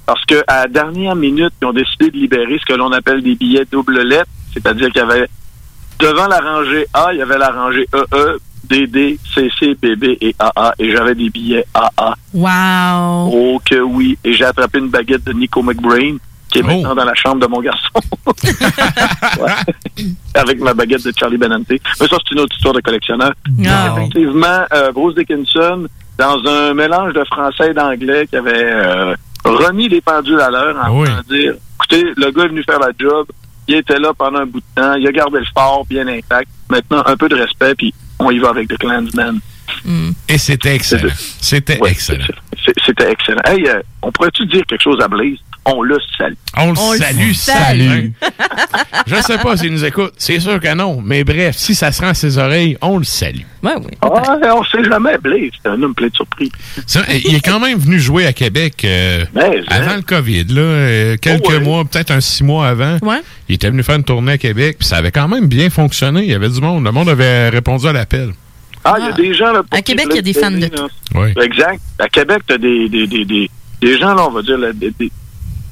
Parce 0.06 0.24
que 0.24 0.42
à 0.48 0.62
la 0.62 0.66
dernière 0.68 1.14
minute, 1.14 1.52
ils 1.62 1.66
ont 1.66 1.72
décidé 1.72 2.10
de 2.10 2.16
libérer 2.16 2.58
ce 2.60 2.66
que 2.66 2.76
l'on 2.76 2.90
appelle 2.92 3.22
des 3.22 3.34
billets 3.36 3.64
double 3.70 4.00
lettre. 4.02 4.26
C'est-à-dire 4.52 4.88
qu'il 4.88 4.96
y 4.96 5.04
avait 5.04 5.28
devant 6.00 6.26
la 6.26 6.38
rangée 6.38 6.86
A, 6.94 7.10
il 7.12 7.18
y 7.18 7.22
avait 7.22 7.38
la 7.38 7.50
rangée 7.50 7.86
E, 7.94 8.04
EE, 8.12 8.38
DD, 8.70 9.18
CC, 9.34 9.74
BB 9.74 10.18
et 10.20 10.34
AA. 10.38 10.74
Et 10.78 10.92
j'avais 10.92 11.14
des 11.14 11.28
billets 11.28 11.64
AA. 11.74 12.14
Wow. 12.32 13.30
Oh 13.32 13.60
que 13.64 13.80
oui. 13.80 14.16
Et 14.24 14.32
j'ai 14.32 14.44
attrapé 14.44 14.78
une 14.78 14.88
baguette 14.88 15.24
de 15.24 15.32
Nico 15.32 15.62
McBrain, 15.62 16.16
qui 16.48 16.60
est 16.60 16.62
maintenant 16.62 16.94
dans 16.94 17.04
la 17.04 17.14
chambre 17.14 17.40
de 17.40 17.46
mon 17.46 17.60
garçon. 17.60 17.90
Ouais. 19.40 19.52
Avec 20.34 20.60
ma 20.60 20.74
baguette 20.74 21.04
de 21.04 21.12
Charlie 21.16 21.36
Benante. 21.36 21.66
Mais 21.68 21.78
ça, 21.96 22.06
c'est 22.10 22.32
une 22.32 22.40
autre 22.40 22.54
histoire 22.54 22.74
de 22.74 22.80
collectionneur. 22.80 23.32
Ah. 23.66 23.94
Effectivement, 23.96 24.64
euh, 24.72 24.92
Bruce 24.92 25.14
Dickinson, 25.14 25.86
dans 26.18 26.46
un 26.46 26.74
mélange 26.74 27.12
de 27.14 27.24
français 27.24 27.70
et 27.70 27.74
d'anglais, 27.74 28.26
qui 28.26 28.36
avait 28.36 28.64
euh, 28.64 29.14
remis 29.44 29.88
les 29.88 30.00
pendules 30.00 30.40
à 30.40 30.50
l'heure 30.50 30.76
en 30.84 30.92
voulant 30.92 31.20
dire, 31.28 31.54
écoutez, 31.76 32.04
le 32.16 32.30
gars 32.30 32.44
est 32.44 32.48
venu 32.48 32.62
faire 32.62 32.78
la 32.78 32.90
job, 32.98 33.26
il 33.68 33.76
était 33.76 33.98
là 33.98 34.12
pendant 34.16 34.40
un 34.40 34.46
bout 34.46 34.60
de 34.60 34.82
temps, 34.82 34.94
il 34.94 35.06
a 35.06 35.12
gardé 35.12 35.38
le 35.38 35.46
fort 35.54 35.84
bien 35.88 36.06
intact. 36.06 36.50
Maintenant, 36.68 37.02
un 37.06 37.16
peu 37.16 37.28
de 37.28 37.36
respect, 37.36 37.74
puis 37.74 37.94
on 38.20 38.30
y 38.30 38.38
va 38.38 38.50
avec 38.50 38.68
The 38.68 38.78
Clansman. 38.78 39.40
Et 40.28 40.38
c'était 40.38 40.74
excellent. 40.74 41.12
C'était 41.40 41.78
excellent. 41.86 42.24
C'était 42.86 43.10
excellent. 43.10 43.40
Hey, 43.46 43.66
euh, 43.68 43.80
on 44.02 44.12
pourrait-tu 44.12 44.46
dire 44.46 44.62
quelque 44.68 44.82
chose 44.82 45.00
à 45.02 45.08
Blaze? 45.08 45.38
On 45.66 45.82
le 45.82 45.98
salue. 46.16 46.34
On 46.56 46.70
le 46.70 46.98
salue, 46.98 47.32
salut. 47.32 48.12
Je 49.06 49.14
sais 49.16 49.36
pas 49.38 49.56
s'il 49.58 49.70
nous 49.72 49.84
écoute. 49.84 50.14
C'est 50.16 50.40
sûr 50.40 50.58
que 50.58 50.74
non. 50.74 51.02
Mais 51.04 51.22
bref, 51.22 51.54
si 51.56 51.74
ça 51.74 51.92
se 51.92 52.00
rend 52.00 52.08
à 52.08 52.14
ses 52.14 52.38
oreilles, 52.38 52.78
on 52.80 52.96
le 52.96 53.04
salue. 53.04 53.42
Ouais, 53.62 53.74
oui. 53.76 53.90
Ah, 54.00 54.38
on 54.56 54.64
sait 54.64 54.82
jamais, 54.84 55.18
Blaze. 55.18 55.50
C'est 55.62 55.68
un 55.68 55.82
homme 55.82 55.94
plein 55.94 56.08
de 56.08 56.14
surprises. 56.14 56.50
Ça, 56.86 57.02
il 57.24 57.34
est 57.34 57.44
quand 57.44 57.60
même 57.60 57.78
venu 57.78 58.00
jouer 58.00 58.26
à 58.26 58.32
Québec 58.32 58.82
euh, 58.84 59.24
Mais, 59.34 59.60
avant 59.68 59.96
le 59.96 60.02
COVID, 60.02 60.44
là, 60.44 60.60
euh, 60.62 61.16
quelques 61.20 61.44
Oh, 61.46 61.50
ouais. 61.50 61.60
mois, 61.60 61.84
peut-être 61.84 62.10
un 62.10 62.22
six 62.22 62.42
mois 62.42 62.66
avant. 62.66 62.96
Ouais. 63.02 63.20
Il 63.50 63.56
était 63.56 63.68
venu 63.68 63.82
faire 63.82 63.96
une 63.96 64.04
tournée 64.04 64.32
à 64.32 64.38
Québec, 64.38 64.76
puis 64.78 64.88
ça 64.88 64.96
avait 64.96 65.12
quand 65.12 65.28
même 65.28 65.46
bien 65.46 65.68
fonctionné. 65.68 66.22
Il 66.22 66.30
y 66.30 66.34
avait 66.34 66.48
du 66.48 66.60
monde. 66.62 66.84
Le 66.84 66.90
monde 66.90 67.10
avait 67.10 67.50
répondu 67.50 67.86
à 67.86 67.92
l'appel. 67.92 68.32
Ah, 68.84 68.96
il 68.98 69.06
y 69.06 69.08
a 69.08 69.12
des 69.12 69.34
gens 69.34 69.52
là. 69.52 69.62
pour 69.62 69.78
À 69.78 69.82
Québec, 69.82 70.06
il 70.10 70.16
y 70.16 70.18
a 70.18 70.22
des 70.22 70.32
fans 70.32 70.50
de 70.50 70.66
tout. 70.66 70.88
Oui. 71.14 71.32
Exact. 71.42 71.80
À 71.98 72.08
Québec, 72.08 72.42
t'as 72.46 72.58
des, 72.58 72.88
des, 72.88 73.06
des, 73.06 73.24
des, 73.24 73.50
des 73.80 73.98
gens, 73.98 74.14
là, 74.14 74.26
on 74.26 74.30
va 74.30 74.42
dire, 74.42 74.58
là, 74.58 74.72
des, 74.72 74.90
des, 74.98 75.12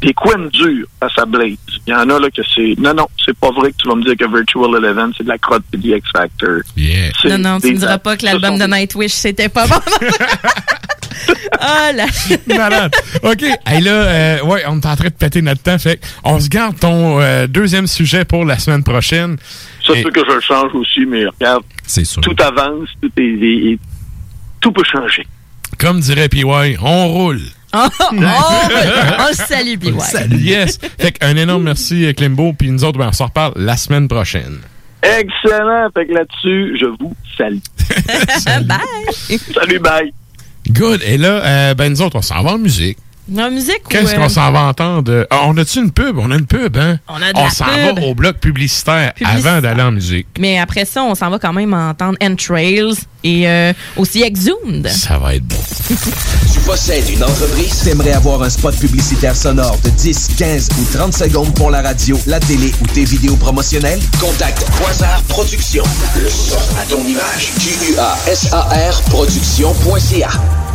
des 0.00 0.12
coins 0.12 0.46
durs 0.52 0.86
à 1.00 1.08
sa 1.08 1.24
Blaze. 1.24 1.56
Il 1.86 1.90
y 1.90 1.94
en 1.94 2.08
a 2.08 2.18
là 2.18 2.30
que 2.30 2.42
c'est. 2.54 2.74
Non, 2.78 2.94
non, 2.94 3.06
c'est 3.24 3.36
pas 3.36 3.50
vrai 3.50 3.72
que 3.72 3.76
tu 3.78 3.88
vas 3.88 3.94
me 3.94 4.04
dire 4.04 4.16
que 4.16 4.36
Virtual 4.36 4.76
Eleven, 4.76 5.12
c'est 5.16 5.24
de 5.24 5.28
la 5.28 5.38
crotte 5.38 5.64
et 5.72 5.76
du 5.76 5.94
X 5.94 6.08
Factor. 6.12 6.60
Yeah. 6.76 7.10
Non, 7.24 7.38
non, 7.38 7.60
tu 7.60 7.72
ne 7.72 7.78
diras 7.78 7.98
pas 7.98 8.16
que 8.16 8.24
l'album 8.24 8.58
de 8.58 8.64
Nightwish, 8.64 9.12
c'était 9.12 9.48
pas 9.48 9.66
bon. 9.66 9.80
Ah 11.60 11.92
là. 11.92 12.06
Malade. 12.46 12.92
OK. 13.22 13.42
Hey, 13.66 13.80
là, 13.80 13.90
euh, 13.90 14.42
ouais, 14.44 14.62
on 14.68 14.78
est 14.80 14.86
en 14.86 14.96
train 14.96 15.08
de 15.08 15.12
péter 15.12 15.42
notre 15.42 15.62
temps. 15.62 15.78
Fait 15.78 16.00
on 16.24 16.38
se 16.38 16.48
garde 16.48 16.78
ton 16.78 17.20
euh, 17.20 17.46
deuxième 17.46 17.86
sujet 17.86 18.24
pour 18.24 18.44
la 18.44 18.58
semaine 18.58 18.84
prochaine. 18.84 19.36
Ça, 19.86 19.94
c'est 19.94 20.04
que 20.12 20.20
je 20.28 20.34
le 20.34 20.40
change 20.40 20.74
aussi, 20.74 21.04
mais 21.06 21.26
regarde. 21.26 21.64
C'est 21.86 22.04
sûr. 22.04 22.20
Tout 22.22 22.36
avance, 22.42 22.88
tout 23.02 23.10
est, 23.16 23.22
est- 23.22 23.72
est- 23.72 23.78
tout 24.60 24.70
peut 24.72 24.84
changer. 24.84 25.26
Comme 25.78 26.00
dirait 26.00 26.28
PY, 26.28 26.44
on 26.80 27.08
roule. 27.08 27.40
Oh, 27.74 27.86
oh, 28.00 28.04
on 28.12 29.32
salue, 29.34 29.74
puis 29.78 29.90
ouais. 29.90 30.36
Yes. 30.38 30.78
Fait 30.98 31.14
un 31.20 31.36
énorme 31.36 31.64
merci, 31.64 32.06
euh, 32.06 32.12
Klimbo. 32.12 32.52
Puis 32.52 32.70
nous 32.70 32.84
autres, 32.84 32.98
ben, 32.98 33.08
on 33.08 33.12
s'en 33.12 33.26
reparle 33.26 33.52
la 33.56 33.76
semaine 33.76 34.08
prochaine. 34.08 34.58
Excellent. 35.02 35.88
Fait 35.94 36.06
que 36.06 36.12
là-dessus, 36.14 36.78
je 36.80 36.86
vous 36.98 37.14
salue. 37.36 37.58
Bye. 38.66 39.38
Salut, 39.54 39.78
bye. 39.78 40.12
Good. 40.70 41.02
Et 41.02 41.16
là, 41.16 41.44
euh, 41.44 41.74
ben 41.74 41.90
nous 41.90 42.02
autres, 42.02 42.16
on 42.16 42.22
s'en 42.22 42.42
va 42.42 42.52
en 42.52 42.58
musique. 42.58 42.98
En 43.36 43.50
musique 43.50 43.82
ou, 43.84 43.88
Qu'est-ce 43.88 44.14
euh, 44.14 44.16
qu'on 44.18 44.28
s'en 44.28 44.50
va 44.52 44.60
entendre? 44.62 45.26
Ah, 45.30 45.40
on 45.44 45.56
a-tu 45.58 45.80
une 45.80 45.90
pub? 45.90 46.18
On 46.18 46.30
a 46.30 46.36
une 46.36 46.46
pub, 46.46 46.76
hein? 46.78 46.98
On 47.08 47.16
a 47.20 47.32
de 47.32 47.38
la 47.38 47.50
s'en 47.50 47.64
pub. 47.66 47.98
va 47.98 48.06
au 48.06 48.14
bloc 48.14 48.38
publicitaire, 48.38 49.12
Publicitaire. 49.14 49.52
avant 49.52 49.60
d'aller 49.60 49.82
en 49.82 49.90
musique. 49.92 50.26
Mais 50.38 50.58
après 50.58 50.84
ça, 50.84 51.02
on 51.02 51.14
s'en 51.14 51.28
va 51.28 51.38
quand 51.38 51.52
même 51.52 51.74
entendre 51.74 52.16
Entrails 52.22 52.94
et 53.24 53.46
euh, 53.48 53.72
aussi 53.96 54.22
Exhumed. 54.22 54.88
Ça 54.88 55.18
va 55.18 55.34
être 55.34 55.44
bon. 55.44 55.56
Tu 56.52 56.60
possèdes 56.60 57.08
une 57.10 57.22
entreprise? 57.22 57.80
T'aimerais 57.84 58.12
avoir 58.12 58.42
un 58.42 58.50
spot 58.50 58.74
publicitaire 58.76 59.36
sonore 59.36 59.76
de 59.84 59.90
10, 59.90 60.28
15 60.38 60.68
ou 60.80 60.96
30 60.96 61.14
secondes 61.14 61.54
pour 61.54 61.70
la 61.70 61.82
radio, 61.82 62.18
la 62.26 62.40
télé 62.40 62.72
ou 62.82 62.86
tes 62.86 63.04
vidéos 63.04 63.36
promotionnelles? 63.36 64.00
Contacte 64.20 64.64
Quasar 64.78 65.22
Productions. 65.24 65.84
Le 66.22 66.28
son 66.28 66.56
à 66.78 66.84
ton 66.88 67.02
image. 67.06 67.52
Q-U-A-S-A-R 67.60 69.02
Productions.ca. 69.10 70.28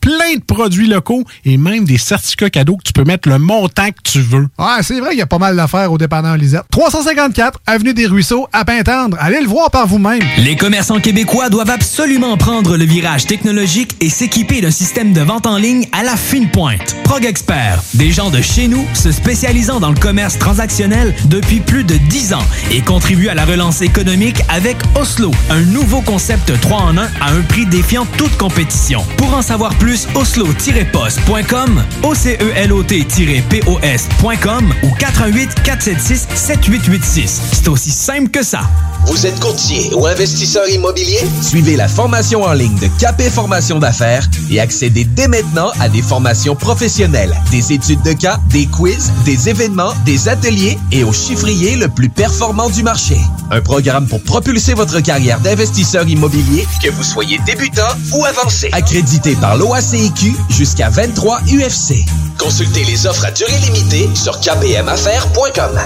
plein 0.00 0.34
de 0.36 0.42
produits 0.42 0.86
locaux 0.86 1.24
et 1.44 1.56
même 1.56 1.84
des 1.84 1.98
certificats 1.98 2.50
cadeaux 2.50 2.76
que 2.76 2.84
tu 2.84 2.92
peux 2.92 3.04
mettre 3.04 3.28
le 3.28 3.38
montant 3.38 3.88
que 3.88 4.02
tu 4.04 4.20
veux. 4.20 4.48
Ouais, 4.58 4.82
c'est 4.82 5.00
vrai 5.00 5.10
qu'il 5.10 5.18
y 5.18 5.22
a 5.22 5.26
pas 5.26 5.38
mal 5.38 5.56
d'affaires 5.56 5.92
au 5.92 5.98
dépanneur 5.98 6.36
Lisette. 6.36 6.64
354 6.70 7.60
Avenue 7.66 7.94
des 7.94 8.06
Ruisseaux, 8.06 8.48
à 8.52 8.64
Pintendre. 8.64 9.16
Allez 9.20 9.40
le 9.40 9.46
voir 9.46 9.70
par 9.70 9.86
vous-même. 9.86 10.20
Les 10.38 10.56
commerçants 10.56 11.00
québécois 11.00 11.48
doivent 11.48 11.70
absolument 11.70 12.36
prendre 12.36 12.76
le 12.76 12.84
virage 12.84 13.26
technologique 13.26 13.96
et 14.00 14.08
s'équiper 14.08 14.60
d'un 14.60 14.70
système 14.70 15.12
de 15.12 15.20
vente 15.20 15.46
en 15.46 15.56
ligne 15.56 15.86
à 15.92 16.02
la 16.02 16.16
fine 16.16 16.50
pointe. 16.50 16.96
Prog 17.04 17.24
Expert, 17.24 17.82
des 17.94 18.12
gens 18.12 18.30
de 18.30 18.40
chez 18.40 18.68
nous 18.68 18.86
se 18.94 19.12
spécialisant 19.12 19.80
dans 19.80 19.90
le 19.90 19.98
commerce 19.98 20.38
transactionnel 20.38 21.14
depuis 21.26 21.60
plus 21.60 21.84
de 21.84 21.96
10 21.96 22.34
ans 22.34 22.44
et 22.70 22.80
contribuent 22.80 23.28
à 23.28 23.34
la 23.34 23.44
relance 23.44 23.82
économique 23.82 24.42
avec 24.48 24.76
Oslo, 24.94 25.30
un 25.50 25.60
nouveau 25.62 26.00
concept 26.00 26.58
3 26.60 26.78
en 26.78 26.96
1 26.96 27.02
à 27.20 27.32
un 27.32 27.42
prix 27.42 27.66
défiant 27.66 28.06
toute 28.16 28.36
compétition. 28.36 29.04
Pour 29.16 29.34
en 29.34 29.42
savoir 29.42 29.74
plus, 29.76 29.89
oslo-post.com, 30.14 31.84
ocelot-pos.com 32.02 34.74
ou 34.82 34.90
418 34.98 35.62
476 35.62 36.28
7886. 36.34 37.40
C'est 37.52 37.68
aussi 37.68 37.90
simple 37.90 38.30
que 38.30 38.42
ça. 38.42 38.62
Vous 39.06 39.26
êtes 39.26 39.40
courtier 39.40 39.90
ou 39.94 40.06
investisseur 40.06 40.68
immobilier? 40.68 41.20
Suivez 41.42 41.76
la 41.76 41.88
formation 41.88 42.42
en 42.42 42.52
ligne 42.52 42.78
de 42.78 42.86
KP 42.86 43.30
Formation 43.32 43.78
d'affaires 43.78 44.28
et 44.50 44.60
accédez 44.60 45.04
dès 45.04 45.26
maintenant 45.26 45.70
à 45.80 45.88
des 45.88 46.02
formations 46.02 46.54
professionnelles, 46.54 47.34
des 47.50 47.72
études 47.72 48.02
de 48.02 48.12
cas, 48.12 48.38
des 48.50 48.66
quiz, 48.66 49.10
des 49.24 49.48
événements, 49.48 49.94
des 50.04 50.28
ateliers 50.28 50.78
et 50.92 51.02
au 51.02 51.12
chiffrier 51.12 51.76
le 51.76 51.88
plus 51.88 52.10
performant 52.10 52.68
du 52.68 52.82
marché. 52.82 53.16
Un 53.50 53.62
programme 53.62 54.06
pour 54.06 54.22
propulser 54.22 54.74
votre 54.74 55.00
carrière 55.00 55.40
d'investisseur 55.40 56.06
immobilier, 56.06 56.66
que 56.82 56.90
vous 56.90 57.02
soyez 57.02 57.40
débutant 57.46 57.88
ou 58.12 58.24
avancé. 58.24 58.68
Accrédité 58.72 59.34
par 59.36 59.56
l'OACIQ 59.80 60.34
jusqu'à 60.50 60.90
23 60.90 61.40
UFC. 61.46 62.04
Consultez 62.38 62.84
les 62.84 63.06
offres 63.06 63.24
à 63.24 63.30
durée 63.30 63.56
limitée 63.64 64.08
sur 64.14 64.38
kpmaffaires.com. 64.40 65.78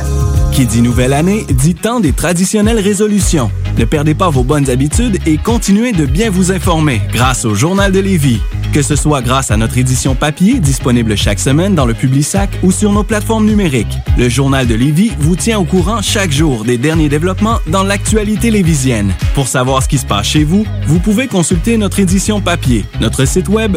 Qui 0.53 0.67
dit 0.67 0.83
nouvelle 0.83 1.13
année 1.13 1.45
dit 1.49 1.75
temps 1.75 2.01
des 2.01 2.13
traditionnelles 2.13 2.81
résolutions. 2.81 3.51
Ne 3.77 3.85
perdez 3.85 4.15
pas 4.15 4.31
vos 4.31 4.45
bonnes 4.45 4.71
habitudes 4.71 5.19
et 5.27 5.37
continuez 5.37 5.93
de 5.93 6.07
bien 6.07 6.31
vous 6.31 6.53
informer 6.53 7.03
grâce 7.13 7.45
au 7.45 7.55
Journal 7.55 7.91
de 7.91 7.99
Lévis. 7.99 8.41
Que 8.73 8.83
ce 8.83 8.97
soit 8.97 9.23
grâce 9.23 9.51
à 9.51 9.57
notre 9.57 9.79
édition 9.79 10.15
papier 10.15 10.59
disponible 10.59 11.17
chaque 11.17 11.39
semaine 11.39 11.75
dans 11.77 11.87
le 11.87 11.95
Publisac 11.95 12.51
ou 12.63 12.73
sur 12.73 12.93
nos 12.93 13.05
plateformes 13.05 13.47
numériques, 13.47 13.99
le 14.19 14.29
Journal 14.29 14.67
de 14.67 14.75
Lévis 14.75 15.13
vous 15.19 15.37
tient 15.37 15.61
au 15.61 15.65
courant 15.65 16.03
chaque 16.03 16.33
jour 16.33 16.65
des 16.65 16.79
derniers 16.79 17.09
développements 17.09 17.59
dans 17.69 17.85
l'actualité 17.85 18.51
lévisienne. 18.51 19.13
Pour 19.35 19.47
savoir 19.47 19.83
ce 19.83 19.89
qui 19.89 19.99
se 19.99 20.07
passe 20.07 20.27
chez 20.27 20.43
vous, 20.43 20.65
vous 20.87 20.99
pouvez 20.99 21.29
consulter 21.29 21.77
notre 21.77 22.01
édition 22.01 22.41
papier, 22.41 22.85
notre 23.01 23.25
site 23.27 23.49
web 23.49 23.77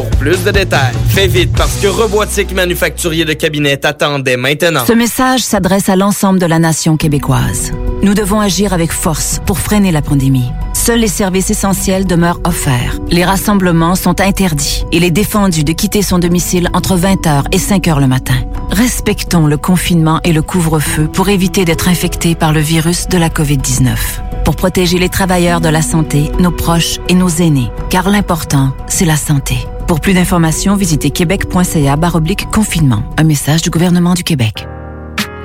pour 0.01 0.09
plus 0.17 0.43
de 0.43 0.49
détails. 0.51 0.95
Fais 1.09 1.27
vite 1.27 1.51
parce 1.55 1.77
que 1.77 1.87
Robotique 1.87 2.53
Manufacturier 2.53 3.23
de 3.23 3.33
Cabinet 3.33 3.77
t'attendait 3.77 4.37
maintenant. 4.37 4.83
Ce 4.85 4.93
message 4.93 5.41
s'adresse 5.41 5.89
à 5.89 5.95
l'ensemble 5.95 6.39
de 6.39 6.47
la 6.47 6.57
nation 6.57 6.97
québécoise. 6.97 7.71
Nous 8.03 8.15
devons 8.15 8.39
agir 8.39 8.73
avec 8.73 8.91
force 8.91 9.39
pour 9.45 9.59
freiner 9.59 9.91
la 9.91 10.01
pandémie. 10.01 10.51
Seuls 10.73 10.99
les 10.99 11.07
services 11.07 11.51
essentiels 11.51 12.07
demeurent 12.07 12.39
offerts. 12.45 12.97
Les 13.09 13.23
rassemblements 13.23 13.93
sont 13.93 14.21
interdits. 14.21 14.83
Il 14.91 15.03
est 15.03 15.11
défendu 15.11 15.63
de 15.63 15.71
quitter 15.71 16.01
son 16.01 16.17
domicile 16.17 16.67
entre 16.73 16.97
20h 16.97 17.43
et 17.51 17.59
5h 17.59 17.99
le 17.99 18.07
matin. 18.07 18.33
Respectons 18.71 19.45
le 19.45 19.57
confinement 19.57 20.19
et 20.23 20.33
le 20.33 20.41
couvre-feu 20.41 21.09
pour 21.09 21.29
éviter 21.29 21.63
d'être 21.63 21.89
infectés 21.89 22.33
par 22.33 22.53
le 22.53 22.59
virus 22.59 23.07
de 23.07 23.19
la 23.19 23.29
COVID-19. 23.29 23.95
Pour 24.45 24.55
protéger 24.55 24.97
les 24.97 25.09
travailleurs 25.09 25.61
de 25.61 25.69
la 25.69 25.83
santé, 25.83 26.31
nos 26.39 26.51
proches 26.51 26.99
et 27.07 27.13
nos 27.13 27.29
aînés. 27.29 27.69
Car 27.91 28.09
l'important, 28.09 28.71
c'est 28.87 29.05
la 29.05 29.17
santé. 29.17 29.57
Pour 29.85 29.99
plus 29.99 30.13
d'informations, 30.13 30.75
visitez 30.75 31.11
québec.ca 31.11 31.97
confinement. 32.51 33.03
Un 33.17 33.23
message 33.23 33.61
du 33.61 33.69
gouvernement 33.69 34.15
du 34.15 34.23
Québec. 34.23 34.65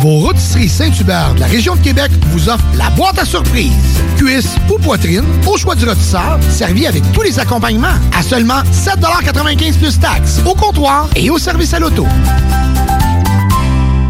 Vos 0.00 0.20
rôtisseries 0.20 0.70
Saint-Hubert 0.70 1.34
de 1.34 1.40
la 1.40 1.46
région 1.46 1.76
de 1.76 1.80
Québec 1.80 2.10
vous 2.28 2.48
offrent 2.48 2.64
la 2.74 2.88
boîte 2.90 3.18
à 3.18 3.26
surprise. 3.26 3.70
Cuisse 4.16 4.56
ou 4.72 4.78
poitrine, 4.78 5.24
au 5.46 5.58
choix 5.58 5.74
du 5.74 5.84
rôtisseur, 5.84 6.38
servi 6.48 6.86
avec 6.86 7.02
tous 7.12 7.20
les 7.20 7.38
accompagnements 7.38 7.92
à 8.16 8.22
seulement 8.22 8.62
7,95 8.72 9.76
plus 9.76 10.00
taxes, 10.00 10.40
au 10.46 10.54
comptoir 10.54 11.10
et 11.14 11.28
au 11.28 11.36
service 11.36 11.74
à 11.74 11.78
l'auto. 11.78 12.06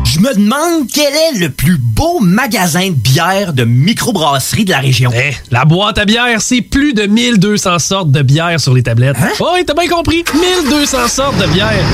Je 0.05 0.21
me 0.21 0.35
demande 0.35 0.87
quel 0.93 1.13
est 1.13 1.41
le 1.41 1.51
plus 1.51 1.77
beau 1.77 2.21
magasin 2.21 2.91
de 2.91 2.95
bière 2.95 3.53
de 3.53 3.65
microbrasserie 3.65 4.67
de 4.67 4.71
la 4.71 4.79
région. 4.79 5.11
Eh, 5.13 5.35
la 5.51 5.65
boîte 5.65 5.99
à 5.99 6.05
bière, 6.05 6.41
c'est 6.41 6.63
plus 6.63 6.95
de 6.95 7.07
1200 7.07 7.81
sortes 7.81 8.13
de 8.13 8.23
bière 8.23 8.61
sur 8.61 8.73
les 8.73 8.85
tablettes. 8.85 9.17
Hein? 9.21 9.31
Oh, 9.41 9.49
oui, 9.55 9.65
t'as 9.67 9.75
bien 9.75 9.89
compris. 9.89 10.23
1200 10.65 11.09
sortes 11.09 11.39
de 11.39 11.47
bière. 11.49 11.85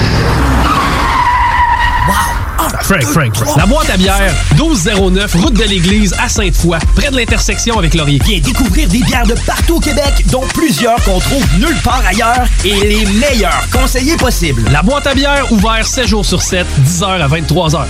Frank, 2.83 3.03
Frank, 3.05 3.37
Frank. 3.37 3.57
La 3.57 3.67
boîte 3.67 3.91
à 3.91 3.97
bière, 3.97 4.35
1209, 4.55 5.35
route 5.35 5.55
de 5.55 5.65
l'église 5.65 6.15
à 6.19 6.29
Sainte-Foy, 6.29 6.79
près 6.95 7.11
de 7.11 7.17
l'intersection 7.17 7.79
avec 7.79 7.95
Laurier. 7.95 8.21
Viens 8.25 8.41
découvrir 8.41 8.89
des 8.89 9.03
bières 9.03 9.27
de 9.27 9.35
partout 9.47 9.77
au 9.77 9.81
Québec, 9.81 10.25
dont 10.31 10.45
plusieurs 10.55 11.03
qu'on 11.05 11.19
trouve 11.19 11.45
nulle 11.59 11.77
part 11.83 12.03
ailleurs 12.07 12.47
et 12.65 12.75
les 12.81 13.07
meilleurs 13.07 13.67
conseillers 13.73 14.17
possibles. 14.17 14.63
La 14.71 14.83
boîte 14.83 15.07
à 15.07 15.15
bière, 15.15 15.51
ouvert 15.53 15.87
7 15.87 16.07
jours 16.07 16.27
sur 16.27 16.43
7, 16.43 16.67
10h 16.85 17.05
à 17.05 17.29
23h. 17.29 17.87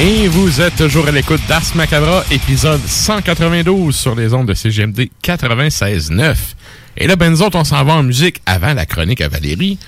Et 0.00 0.28
vous 0.28 0.60
êtes 0.60 0.76
toujours 0.76 1.08
à 1.08 1.10
l'écoute 1.10 1.40
d'Ars 1.48 1.74
Macabra, 1.74 2.22
épisode 2.30 2.80
192 2.86 3.94
sur 3.94 4.14
les 4.14 4.32
ondes 4.32 4.46
de 4.46 4.54
CGMD 4.54 5.08
96.9. 5.24 6.36
Et 7.00 7.06
là, 7.06 7.14
ben 7.14 7.30
nous 7.30 7.42
autres, 7.42 7.56
on 7.56 7.64
s'en 7.64 7.84
va 7.84 7.94
en 7.94 8.02
musique 8.02 8.42
avant 8.44 8.74
la 8.74 8.84
chronique 8.84 9.20
à 9.20 9.28
Valérie. 9.28 9.78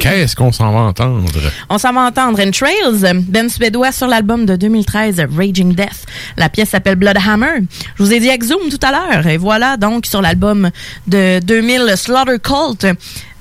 Qu'est-ce 0.00 0.36
qu'on 0.36 0.52
s'en 0.52 0.72
va 0.72 0.80
entendre? 0.80 1.24
On 1.68 1.78
s'en 1.78 1.92
va 1.92 2.02
entendre 2.02 2.38
In 2.40 2.52
Trails, 2.52 3.22
Ben 3.28 3.48
suédois 3.48 3.90
sur 3.90 4.06
l'album 4.06 4.46
de 4.46 4.54
2013 4.54 5.22
Raging 5.36 5.74
Death. 5.74 6.06
La 6.36 6.48
pièce 6.48 6.70
s'appelle 6.70 6.96
Bloodhammer. 6.96 7.62
Je 7.96 8.02
vous 8.04 8.12
ai 8.12 8.20
dit 8.20 8.28
Exhume 8.28 8.70
tout 8.70 8.80
à 8.86 8.92
l'heure. 8.92 9.26
Et 9.26 9.36
voilà 9.36 9.76
donc 9.76 10.06
sur 10.06 10.22
l'album 10.22 10.70
de 11.08 11.40
2000 11.40 11.94
Slaughter 11.96 12.38
Cult, 12.42 12.86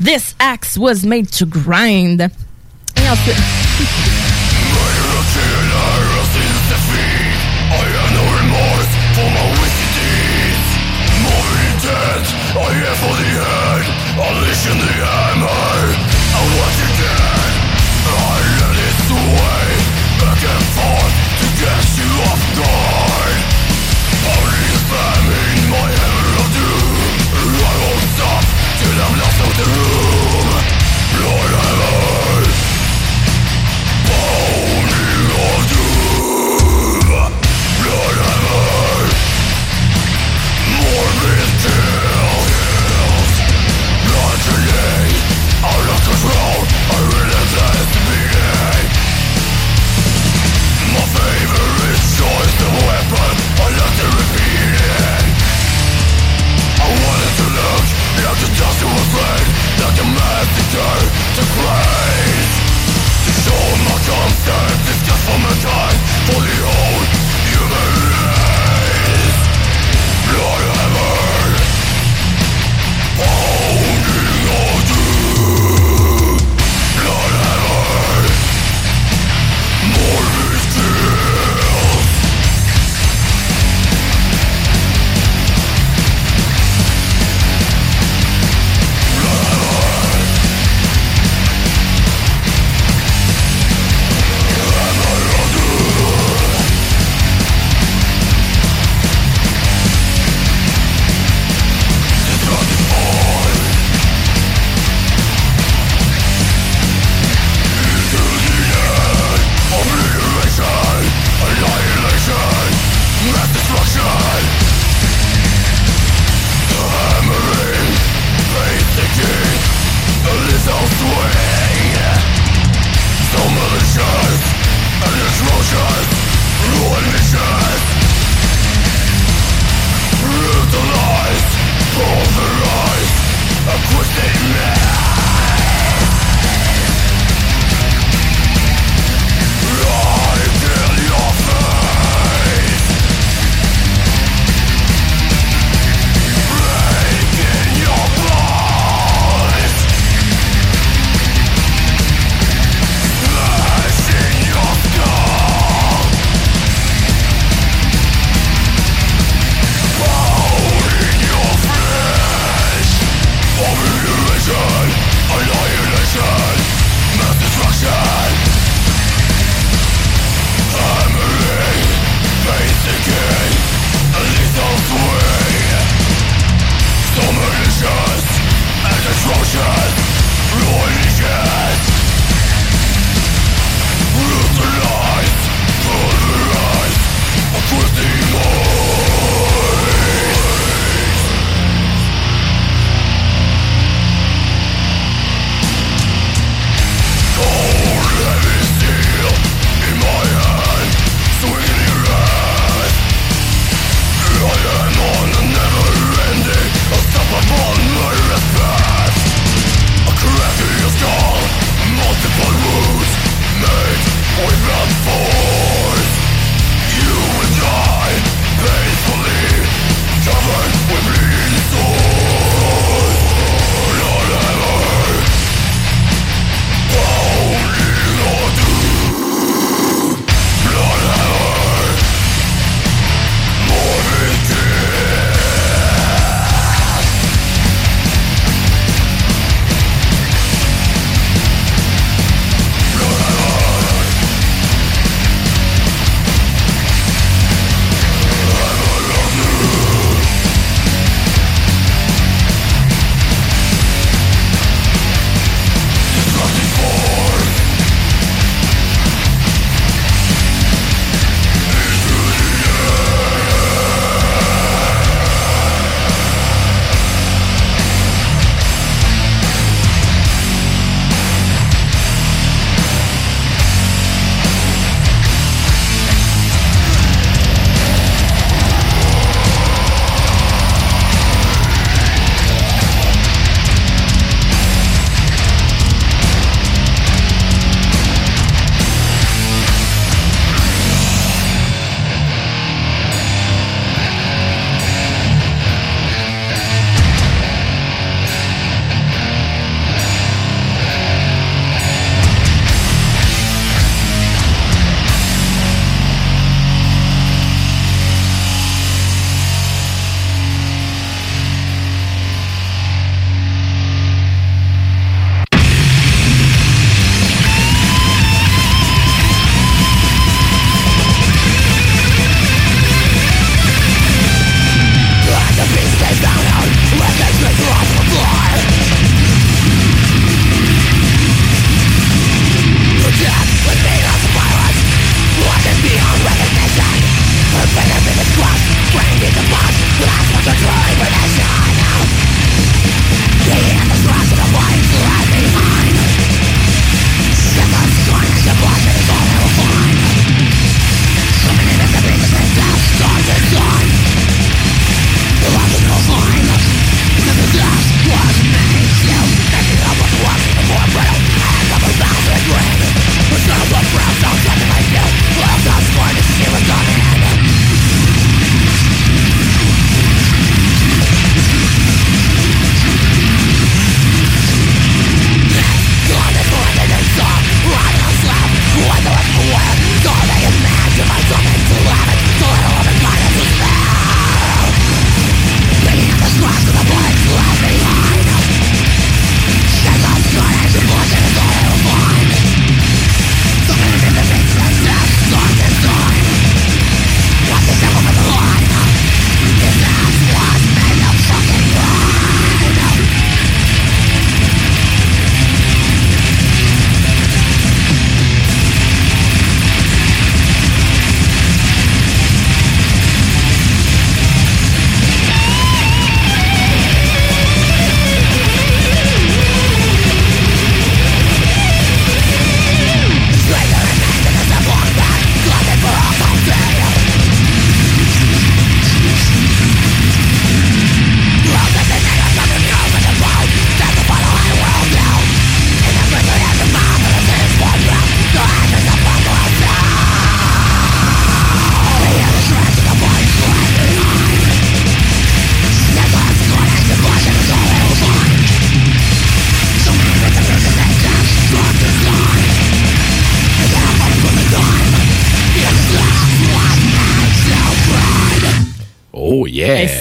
This 0.04 0.36
axe 0.40 0.78
was 0.78 1.06
made 1.06 1.30
to 1.30 1.46
grind. 1.46 2.22
Et 2.98 3.10
ensuite... 3.10 3.38
женщины. 14.62 15.01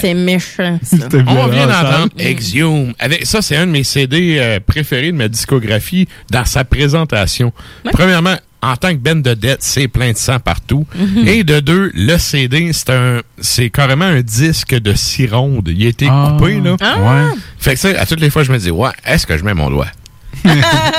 C'est 0.01 0.13
méchant, 0.13 0.79
ça. 0.83 1.07
On 1.27 1.47
vient 1.47 1.67
d'entendre 1.67 2.11
Exhume. 2.17 2.93
Avec, 2.99 3.25
ça, 3.25 3.41
c'est 3.41 3.55
un 3.55 3.67
de 3.67 3.71
mes 3.71 3.83
CD 3.83 4.37
euh, 4.39 4.59
préférés 4.65 5.11
de 5.11 5.17
ma 5.17 5.27
discographie 5.27 6.07
dans 6.29 6.45
sa 6.45 6.63
présentation. 6.63 7.53
Premièrement, 7.91 8.35
en 8.61 8.75
tant 8.75 8.89
que 8.89 8.97
Ben 8.97 9.21
de 9.21 9.33
dette, 9.33 9.63
c'est 9.63 9.87
plein 9.87 10.11
de 10.11 10.17
sang 10.17 10.39
partout. 10.39 10.85
Mhm. 10.95 11.27
Et 11.27 11.43
de 11.43 11.59
deux, 11.59 11.91
le 11.93 12.17
CD, 12.17 12.71
c'est 12.73 12.91
un, 12.91 13.21
c'est 13.39 13.69
carrément 13.69 14.05
un 14.05 14.21
disque 14.21 14.75
de 14.75 14.93
six 14.93 15.27
rondes. 15.27 15.69
Il 15.73 15.85
a 15.85 15.89
été 15.89 16.07
coupé, 16.07 16.61
là. 16.61 16.75
Ah. 16.81 16.99
Ouais. 16.99 17.37
Fait 17.57 17.73
que 17.73 17.79
ça, 17.79 17.89
à 17.99 18.05
toutes 18.05 18.21
les 18.21 18.29
fois, 18.29 18.43
je 18.43 18.51
me 18.51 18.57
dis, 18.57 18.71
ouais, 18.71 18.91
est-ce 19.05 19.25
que 19.25 19.37
je 19.37 19.43
mets 19.43 19.53
mon 19.53 19.69
doigt? 19.69 19.87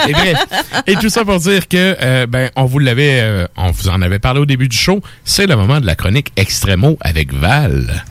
et, 0.08 0.12
bref, 0.12 0.46
et 0.86 0.94
tout 0.96 1.08
ça 1.08 1.24
pour 1.24 1.38
dire 1.38 1.66
que 1.66 1.96
euh, 2.00 2.26
ben 2.26 2.50
on 2.54 2.64
vous 2.64 2.78
l'avait 2.78 3.20
euh, 3.22 3.46
on 3.56 3.70
vous 3.70 3.88
en 3.88 4.00
avait 4.02 4.18
parlé 4.18 4.38
au 4.40 4.46
début 4.46 4.68
du 4.68 4.76
show, 4.76 5.00
c'est 5.24 5.46
le 5.46 5.56
moment 5.56 5.80
de 5.80 5.86
la 5.86 5.96
chronique 5.96 6.30
Extremo 6.36 6.96
avec 7.00 7.32
Val. 7.32 8.04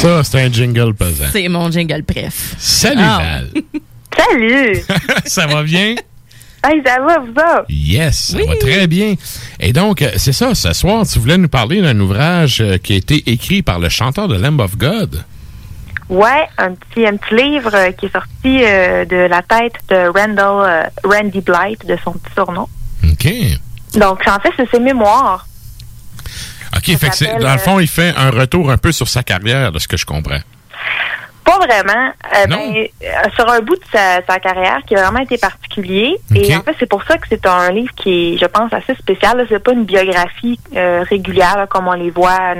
Ça, 0.00 0.22
c'est 0.22 0.40
un 0.42 0.52
jingle 0.52 0.94
pesant. 0.94 1.24
C'est 1.32 1.48
mon 1.48 1.70
jingle 1.70 2.04
préf. 2.04 2.54
Salut 2.58 3.00
Ah. 3.02 3.18
Val. 3.20 3.50
Salut! 4.16 4.82
ça 5.26 5.46
va 5.46 5.62
bien? 5.62 5.94
Hey, 6.64 6.82
ça 6.84 7.00
va, 7.00 7.18
vous 7.18 7.30
autres? 7.30 7.64
Yes, 7.68 8.32
ça 8.32 8.38
va 8.44 8.56
très 8.56 8.86
bien. 8.86 9.14
Et 9.60 9.72
donc, 9.72 10.02
euh, 10.02 10.10
c'est 10.16 10.32
ça, 10.32 10.54
ce 10.54 10.72
soir, 10.72 11.04
tu 11.06 11.18
voulais 11.18 11.36
nous 11.38 11.48
parler 11.48 11.80
d'un 11.80 11.98
ouvrage 12.00 12.60
euh, 12.60 12.78
qui 12.78 12.94
a 12.94 12.96
été 12.96 13.22
écrit 13.30 13.62
par 13.62 13.78
le 13.78 13.88
chanteur 13.88 14.26
de 14.28 14.36
Lamb 14.36 14.60
of 14.60 14.76
God. 14.76 15.24
Ouais, 16.08 16.46
un 16.58 16.74
petit, 16.74 17.06
un 17.06 17.16
petit 17.16 17.34
livre 17.36 17.70
euh, 17.74 17.92
qui 17.92 18.06
est 18.06 18.12
sorti 18.12 18.62
euh, 18.64 19.04
de 19.04 19.16
la 19.16 19.42
tête 19.42 19.74
de 19.88 20.06
Randall, 20.16 20.90
euh, 21.04 21.08
Randy 21.08 21.40
Blight, 21.40 21.84
de 21.86 21.96
son 22.02 22.12
petit 22.12 22.32
surnom. 22.34 22.66
OK. 23.04 23.28
Donc, 23.94 24.20
en 24.28 24.38
fait, 24.40 24.50
c'est 24.56 24.68
ses 24.70 24.80
mémoires. 24.80 25.46
OK, 26.94 26.98
fait 27.00 27.08
que 27.10 27.14
c'est- 27.16 27.24
s'appelle, 27.26 27.42
dans 27.42 27.48
le 27.52 27.54
euh, 27.54 27.58
fond, 27.58 27.78
il 27.80 27.88
fait 27.88 28.12
un 28.16 28.30
retour 28.30 28.70
un 28.70 28.78
peu 28.78 28.92
sur 28.92 29.08
sa 29.08 29.22
carrière, 29.22 29.72
de 29.72 29.78
ce 29.78 29.88
que 29.88 29.96
je 29.96 30.06
comprends. 30.06 30.38
Pas 31.44 31.56
vraiment. 31.66 32.12
Euh, 32.36 32.46
ben, 32.46 32.74
euh, 33.02 33.06
sur 33.34 33.48
un 33.50 33.60
bout 33.60 33.74
de 33.76 33.84
sa, 33.90 34.20
sa 34.28 34.38
carrière 34.38 34.80
qui 34.86 34.94
a 34.94 35.02
vraiment 35.02 35.20
été 35.20 35.38
particulier. 35.38 36.14
Et 36.34 36.54
en 36.54 36.60
fait, 36.62 36.74
c'est 36.78 36.88
pour 36.88 37.02
ça 37.04 37.16
que 37.16 37.26
c'est 37.26 37.46
un 37.46 37.70
livre 37.70 37.90
qui 37.96 38.34
est, 38.34 38.38
je 38.38 38.44
pense, 38.44 38.70
assez 38.70 38.94
spécial. 38.96 39.46
C'est 39.48 39.58
pas 39.58 39.72
une 39.72 39.86
biographie 39.86 40.60
euh, 40.76 41.02
régulière 41.08 41.56
là, 41.56 41.66
comme 41.66 41.88
on 41.88 41.94
les 41.94 42.10
voit 42.10 42.54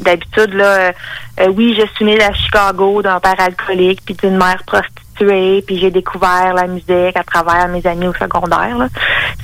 d'habitude. 0.00 0.54
Là, 0.54 0.92
Euh, 1.40 1.48
oui, 1.54 1.76
je 1.78 1.86
suis 1.94 2.04
née 2.04 2.20
à 2.20 2.32
Chicago 2.32 3.00
d'un 3.02 3.20
père 3.20 3.38
alcoolique 3.38 4.00
puis 4.04 4.14
d'une 4.14 4.36
mère 4.38 4.60
prostituée, 4.66 5.62
puis 5.64 5.78
j'ai 5.78 5.90
découvert 5.92 6.52
la 6.52 6.66
musique 6.66 7.14
à 7.16 7.22
travers 7.22 7.68
mes 7.68 7.86
amis 7.86 8.08
au 8.08 8.14
secondaire. 8.14 8.76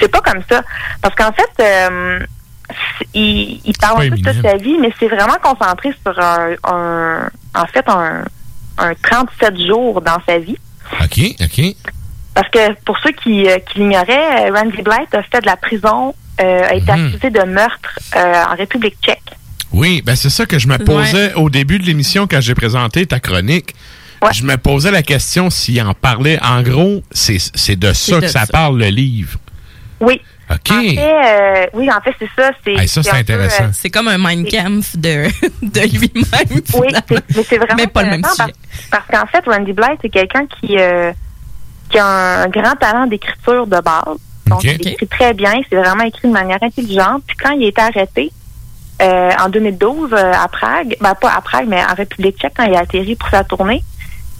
C'est 0.01 0.09
pas 0.10 0.20
comme 0.20 0.43
ça. 0.51 0.62
Parce 1.02 1.14
qu'en 1.14 1.31
fait, 1.32 1.62
il, 3.14 3.60
il 3.64 3.76
parle 3.78 4.04
un 4.06 4.10
peu 4.10 4.16
de 4.16 4.22
toute 4.32 4.42
sa 4.42 4.56
vie, 4.56 4.76
mais 4.80 4.92
c'est 4.98 5.08
vraiment 5.08 5.36
concentré 5.42 5.92
sur 6.04 6.18
un, 6.18 6.50
un- 6.64 7.28
en 7.54 7.66
fait, 7.66 7.84
un, 7.88 8.24
un 8.78 8.94
37 9.02 9.56
jours 9.66 10.00
dans 10.00 10.18
sa 10.26 10.38
vie. 10.38 10.56
OK, 11.02 11.20
OK. 11.40 11.76
Parce 12.34 12.48
que 12.48 12.72
pour 12.84 12.98
ceux 12.98 13.12
qui, 13.12 13.48
euh, 13.48 13.58
qui 13.58 13.78
l'ignoraient, 13.78 14.48
euh, 14.50 14.54
Randy 14.54 14.82
Blight 14.82 15.14
a 15.14 15.22
fait 15.22 15.40
de 15.40 15.46
la 15.46 15.56
prison, 15.56 16.14
euh, 16.40 16.62
a 16.68 16.74
été 16.74 16.92
Mhm. 16.92 17.06
accusé 17.06 17.30
de 17.30 17.42
meurtre 17.42 17.98
euh, 18.16 18.42
en 18.50 18.56
République 18.56 18.96
tchèque. 19.02 19.22
Oui, 19.72 20.02
ben 20.04 20.14
c'est 20.16 20.30
ça 20.30 20.46
que 20.46 20.58
je 20.58 20.68
me 20.68 20.78
posais 20.78 21.34
au 21.34 21.50
début 21.50 21.78
de 21.78 21.84
l'émission 21.84 22.26
quand 22.28 22.40
j'ai 22.40 22.54
présenté 22.54 23.06
ta 23.06 23.18
chronique. 23.20 23.74
Je 24.32 24.42
me 24.44 24.56
posais 24.56 24.90
la 24.90 25.02
question 25.02 25.50
s'il 25.50 25.82
en 25.82 25.92
parlait. 25.94 26.38
En 26.42 26.62
gros, 26.62 27.02
c'est 27.10 27.38
c'est 27.38 27.76
de 27.76 27.92
ça 27.92 28.16
de 28.16 28.20
que 28.22 28.28
ça, 28.28 28.46
ça. 28.46 28.52
parle, 28.52 28.78
le 28.78 28.86
livre. 28.86 29.38
Oui. 30.00 30.20
OK. 30.50 30.70
En 30.70 30.80
fait, 30.82 30.98
euh, 30.98 31.66
oui, 31.74 31.88
en 31.90 32.00
fait, 32.00 32.14
c'est 32.18 32.28
ça. 32.36 32.50
C'est 32.64 32.72
Hey, 32.74 32.88
ça, 32.88 33.02
c'est 33.02 33.12
intéressant. 33.12 33.64
euh, 33.64 33.68
C'est 33.72 33.90
comme 33.90 34.08
un 34.08 34.18
Mind 34.18 34.48
Kampf 34.50 34.96
de, 34.96 35.28
de 35.62 35.80
lui-même. 35.80 36.62
Oui, 36.74 36.88
c'est- 37.08 37.36
mais 37.36 37.42
c'est 37.48 37.56
vraiment 37.58 37.74
Mais 37.76 37.86
pas 37.86 38.02
le 38.02 38.10
même 38.10 38.22
parce, 38.22 38.36
parce 38.90 39.06
qu'en 39.10 39.26
fait, 39.26 39.44
Randy 39.46 39.72
Blight, 39.72 39.98
c'est 40.02 40.08
quelqu'un 40.10 40.46
qui, 40.46 40.76
euh, 40.78 41.12
qui 41.90 41.98
a 41.98 42.06
un 42.42 42.48
grand 42.48 42.74
talent 42.76 43.06
d'écriture 43.06 43.66
de 43.66 43.80
base. 43.80 44.16
Donc, 44.46 44.62
il 44.74 44.88
écrit 44.92 45.08
très 45.08 45.32
bien. 45.32 45.54
C'est 45.70 45.76
vraiment 45.76 46.04
écrit 46.04 46.28
de 46.28 46.32
manière 46.34 46.62
intelligente. 46.62 47.22
Puis 47.26 47.36
quand 47.36 47.50
il 47.52 47.64
a 47.64 47.68
été 47.68 47.80
arrêté 47.80 48.30
euh, 49.02 49.30
en 49.40 49.48
2012 49.48 50.10
euh, 50.12 50.32
à 50.34 50.46
Prague, 50.48 50.96
ben 51.00 51.14
pas 51.14 51.32
à 51.32 51.40
Prague, 51.40 51.66
mais 51.66 51.82
en 51.82 51.94
République 51.94 52.38
tchèque, 52.38 52.52
quand 52.56 52.64
il 52.64 52.74
a 52.74 52.80
atterri 52.80 53.16
pour 53.16 53.28
sa 53.30 53.42
tournée, 53.42 53.82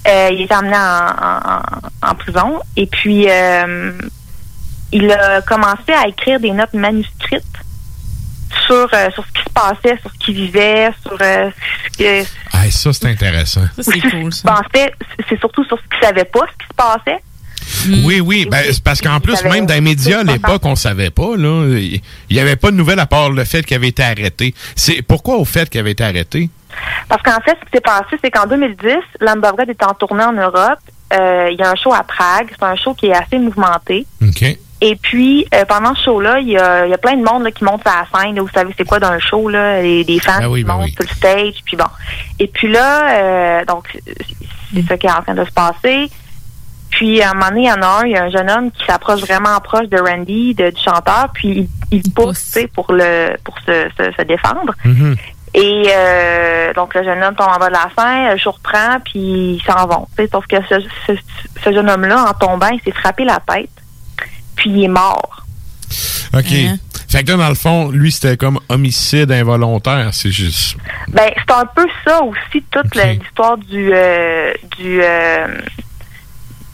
euh, 0.07 0.29
il 0.33 0.43
est 0.43 0.53
emmené 0.55 0.77
en, 0.77 0.79
en- 0.79 2.09
en- 2.09 2.11
en 2.11 2.15
prison. 2.15 2.61
Et 2.77 2.87
puis, 2.87 3.27
euh, 3.31 3.93
il 4.93 5.11
a 5.11 5.43
commencé 5.43 5.93
à 5.93 6.07
écrire 6.09 6.41
des 6.41 6.53
notes 6.53 6.75
manuscrites 6.75 7.43
sur, 8.67 8.89
euh, 8.93 9.11
sur 9.13 9.25
ce 9.27 9.33
qui 9.33 9.43
se 9.43 9.51
passait, 9.53 9.99
sur 10.01 10.11
ce 10.13 10.19
qu'il 10.19 10.35
vivait, 10.35 10.91
sur 11.03 11.17
euh, 11.21 11.51
ce 11.93 11.99
que, 11.99 12.29
Ah, 12.53 12.71
ça, 12.71 12.93
c'est 12.93 13.07
intéressant. 13.07 13.65
c'est 13.81 14.01
cool, 14.01 14.31
fait, 14.73 14.95
c'est 15.29 15.39
surtout 15.39 15.65
sur 15.65 15.77
ce 15.79 15.83
qu'il 15.83 16.07
savait 16.07 16.25
pas, 16.25 16.41
ce 16.53 16.65
qui 16.65 16.69
se 16.69 16.75
passait. 16.77 17.23
Oui, 18.05 18.21
oui. 18.21 18.47
Ben, 18.51 18.63
c'est 18.71 18.83
parce 18.83 19.01
qu'en 19.01 19.21
plus, 19.21 19.43
même 19.45 19.67
dans 19.67 19.75
les 19.75 19.81
médias, 19.81 20.21
à 20.21 20.25
l'époque, 20.25 20.63
on 20.65 20.77
savait 20.77 21.11
pas. 21.11 21.37
Là, 21.37 21.67
il 21.79 22.01
n'y 22.31 22.39
avait 22.39 22.57
pas 22.57 22.71
de 22.71 22.77
nouvelles 22.77 23.01
à 23.01 23.07
part 23.07 23.31
le 23.31 23.45
fait 23.45 23.65
qu'il 23.65 23.77
avait 23.77 23.89
été 23.89 24.03
arrêté. 24.03 24.55
C'est 24.77 25.03
Pourquoi 25.03 25.37
au 25.37 25.45
fait 25.45 25.69
qu'il 25.69 25.81
avait 25.81 25.93
été 25.93 26.05
arrêté? 26.05 26.51
Parce 27.09 27.23
qu'en 27.23 27.41
fait, 27.41 27.57
ce 27.61 27.65
qui 27.67 27.71
s'est 27.75 27.81
passé, 27.81 28.17
c'est 28.23 28.31
qu'en 28.31 28.47
2010, 28.47 28.97
Lambovred 29.21 29.69
est 29.71 29.83
en 29.83 29.95
tournée 29.95 30.25
en 30.25 30.33
Europe. 30.33 30.79
Euh, 31.13 31.49
il 31.51 31.59
y 31.59 31.63
a 31.63 31.71
un 31.71 31.75
show 31.75 31.93
à 31.93 32.03
Prague. 32.03 32.49
C'est 32.59 32.65
un 32.65 32.77
show 32.77 32.95
qui 32.95 33.07
est 33.07 33.15
assez 33.15 33.39
mouvementé. 33.39 34.07
OK. 34.23 34.59
Et 34.87 34.97
puis, 34.97 35.47
euh, 35.55 35.65
pendant 35.65 35.95
ce 35.95 36.03
show-là, 36.05 36.41
il 36.41 36.49
y 36.51 36.59
a, 36.59 36.85
il 36.85 36.91
y 36.91 36.95
a 36.95 36.99
plein 36.99 37.17
de 37.17 37.25
monde 37.25 37.43
là, 37.45 37.51
qui 37.51 37.65
monte 37.65 37.81
sur 37.83 37.91
la 37.91 38.05
scène. 38.21 38.35
là. 38.37 38.43
vous 38.43 38.49
savez, 38.55 38.75
c'est 38.77 38.85
quoi 38.87 38.99
dans 38.99 39.09
un 39.13 39.19
show, 39.19 39.49
là? 39.49 39.81
Les, 39.81 40.05
des 40.05 40.19
fans 40.21 40.41
Ben 40.41 40.49
oui, 40.49 40.61
qui 40.61 40.65
ben 40.67 40.75
montent 40.75 40.85
oui. 40.85 40.93
sur 40.93 41.05
le 41.09 41.15
stage. 41.17 41.55
Puis 41.65 41.77
bon. 41.77 41.87
Et 42.39 42.49
puis 42.49 42.71
là, 42.71 43.09
euh, 43.61 43.65
donc, 43.65 43.89
c'est 44.75 44.83
ça 44.87 44.99
qui 44.99 45.07
est 45.07 45.11
en 45.11 45.23
train 45.23 45.35
de 45.35 45.45
se 45.45 45.53
passer. 45.53 46.11
Puis, 46.91 47.23
à 47.23 47.31
un 47.31 47.35
moment 47.35 47.49
donné, 47.49 47.63
il 47.63 47.67
y 47.69 47.73
en 47.73 47.81
a 47.83 47.87
un, 48.03 48.05
il 48.05 48.13
y 48.13 48.17
a 48.17 48.25
un 48.25 48.31
jeune 48.31 48.51
homme 48.51 48.71
qui 48.73 48.85
s'approche 48.85 49.21
vraiment 49.23 49.59
proche 49.61 49.89
de 49.89 49.99
Randy, 49.99 50.55
de- 50.55 50.71
du 50.71 50.81
chanteur, 50.83 51.29
puis 51.33 51.69
il, 51.91 51.99
il 52.03 52.13
pousse, 52.13 52.45
tu 52.45 52.51
sais, 52.61 52.67
pour, 52.67 52.93
le, 52.93 53.37
pour 53.43 53.59
se, 53.61 53.89
se, 53.99 54.13
se 54.17 54.23
défendre. 54.23 54.75
Et 55.55 55.85
euh, 55.97 56.73
donc, 56.75 56.95
le 56.95 57.05
jeune 57.05 57.23
homme 57.23 57.35
tombe 57.37 57.49
en 57.49 57.59
bas 57.59 57.69
de 57.69 57.75
la 57.75 57.89
scène, 57.97 58.33
le 58.33 58.37
show 58.39 58.51
reprend, 58.53 58.99
puis 59.05 59.59
ils 59.59 59.63
s'en 59.67 59.87
vont. 59.87 60.07
tu 60.17 60.25
sais. 60.25 60.29
Sauf 60.31 60.47
que 60.47 60.57
ce, 60.69 60.75
ce, 61.07 61.13
ce 61.65 61.73
jeune 61.73 61.89
homme-là, 61.89 62.27
en 62.29 62.33
tombant, 62.35 62.69
il 62.73 62.81
s'est 62.83 62.93
frappé 62.93 63.25
la 63.25 63.39
tête, 63.47 63.71
puis 64.57 64.71
il 64.71 64.85
est 64.85 64.89
mort. 64.89 65.45
OK. 66.33 66.53
Fait 67.09 67.23
que 67.23 67.31
là, 67.31 67.37
dans 67.37 67.49
le 67.49 67.55
fond, 67.55 67.91
lui, 67.91 68.11
c'était 68.11 68.37
comme 68.37 68.59
homicide 68.69 69.31
involontaire. 69.31 70.09
C'est 70.13 70.33
juste. 70.33 70.77
Ben, 71.09 71.31
c'est 71.37 71.55
un 71.55 71.67
peu 71.67 71.87
ça 72.05 72.21
aussi, 72.23 72.65
toute 72.73 72.95
l'histoire 72.97 73.57
du 73.59 73.93
euh, 73.95 74.53
du 74.79 75.01
euh, 75.01 75.47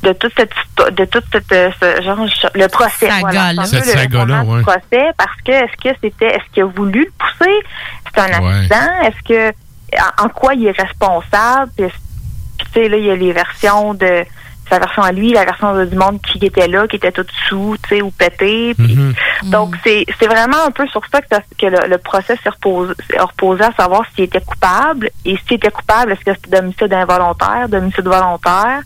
de 0.02 0.12
toute 0.14 0.32
cette 0.36 0.52
de 0.96 1.04
toute 1.04 1.24
cette 1.30 1.52
euh, 1.52 1.70
ce 1.78 2.02
genre 2.02 2.26
le 2.54 2.68
procès 2.68 3.10
voilà. 3.20 3.52
Cette 3.66 3.84
le 4.10 4.40
ouais. 4.44 4.62
procès 4.62 5.10
parce 5.18 5.36
que 5.44 5.52
est-ce 5.52 5.76
que 5.76 5.94
c'était 6.02 6.28
est-ce 6.36 6.54
qu'il 6.54 6.62
a 6.62 6.66
voulu 6.66 7.04
le 7.04 7.12
pousser? 7.18 7.52
C'est 8.14 8.20
un 8.20 8.42
Ouais. 8.42 8.54
accident? 8.60 9.02
Est-ce 9.02 9.28
que 9.28 9.50
en, 10.00 10.24
en 10.24 10.28
quoi 10.30 10.54
il 10.54 10.66
est 10.68 10.80
responsable? 10.80 11.70
Puis, 11.76 11.86
puis, 12.56 12.66
tu 12.72 12.80
sais 12.80 12.88
là 12.88 12.96
il 12.96 13.04
y 13.04 13.10
a 13.10 13.16
les 13.16 13.32
versions 13.32 13.92
de 13.92 14.24
sa 14.70 14.78
version 14.78 15.02
à 15.02 15.12
lui 15.12 15.32
la 15.32 15.44
version 15.44 15.74
de- 15.74 15.84
du 15.84 15.96
monde 15.96 16.20
qui 16.22 16.38
était 16.46 16.68
là 16.68 16.86
qui 16.88 16.96
était 16.96 17.12
tout 17.12 17.26
sous 17.48 17.76
tu 17.82 17.96
sais 17.96 18.02
ou 18.02 18.10
pété 18.10 18.74
puis 18.74 18.96
donc, 19.50 19.74
c'est 19.84 20.04
c'est 20.18 20.26
vraiment 20.26 20.64
un 20.66 20.70
peu 20.70 20.86
sur 20.88 21.02
ça 21.10 21.20
que, 21.20 21.34
que 21.58 21.66
le, 21.66 21.88
le 21.88 21.98
procès 21.98 22.36
s'est 22.42 22.50
reposé, 22.50 22.92
s'est 23.10 23.18
reposé 23.20 23.62
à 23.64 23.72
savoir 23.72 24.02
s'il 24.14 24.24
était 24.24 24.40
coupable. 24.40 25.10
Et 25.24 25.36
s'il 25.46 25.54
était 25.56 25.70
coupable, 25.70 26.12
est-ce 26.12 26.20
que 26.24 26.32
c'était 26.34 26.60
d'homicide 26.60 26.92
involontaire, 26.92 27.68
d'homicide 27.68 28.04
volontaire? 28.06 28.80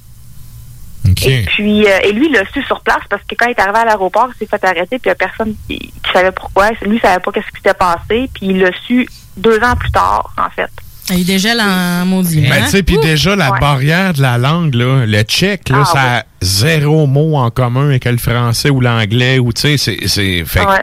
Et 1.06 1.44
puis, 1.44 1.86
euh, 1.86 1.98
et 2.04 2.12
lui, 2.12 2.26
il 2.26 2.32
l'a 2.32 2.46
su 2.52 2.62
sur 2.62 2.80
place 2.80 3.02
parce 3.10 3.22
que 3.24 3.34
quand 3.34 3.46
il 3.46 3.50
est 3.50 3.60
arrivé 3.60 3.78
à 3.78 3.84
l'aéroport, 3.84 4.28
il 4.34 4.38
s'est 4.38 4.46
fait 4.46 4.64
arrêter, 4.64 4.98
puis 4.98 5.02
il 5.04 5.08
n'y 5.08 5.12
a 5.12 5.14
personne 5.16 5.54
qui, 5.68 5.78
qui 5.78 6.12
savait 6.12 6.32
pourquoi. 6.32 6.70
Lui, 6.82 6.96
il 6.96 7.00
savait 7.00 7.20
pas 7.20 7.30
qu'est-ce 7.32 7.46
qui 7.48 7.56
s'était 7.56 7.74
passé, 7.74 8.30
puis 8.32 8.46
il 8.46 8.60
l'a 8.60 8.70
su 8.86 9.06
deux 9.36 9.58
ans 9.62 9.76
plus 9.76 9.90
tard, 9.90 10.32
en 10.38 10.48
fait. 10.50 10.70
Il 11.10 11.24
gels 11.38 11.60
en 11.60 12.06
maudit. 12.06 12.40
Ben, 12.40 12.52
hein? 12.52 12.64
tu 12.64 12.70
sais, 12.70 12.82
puis 12.82 12.98
déjà, 12.98 13.36
la 13.36 13.52
Ouais. 13.52 13.60
barrière 13.60 14.14
de 14.14 14.22
la 14.22 14.38
langue, 14.38 14.74
là, 14.74 15.04
le 15.04 15.22
tchèque, 15.22 15.68
là, 15.68 15.82
Ah, 15.82 15.84
ça 15.84 16.16
a 16.18 16.22
zéro 16.40 17.06
mot 17.06 17.36
en 17.36 17.50
commun 17.50 17.86
avec 17.88 18.06
le 18.06 18.16
français 18.16 18.70
ou 18.70 18.80
l'anglais, 18.80 19.38
ou 19.38 19.52
tu 19.52 19.60
sais, 19.62 19.76
c'est. 19.76 20.06
c'est- 20.08 20.44
Fait 20.46 20.60
que 20.60 20.70
Ouais. 20.70 20.80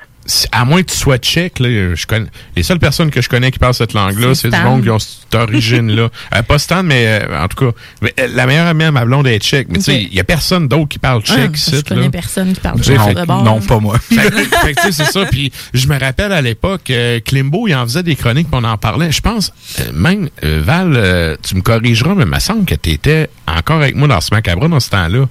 À 0.52 0.66
moins 0.66 0.82
que 0.84 0.92
tu 0.92 0.98
sois 0.98 1.18
tchèque, 1.18 1.60
là, 1.60 1.96
je 1.96 2.06
connais, 2.06 2.28
les 2.56 2.64
seules 2.64 2.80
personnes 2.80 3.10
que 3.10 3.22
je 3.22 3.30
connais 3.30 3.52
qui 3.52 3.60
parlent 3.60 3.74
cette 3.74 3.94
langue-là, 3.94 4.36
C'est 4.36 4.50
du 4.50 4.60
monde 4.62 4.84
qui 4.84 4.90
ont 4.90 5.00
cette 5.00 5.34
origine-là. 5.36 6.10
Euh, 6.34 6.44
pas 6.44 6.60
Stan, 6.60 6.82
mais 6.84 7.06
euh, 7.08 7.44
en 7.44 7.48
tout 7.48 7.66
cas, 7.66 7.78
mais, 8.02 8.14
euh, 8.20 8.28
la 8.34 8.46
meilleure 8.46 8.68
amie 8.68 8.84
à 8.86 8.92
ma 8.92 9.04
blonde 9.04 9.28
est 9.28 9.40
tchèque. 9.40 9.68
Mais 9.70 9.80
tu 9.80 9.84
sais, 9.86 10.04
il 10.04 10.14
y 10.14 10.20
a 10.20 10.24
personne 10.24 10.68
d'autre 10.68 10.88
qui 10.88 11.00
parle 11.00 11.22
Ah, 11.28 11.34
tchèque. 11.34 11.52
je 11.56 11.76
ici, 11.76 11.84
connais 11.84 12.04
là. 12.04 12.10
personne 12.10 12.54
qui 12.54 12.60
parle 12.62 12.82
tchèque 12.82 13.26
bord. 13.26 13.44
Non, 13.44 13.60
pas 13.60 13.80
moi. 13.80 13.98
fait, 14.00 14.30
tu 14.30 14.82
sais, 14.82 14.92
c'est 14.92 15.12
ça. 15.12 15.26
Puis 15.26 15.52
je 15.74 15.88
me 15.88 16.00
rappelle 16.00 16.32
à 16.32 16.42
l'époque, 16.42 16.90
euh, 16.90 17.20
Klimbo, 17.20 17.68
il 17.68 17.76
en 17.76 17.84
faisait 17.84 18.04
des 18.04 18.16
chroniques, 18.16 18.48
puis 18.50 18.60
on 18.62 18.64
en 18.64 18.78
parlait. 18.78 19.12
Je 19.12 19.22
pense, 19.22 19.52
euh, 19.80 19.92
même, 19.94 20.30
Val, 20.42 20.94
euh, 20.96 21.36
tu 21.44 21.56
me 21.56 21.62
corrigeras, 21.62 22.16
mais 22.16 22.24
il 22.24 22.30
me 22.30 22.40
semble 22.40 22.66
que 22.66 22.76
tu 22.76 22.92
étais 22.92 23.30
encore 23.48 23.78
avec 23.78 23.96
moi 23.96 24.08
dans 24.08 24.22
ce 24.22 24.34
macabre 24.34 24.70
dans 24.70 24.80
ce 24.80 24.90
temps-là. 24.92 25.26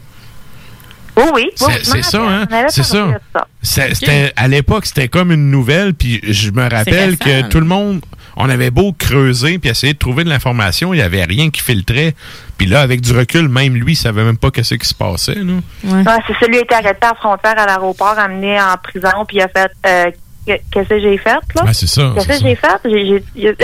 Oui, 1.16 1.24
oui. 1.34 1.50
oui, 1.66 1.74
C'est 1.82 2.02
ça, 2.02 2.20
hein? 2.22 2.46
C'est 2.68 2.82
ça. 2.82 3.06
ça. 3.62 3.86
À 4.36 4.48
l'époque, 4.48 4.86
c'était 4.86 5.08
comme 5.08 5.32
une 5.32 5.50
nouvelle, 5.50 5.94
puis 5.94 6.20
je 6.22 6.50
me 6.50 6.62
rappelle 6.62 7.10
récent, 7.10 7.16
que 7.24 7.48
tout 7.48 7.60
le 7.60 7.66
monde, 7.66 8.00
on 8.36 8.48
avait 8.48 8.70
beau 8.70 8.92
creuser 8.92 9.58
puis 9.58 9.70
essayer 9.70 9.92
de 9.92 9.98
trouver 9.98 10.24
de 10.24 10.28
l'information, 10.30 10.94
il 10.94 10.98
n'y 10.98 11.02
avait 11.02 11.24
rien 11.24 11.50
qui 11.50 11.60
filtrait. 11.60 12.14
Puis 12.56 12.66
là, 12.66 12.80
avec 12.80 13.00
du 13.00 13.12
recul, 13.12 13.48
même 13.48 13.74
lui, 13.74 13.92
il 13.92 13.96
savait 13.96 14.24
même 14.24 14.38
pas 14.38 14.50
qu'est-ce 14.50 14.74
qui 14.76 14.86
se 14.88 14.94
passait. 14.94 15.34
Là. 15.34 15.54
Ouais, 15.84 16.04
c'est 16.26 16.34
celui 16.44 16.52
qui 16.52 16.58
a 16.58 16.62
été 16.62 16.74
arrêté 16.74 16.98
à 17.06 17.08
la 17.08 17.14
frontière 17.16 17.58
à 17.58 17.66
l'aéroport, 17.66 18.18
amené 18.18 18.58
en 18.60 18.76
prison, 18.82 19.24
puis 19.26 19.38
il 19.38 19.42
a 19.42 19.48
fait 19.48 19.70
euh, 19.86 20.10
que- 20.46 20.60
Qu'est-ce 20.70 20.88
que 20.88 21.00
j'ai 21.00 21.18
fait, 21.18 21.30
là? 21.54 21.64
Ouais, 21.64 21.74
c'est 21.74 21.86
ça, 21.86 22.12
Qu'est-ce 22.14 22.28
que 22.28 22.48
j'ai 22.48 22.54
fait? 22.56 23.56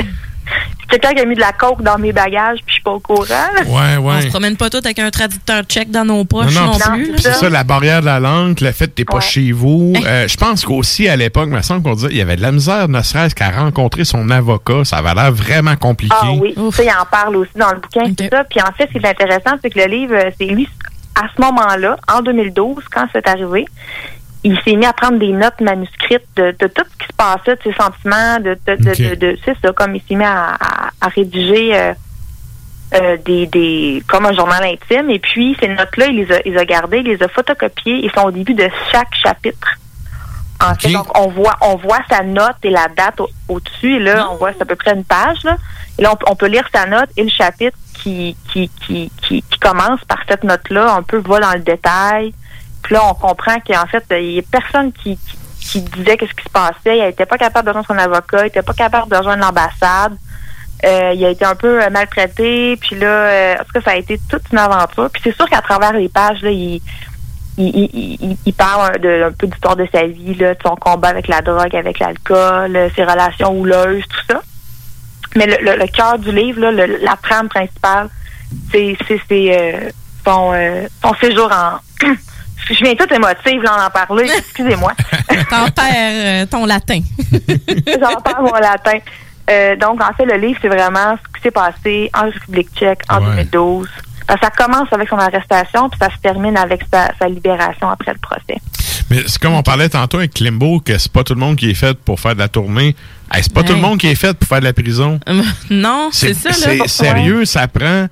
Quelqu'un 0.89 1.12
qui 1.14 1.20
a 1.20 1.24
mis 1.24 1.35
de 1.35 1.40
la 1.40 1.52
coke 1.52 1.82
dans 1.82 1.98
mes 1.98 2.12
bagages, 2.12 2.59
puis 2.59 2.66
je 2.68 2.73
suis 2.74 2.82
pas 2.82 2.93
au 2.93 3.01
courant. 3.01 3.24
là. 3.28 3.62
Ouais, 3.66 3.97
On 3.98 4.06
ouais. 4.14 4.23
se 4.23 4.28
promène 4.28 4.56
pas 4.56 4.70
tous 4.70 4.78
avec 4.78 4.98
un 4.98 5.10
traducteur 5.10 5.62
tchèque 5.64 5.90
dans 5.90 6.05
nos 6.05 6.24
poches 6.24 6.55
Non, 6.55 6.66
non, 6.66 6.73
non, 6.73 6.94
plus. 7.05 7.18
c'est 7.18 7.32
ça, 7.32 7.48
la 7.51 7.64
barrière 7.64 8.01
de 8.01 8.06
la 8.06 8.20
langue, 8.20 8.60
le 8.60 8.70
fait 8.73 8.86
que 8.86 8.93
t'es 8.93 9.05
pas 9.05 9.16
Ouais. 9.16 9.20
chez 9.23 9.52
vous. 9.52 9.93
Euh, 10.06 10.28
je 10.28 10.36
pense 10.36 10.64
qu'aussi, 10.64 11.09
à 11.09 11.16
l'époque, 11.16 11.48
il 11.48 11.56
me 11.56 11.62
semble 11.62 11.82
qu'on 11.82 11.94
disait 11.94 12.09
il 12.12 12.16
y 12.16 12.20
avait 12.20 12.36
de 12.36 12.43
la 12.43 12.52
misère, 12.52 12.89
ne 12.89 13.02
serait-ce 13.02 13.35
qu'à 13.35 13.51
rencontrer 13.51 14.05
son 14.05 14.31
avocat. 14.31 14.85
Ça 14.85 14.98
avait 14.98 15.14
l'air 15.14 15.32
vraiment 15.32 15.74
compliqué. 15.77 16.14
Ah 16.20 16.31
oui, 16.32 16.55
ça, 16.73 16.82
il 16.85 16.89
en 16.90 17.05
parle 17.10 17.36
aussi 17.36 17.51
dans 17.56 17.70
le 17.73 17.81
bouquin, 17.81 18.05
c'est 18.16 18.31
ça. 18.31 18.44
Puis 18.44 18.60
en 18.60 18.73
fait, 18.77 18.86
ce 18.93 18.98
qui 18.98 19.05
est 19.05 19.09
intéressant, 19.09 19.56
c'est 19.62 19.70
que 19.70 19.78
le 19.81 19.86
livre, 19.86 20.14
euh, 20.14 20.31
c'est 20.39 20.47
lui, 20.47 20.68
à 21.16 21.24
ce 21.35 21.40
moment-là, 21.43 21.97
en 22.12 22.20
2012, 22.23 22.85
quand 22.94 23.06
c'est 23.12 23.27
arrivé, 23.27 23.64
il 24.47 24.60
s'est 24.62 24.77
mis 24.77 24.86
à 24.86 24.93
prendre 24.93 25.18
des 25.18 25.32
notes 25.32 25.60
manuscrites 25.60 26.27
de, 26.36 26.55
de 26.59 26.66
tout 26.68 26.85
ce 26.93 26.97
qui 26.98 27.06
se 27.09 27.16
passait, 27.16 27.56
de 27.56 27.62
ses 27.64 27.73
sentiments, 27.73 28.39
de, 28.40 28.56
de, 28.66 29.39
c'est 29.44 29.56
ça, 29.62 29.73
comme 29.73 29.94
il 29.97 30.02
s'est 30.09 30.14
mis 30.14 30.24
à, 30.24 30.55
à- 30.55 30.90
à 31.01 31.09
rédiger 31.09 31.77
euh, 31.77 31.93
euh, 32.94 33.16
des, 33.24 33.47
des, 33.47 34.02
comme 34.09 34.27
un 34.27 34.32
journal 34.32 34.62
intime. 34.64 35.10
Et 35.10 35.18
puis, 35.18 35.56
ces 35.60 35.68
notes-là, 35.68 36.06
il 36.06 36.16
les 36.16 36.32
a, 36.32 36.40
il 36.44 36.52
les 36.52 36.59
a 36.59 36.64
gardées, 36.64 36.98
il 36.98 37.06
les 37.06 37.23
a 37.23 37.28
photocopiées, 37.28 38.05
ils 38.05 38.10
sont 38.12 38.27
au 38.27 38.31
début 38.31 38.55
de 38.55 38.68
chaque 38.93 39.14
chapitre. 39.14 39.68
En 40.62 40.74
fait, 40.74 40.89
donc 40.94 41.18
on 41.18 41.28
voit, 41.28 41.55
on 41.60 41.77
voit 41.77 41.98
sa 42.09 42.23
note 42.23 42.56
et 42.62 42.70
la 42.70 42.86
date 42.97 43.20
au- 43.20 43.28
au-dessus. 43.48 43.97
et 43.97 43.98
là, 43.98 44.28
on 44.31 44.36
voit 44.36 44.52
c'est 44.55 44.62
à 44.62 44.64
peu 44.64 44.77
près 44.77 44.94
une 44.94 45.05
page. 45.05 45.43
Là. 45.44 45.56
Et 45.98 46.02
là, 46.02 46.12
on, 46.14 46.32
on 46.32 46.36
peut 46.36 46.47
lire 46.47 46.66
sa 46.74 46.86
note 46.86 47.10
et 47.16 47.24
le 47.24 47.28
chapitre 47.31 47.77
qui, 47.94 48.36
qui, 48.52 48.70
qui, 48.86 49.10
qui, 49.23 49.43
qui 49.43 49.59
commence 49.59 50.02
par 50.06 50.18
cette 50.28 50.44
note-là. 50.44 50.94
Un 50.94 51.02
peu 51.02 51.18
va 51.18 51.40
dans 51.40 51.52
le 51.52 51.60
détail. 51.60 52.32
Puis 52.86 52.94
là, 52.94 53.02
on 53.04 53.14
comprend 53.14 53.58
qu'en 53.66 53.84
fait, 53.86 54.04
il 54.12 54.34
y 54.34 54.38
a 54.38 54.42
personne 54.48 54.92
qui, 54.92 55.18
qui, 55.58 55.80
disait 55.80 56.16
qu'est-ce 56.16 56.34
qui 56.34 56.44
se 56.44 56.50
passait. 56.50 56.98
Il 56.98 57.02
n'était 57.02 57.26
pas 57.26 57.36
capable 57.36 57.66
de 57.66 57.76
rejoindre 57.76 57.88
son 57.88 57.98
avocat. 57.98 58.42
Il 58.42 58.44
n'était 58.44 58.62
pas 58.62 58.74
capable 58.74 59.10
de 59.10 59.16
rejoindre 59.16 59.42
l'ambassade. 59.42 60.16
Euh, 60.84 61.12
il 61.12 61.24
a 61.24 61.30
été 61.30 61.44
un 61.44 61.56
peu 61.56 61.82
euh, 61.82 61.90
maltraité. 61.90 62.76
Puis 62.76 62.94
là, 62.94 63.08
euh, 63.08 63.54
en 63.54 63.64
tout 63.64 63.72
cas, 63.74 63.80
ça 63.80 63.90
a 63.90 63.96
été 63.96 64.20
toute 64.30 64.52
une 64.52 64.58
aventure. 64.58 65.10
Puis 65.10 65.20
c'est 65.24 65.34
sûr 65.34 65.48
qu'à 65.48 65.62
travers 65.62 65.94
les 65.94 66.08
pages, 66.08 66.40
là, 66.42 66.50
il, 66.52 66.80
il, 67.58 68.38
il, 68.46 68.54
parle 68.54 68.92
un 69.04 69.32
peu 69.32 69.48
d'histoire 69.48 69.74
de 69.74 69.88
sa 69.90 70.06
vie, 70.06 70.36
là, 70.36 70.54
de 70.54 70.58
son 70.64 70.76
combat 70.76 71.08
avec 71.08 71.26
la 71.26 71.40
drogue, 71.40 71.74
avec 71.74 71.98
l'alcool, 71.98 72.76
euh, 72.76 72.88
ses 72.94 73.02
relations 73.02 73.50
houleuses, 73.50 74.04
tout 74.08 74.32
ça. 74.32 74.42
Mais 75.34 75.46
le, 75.46 75.86
cœur 75.88 76.20
du 76.20 76.30
livre, 76.30 76.60
là, 76.60 76.86
la 76.86 77.16
trame 77.20 77.48
principale, 77.48 78.10
c'est 78.70 78.96
son, 80.24 80.52
son 81.02 81.14
séjour 81.20 81.50
en... 81.50 82.06
Je 82.68 82.84
viens 82.84 82.94
toute 82.94 83.12
émotive 83.12 83.62
là, 83.62 83.76
en 83.78 83.86
en 83.86 83.90
parler, 83.90 84.28
excusez-moi. 84.38 84.93
T'en 85.51 85.70
perds 85.70 86.43
euh, 86.43 86.47
ton 86.47 86.66
latin. 86.66 87.01
J'en 87.32 88.20
parle 88.20 88.44
mon 88.44 88.55
latin. 88.55 88.98
Euh, 89.48 89.76
donc, 89.76 90.02
en 90.02 90.12
fait, 90.14 90.24
le 90.24 90.36
livre, 90.36 90.59
c'est 90.60 90.68
vraiment 90.68 91.16
ce 91.16 91.36
qui 91.36 91.43
s'est 91.43 91.51
passé 91.51 92.10
en 92.14 92.24
République 92.24 92.68
tchèque 92.74 93.01
en 93.09 93.20
2012. 93.20 93.88
Parce 94.26 94.40
que 94.40 94.47
ça 94.47 94.51
commence 94.51 94.93
avec 94.93 95.09
son 95.09 95.18
arrestation, 95.18 95.88
puis 95.88 95.98
ça 96.01 96.10
se 96.10 96.20
termine 96.20 96.56
avec 96.56 96.82
sa, 96.93 97.12
sa 97.16 97.28
libération 97.28 97.88
après 97.88 98.12
le 98.12 98.18
procès. 98.18 98.60
Mais 99.09 99.22
c'est 99.26 99.40
comme 99.40 99.55
on 99.55 99.62
parlait 99.62 99.88
tantôt 99.88 100.18
avec 100.18 100.34
Klimbo, 100.34 100.80
que 100.80 100.98
c'est 100.98 101.12
pas 101.12 101.22
tout 101.22 101.34
le 101.34 101.40
monde 101.40 101.55
qui 101.56 101.70
est 101.70 101.74
fait 101.74 101.97
pour 101.97 102.18
faire 102.18 102.34
de 102.34 102.40
la 102.40 102.48
tournée. 102.48 102.97
Hey, 103.32 103.43
c'est 103.43 103.52
pas 103.52 103.62
tout 103.62 103.72
le 103.72 103.80
monde 103.80 103.98
qui 103.98 104.09
est 104.09 104.16
fait 104.16 104.36
pour 104.36 104.48
faire 104.48 104.59
de 104.59 104.64
la 104.64 104.72
prison. 104.72 105.20
non, 105.70 106.09
c'est 106.12 106.34
ça, 106.34 106.48
là. 106.48 106.56
C'est 106.56 106.88
sérieux, 106.88 107.44
ça 107.44 107.68
prend 107.68 108.06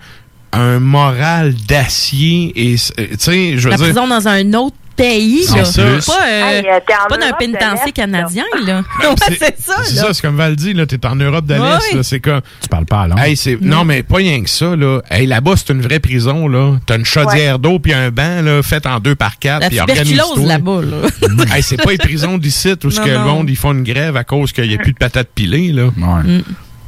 un 0.54 0.80
moral 0.80 1.54
d'acier 1.68 2.52
et 2.56 2.74
euh, 2.98 3.06
tu 3.10 3.16
sais, 3.18 3.52
je 3.58 3.64
veux 3.64 3.70
La 3.70 3.76
dire. 3.76 3.86
prison 3.86 4.06
dans 4.08 4.28
un 4.28 4.52
autre 4.54 4.76
pays, 4.96 5.42
C'est 5.42 5.56
là. 5.56 5.64
ça. 5.64 5.82
Pas, 6.06 6.26
euh, 6.28 6.50
Hey, 6.60 6.64
euh, 6.68 6.78
pas 7.08 7.16
d'un 7.16 7.32
pénitencier 7.32 7.90
canadien, 7.90 8.44
là. 8.64 8.82
Ouais, 9.00 9.06
c'est- 9.40 9.60
ça, 9.60 9.74
C'est 9.82 9.96
là. 9.96 10.02
ça, 10.02 10.14
c'est 10.14 10.22
comme 10.22 10.36
Val 10.36 10.54
dit, 10.54 10.72
là, 10.72 10.86
t'es 10.86 11.04
en 11.04 11.16
Europe 11.16 11.46
de 11.46 11.54
l'Est, 11.54 11.60
Oui. 11.90 11.96
là, 11.96 12.02
c'est 12.04 12.20
comme... 12.20 12.40
Tu 12.62 12.68
parles 12.68 12.86
pas 12.86 13.00
à 13.00 13.06
langue. 13.08 13.18
Hey, 13.18 13.36
c'est... 13.36 13.60
Non, 13.60 13.84
mais 13.84 14.04
pas 14.04 14.18
rien 14.18 14.40
que 14.40 14.48
ça, 14.48 14.76
là. 14.76 15.00
Hey, 15.10 15.26
là-bas, 15.26 15.54
c'est 15.56 15.72
une 15.72 15.82
vraie 15.82 15.98
prison, 15.98 16.46
là. 16.46 16.76
T'as 16.86 16.96
une 16.96 17.04
chaudière 17.04 17.58
d'eau 17.58 17.80
puis 17.80 17.92
un 17.92 18.12
banc, 18.12 18.40
là, 18.42 18.62
fait 18.62 18.86
en 18.86 19.00
deux 19.00 19.16
par 19.16 19.40
quatre. 19.40 19.66
Puis 19.68 19.78
tuberculose 19.78 20.20
organise-toi. 20.30 20.46
là-bas, 20.46 20.80
là. 20.82 21.54
hey, 21.56 21.62
c'est 21.64 21.76
pas 21.82 21.90
les 21.90 21.98
prisons 21.98 22.38
d'ici 22.38 22.74
où 22.84 22.90
ce 22.92 23.00
que 23.00 23.08
le 23.10 23.18
monde, 23.18 23.50
ils 23.50 23.56
font 23.56 23.72
une 23.72 23.82
grève 23.82 24.16
à 24.16 24.22
cause 24.22 24.52
qu'il 24.52 24.68
n'y 24.68 24.74
a 24.76 24.78
plus 24.78 24.92
de 24.92 24.98
patates 24.98 25.30
pilées, 25.34 25.72
là. 25.72 25.86
Mm. 25.96 26.42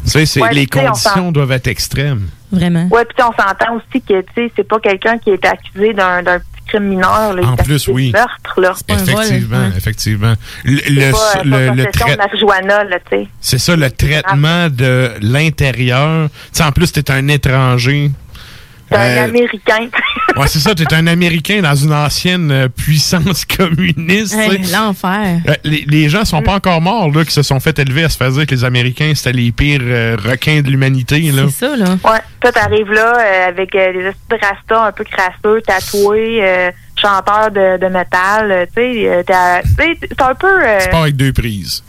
Tu 0.04 0.10
sais, 0.12 0.26
c'est- 0.26 0.40
Ouais, 0.40 0.54
les 0.54 0.68
on 0.76 0.78
conditions 0.86 1.32
doivent 1.32 1.50
être 1.50 1.66
extrêmes. 1.66 2.28
Vraiment. 2.52 2.86
Ouais, 2.90 3.04
puis 3.04 3.16
on 3.22 3.32
s'entend 3.32 3.74
aussi 3.76 4.00
que, 4.02 4.20
tu 4.20 4.26
sais, 4.34 4.52
c'est 4.56 4.66
pas 4.68 4.78
quelqu'un 4.80 5.18
qui 5.18 5.30
est 5.30 5.44
accusé 5.44 5.92
d'un 5.92 6.22
d'un 6.22 6.38
petit 6.38 6.46
crime 6.68 6.84
mineur, 6.84 7.32
là. 7.34 7.42
En 7.46 7.56
plus, 7.56 7.86
oui. 7.88 8.10
meurtre, 8.12 8.60
là. 8.60 8.74
Effectivement, 8.88 9.66
effectivement. 9.76 10.34
Le, 10.64 10.78
C'est 10.78 10.90
le- 10.90 11.12
pas, 11.12 11.18
euh, 11.38 11.42
le- 11.70 11.82
le 11.82 11.84
tu. 11.92 13.28
C'est 13.40 13.58
ça, 13.58 13.76
le 13.76 13.90
traitement 13.90 14.68
de 14.68 15.10
l'intérieur. 15.20 16.28
Tu 16.28 16.34
sais, 16.52 16.64
en 16.64 16.72
plus, 16.72 16.92
t'es 16.92 17.10
un 17.10 17.28
étranger. 17.28 18.10
C'est 18.88 18.96
un 18.96 19.00
Euh, 19.00 19.24
Américain. 19.24 19.88
ouais, 20.36 20.46
c'est 20.46 20.58
ça, 20.60 20.74
t'es 20.74 20.92
un 20.94 21.06
Américain 21.06 21.60
dans 21.62 21.74
une 21.74 21.92
ancienne 21.92 22.50
euh, 22.50 22.68
puissance 22.68 23.44
communiste. 23.56 24.34
Hey. 24.34 24.62
L'enfer. 24.72 25.40
Euh, 25.48 25.54
les, 25.64 25.84
les 25.88 26.08
gens 26.08 26.24
sont 26.24 26.42
pas 26.42 26.54
encore 26.54 26.80
morts, 26.80 27.10
là, 27.10 27.24
qui 27.24 27.32
se 27.32 27.42
sont 27.42 27.58
fait 27.60 27.78
élever 27.78 28.04
à 28.04 28.08
se 28.08 28.16
faire 28.16 28.30
dire 28.30 28.46
que 28.46 28.54
les 28.54 28.64
Américains, 28.64 29.12
c'était 29.14 29.32
les 29.36 29.50
pires 29.52 29.80
euh, 29.82 30.16
requins 30.22 30.60
de 30.60 30.70
l'humanité, 30.70 31.20
là. 31.32 31.42
C'est 31.50 31.66
ça, 31.66 31.76
là. 31.76 31.90
Ouais, 32.04 32.20
toi, 32.40 32.52
t'arrives 32.52 32.92
là 32.92 33.14
euh, 33.18 33.48
avec 33.48 33.74
euh, 33.74 33.92
des 33.92 34.04
esprits 34.06 34.38
de 34.40 34.46
rasta 34.46 34.84
un 34.86 34.92
peu 34.92 35.04
crasseux, 35.04 35.60
tatoués, 35.66 36.38
euh, 36.44 36.70
chanteur 37.00 37.50
de, 37.50 37.78
de 37.78 37.86
métal, 37.92 38.66
tu 38.68 38.82
sais, 38.82 39.08
euh, 39.08 39.22
c'est 39.76 40.22
un 40.22 40.34
peu... 40.34 40.46
euh, 40.64 40.78
C'est 40.80 40.90
pas 40.90 41.02
avec 41.02 41.16
deux 41.16 41.32
prises. 41.32 41.82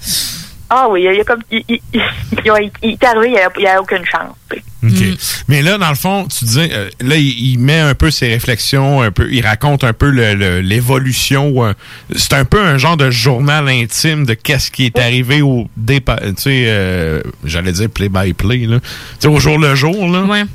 ah 0.70 0.88
oui, 0.90 1.02
il 1.02 1.06
y 1.06 1.08
a- 1.08 1.14
il 1.14 1.18
y 1.18 1.22
a 1.22 1.24
comme... 1.24 1.42
Il, 1.50 1.64
il, 1.70 2.02
arrivé, 3.06 3.28
il 3.28 3.32
n'y 3.32 3.38
a, 3.40 3.50
il 3.58 3.64
y 3.64 3.68
a 3.68 3.82
aucune 3.82 4.04
chance, 4.06 4.36
tu 4.50 4.62
sais. 4.84 5.12
OK. 5.12 5.18
Mais 5.48 5.62
là, 5.62 5.78
dans 5.78 5.90
le 5.90 5.96
fond, 5.96 6.28
tu 6.28 6.46
disais, 6.46 6.70
euh, 6.72 6.90
là, 7.02 7.16
il, 7.18 7.52
il 7.54 7.60
met 7.60 7.80
un 7.80 7.96
peu 7.96 8.12
ses 8.12 8.28
réflexions, 8.28 9.02
un 9.02 9.12
peu, 9.12 9.28
il 9.32 9.46
raconte 9.46 9.84
un 9.84 9.94
peu 9.94 10.10
le- 10.10 10.36
le- 10.36 10.62
l'évolution. 10.62 11.66
euh, 11.66 11.74
c'est 12.16 12.34
un 12.34 12.46
peu 12.46 12.62
un 12.62 12.78
genre 12.78 12.98
de 12.98 13.10
journal 13.10 13.68
intime 13.70 14.26
de 14.26 14.34
qu'est-ce 14.34 14.70
qui 14.72 14.86
est 14.86 15.00
arrivé 15.00 15.42
au 15.42 15.68
dépa- 15.80 16.20
tu 16.36 16.42
sais, 16.44 16.64
euh, 16.68 17.22
j'allais 17.44 17.72
dire 17.72 17.90
play 17.90 18.10
by 18.10 18.34
play, 18.34 18.66
là. 18.68 18.80
Tu 18.80 18.88
sais, 19.20 19.28
au 19.28 19.40
jour 19.40 19.58
le 19.58 19.76
jour, 19.76 20.08
là. 20.10 20.46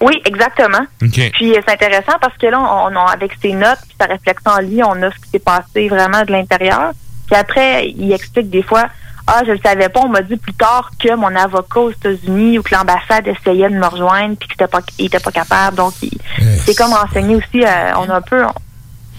Oui, 0.00 0.20
exactement. 0.24 0.84
OK. 1.02 1.30
Puis 1.32 1.52
euh, 1.52 1.60
c'est 1.66 1.72
intéressant 1.74 2.18
parce 2.20 2.36
que 2.36 2.46
là, 2.48 2.58
on, 2.60 2.94
on- 2.96 3.06
avec 3.06 3.32
ses 3.40 3.52
notes 3.52 3.78
puis 3.88 3.96
sa 4.00 4.06
réflexion 4.06 4.50
en 4.50 4.60
lui, 4.60 4.82
on 4.82 5.00
a 5.02 5.10
ce 5.10 5.16
qui 5.16 5.30
s'est 5.32 5.38
passé 5.38 5.88
vraiment 5.88 6.24
de 6.24 6.32
l'intérieur. 6.32 6.90
Puis 7.26 7.36
après, 7.36 7.88
il 7.88 8.12
explique 8.12 8.50
des 8.50 8.62
fois, 8.64 8.88
ah, 9.26 9.42
je 9.46 9.52
le 9.52 9.58
savais 9.64 9.88
pas, 9.88 10.00
on 10.00 10.08
m'a 10.08 10.22
dit 10.22 10.36
plus 10.36 10.54
tard 10.54 10.90
que 10.98 11.14
mon 11.14 11.34
avocat 11.34 11.80
aux 11.80 11.90
États-Unis 11.90 12.58
ou 12.58 12.62
que 12.62 12.74
l'ambassade 12.74 13.26
essayait 13.28 13.68
de 13.68 13.76
me 13.76 13.86
rejoindre 13.86 14.36
puis 14.36 14.48
qu'il 14.48 14.54
était 14.54 14.66
pas, 14.66 14.80
il 14.98 15.06
était 15.06 15.20
pas 15.20 15.30
capable. 15.30 15.76
Donc, 15.76 15.94
il, 16.02 16.10
c'est 16.58 16.76
comme 16.76 16.92
renseigné 16.92 17.36
aussi, 17.36 17.64
euh, 17.64 17.92
on 17.96 18.08
a 18.10 18.16
un 18.16 18.20
peu, 18.20 18.44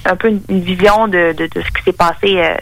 un 0.06 0.16
peu 0.16 0.30
une, 0.30 0.42
une 0.50 0.62
vision 0.62 1.08
de, 1.08 1.34
de, 1.34 1.48
de 1.48 1.62
ce 1.62 1.72
qui 1.72 1.84
s'est 1.86 1.94
passé 1.94 2.38
euh, 2.38 2.56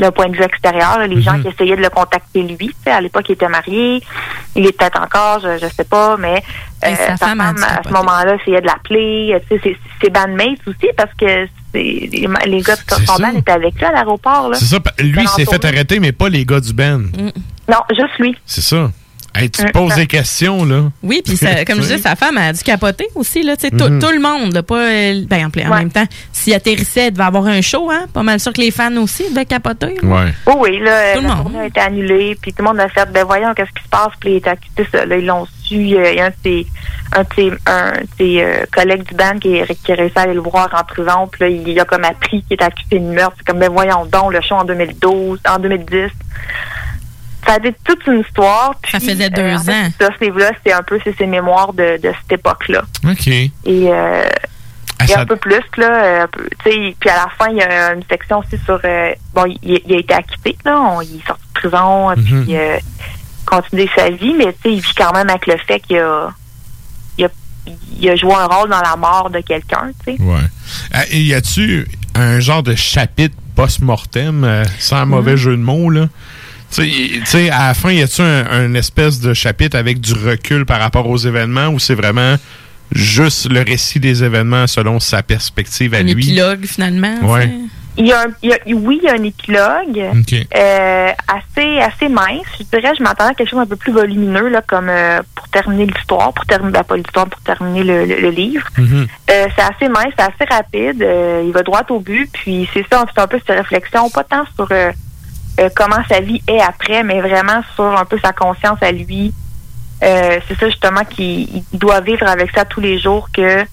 d'un 0.00 0.10
point 0.10 0.28
de 0.28 0.36
vue 0.36 0.42
extérieur. 0.42 0.98
là. 0.98 1.06
les 1.06 1.20
gens 1.22 1.40
qui 1.40 1.48
essayaient 1.48 1.76
de 1.76 1.82
le 1.82 1.90
contacter 1.90 2.42
lui. 2.42 2.74
À 2.86 3.00
l'époque, 3.00 3.26
il 3.28 3.32
était 3.32 3.48
marié, 3.48 4.02
il 4.56 4.66
est 4.66 4.72
peut-être 4.76 5.00
encore, 5.00 5.40
je, 5.40 5.58
je 5.58 5.66
sais 5.72 5.84
pas, 5.84 6.16
mais 6.16 6.42
euh, 6.84 6.94
sa 7.06 7.16
femme 7.16 7.40
à 7.40 7.82
ce 7.86 7.92
moment-là, 7.92 8.36
essayait 8.40 8.60
de 8.62 8.66
l'appeler. 8.66 9.38
euh, 9.52 9.58
C'est 10.00 10.10
bandmates 10.10 10.66
aussi, 10.66 10.88
parce 10.96 11.12
que 11.18 11.46
les, 11.74 12.10
les 12.46 12.60
gars 12.62 12.76
de 12.76 13.06
son 13.06 13.16
band 13.16 13.36
étaient 13.36 13.52
avec 13.52 13.74
lui 13.76 13.84
à 13.84 13.92
l'aéroport. 13.92 14.50
C'est 14.54 14.64
ça, 14.64 14.78
lui, 14.98 15.26
s'est 15.28 15.44
fait 15.44 15.64
arrêter, 15.64 16.00
mais 16.00 16.12
pas 16.12 16.28
les 16.28 16.44
gars 16.44 16.60
du 16.60 16.72
Ben. 16.72 17.10
Non, 17.68 17.78
juste 17.90 18.18
lui. 18.18 18.36
C'est 18.46 18.62
ça. 18.62 18.90
Hey, 19.34 19.48
tu 19.48 19.62
te 19.64 19.70
poses 19.70 19.94
des 19.94 20.06
questions, 20.08 20.64
là. 20.64 20.82
Oui, 21.02 21.22
puis 21.24 21.36
ça- 21.36 21.64
comme 21.64 21.76
je 21.76 21.82
disais, 21.82 21.98
sa 21.98 22.16
femme 22.16 22.36
a 22.36 22.52
dû 22.52 22.62
capoter 22.62 23.06
aussi. 23.14 23.42
Là, 23.42 23.56
tout, 23.56 23.68
Mhm. 23.72 24.00
tout 24.00 24.10
le 24.10 24.20
monde, 24.20 24.52
là, 24.52 24.62
pas, 24.62 24.86
ben, 25.26 25.46
en, 25.46 25.70
en 25.72 25.78
même 25.78 25.90
temps, 25.92 26.06
s'il 26.32 26.52
atterrissait, 26.52 27.06
il 27.08 27.12
devait 27.12 27.24
avoir 27.24 27.46
un 27.46 27.60
show. 27.60 27.90
Hein? 27.90 28.06
Pas 28.12 28.22
mal 28.24 28.40
sûr 28.40 28.52
que 28.52 28.60
les 28.60 28.70
fans 28.72 28.94
aussi 28.96 29.28
devaient 29.30 29.44
capoter. 29.46 29.96
Ouais. 30.02 30.32
Oui, 30.46 30.54
oui, 30.58 30.78
là, 30.80 31.14
Tout 31.14 31.20
le 31.22 31.28
la 31.28 31.34
monde. 31.36 31.42
tournée 31.44 31.58
a 31.60 31.66
été 31.66 31.80
annulée, 31.80 32.36
puis 32.42 32.52
tout 32.52 32.62
le 32.62 32.68
monde 32.68 32.80
a 32.80 32.88
fait, 32.88 33.08
ben 33.12 33.24
voyons, 33.24 33.54
qu'est-ce 33.54 33.70
qui 33.72 33.84
se 33.84 33.88
passe, 33.88 34.12
puis 34.18 34.30
il 34.32 34.36
est 34.36 34.48
accusé 34.48 34.88
ça. 34.92 35.06
Là, 35.06 35.16
ils 35.16 35.26
l'ont 35.26 35.46
su, 35.62 35.76
euh, 35.96 36.10
il 36.10 36.16
y 36.16 36.20
a 36.20 36.26
un 36.26 36.30
de 36.30 36.34
ses, 36.42 36.66
un 37.12 37.22
de 37.22 37.28
ses, 37.36 37.52
un 37.66 37.92
de 37.92 38.06
ses, 38.18 38.42
euh, 38.42 38.64
collègues 38.72 39.04
du 39.08 39.14
band 39.14 39.38
qui, 39.40 39.56
est- 39.56 39.74
qui 39.84 39.92
a 39.92 39.94
réussi 39.94 40.18
à 40.18 40.22
aller 40.22 40.34
le 40.34 40.40
voir 40.40 40.68
en 40.76 40.82
prison, 40.84 41.28
puis 41.30 41.40
là, 41.42 41.48
il 41.48 41.78
a 41.80 41.84
comme 41.84 42.04
appris 42.04 42.42
qu'il 42.42 42.58
est 42.58 42.62
accusé 42.62 42.98
de 42.98 43.04
meurtre. 43.04 43.36
C'est 43.38 43.46
comme, 43.46 43.60
ben 43.60 43.70
voyons 43.70 44.04
donc, 44.06 44.32
le 44.32 44.40
show 44.40 44.56
en 44.56 44.64
2012, 44.64 45.38
en 45.48 45.58
2010. 45.60 46.10
Ça 47.46 47.54
a 47.54 47.56
été 47.58 47.74
toute 47.84 48.06
une 48.06 48.20
histoire. 48.20 48.74
Ça 48.90 49.00
faisait 49.00 49.30
deux 49.30 49.54
en 49.54 49.58
fait, 49.58 49.72
ans. 49.72 49.88
Ça, 50.00 50.08
ce 50.18 50.24
livre-là, 50.24 50.50
c'était 50.58 50.72
un 50.74 50.82
peu 50.82 50.98
c'est 51.02 51.16
ses 51.16 51.26
mémoires 51.26 51.72
de, 51.72 51.98
de 52.02 52.12
cette 52.22 52.32
époque-là. 52.38 52.82
OK. 53.08 53.26
Et 53.28 53.50
euh, 53.66 54.24
Ah, 54.98 55.04
il 55.04 55.08
y 55.08 55.12
a 55.12 55.14
ça- 55.16 55.20
un 55.22 55.26
peu 55.26 55.36
plus, 55.36 55.62
là. 55.78 56.04
euh, 56.04 56.26
peu, 56.26 56.46
tu 56.62 56.70
sais, 56.70 56.96
puis 57.00 57.08
à 57.10 57.16
la 57.16 57.28
fin, 57.38 57.50
il 57.50 57.56
y 57.56 57.62
a 57.62 57.94
une 57.94 58.02
section 58.10 58.38
aussi 58.40 58.58
sur. 58.64 58.78
euh, 58.84 59.12
bon, 59.34 59.46
il, 59.62 59.80
il 59.86 59.94
a 59.94 59.98
été 59.98 60.12
acquitté, 60.14 60.56
là. 60.64 60.78
On, 60.78 61.00
il 61.00 61.16
est 61.16 61.26
sorti 61.26 61.42
de 61.54 61.60
prison, 61.60 62.10
Mhm. 62.10 62.44
puis 62.44 62.56
euh, 62.56 62.76
continuer 63.46 63.88
sa 63.96 64.10
vie, 64.10 64.34
mais 64.34 64.52
tu 64.52 64.58
sais, 64.70 64.74
il 64.74 64.80
vit 64.80 64.94
quand 64.96 65.12
même 65.14 65.28
avec 65.30 65.46
le 65.46 65.56
fait 65.66 65.80
qu'il 65.80 65.96
a, 65.98 66.30
il 67.18 67.24
a, 67.24 67.28
il 67.98 68.10
a 68.10 68.16
joué 68.16 68.34
un 68.34 68.46
rôle 68.46 68.68
dans 68.68 68.80
la 68.82 68.96
mort 68.96 69.30
de 69.30 69.40
quelqu'un, 69.40 69.90
tu 70.04 70.16
sais. 70.16 70.22
Ouais. 70.22 70.38
Ah, 70.92 71.04
et 71.10 71.20
y 71.20 71.34
a-tu 71.34 71.88
un 72.14 72.38
genre 72.38 72.62
de 72.62 72.74
chapitre 72.74 73.34
post-mortem, 73.56 74.44
euh, 74.44 74.64
sans 74.78 75.06
mauvais 75.06 75.36
jeu 75.38 75.56
de 75.56 75.62
mots, 75.62 75.88
là? 75.90 76.06
Tu 76.72 77.22
sais, 77.24 77.50
à 77.50 77.68
la 77.68 77.74
fin, 77.74 77.90
y 77.90 78.00
a-tu 78.02 78.22
un, 78.22 78.46
un 78.50 78.74
espèce 78.74 79.20
de 79.20 79.34
chapitre 79.34 79.76
avec 79.76 80.00
du 80.00 80.12
recul 80.14 80.64
par 80.64 80.80
rapport 80.80 81.08
aux 81.08 81.16
événements 81.16 81.68
ou 81.68 81.78
c'est 81.78 81.94
vraiment 81.96 82.36
juste 82.92 83.50
le 83.50 83.60
récit 83.62 84.00
des 84.00 84.22
événements 84.24 84.66
selon 84.66 85.00
sa 85.00 85.22
perspective 85.22 85.94
à 85.94 85.98
Un 85.98 86.02
lui? 86.02 86.12
épilogue, 86.12 86.64
finalement. 86.66 87.14
Ouais. 87.22 87.50
Il 87.96 88.06
y 88.06 88.12
a 88.12 88.20
un, 88.22 88.26
il 88.42 88.50
y 88.50 88.52
a- 88.52 88.58
oui, 88.76 89.00
il 89.02 89.06
y 89.06 89.08
a 89.10 89.14
un 89.14 89.24
épilogue 89.24 90.00
OK. 90.20 90.46
euh, 90.56 91.08
assez 91.28 91.80
assez 91.80 92.08
mince. 92.08 92.46
Je 92.58 92.64
dirais, 92.78 92.92
je 92.96 93.02
m'attendais 93.02 93.32
à 93.32 93.34
quelque 93.34 93.50
chose 93.50 93.58
un 93.58 93.66
peu 93.66 93.76
plus 93.76 93.92
volumineux, 93.92 94.48
là, 94.48 94.62
comme 94.66 94.88
euh, 94.88 95.20
pour 95.34 95.48
terminer 95.48 95.86
l'histoire, 95.86 96.32
pour 96.32 96.46
terminer, 96.46 96.70
ben, 96.72 96.84
pas 96.84 96.96
l'histoire, 96.96 97.26
pour 97.28 97.40
terminer 97.42 97.82
le, 97.82 98.04
le- 98.06 98.20
le 98.20 98.30
livre. 98.30 98.64
Mhm. 98.78 99.06
Euh, 99.30 99.46
c'est 99.56 99.62
assez 99.62 99.88
mince, 99.88 100.12
c'est 100.16 100.22
assez 100.22 100.44
rapide. 100.50 101.02
euh, 101.02 101.42
il 101.44 101.52
va 101.52 101.62
droit 101.62 101.82
au 101.90 101.98
but. 101.98 102.30
Puis 102.32 102.68
c'est 102.72 102.86
ça, 102.90 103.04
c'est 103.12 103.20
un 103.20 103.26
peu 103.26 103.38
cette 103.44 103.56
réflexion, 103.58 104.08
pas 104.08 104.24
tant 104.24 104.44
sur 104.54 104.68
comment 105.74 106.02
sa 106.08 106.20
vie 106.20 106.42
est 106.46 106.60
après, 106.60 107.02
mais 107.02 107.20
vraiment 107.20 107.60
sur 107.74 107.84
un 107.84 108.04
peu 108.04 108.18
sa 108.22 108.32
conscience 108.32 108.78
à 108.82 108.92
lui. 108.92 109.34
Euh, 110.02 110.40
c'est 110.48 110.58
ça 110.58 110.68
justement 110.68 111.04
qu'il 111.04 111.62
il 111.72 111.78
doit 111.78 112.00
vivre 112.00 112.26
avec 112.26 112.50
ça 112.52 112.64
tous 112.64 112.80
les 112.80 112.98
jours 112.98 113.28
que 113.30 113.64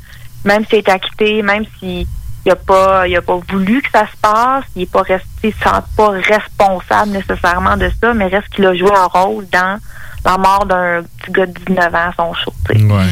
même 0.43 0.65
s'il 0.65 0.79
est 0.79 0.89
acquitté, 0.89 1.41
même 1.41 1.63
s'il 1.79 2.05
il 2.45 2.51
a 2.51 2.55
pas 2.55 3.07
il 3.07 3.15
a 3.15 3.21
pas 3.21 3.39
voulu 3.49 3.81
que 3.81 3.89
ça 3.91 4.05
se 4.07 4.17
passe, 4.21 4.65
il 4.75 4.83
est 4.83 4.91
pas 4.91 5.03
resté 5.03 5.27
il 5.43 5.53
se 5.53 5.59
sent 5.59 5.81
pas 5.95 6.09
responsable 6.09 7.11
nécessairement 7.11 7.77
de 7.77 7.89
ça, 8.01 8.13
mais 8.13 8.27
reste 8.27 8.49
qu'il 8.49 8.65
a 8.65 8.75
joué 8.75 8.91
un 8.93 9.05
rôle 9.05 9.45
dans 9.51 9.79
la 10.25 10.37
mort 10.37 10.65
d'un 10.65 11.03
petit 11.19 11.31
gars 11.31 11.45
de 11.45 11.53
19 11.67 11.95
ans 11.95 11.97
à 11.97 12.13
son 12.17 12.33
show. 12.33 12.53
Ouais. 12.69 13.05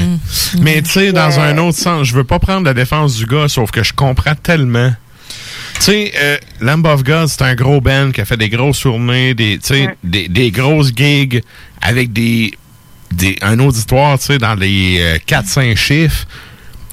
Mais 0.60 0.82
tu 0.82 0.90
sais, 0.90 1.12
dans 1.14 1.32
euh, 1.40 1.52
un 1.52 1.58
autre 1.60 1.78
sens, 1.78 2.08
je 2.08 2.16
veux 2.16 2.24
pas 2.24 2.40
prendre 2.40 2.66
la 2.66 2.74
défense 2.74 3.16
du 3.16 3.26
gars, 3.26 3.48
sauf 3.48 3.72
que 3.72 3.84
je 3.84 3.94
comprends 3.94 4.36
tellement. 4.36 4.92
Tu 5.80 5.92
sais, 5.92 6.12
euh, 6.18 6.38
Lamb 6.62 6.86
of 6.86 7.04
God, 7.04 7.28
c'est 7.28 7.42
un 7.44 7.54
gros 7.54 7.82
band 7.82 8.12
qui 8.12 8.22
a 8.22 8.26
fait 8.26 8.38
des 8.38 8.50
grosses 8.50 8.80
tournées, 8.80 9.34
des, 9.34 9.60
tu 9.60 9.68
sais, 9.76 9.90
des, 10.04 10.28
des 10.30 10.50
grosses 10.50 10.92
gigs 10.96 11.44
avec 11.82 12.12
des, 12.14 12.52
des 13.12 13.38
un 13.42 13.60
auditoire, 13.60 14.18
tu 14.18 14.26
sais, 14.26 14.38
dans 14.38 14.56
les 14.56 14.98
euh, 15.00 15.18
4-5 15.28 15.76
chiffres. 15.76 16.26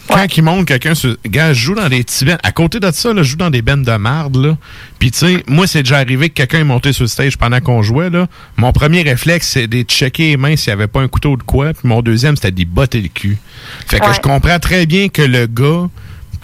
Quand 0.09 0.27
il 0.37 0.43
monte 0.43 0.67
quelqu'un 0.67 0.95
sur. 0.95 1.17
Gars, 1.27 1.55
je 1.55 1.61
joue 1.63 1.75
dans 1.77 1.89
des 1.89 2.03
petits 2.03 2.25
bands. 2.25 2.37
À 2.43 2.51
côté 2.51 2.81
de 2.81 2.91
ça, 2.91 3.15
là, 3.15 3.23
je 3.23 3.31
joue 3.31 3.37
dans 3.37 3.49
des 3.51 3.63
bands 3.63 3.77
de 3.79 3.97
marde, 3.97 4.37
là. 4.37 4.59
Puis, 4.99 5.13
tu 5.13 5.19
sais, 5.21 5.45
moi, 5.47 5.67
c'est 5.69 5.85
déjà 5.85 5.99
arrivé 5.99 6.29
que 6.29 6.35
quelqu'un 6.35 6.59
est 6.59 6.65
monté 6.65 6.93
sur 6.93 7.05
le 7.05 7.09
stage 7.09 7.39
pendant 7.39 7.61
qu'on 7.61 7.83
jouait, 7.83 8.11
là. 8.11 8.27
Mon 8.57 8.73
premier 8.73 9.03
réflexe, 9.03 9.49
c'est 9.53 9.69
de 9.69 9.83
checker 9.83 10.31
les 10.31 10.37
mains 10.37 10.57
s'il 10.57 10.71
n'y 10.71 10.81
avait 10.81 10.89
pas 10.89 11.01
un 11.01 11.09
couteau 11.09 11.37
de 11.37 11.43
quoi. 11.45 11.73
Puis 11.73 11.89
mon 11.89 12.03
deuxième, 12.03 12.35
c'était 12.35 12.51
d'y 12.51 12.65
botter 12.65 13.01
le 13.01 13.09
cul. 13.09 13.39
Fait 13.87 14.01
que 14.01 14.07
Ouais. 14.07 14.15
je 14.15 14.21
comprends 14.21 14.59
très 14.59 14.85
bien 14.87 15.09
que 15.09 15.23
le 15.23 15.47
gars 15.47 15.89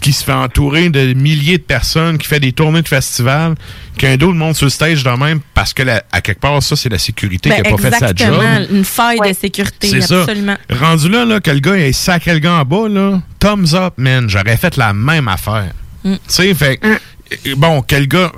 qui 0.01 0.13
se 0.13 0.23
fait 0.25 0.33
entourer 0.33 0.91
de 0.91 1.13
milliers 1.15 1.59
de 1.59 1.63
personnes, 1.63 2.19
qui 2.19 2.27
fait 2.29 2.39
des 2.41 2.53
tournées 2.53 2.83
de 2.83 2.89
festivals, 2.89 3.55
qu'un 3.97 4.17
d'autre 4.17 4.35
monte 4.35 4.57
sur 4.57 4.67
le 4.67 4.71
stage 4.71 5.03
de 5.03 5.11
même 5.11 5.41
parce 5.55 5.75
que, 5.75 5.83
la- 5.83 6.05
à 6.13 6.21
quelque 6.21 6.41
part, 6.41 6.63
ça, 6.63 6.77
c'est 6.77 6.89
la 6.89 6.99
sécurité 6.99 7.49
Ben, 7.51 7.57
qui 7.57 7.63
n'a 7.63 7.77
pas 7.77 7.83
fait 7.83 7.91
sa 7.91 8.07
job. 8.09 8.19
exactement, 8.21 8.67
une 8.79 8.85
faille 8.85 9.19
de 9.21 9.33
sécurité, 9.35 9.89
C'est 9.89 10.01
ça. 10.03 10.21
absolument. 10.23 10.57
Rendu 10.71 11.09
là, 11.09 11.25
là, 11.25 11.41
que 11.41 11.51
le 11.51 11.61
gars 11.61 11.77
ait 11.77 11.93
sacré 11.93 12.33
le 12.35 12.39
gars 12.41 12.55
en 12.55 12.65
bas, 12.65 12.89
là, 12.89 13.21
thumbs 13.41 13.75
up, 13.75 13.95
man. 13.97 14.29
J'aurais 14.31 14.57
fait 14.57 14.77
la 14.77 14.93
même 14.93 15.27
affaire. 15.29 15.73
Mm. 16.05 16.13
Tu 16.15 16.19
sais, 16.29 16.55
fait 16.55 16.77
que, 16.77 16.87
euh, 16.87 17.55
bon, 17.57 17.83
quel 17.83 18.07
gars. 18.07 18.31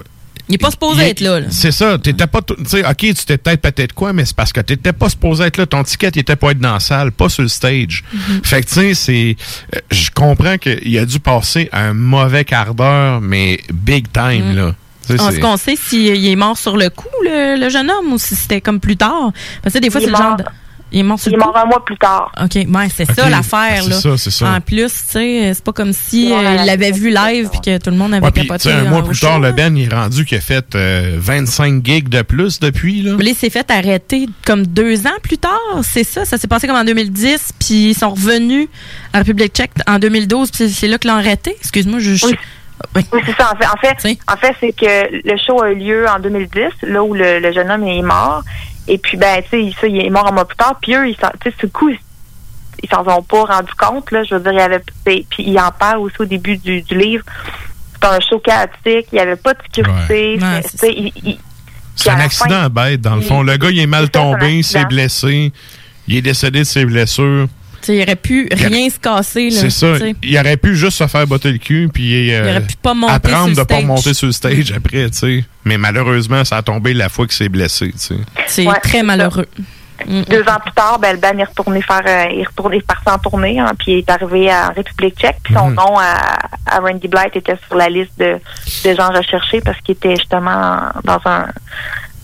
Il 0.51 0.55
n'est 0.55 0.59
pas 0.59 0.71
supposé 0.73 1.03
être 1.05 1.21
là. 1.21 1.39
là. 1.41 1.47
C'est 1.51 1.71
ça. 1.71 1.97
T'étais 1.97 2.27
pas. 2.27 2.43
tout- 2.43 2.57
Tu 2.57 2.65
sais, 2.69 2.85
OK, 2.85 2.97
tu 2.97 3.15
t'es 3.15 3.39
peut-être 3.39 3.63
peut-être 3.63 3.93
quoi, 3.93 4.13
mais 4.13 4.25
c'est 4.25 4.35
parce 4.35 4.53
que 4.53 4.61
t'étais 4.61 4.93
pas 4.93 5.09
supposé 5.09 5.45
être 5.45 5.57
là. 5.59 5.67
Ton 5.67 5.85
ticket, 5.85 6.09
il 6.17 6.19
était 6.21 6.35
pas 6.37 6.51
être 6.51 6.59
dans 6.59 6.73
la 6.75 6.81
salle, 6.81 7.13
pas 7.13 7.29
sur 7.29 7.43
le 7.43 7.49
stage. 7.49 8.03
Mhm. 8.13 8.41
Fait 8.43 8.61
que, 8.63 8.67
tu 8.67 8.75
sais, 8.75 8.95
c'est. 8.95 9.37
euh, 9.77 9.79
Je 9.93 10.11
comprends 10.11 10.59
qu'il 10.59 10.99
a 10.99 11.07
dû 11.07 11.21
passer 11.21 11.69
un 11.73 11.93
mauvais 11.95 12.45
quart 12.45 12.75
d'heure, 12.75 13.21
mais 13.21 13.61
big 13.73 14.07
time, 14.13 14.53
Mm. 14.53 14.57
là. 14.57 14.75
Tu 15.07 15.07
sais, 15.07 15.15
Est-ce 15.23 15.35
c'est- 15.37 15.41
qu'on 15.41 15.57
sait 15.57 15.77
s'il 15.77 16.27
est 16.27 16.37
mort 16.37 16.59
sur 16.59 16.77
le 16.77 16.91
coup, 16.91 17.07
le, 17.25 17.59
le 17.59 17.69
jeune 17.69 17.91
homme, 17.91 18.13
ou 18.13 18.19
si 18.19 18.35
c'était 18.37 18.61
comme 18.61 18.81
plus 18.81 18.97
tard? 18.97 19.33
Parce 19.63 19.73
que 19.75 19.79
des 19.79 19.89
fois, 19.91 20.01
Il 20.01 20.05
c'est 20.05 20.11
est 20.11 20.13
le 20.13 20.19
genre 20.19 20.37
de... 20.37 20.45
Il 20.93 21.01
est 21.01 21.03
mort 21.03 21.19
sur 21.19 21.31
Il 21.31 21.35
est 21.35 21.37
le 21.39 21.45
mort 21.45 21.57
un 21.57 21.65
mois 21.67 21.85
plus 21.85 21.97
tard. 21.97 22.33
OK, 22.43 22.55
ouais, 22.55 22.89
c'est 22.95 23.05
ça 23.13 23.29
l'affaire, 23.29 23.83
C'est 23.85 23.91
là. 23.91 23.97
ça, 24.01 24.17
c'est 24.19 24.31
ça. 24.31 24.53
En 24.55 24.61
plus, 24.61 24.87
tu 24.87 24.93
sais, 25.13 25.53
c'est 25.55 25.63
pas 25.65 25.73
comme 25.73 25.93
si 25.93 26.33
euh, 26.33 26.57
il 26.61 26.67
l'avait 26.67 26.91
vu 26.93 27.11
live 27.11 27.49
puis 27.51 27.61
que 27.61 27.79
tout 27.79 27.91
le 27.91 27.97
monde 27.97 28.15
avait 28.15 28.25
Ouais, 28.27 28.33
capoté. 28.33 28.73
un 28.73 28.87
euh, 28.87 28.89
mois 28.89 29.03
plus 29.05 29.19
tard, 29.21 29.39
le. 29.41 29.53
Ben, 29.53 29.77
il 29.77 29.85
est 29.91 29.95
rendu 29.95 30.25
qu'il 30.25 30.39
a 30.39 30.41
fait 30.41 30.75
euh, 30.75 31.17
25 31.19 31.85
gigs 31.85 32.09
de 32.09 32.23
plus 32.23 32.59
depuis, 32.61 33.03
là. 33.03 33.17
Il 33.21 33.35
s'est 33.35 33.51
fait 33.51 33.71
arrêter 33.71 34.27
comme 34.45 34.67
deux 34.67 35.07
ans 35.07 35.19
plus 35.23 35.39
tard, 35.39 35.59
c'est 35.83 36.05
ça? 36.05 36.25
Ça 36.25 36.39
s'est 36.39 36.49
passé 36.49 36.67
comme 36.67 36.77
en 36.77 36.85
2010, 36.85 37.51
puis 37.61 37.91
ils 37.91 37.95
sont 37.95 38.11
revenus 38.11 38.69
à 39.13 39.19
la 39.19 39.21
République 39.21 39.53
tchèque 39.55 39.71
en 39.87 39.99
2012, 39.99 40.51
puis 40.51 40.69
c'est 40.71 40.89
là 40.89 40.99
qu'ils 40.99 41.11
l'ont 41.11 41.17
arrêté? 41.17 41.55
Excuse-moi, 41.61 42.01
je... 42.01 42.15
je- 42.15 42.27
Oui. 42.27 42.35
Oui, 43.13 43.21
c'est 43.27 43.37
ça. 43.37 43.53
En 43.53 43.57
fait, 43.59 43.67
en 43.67 43.77
fait, 43.77 44.19
en 44.27 44.37
fait 44.39 44.57
c'est 44.59 44.73
que 44.73 45.29
le 45.31 45.37
show 45.37 45.63
a 45.63 45.71
eu 45.71 45.75
lieu 45.77 46.07
en 46.09 46.19
2010, 46.19 46.63
là 46.89 47.05
où 47.05 47.13
le, 47.13 47.39
le 47.39 47.53
jeune 47.53 47.71
homme 47.71 47.85
est 47.85 48.01
mort. 48.01 48.43
Et 48.93 48.99
puis, 48.99 49.17
ben, 49.17 49.43
tu 49.43 49.71
sais, 49.71 49.73
ça, 49.81 49.87
il 49.87 50.05
est 50.05 50.11
mort 50.11 50.27
un 50.27 50.33
mois 50.33 50.45
plus 50.47 50.57
tard. 50.57 50.75
Puis 50.83 50.95
eux, 50.95 51.09
ils 51.09 51.17
s'en- 51.17 51.31
tu 51.41 51.49
sais, 51.51 51.57
ce 51.61 51.67
coup, 51.67 51.89
ils- 51.91 52.89
s'en 52.91 53.07
ont 53.07 53.23
pas 53.23 53.45
rendu 53.45 53.73
compte, 53.79 54.11
là. 54.11 54.23
Je 54.25 54.35
veux 54.35 54.41
dire, 54.41 54.53
il 54.53 54.59
y 54.59 54.61
avait, 54.63 54.83
c'est- 55.07 55.25
puis 55.31 55.45
il 55.47 55.59
en 55.61 55.71
parle 55.71 55.99
aussi 55.99 56.17
au 56.19 56.25
début 56.25 56.57
du, 56.59 56.83
du 56.83 56.99
livre. 56.99 57.25
C'était 57.95 58.07
un 58.09 58.21
show 58.21 58.39
chaotique. 58.41 59.07
Il 59.13 59.15
n'y 59.15 59.21
avait 59.21 59.37
pas 59.37 59.55
de 59.55 59.59
sécurité. 59.63 60.39
Ouais. 60.43 60.63
C'est- 60.75 60.93
il- 60.93 61.13
il- 61.25 61.39
un 62.11 62.15
accident 62.25 62.49
fin- 62.63 62.69
bête, 62.71 63.01
dans 63.03 63.17
le 63.17 63.21
fond. 63.23 63.43
Le 63.43 63.57
gars, 63.59 63.71
il 63.71 63.79
est 63.79 63.87
mal 63.87 64.05
un 64.05 64.09
tombé, 64.09 64.59
il 64.59 64.65
s'est 64.65 64.79
blessé. 64.87 65.53
Il 66.09 66.17
est 66.17 66.23
décédé 66.23 66.61
de 66.61 66.65
ses 66.65 66.85
blessures. 66.85 67.47
Il 67.89 68.03
aurait 68.03 68.17
pu 68.17 68.49
rien 68.53 68.89
se 68.91 68.99
casser, 68.99 69.51
là. 69.51 69.61
C'est 69.61 69.71
ça. 69.71 69.95
Il 70.23 70.39
aurait 70.39 70.57
pu 70.57 70.77
juste 70.77 70.99
se 70.99 71.07
faire 71.07 71.27
botter 71.27 71.53
le 71.53 71.59
cul, 71.59 71.89
puis 71.93 72.33
euh, 72.35 72.43
Il 72.45 72.51
aurait 72.51 72.67
pu 72.67 72.77
pas 72.77 72.95
monter 72.95 73.13
apprendre 73.15 73.55
sur 73.55 73.65
de 73.65 73.69
pas 73.69 73.75
stage. 73.77 73.85
monter 73.87 74.15
sur 74.15 74.27
le 74.27 74.33
stage 74.33 74.73
après, 74.77 75.11
tu 75.11 75.19
sais. 75.19 75.45
Mais 75.65 75.79
malheureusement, 75.79 76.45
ça 76.45 76.59
a 76.59 76.63
tombé 76.63 76.95
la 76.95 77.09
fois 77.09 77.27
qu'il 77.27 77.37
s'est 77.37 77.49
blessé, 77.49 77.91
tu 77.93 77.99
sais. 77.99 78.15
C'est 78.47 78.67
Ouais, 78.67 78.79
très 78.83 79.03
malheureux. 79.03 79.47
Deux 80.07 80.41
ans 80.45 80.59
plus 80.63 80.73
tard, 80.75 80.99
ben, 80.99 81.13
le 81.13 81.19
band 81.19 81.37
est 81.39 81.45
retourné 81.45 81.83
faire, 81.83 82.01
euh, 82.07 82.25
il 82.33 82.41
est 82.41 82.47
retourné, 82.47 82.83
en 83.07 83.19
tournée, 83.19 83.59
hein, 83.61 83.73
puis 83.79 83.93
il 83.93 83.99
est 83.99 84.11
arrivé 84.11 84.51
en 84.51 84.73
République 84.73 85.19
tchèque, 85.19 85.37
puis 85.43 85.53
son 85.53 85.69
Mhm. 85.69 85.75
nom 85.75 85.99
à, 85.99 86.39
à 86.65 86.79
Randy 86.81 87.07
Blight 87.07 87.37
était 87.37 87.57
sur 87.67 87.77
la 87.77 87.91
liste 87.91 88.19
de, 88.19 88.37
de 88.85 88.95
gens 88.97 89.09
recherchés 89.11 89.61
parce 89.61 89.79
qu'il 89.83 89.93
était 89.97 90.17
justement 90.17 90.81
dans 91.05 91.21
un 91.27 91.49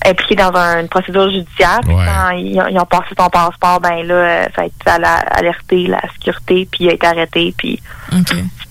impliqué 0.04 0.34
dans 0.36 0.52
un- 0.54 0.80
une 0.82 0.88
procédure 0.88 1.30
judiciaire. 1.30 1.80
Puis 1.84 1.94
Ouais. 1.94 2.04
Quand 2.04 2.30
ils, 2.36 2.60
ont- 2.60 2.68
ils 2.68 2.78
ont 2.78 2.84
passé 2.86 3.06
son 3.18 3.28
passeport, 3.28 3.80
ben 3.80 4.06
là, 4.06 4.48
ça 4.54 4.62
a, 4.62 4.66
été- 4.66 5.04
alerté 5.38 5.86
la 5.86 6.00
sécurité, 6.12 6.68
puis 6.70 6.84
il 6.84 6.90
a 6.90 6.92
été 6.92 7.06
arrêté, 7.06 7.54
puis 7.56 7.80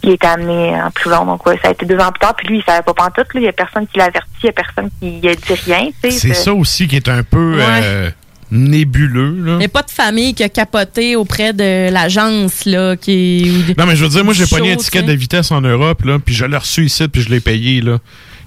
il 0.03 0.09
a 0.09 0.13
été 0.13 0.27
amené 0.27 0.81
en 0.81 0.91
prison. 0.91 1.25
Donc 1.25 1.45
ouais, 1.45 1.59
ça 1.61 1.69
a 1.69 1.71
été 1.71 1.85
deux 1.85 1.97
ans 1.97 2.11
plus 2.11 2.19
tard, 2.19 2.35
puis 2.35 2.47
lui, 2.47 2.57
il 2.59 2.63
savait 2.63 2.83
pas 2.83 2.93
pantoute, 2.93 3.33
là. 3.33 3.41
Il 3.41 3.43
y 3.43 3.47
a 3.47 3.53
personne 3.53 3.87
qui 3.87 3.97
l'a 3.97 4.05
averti, 4.05 4.29
il 4.43 4.45
y 4.45 4.49
a 4.49 4.53
personne 4.53 4.89
qui 4.99 5.27
a 5.27 5.35
dit 5.35 5.61
rien. 5.65 5.89
C'est 6.09 6.33
ça 6.33 6.53
aussi 6.53 6.87
qui 6.87 6.95
est 6.95 7.09
un 7.09 7.23
peu 7.23 7.57
Ouais. 7.57 7.63
euh, 7.83 8.09
nébuleux, 8.51 9.43
là. 9.43 9.51
Il 9.53 9.57
n'y 9.59 9.65
a 9.65 9.69
pas 9.69 9.81
de 9.83 9.91
famille 9.91 10.33
qui 10.33 10.43
a 10.43 10.49
capoté 10.49 11.15
auprès 11.15 11.51
de 11.53 11.89
l'agence, 11.91 12.65
là, 12.65 12.95
qui... 12.95 13.75
Non, 13.77 13.85
mais 13.85 13.95
je 13.95 14.03
veux 14.03 14.09
dire, 14.09 14.23
moi, 14.23 14.33
j'ai 14.33 14.45
pogné 14.45 14.73
un 14.73 14.75
tu 14.77 14.85
ticket 14.85 14.99
sais. 14.99 15.05
de 15.05 15.13
vitesse 15.13 15.51
en 15.51 15.61
Europe, 15.61 16.03
là, 16.05 16.19
puis 16.23 16.33
je 16.35 16.45
l'ai 16.45 16.57
reçu 16.57 16.85
ici, 16.85 17.07
puis 17.07 17.21
je 17.21 17.29
l'ai 17.29 17.39
payé, 17.39 17.81
là. 17.81 17.97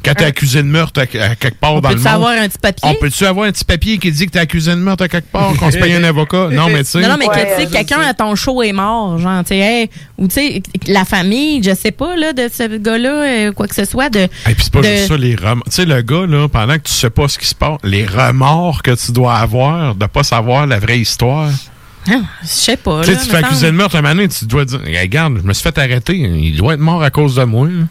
Quand 0.05 0.15
t'es 0.15 0.25
accusé 0.25 0.63
de 0.63 0.69
meurtre 0.69 1.01
à, 1.01 1.23
à 1.25 1.35
quelque 1.35 1.59
part 1.59 1.81
dans 1.81 1.89
le 1.91 1.97
Peux-tu 1.97 2.05
monde. 2.09 2.15
avoir 2.15 2.31
un 2.33 2.49
petit 2.49 2.59
papier? 2.59 2.89
On 2.89 2.95
peut-tu 2.95 3.25
avoir 3.27 3.47
un 3.49 3.53
petit 3.53 3.65
papier 3.65 3.99
qui 3.99 4.11
dit 4.13 4.27
que 4.27 4.31
t'es 4.33 4.39
accusé 4.39 4.71
de 4.71 4.77
meurtre 4.77 5.05
à 5.05 5.09
quelque 5.09 5.31
part, 5.31 5.53
qu'on 5.55 5.71
se 5.71 5.77
paye 5.79 5.95
un 5.95 6.05
avocat? 6.05 6.49
Non, 6.51 6.69
mais 6.69 6.85
tu 6.85 6.91
sais. 6.91 7.01
Non, 7.01 7.09
non, 7.11 7.17
mais 7.19 7.27
que, 7.27 7.33
tu 7.35 7.39
sais, 7.41 7.57
Ouais, 7.59 7.67
quelqu'un 7.67 8.01
à 8.01 8.15
ton 8.15 8.35
show 8.35 8.63
est 8.63 8.73
mort, 8.73 9.19
genre, 9.19 9.43
tu 9.43 9.49
sais, 9.49 9.59
hey, 9.59 9.91
ou 10.17 10.29
tu 10.29 10.35
sais, 10.35 10.63
la 10.87 11.05
famille, 11.05 11.63
je 11.63 11.75
sais 11.75 11.91
pas, 11.91 12.17
là, 12.17 12.33
de 12.33 12.49
ce 12.53 12.77
gars-là, 12.79 13.11
euh, 13.49 13.53
quoi 13.53 13.67
que 13.69 13.75
ce 13.75 13.85
soit, 13.85 14.09
de. 14.11 14.21
Et 14.21 14.29
puis 14.55 14.57
c'est 14.65 14.73
pas 14.73 14.81
de- 14.81 14.87
juste 14.87 15.09
ça, 15.09 15.17
les 15.17 15.35
remords. 15.35 15.65
Tu 15.67 15.73
sais, 15.73 15.85
le 15.85 16.01
gars, 16.03 16.27
là, 16.27 16.49
pendant 16.49 16.75
que 16.75 16.83
tu 16.85 16.93
sais 16.93 17.11
pas 17.11 17.29
ce 17.29 17.39
qui 17.39 17.47
se 17.47 17.55
passe, 17.55 17.79
les 17.85 18.07
remords 18.07 18.83
que 18.83 18.93
tu 18.93 19.13
dois 19.13 19.35
avoir 19.37 19.95
de 19.95 20.07
pas 20.07 20.23
savoir 20.23 20.67
la 20.67 20.79
vraie 20.79 20.99
histoire. 21.01 21.51
Ah, 22.11 22.13
Je 22.43 22.47
sais 22.49 22.77
pas, 22.79 23.01
Tu 23.03 23.09
sais, 23.09 23.13
là. 23.15 23.19
tu 23.21 23.27
te 23.29 23.33
me 23.35 23.39
fais 23.39 23.45
accuser 23.45 23.67
de 23.67 23.73
meurtre 23.73 23.97
un 23.97 24.01
moment 24.03 24.15
donné, 24.15 24.29
tu 24.29 24.47
dois 24.47 24.65
dire, 24.65 24.81
regarde, 24.81 25.39
je 25.43 25.47
me 25.47 25.53
suis 25.53 25.63
fait 25.63 25.77
arrêter, 25.77 26.17
il 26.17 26.57
doit 26.57 26.73
être 26.75 26.81
mort 26.81 27.03
à 27.03 27.11
cause 27.11 27.35
de 27.35 27.45
moi. 27.45 27.67
là. 27.69 27.85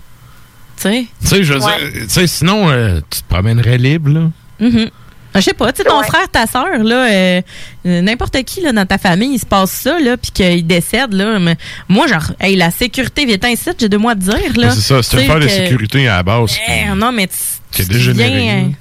Tu 0.77 0.83
sais. 0.83 1.05
Tu 1.21 1.27
sais, 1.27 1.43
je 1.43 1.53
veux 1.53 1.59
Ouais. 1.63 1.91
dire, 1.91 2.01
tu 2.03 2.09
sais, 2.09 2.27
sinon, 2.27 2.69
euh, 2.69 2.99
tu 3.09 3.21
te 3.21 3.27
promènerais 3.27 3.77
libre, 3.77 4.09
là. 4.11 4.29
Mhm. 4.59 4.89
Je 5.35 5.41
sais 5.41 5.53
pas, 5.53 5.71
tu 5.71 5.83
sais, 5.83 5.87
ton 5.89 6.01
frère, 6.03 6.27
ta 6.31 6.47
soeur, 6.47 6.77
là, 6.83 7.11
euh, 7.11 7.41
euh, 7.85 8.01
n'importe 8.01 8.41
qui 8.43 8.61
là, 8.61 8.71
dans 8.71 8.85
ta 8.87 8.97
famille, 8.97 9.33
il 9.35 9.39
se 9.39 9.45
passe 9.45 9.69
ça, 9.71 9.99
là, 9.99 10.17
puis 10.17 10.31
qu'il 10.31 10.65
décède, 10.65 11.13
là. 11.13 11.37
mais 11.37 11.55
moi, 11.87 12.07
genre, 12.07 12.31
hey, 12.39 12.55
la 12.55 12.71
sécurité, 12.71 13.25
viens 13.25 13.49
ici, 13.49 13.69
j'ai 13.77 13.89
deux 13.89 13.97
mois 13.99 14.15
te 14.15 14.21
dire, 14.21 14.57
là. 14.57 14.71
C'est 14.71 14.81
ça, 14.81 15.03
c'est 15.03 15.17
Tu 15.17 15.31
une 15.31 15.39
de 15.39 15.47
sécurité 15.47 16.07
à 16.07 16.17
la 16.17 16.23
base. 16.23 16.57
Eh, 16.67 16.95
non, 16.95 17.11
mais 17.11 17.27
tu 17.27 17.83
tu 17.83 17.85
dégénéré. 17.87 18.75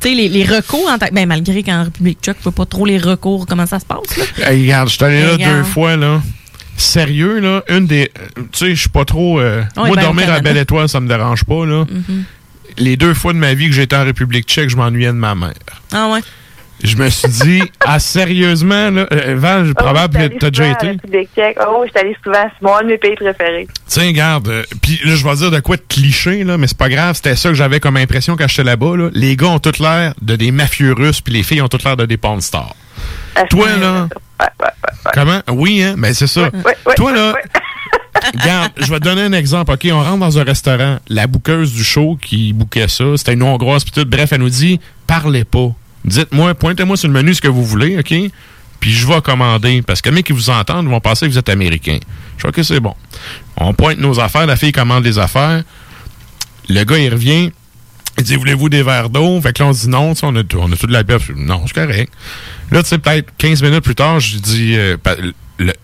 tu 0.00 0.08
sais, 0.08 0.14
les, 0.14 0.28
les 0.30 0.44
recours, 0.44 0.88
en 0.88 0.96
tant 0.96 1.08
que- 1.08 1.14
ben, 1.14 1.26
malgré 1.26 1.62
qu'en 1.62 1.84
République 1.84 2.20
tchèque, 2.22 2.38
pas 2.38 2.64
trop 2.64 2.86
les 2.86 2.98
recours, 2.98 3.44
comment 3.46 3.66
ça 3.66 3.78
se 3.78 3.84
passe, 3.84 4.16
là. 4.16 4.50
Hey, 4.50 4.62
regarde, 4.62 4.88
je 4.88 4.94
suis 4.94 5.04
allé 5.04 5.22
là 5.22 5.32
Regarde. 5.32 5.56
deux 5.58 5.64
fois, 5.64 5.96
là. 5.96 6.22
Sérieux, 6.78 7.40
là, 7.40 7.62
une 7.68 7.86
des. 7.86 8.10
euh, 8.38 8.42
Tu 8.52 8.58
sais, 8.58 8.74
je 8.74 8.80
suis 8.80 8.88
pas 8.88 9.04
trop. 9.04 9.40
euh, 9.40 9.62
moi, 9.76 9.90
ben, 9.90 9.92
au 9.92 9.96
dormir 9.96 10.32
à. 10.32 10.40
Belle 10.40 10.56
Étoile, 10.56 10.88
ça 10.88 11.00
me 11.00 11.08
dérange 11.08 11.44
pas, 11.44 11.66
là. 11.66 11.84
Mhm. 11.90 12.24
Les 12.78 12.96
deux 12.96 13.14
fois 13.14 13.32
de 13.32 13.38
ma 13.38 13.54
vie 13.54 13.66
que 13.66 13.74
j'étais 13.74 13.96
en 13.96 14.04
République 14.04 14.46
tchèque, 14.46 14.70
je 14.70 14.76
m'ennuyais 14.76 15.08
de 15.08 15.12
ma 15.12 15.34
mère. 15.34 15.52
Ah 15.92 16.08
ouais. 16.12 16.20
Je 16.84 16.94
me 16.96 17.10
suis 17.10 17.28
dit, 17.28 17.62
ah, 17.80 17.98
sérieusement, 17.98 18.90
là, 18.90 19.08
euh, 19.12 19.34
Val, 19.36 19.74
probable 19.74 20.16
que 20.16 20.38
t'as 20.38 20.50
déjà 20.50 20.68
été. 20.68 20.86
République 20.90 21.28
tchèque. 21.34 21.56
Oh, 21.66 21.82
je 21.84 21.90
suis 21.90 21.98
allée 21.98 22.16
souvent. 22.22 22.44
C'est 22.48 22.64
mon 22.64 22.76
un 22.76 22.82
de 22.82 22.86
mes 22.86 22.98
pays 22.98 23.16
préférés. 23.16 23.66
Tiens, 23.88 24.06
regarde, 24.06 24.46
euh, 24.48 24.62
puis 24.80 25.00
là, 25.04 25.16
je 25.16 25.24
vais 25.24 25.34
dire 25.34 25.50
de 25.50 25.58
quoi 25.58 25.76
de 25.76 25.82
cliché, 25.88 26.44
là, 26.44 26.56
mais 26.56 26.68
c'est 26.68 26.78
pas 26.78 26.88
grave, 26.88 27.16
c'était 27.16 27.34
ça 27.34 27.48
que 27.48 27.56
j'avais 27.56 27.80
comme 27.80 27.96
impression 27.96 28.36
quand 28.36 28.46
j'étais 28.46 28.62
là-bas, 28.62 28.96
là. 28.96 29.08
Les 29.12 29.34
gars 29.34 29.48
ont 29.48 29.58
tout 29.58 29.72
l'air 29.80 30.14
de 30.22 30.36
des 30.36 30.52
mafieux 30.52 30.92
russes, 30.92 31.20
puis 31.20 31.32
les 31.34 31.42
filles 31.42 31.62
ont 31.62 31.68
tout 31.68 31.78
l'air 31.84 31.96
de 31.96 32.06
des 32.06 32.16
porn 32.16 32.40
stars. 32.40 32.76
Toi, 33.50 33.76
là, 33.76 34.08
comment? 35.14 35.40
Oui, 35.48 35.82
hein, 35.82 35.94
mais 35.96 36.14
c'est 36.14 36.26
ça. 36.26 36.50
Toi, 36.96 37.12
là, 37.12 37.34
regarde, 38.40 38.72
je 38.76 38.90
vais 38.90 38.98
te 38.98 39.04
donner 39.04 39.22
un 39.22 39.32
exemple, 39.32 39.72
OK? 39.72 39.86
On 39.92 40.02
rentre 40.02 40.18
dans 40.18 40.38
un 40.38 40.44
restaurant, 40.44 40.98
la 41.08 41.26
bouqueuse 41.26 41.72
du 41.72 41.84
show 41.84 42.18
qui 42.20 42.52
bouquait 42.52 42.88
ça, 42.88 43.04
c'était 43.16 43.34
une 43.34 43.42
Hongroise, 43.42 43.84
puis 43.84 43.92
tout, 43.92 44.08
bref, 44.08 44.32
elle 44.32 44.40
nous 44.40 44.50
dit, 44.50 44.80
parlez 45.06 45.44
pas. 45.44 45.70
Dites-moi, 46.04 46.54
pointez-moi 46.54 46.96
sur 46.96 47.08
le 47.08 47.14
menu 47.14 47.34
ce 47.34 47.40
que 47.40 47.48
vous 47.48 47.64
voulez, 47.64 47.98
OK? 47.98 48.14
Puis 48.80 48.92
je 48.92 49.06
vais 49.06 49.20
commander, 49.20 49.82
parce 49.82 50.00
que 50.00 50.08
les 50.08 50.14
mecs 50.16 50.26
qui 50.26 50.32
vous 50.32 50.50
entendent 50.50 50.86
vont 50.86 51.00
penser 51.00 51.26
que 51.26 51.32
vous 51.32 51.38
êtes 51.38 51.48
américain. 51.48 51.98
Je 52.36 52.46
dis, 52.46 52.48
OK, 52.48 52.64
c'est 52.64 52.80
bon. 52.80 52.94
On 53.56 53.74
pointe 53.74 53.98
nos 53.98 54.20
affaires, 54.20 54.46
la 54.46 54.56
fille 54.56 54.72
commande 54.72 55.04
les 55.04 55.18
affaires. 55.18 55.62
Le 56.68 56.84
gars, 56.84 56.98
il 56.98 57.12
revient. 57.12 57.50
Il 58.18 58.24
dit, 58.24 58.36
voulez-vous 58.36 58.68
des 58.68 58.82
verres 58.82 59.10
d'eau? 59.10 59.40
Fait 59.40 59.52
que 59.52 59.62
là, 59.62 59.68
on 59.68 59.72
dit 59.72 59.88
non, 59.88 60.12
on 60.22 60.36
a, 60.36 60.42
tout- 60.44 60.58
on 60.60 60.70
a 60.72 60.76
tout 60.76 60.86
de 60.86 60.92
la 60.92 61.02
bière. 61.02 61.18
Je 61.20 61.32
dis, 61.32 61.40
Non, 61.42 61.62
c'est 61.66 61.74
correct. 61.74 62.12
Là, 62.70 62.82
tu 62.82 62.88
sais, 62.90 62.98
peut-être 62.98 63.30
15 63.38 63.62
minutes 63.62 63.80
plus 63.84 63.94
tard, 63.94 64.20
je 64.20 64.38
dis, 64.38 64.74
euh, 64.76 64.96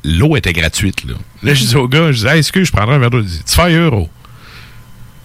l'eau 0.04 0.36
était 0.36 0.52
gratuite, 0.52 1.04
là. 1.04 1.14
Là, 1.42 1.54
je 1.54 1.64
dis 1.64 1.76
au 1.76 1.88
gars, 1.88 2.12
je 2.12 2.18
dis, 2.20 2.26
hey, 2.26 2.38
excuse, 2.38 2.66
je 2.68 2.72
prendrai 2.72 2.96
un 2.96 2.98
verre 2.98 3.10
d'eau. 3.10 3.20
Il 3.20 3.26
dit, 3.26 3.42
tu 3.46 3.54
fais 3.54 3.72
euros. 3.72 4.08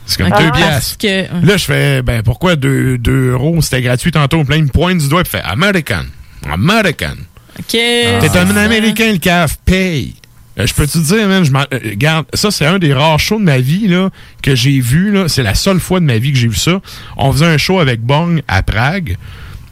C'est 0.06 0.18
comme 0.24 0.32
Ah, 0.34 0.42
deux 0.44 0.52
piastres. 0.52 0.98
que- 0.98 1.46
Là, 1.46 1.58
je 1.58 1.66
fais, 1.66 2.02
ben, 2.02 2.24
pourquoi 2.24 2.56
2 2.56 2.98
euros? 3.32 3.62
C'était 3.62 3.82
gratuit 3.82 4.12
tantôt. 4.12 4.44
Plein, 4.44 4.58
il 4.58 4.64
me 4.64 4.70
pointe 4.70 4.98
du 4.98 5.08
doigt, 5.08 5.22
il 5.22 5.28
fait, 5.30 5.42
American. 5.44 6.06
American. 6.50 7.16
OK. 7.60 7.66
T'es 7.72 8.38
un 8.38 8.56
Américain, 8.58 9.12
le 9.12 9.18
CAF, 9.20 9.58
paye. 9.66 10.16
Euh, 10.60 10.68
je 10.68 10.74
peux 10.74 10.86
te 10.86 10.98
dire, 10.98 11.28
man, 11.28 11.44
je 11.44 11.52
euh, 11.52 11.80
regarde, 11.90 12.26
ça, 12.34 12.52
c'est 12.52 12.66
un 12.66 12.80
des 12.80 12.94
rares 12.94 13.20
shows 13.20 13.40
de 13.40 13.44
ma 13.44 13.60
vie, 13.60 13.88
là, 13.88 14.10
que 14.42 14.56
j'ai 14.56 14.80
vu. 14.80 15.18
C'est 15.28 15.44
la 15.44 15.56
seule 15.56 15.80
fois 15.80 16.00
de 16.00 16.06
ma 16.06 16.18
vie 16.18 16.32
que 16.32 16.38
j'ai 16.38 16.48
vu 16.48 16.58
ça. 16.58 16.82
On 17.18 17.32
faisait 17.32 17.46
un 17.46 17.58
show 17.58 17.80
avec 17.80 18.02
Bong 18.02 18.42
à 18.48 18.64
Prague. 18.64 19.18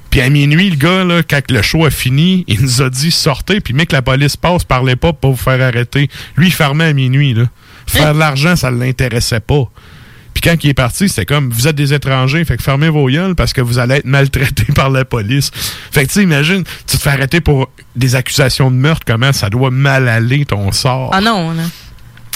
Puis 0.10 0.22
à 0.22 0.30
minuit, 0.30 0.70
le 0.70 0.78
gars, 0.78 1.04
là, 1.04 1.22
quand 1.22 1.52
le 1.52 1.62
show 1.62 1.86
a 1.86 1.92
fini, 1.92 2.46
il 2.48 2.62
nous 2.62 2.82
a 2.82 2.90
dit 2.90 3.12
sortez, 3.12 3.60
puis 3.60 3.74
mec, 3.74 3.92
la 3.92 4.02
police 4.02 4.38
passe, 4.38 4.64
parlez 4.64 4.96
pas 4.96 5.12
pour 5.12 5.32
vous 5.32 5.38
faire 5.38 5.62
arrêter. 5.62 6.10
Lui, 6.38 6.48
il 6.48 6.54
fermait 6.54 6.86
à 6.86 6.94
minuit, 6.94 7.34
là. 7.34 7.44
Faire 7.86 8.14
de 8.14 8.20
l'argent, 8.20 8.56
ça 8.56 8.72
l'intéressait 8.72 9.40
pas. 9.40 9.70
Puis 10.40 10.52
quand 10.52 10.64
il 10.64 10.70
est 10.70 10.74
parti, 10.76 11.10
c'était 11.10 11.26
comme 11.26 11.50
vous 11.50 11.68
êtes 11.68 11.76
des 11.76 11.96
étrangers, 11.96 12.46
fait 12.46 12.58
que 12.58 12.62
fermez 12.64 12.90
vos 12.90 13.08
gueules 13.10 13.34
parce 13.34 13.54
que 13.54 13.62
vous 13.62 13.80
allez 13.80 13.96
être 13.96 14.06
maltraités 14.06 14.72
par 14.76 14.92
la 14.92 15.04
police. 15.04 15.50
Fait 15.92 16.04
que 16.04 16.10
tu 16.10 16.14
sais, 16.14 16.22
imagine, 16.24 16.64
tu 16.86 16.98
te 16.98 17.02
fais 17.02 17.10
arrêter 17.10 17.42
pour 17.42 17.70
des 17.96 18.14
accusations 18.14 18.70
de 18.70 18.76
meurtre, 18.76 19.02
comment 19.08 19.34
ça 19.34 19.50
doit 19.50 19.72
mal 19.72 20.08
aller 20.08 20.46
ton 20.46 20.72
sort? 20.72 21.10
Ah 21.12 21.22
non, 21.22 21.54
là. 21.54 21.64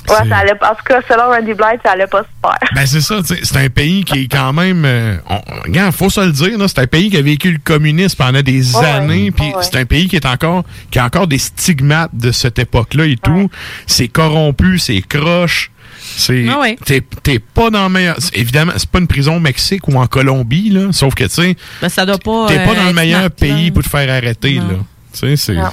Ouais, 0.09 0.27
ça 0.27 0.37
allait, 0.37 0.53
en 0.53 0.69
tout 0.73 0.83
cas, 0.83 0.99
selon 1.07 1.25
Randy 1.29 1.53
Blythe, 1.53 1.81
ça 1.85 1.91
allait 1.91 2.07
pas 2.07 2.23
super. 2.23 2.57
Ben 2.75 2.87
c'est 2.87 3.01
ça, 3.01 3.17
tu 3.21 3.35
sais, 3.35 3.39
c'est 3.43 3.57
un 3.57 3.69
pays 3.69 4.03
qui 4.03 4.23
est 4.23 4.27
quand 4.31 4.51
même... 4.51 4.83
euh, 4.83 5.17
on- 5.29 5.61
regarde, 5.67 5.93
faut 5.93 6.09
se 6.09 6.21
le 6.21 6.31
dire, 6.31 6.57
là, 6.57 6.67
c'est 6.67 6.79
un 6.79 6.87
pays 6.87 7.11
qui 7.11 7.17
a 7.17 7.21
vécu 7.21 7.51
le 7.51 7.59
communisme 7.63 8.15
pendant 8.17 8.41
des 8.41 8.75
Ouais, 8.77 8.85
années, 8.87 9.29
puis 9.29 9.45
ouais. 9.53 9.61
c'est 9.61 9.75
un 9.75 9.85
pays 9.85 10.07
qui 10.07 10.15
est 10.15 10.25
encore 10.25 10.63
qui 10.89 10.97
a 10.97 11.05
encore 11.05 11.27
des 11.27 11.37
stigmates 11.37 12.09
de 12.15 12.31
cette 12.31 12.57
époque-là 12.57 13.05
et 13.05 13.15
tout. 13.17 13.51
C'est 13.85 14.07
corrompu, 14.07 14.79
c'est 14.79 15.01
croche. 15.03 15.69
C'est 16.17 16.45
Ah 16.49 16.59
ouais. 16.59 16.77
t'es 16.85 17.01
t'es 17.23 17.39
pas 17.39 17.69
dans 17.69 17.83
le 17.83 17.89
meilleur 17.89 18.17
évidemment 18.33 18.73
c'est 18.77 18.89
pas 18.89 18.99
une 18.99 19.07
prison 19.07 19.37
au 19.37 19.39
Mexique 19.39 19.87
ou 19.87 19.97
en 19.97 20.07
Colombie 20.07 20.69
là 20.69 20.91
sauf 20.91 21.13
que 21.15 21.23
tu 21.23 21.29
sais 21.29 21.55
Ben, 21.81 21.89
ça 21.89 22.05
doit 22.05 22.17
pas. 22.17 22.45
t'es 22.47 22.57
pas 22.63 22.71
euh, 22.71 22.75
dans 22.75 22.85
le 22.87 22.93
meilleur 22.93 23.29
pays 23.31 23.67
là. 23.67 23.71
pour 23.73 23.83
te 23.83 23.89
faire 23.89 24.09
arrêter 24.13 24.55
Non. 24.59 24.67
là 24.67 24.73
tu 25.13 25.19
sais 25.19 25.35
c'est 25.37 25.53
Non. 25.55 25.69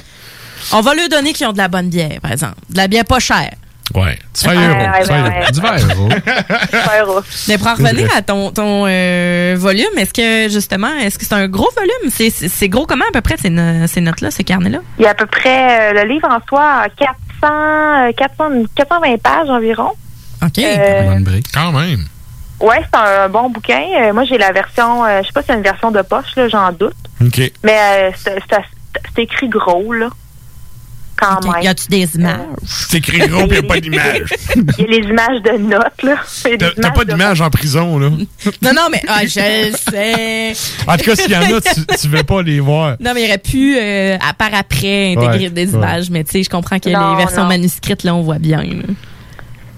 On 0.73 0.81
va 0.81 0.93
leur 0.93 1.07
donner 1.09 1.31
qu'ils 1.33 1.47
ont 1.47 1.53
de 1.53 1.57
la 1.57 1.69
bonne 1.69 1.87
bière, 1.89 2.19
par 2.21 2.31
exemple. 2.33 2.55
De 2.69 2.77
la 2.77 2.87
bière 2.89 3.05
pas 3.05 3.19
chère. 3.19 3.51
ouais 3.95 4.19
euro. 4.45 4.49
ouais. 4.49 5.51
du 5.53 5.61
verre. 5.61 5.77
Mais 7.47 7.57
pour 7.57 7.67
en 7.67 7.75
revenir 7.75 8.07
à 8.15 8.21
ton, 8.21 8.51
ton 8.51 8.85
euh, 8.87 9.55
volume, 9.57 9.85
est-ce 9.97 10.13
que 10.13 10.51
justement, 10.51 10.93
est-ce 11.01 11.17
que 11.17 11.25
c'est 11.25 11.33
un 11.33 11.47
gros 11.47 11.69
volume? 11.75 12.11
C'est- 12.11 12.29
C'est 12.29 12.49
c'est 12.49 12.69
gros 12.69 12.85
comment 12.85 13.05
à 13.07 13.11
peu 13.11 13.21
près 13.21 13.37
ces, 13.37 13.49
no- 13.49 13.87
ces 13.87 14.01
notes-là, 14.01 14.31
ces 14.31 14.43
carnets-là? 14.43 14.79
Il 14.99 15.03
y 15.03 15.07
a 15.07 15.11
à 15.11 15.13
peu 15.15 15.25
près, 15.25 15.93
euh, 15.93 16.03
le 16.03 16.13
livre 16.13 16.27
en 16.29 16.39
soi 16.47 16.61
a 16.83 16.89
400, 16.89 17.07
euh, 17.43 18.11
400, 18.17 18.65
420 18.75 19.17
pages 19.21 19.49
environ. 19.49 19.91
OK. 20.43 20.57
Euh, 20.59 21.19
quand 21.53 21.71
même 21.71 22.05
Ouais, 22.59 22.81
c'est 22.91 22.99
un, 22.99 23.29
bon 23.29 23.49
bouquin. 23.49 23.81
Euh, 24.01 24.13
moi, 24.13 24.25
j'ai 24.25 24.37
la 24.37 24.51
version, 24.51 25.05
euh, 25.05 25.21
je 25.21 25.27
sais 25.27 25.33
pas 25.33 25.41
si 25.41 25.47
c'est 25.47 25.53
une 25.55 25.61
version 25.63 25.91
de 25.91 26.01
poche, 26.01 26.35
là, 26.35 26.47
j'en 26.49 26.71
doute. 26.73 26.93
ok 27.21 27.51
Mais 27.63 27.77
euh, 27.79 28.11
c'est 28.21 28.35
c'est- 28.49 29.01
c'est 29.15 29.23
écrit 29.23 29.47
gros, 29.47 29.93
là. 29.93 30.09
Quand 31.15 31.43
même. 31.51 31.61
Y 31.63 31.67
a-tu 31.67 31.87
des 31.89 32.15
images? 32.15 32.39
c'est 32.65 32.97
écrit 32.99 33.19
gros 33.27 33.45
pis 33.45 33.55
y 33.55 33.57
a 33.57 33.63
pas 33.63 33.79
d'image 33.81 34.23
Il 34.55 34.63
y 34.79 34.83
a 34.83 34.87
les 34.87 35.07
images 35.09 35.41
de 35.41 35.57
notes, 35.57 36.03
là. 36.03 36.15
T'as- 36.81 36.91
pas 36.91 37.03
d'image 37.03 37.41
en 37.41 37.49
prison 37.49 37.99
là 37.99 38.09
Non, 38.61 38.71
non, 38.73 38.87
mais 38.89 39.01
ah, 39.07 39.25
je 39.25 39.69
le 39.69 39.75
sais. 39.75 40.53
en 40.87 40.95
tout 40.95 41.03
cas 41.03 41.15
s'il 41.17 41.31
y 41.31 41.35
en 41.35 41.41
a 41.41 41.59
tu, 41.61 41.85
tu 41.99 42.07
veux 42.07 42.23
pas 42.23 42.41
les 42.41 42.61
voir 42.61 42.95
Non, 43.01 43.11
mais 43.13 43.23
il 43.23 43.27
aurait 43.27 43.37
pu, 43.37 43.75
euh, 43.77 44.17
à 44.25 44.33
part 44.33 44.53
après, 44.53 45.11
intégrer 45.17 45.39
Ouais, 45.45 45.49
des 45.49 45.67
ouais. 45.67 45.73
images. 45.77 46.09
Mais 46.09 46.23
tu 46.23 46.31
sais, 46.31 46.43
je 46.43 46.49
comprends 46.49 46.79
que 46.79 46.89
Non, 46.89 47.11
les 47.11 47.17
versions 47.17 47.43
non. 47.43 47.49
manuscrites, 47.49 48.03
là, 48.03 48.15
on 48.15 48.21
voit 48.21 48.39
bien. 48.39 48.63
là. 48.63 48.83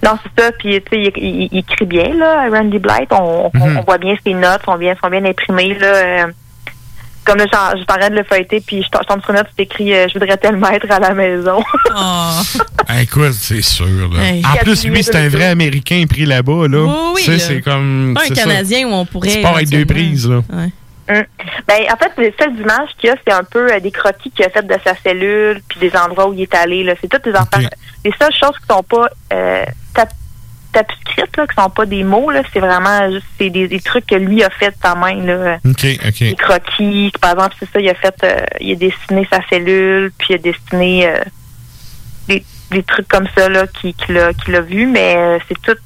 Non, 0.03 0.17
c'est 0.23 0.41
ça. 0.43 0.51
Puis, 0.53 0.81
tu 0.81 0.89
sais, 0.91 1.11
il, 1.17 1.23
il- 1.23 1.49
il 1.51 1.57
écrit 1.59 1.85
bien, 1.85 2.13
là, 2.15 2.49
Randy 2.51 2.79
Blythe. 2.79 3.11
On, 3.11 3.51
on- 3.53 3.57
Mhm. 3.67 3.77
on 3.77 3.81
voit 3.83 3.97
bien 3.97 4.15
ses 4.25 4.33
notes, 4.33 4.61
sont 4.65 4.77
bien, 4.77 4.95
sont 5.01 5.09
bien 5.09 5.23
imprimées, 5.25 5.75
là. 5.77 5.87
euh, 5.87 6.25
comme 7.23 7.37
là, 7.37 7.45
je 7.77 7.83
t'arrête 7.83 8.11
de 8.13 8.17
le 8.17 8.23
feuilleter, 8.23 8.61
puis 8.65 8.81
je 8.81 8.89
tombe- 8.89 9.21
sur 9.21 9.29
une 9.29 9.35
note, 9.35 9.45
c'est 9.55 9.63
écrit 9.63 9.93
euh, 9.93 10.07
Je 10.07 10.17
voudrais 10.17 10.37
tellement 10.37 10.69
être 10.71 10.89
à 10.91 10.99
la 10.99 11.13
maison. 11.13 11.61
Ah. 11.95 12.41
Ah, 12.87 13.01
écoute, 13.03 13.33
c'est 13.33 13.61
sûr. 13.61 13.85
Là. 13.85 14.23
Hey. 14.23 14.41
En 14.45 14.55
plus, 14.63 14.85
lui, 14.85 15.03
c'est 15.03 15.15
un 15.15 15.29
vrai 15.29 15.45
Américain 15.47 16.03
pris 16.09 16.25
là-bas. 16.25 16.67
Là. 16.67 16.79
Oui, 16.79 16.89
oui, 17.15 17.21
Tu 17.23 17.25
sais, 17.25 17.31
là. 17.33 17.39
c'est 17.39 17.61
comme. 17.61 18.13
Pas 18.15 18.21
un 18.21 18.25
c'est 18.27 18.35
ça. 18.35 18.43
Canadien 18.43 18.87
où 18.87 18.91
on 18.93 19.05
pourrait. 19.05 19.29
Tu 19.29 19.41
pars 19.41 19.55
avec 19.55 19.69
deux 19.69 19.85
prises. 19.85 20.27
Là. 20.27 20.37
Ouais. 20.51 20.69
Ben, 21.67 21.81
en 21.91 21.97
fait, 21.97 22.11
les 22.17 22.33
seules 22.39 22.55
images 22.59 22.89
qu'il 22.97 23.09
y 23.09 23.13
a, 23.13 23.15
c'est 23.25 23.33
un 23.33 23.43
peu 23.43 23.71
euh, 23.71 23.79
des 23.79 23.91
croquis 23.91 24.31
qu'il 24.31 24.45
a 24.45 24.49
fait 24.49 24.65
de 24.65 24.75
sa 24.83 24.95
cellule, 24.95 25.61
puis 25.67 25.79
des 25.79 25.95
endroits 25.95 26.27
où 26.27 26.33
il 26.33 26.41
est 26.41 26.55
allé. 26.55 26.93
C'est 27.01 27.07
toutes 27.07 27.23
des 27.25 27.33
affaires. 27.35 27.69
Les 28.03 28.13
seules 28.19 28.33
choses 28.33 28.57
qui 28.59 28.65
sont 28.69 28.83
pas 28.83 29.07
euh, 29.33 29.65
tap- 29.93 30.09
tapuscrites, 30.73 31.37
là, 31.37 31.45
qui 31.47 31.55
sont 31.61 31.69
pas 31.69 31.85
des 31.85 32.03
mots, 32.03 32.31
là, 32.31 32.41
c'est 32.53 32.59
vraiment 32.59 33.11
juste 33.11 33.25
des, 33.39 33.67
des 33.67 33.79
trucs 33.81 34.05
que 34.07 34.15
lui 34.15 34.43
a 34.43 34.49
fait 34.49 34.73
sa 34.81 34.95
main. 34.95 35.15
Là. 35.23 35.57
Des 36.29 36.35
croquis, 36.35 37.11
par 37.19 37.31
exemple, 37.31 37.55
c'est 37.59 37.69
ça, 37.71 37.79
il 37.79 37.89
a 37.89 37.95
fait, 37.95 38.15
euh, 38.23 38.45
il 38.59 38.71
a 38.71 38.75
dessiné 38.75 39.27
sa 39.31 39.39
cellule, 39.49 40.11
puis 40.17 40.27
il 40.31 40.35
a 40.35 40.37
dessiné 40.37 41.07
euh, 41.07 41.17
des, 42.27 42.43
des 42.71 42.83
trucs 42.83 43.07
comme 43.07 43.27
ça 43.35 43.49
là, 43.49 43.67
qu'il 43.67 43.93
qu'il 43.95 44.17
a, 44.17 44.33
qu'il 44.33 44.55
a 44.55 44.61
vu, 44.61 44.85
mais 44.85 45.15
euh, 45.17 45.39
c'est 45.47 45.61
tout 45.61 45.77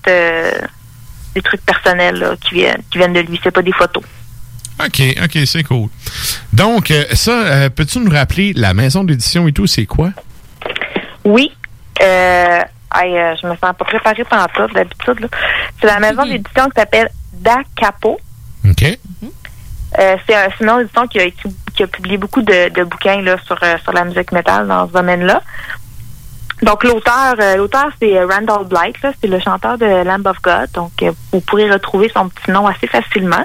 des 1.34 1.42
trucs 1.42 1.66
personnels 1.66 2.18
là, 2.20 2.36
qui, 2.40 2.54
viennent, 2.56 2.82
qui 2.90 2.98
viennent 2.98 3.12
de 3.14 3.20
lui, 3.20 3.40
c'est 3.44 3.52
pas 3.52 3.62
des 3.62 3.74
photos. 3.74 4.04
OK, 4.80 5.02
OK, 5.24 5.38
c'est 5.46 5.64
cool. 5.64 5.90
Donc, 6.54 6.92
euh, 6.92 7.06
ça, 7.14 7.32
euh, 7.32 7.70
peux-tu 7.70 8.00
nous 8.00 8.12
rappeler 8.12 8.54
la 8.54 8.74
maison 8.74 9.04
d'édition 9.04 9.48
et 9.48 9.54
tout, 9.54 9.68
c'est 9.68 9.86
quoi? 9.86 10.12
Oui. 11.24 11.52
Euh, 12.02 12.60
Hey, 12.98 13.18
euh, 13.18 13.36
je 13.42 13.46
me 13.48 13.52
sens 13.56 13.76
pas 13.78 13.84
préparée 13.84 14.24
pendant 14.24 14.46
tout, 14.56 14.74
d'habitude. 14.74 15.20
là. 15.20 15.28
C'est 15.82 15.88
la 15.88 16.00
maison 16.00 16.24
d'édition 16.24 16.66
qui 16.66 16.80
s'appelle 16.80 17.10
Da 17.34 17.58
Capo. 17.76 18.18
OK. 18.70 18.84
Euh, 20.00 20.16
c'est 20.26 20.36
un 20.36 20.48
sinon 20.58 20.80
édition 20.80 21.06
qui 21.08 21.20
a, 21.20 21.26
qui 21.30 21.84
a 21.84 21.88
publié 21.88 22.16
beaucoup 22.18 22.42
de, 22.42 22.70
de 22.70 22.84
bouquins 22.86 23.22
là, 23.22 23.36
sur, 23.46 23.58
euh, 23.64 23.76
sur 23.84 23.92
la 23.92 24.06
musique 24.06 24.32
métal 24.32 24.68
dans 24.68 24.88
ce 24.88 24.94
domaine-là. 24.94 25.42
Donc 26.62 26.84
l'auteur, 26.84 27.36
euh, 27.40 27.58
l'auteur 27.58 27.90
c'est 28.00 28.18
euh, 28.18 28.28
Randall 28.28 28.66
là, 28.72 29.12
c'est 29.22 29.28
le 29.28 29.40
chanteur 29.40 29.78
de 29.78 29.86
Lamb 29.86 30.26
of 30.26 30.42
God. 30.42 30.70
Donc 30.74 30.92
euh, 31.02 31.12
vous 31.32 31.42
pourrez 31.42 31.70
retrouver 31.70 32.10
son 32.14 32.30
petit 32.30 32.52
nom 32.52 32.66
assez 32.66 32.88
facilement. 32.88 33.44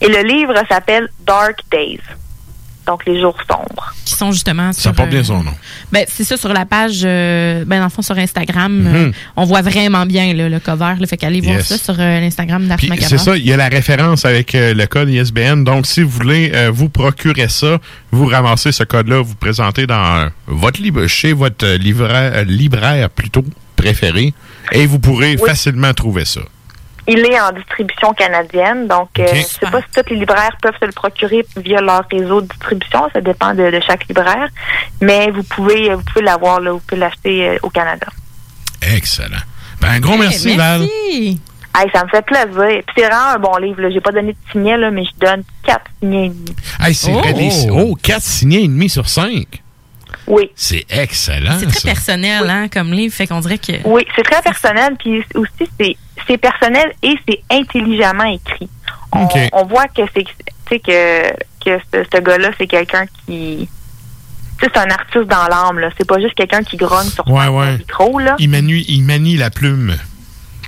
Et 0.00 0.08
le 0.08 0.22
livre 0.22 0.54
s'appelle 0.68 1.08
Dark 1.20 1.60
Days. 1.70 2.00
Donc 2.88 3.04
les 3.06 3.20
jours 3.20 3.36
sombres. 3.48 3.92
Qui 4.06 4.14
sont 4.14 4.32
justement 4.32 4.72
Ça 4.72 4.94
porte 4.94 5.10
bien 5.10 5.20
euh, 5.20 5.24
son 5.24 5.42
nom. 5.44 5.52
Ben, 5.92 6.06
c'est 6.08 6.24
ça 6.24 6.38
sur 6.38 6.52
la 6.54 6.64
page, 6.64 7.02
euh, 7.04 7.62
ben, 7.66 7.78
dans 7.80 7.84
le 7.84 7.90
fond, 7.90 8.00
sur 8.00 8.16
Instagram. 8.16 8.72
Mhm. 8.72 8.94
euh, 8.96 9.10
on 9.36 9.44
voit 9.44 9.60
vraiment 9.60 10.06
bien 10.06 10.32
là, 10.32 10.48
le 10.48 10.58
cover. 10.58 10.94
Là, 10.98 11.06
fait 11.06 11.18
qu'allez 11.18 11.42
voir 11.42 11.56
Yes. 11.56 11.66
ça 11.66 11.76
sur 11.76 11.94
euh, 11.98 12.20
l'Instagram 12.20 12.64
Macabre. 12.64 12.94
c'est 13.00 13.18
ça, 13.18 13.36
il 13.36 13.46
y 13.46 13.52
a 13.52 13.58
la 13.58 13.68
référence 13.68 14.24
avec 14.24 14.54
euh, 14.54 14.72
le 14.72 14.86
code 14.86 15.10
ISBN. 15.10 15.64
Donc, 15.64 15.86
si 15.86 16.02
vous 16.02 16.08
voulez 16.08 16.50
euh, 16.54 16.70
vous 16.72 16.88
procurer 16.88 17.48
ça, 17.48 17.78
vous 18.10 18.24
ramassez 18.24 18.72
ce 18.72 18.84
code-là, 18.84 19.20
vous 19.20 19.34
présentez 19.34 19.86
dans 19.86 20.16
euh, 20.16 20.28
votre 20.46 20.80
libre, 20.80 21.06
chez 21.06 21.34
votre 21.34 21.66
euh, 21.66 21.76
libraire, 21.76 22.32
euh, 22.36 22.44
libraire 22.44 23.10
plutôt 23.10 23.44
préféré, 23.76 24.32
et 24.72 24.86
vous 24.86 24.98
pourrez 24.98 25.36
Oui. 25.38 25.46
facilement 25.46 25.92
trouver 25.92 26.24
ça. 26.24 26.40
Il 27.10 27.20
est 27.20 27.40
en 27.40 27.52
distribution 27.52 28.12
canadienne, 28.12 28.86
donc 28.86 29.08
euh, 29.18 29.26
je 29.32 29.40
sais 29.42 29.66
pas 29.70 29.80
si 29.80 29.86
tous 30.02 30.10
les 30.12 30.16
libraires 30.20 30.54
peuvent 30.60 30.74
se 30.78 30.84
le 30.84 30.92
procurer 30.92 31.44
via 31.56 31.80
leur 31.80 32.04
réseau 32.10 32.42
de 32.42 32.46
distribution, 32.48 33.08
ça 33.12 33.20
dépend 33.22 33.54
de, 33.54 33.70
de 33.70 33.80
chaque 33.86 34.06
libraire, 34.08 34.48
mais 35.00 35.30
vous 35.30 35.42
pouvez 35.42 35.94
vous 35.94 36.02
pouvez 36.02 36.22
l'avoir 36.24 36.60
là, 36.60 36.72
vous 36.72 36.80
pouvez 36.86 37.00
l'acheter 37.00 37.48
euh, 37.48 37.58
au 37.62 37.70
Canada. 37.70 38.06
Excellent. 38.94 39.38
Ben, 39.80 39.88
un 39.92 40.00
gros 40.00 40.16
merci, 40.16 40.56
Val. 40.56 40.82
Hey, 40.82 41.38
ça 41.94 42.02
me 42.04 42.08
fait 42.08 42.22
plaisir. 42.24 42.82
Puis 42.86 42.94
c'est 42.96 43.04
vraiment 43.06 43.34
un 43.34 43.38
bon 43.38 43.56
livre. 43.58 43.80
Là. 43.82 43.90
J'ai 43.90 44.00
pas 44.00 44.10
donné 44.12 44.32
de 44.32 44.38
signet, 44.50 44.76
là, 44.76 44.90
mais 44.90 45.04
je 45.04 45.10
donne 45.24 45.44
quatre 45.64 45.84
signets 46.00 46.26
et 46.26 46.28
demi. 46.30 46.56
Hey, 46.80 46.94
c'est 46.94 47.12
vrai, 47.12 47.32
les- 47.32 47.68
oh, 47.70 47.94
4 48.02 48.20
signés 48.22 48.64
et 48.64 48.68
demi 48.68 48.88
sur 48.88 49.08
5. 49.08 49.46
Oui. 50.26 50.50
C'est 50.56 50.84
excellent. 50.90 51.56
C'est 51.60 51.66
très 51.66 51.80
ça. 51.80 51.88
personnel 51.88 52.50
hein, 52.50 52.66
comme 52.68 52.92
livre. 52.92 53.14
Fait 53.14 53.26
qu'on 53.26 53.40
dirait 53.40 53.58
que. 53.58 53.72
Oui, 53.84 54.04
c'est 54.16 54.22
très 54.24 54.42
personnel, 54.42 54.96
puis 54.98 55.22
aussi 55.34 55.70
c'est 55.78 55.96
c'est 56.26 56.38
personnel 56.38 56.92
et 57.02 57.14
c'est 57.28 57.40
intelligemment 57.50 58.24
écrit. 58.24 58.68
On, 59.12 59.64
voit 59.64 59.86
que 59.88 60.02
c'est 60.14 60.78
que 60.80 61.32
que 61.64 61.78
ce, 61.92 62.04
ce 62.12 62.20
gars-là 62.20 62.50
c'est 62.58 62.66
quelqu'un 62.66 63.04
qui 63.26 63.68
tu 64.58 64.64
sais, 64.66 64.70
c'est 64.74 64.80
un 64.80 64.90
artiste 64.90 65.26
dans 65.26 65.46
l'âme 65.48 65.78
là. 65.78 65.90
C'est 65.96 66.06
pas 66.06 66.20
juste 66.20 66.34
quelqu'un 66.34 66.62
qui 66.62 66.76
grogne 66.76 67.06
sur 67.08 67.26
Ouais, 67.28 67.46
son 67.46 67.58
ouais. 67.58 67.78
micro 67.78 68.18
là. 68.18 68.34
Il 68.38 68.50
manie, 68.50 68.84
il 68.88 69.02
manie 69.04 69.36
la 69.36 69.50
plume. 69.50 69.96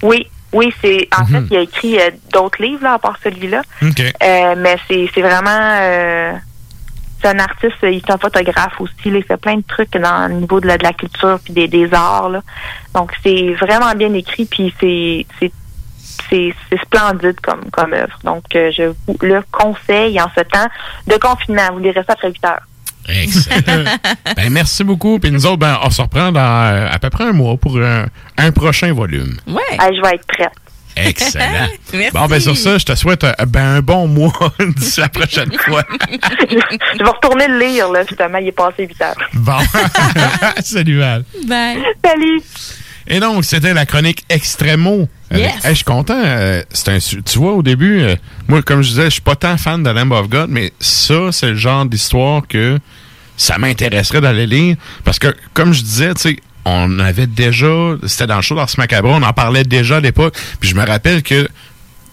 Oui, 0.03 0.27
oui, 0.53 0.73
c'est 0.81 1.09
en 1.17 1.25
Mhm. 1.25 1.27
fait 1.49 1.55
il 1.55 1.57
a 1.57 1.61
écrit 1.61 1.99
euh, 2.01 2.11
d'autres 2.33 2.63
livres 2.63 2.83
là 2.85 2.95
à 2.95 2.99
part 2.99 3.19
celui-là. 3.23 3.63
Euh, 3.83 4.55
mais 4.57 4.79
c'est 4.89 5.11
c'est 5.15 5.21
vraiment 5.23 5.51
euh, 5.81 6.33
c'est 7.21 7.29
un 7.29 7.39
artiste, 7.39 7.77
il 7.83 7.97
est 7.97 8.11
un 8.11 8.19
photographe 8.19 8.81
aussi. 8.81 9.11
là. 9.11 9.19
il 9.19 9.25
fait 9.25 9.37
plein 9.37 9.57
de 9.57 9.65
trucs 9.67 9.93
dans 9.93 10.29
le 10.29 10.35
niveau 10.35 10.61
de 10.61 10.67
la, 10.67 10.79
de 10.79 10.85
la 10.85 10.93
culture 10.93 11.39
puis 11.43 11.53
des, 11.53 11.69
des 11.69 11.93
arts. 11.93 12.31
Là. 12.31 12.43
Donc 12.95 13.13
c'est 13.23 13.55
vraiment 13.55 13.93
bien 13.95 14.13
écrit 14.15 14.47
puis 14.47 14.75
c'est 14.81 15.27
splendide 16.85 17.41
comme 17.41 17.71
comme 17.71 17.93
œuvre. 17.93 18.19
Donc 18.25 18.45
euh, 18.55 18.71
je 18.71 18.93
vous 19.07 19.17
le 19.23 19.43
conseille 19.51 20.21
en 20.21 20.31
ce 20.37 20.43
temps 20.43 20.69
de 21.07 21.17
confinement. 21.17 21.73
Vous 21.73 21.81
lirez 21.81 22.03
ça 22.07 22.13
après 22.15 22.29
8 22.29 22.45
heures. 22.45 22.63
Excellent. 23.09 23.85
ben, 24.37 24.51
merci 24.51 24.85
beaucoup. 24.85 25.19
Puis 25.19 25.31
nous 25.31 25.47
autres, 25.47 25.59
ben, 25.59 25.79
on 25.83 25.91
se 25.91 26.03
reprend 26.03 26.31
dans 26.33 26.41
euh, 26.41 26.89
à 26.91 26.99
peu 26.99 27.11
près 27.11 27.25
un 27.25 27.33
mois 27.33 27.57
pour 27.57 27.77
un, 27.79 28.07
un 28.37 28.53
prochain 28.53 28.93
volume. 28.93 29.37
Ouais. 29.47 29.79
je 29.79 30.01
vais 30.03 30.15
être 30.15 30.27
prête. 30.27 30.53
Excellent. 30.97 31.69
Merci. 31.93 32.11
Bon, 32.13 32.27
ben, 32.27 32.41
sur 32.41 32.57
ça, 32.57 32.79
je 32.79 32.85
te 32.85 32.95
souhaite 32.95 33.25
euh, 33.25 33.33
ben, 33.47 33.77
un 33.77 33.81
bon 33.81 34.07
mois 34.07 34.33
d'ici 34.77 35.01
la 35.01 35.09
prochaine 35.09 35.53
fois. 35.65 35.83
je 36.51 36.99
vais 36.99 37.05
retourner 37.11 37.49
le 37.49 37.59
lire 37.59 37.91
là 37.91 38.03
justement. 38.09 38.39
Il 38.39 38.49
est 38.49 38.53
passé 38.53 38.87
8 38.87 39.03
heures. 39.03 39.15
Bon. 39.35 39.59
Salut, 40.63 40.99
Val. 40.99 41.25
Bye. 41.47 41.79
Salut. 42.05 42.43
Et 43.07 43.19
donc, 43.19 43.45
c'était 43.45 43.75
la 43.75 43.87
chronique 43.87 44.25
Extremo. 44.29 45.09
Yes. 45.33 45.65
Hey, 45.65 45.71
je 45.71 45.75
suis 45.77 45.85
content. 45.85 46.21
euh, 46.23 46.63
c'est 46.71 46.91
un 46.91 47.01
su- 47.01 47.23
tu 47.23 47.39
vois, 47.39 47.53
au 47.55 47.63
début, 47.63 48.01
euh, 48.03 48.15
moi, 48.47 48.63
comme 48.63 48.83
je 48.83 48.89
disais, 48.91 49.05
je 49.05 49.11
suis 49.11 49.21
pas 49.21 49.37
tant 49.37 49.57
fan 49.57 49.83
de 49.83 49.91
Lamb 49.91 50.13
of 50.13 50.29
God, 50.29 50.49
mais 50.51 50.73
ça, 50.81 51.33
c'est 51.33 51.49
le 51.49 51.55
genre 51.57 51.87
d'histoire 51.87 52.43
que 52.47 52.79
ça 53.37 53.59
m'intéresserait 53.59 54.21
d'aller 54.21 54.47
lire. 54.47 54.77
Parce 55.05 55.19
que, 55.19 55.35
comme 55.55 55.73
je 55.73 55.83
disais, 55.83 56.15
tu 56.15 56.21
sais, 56.21 56.37
on 56.65 56.99
avait 56.99 57.27
déjà, 57.27 57.97
c'était 58.07 58.27
dans 58.27 58.37
le 58.37 58.43
show 58.43 58.55
d'Ars 58.55 58.69
Macabre, 58.79 59.09
on 59.09 59.23
en 59.23 59.33
parlait 59.33 59.65
déjà 59.65 59.97
à 59.97 60.01
l'époque. 60.01 60.35
Puis 60.61 60.71
je 60.71 60.75
me 60.75 60.85
rappelle 60.85 61.23
que 61.23 61.49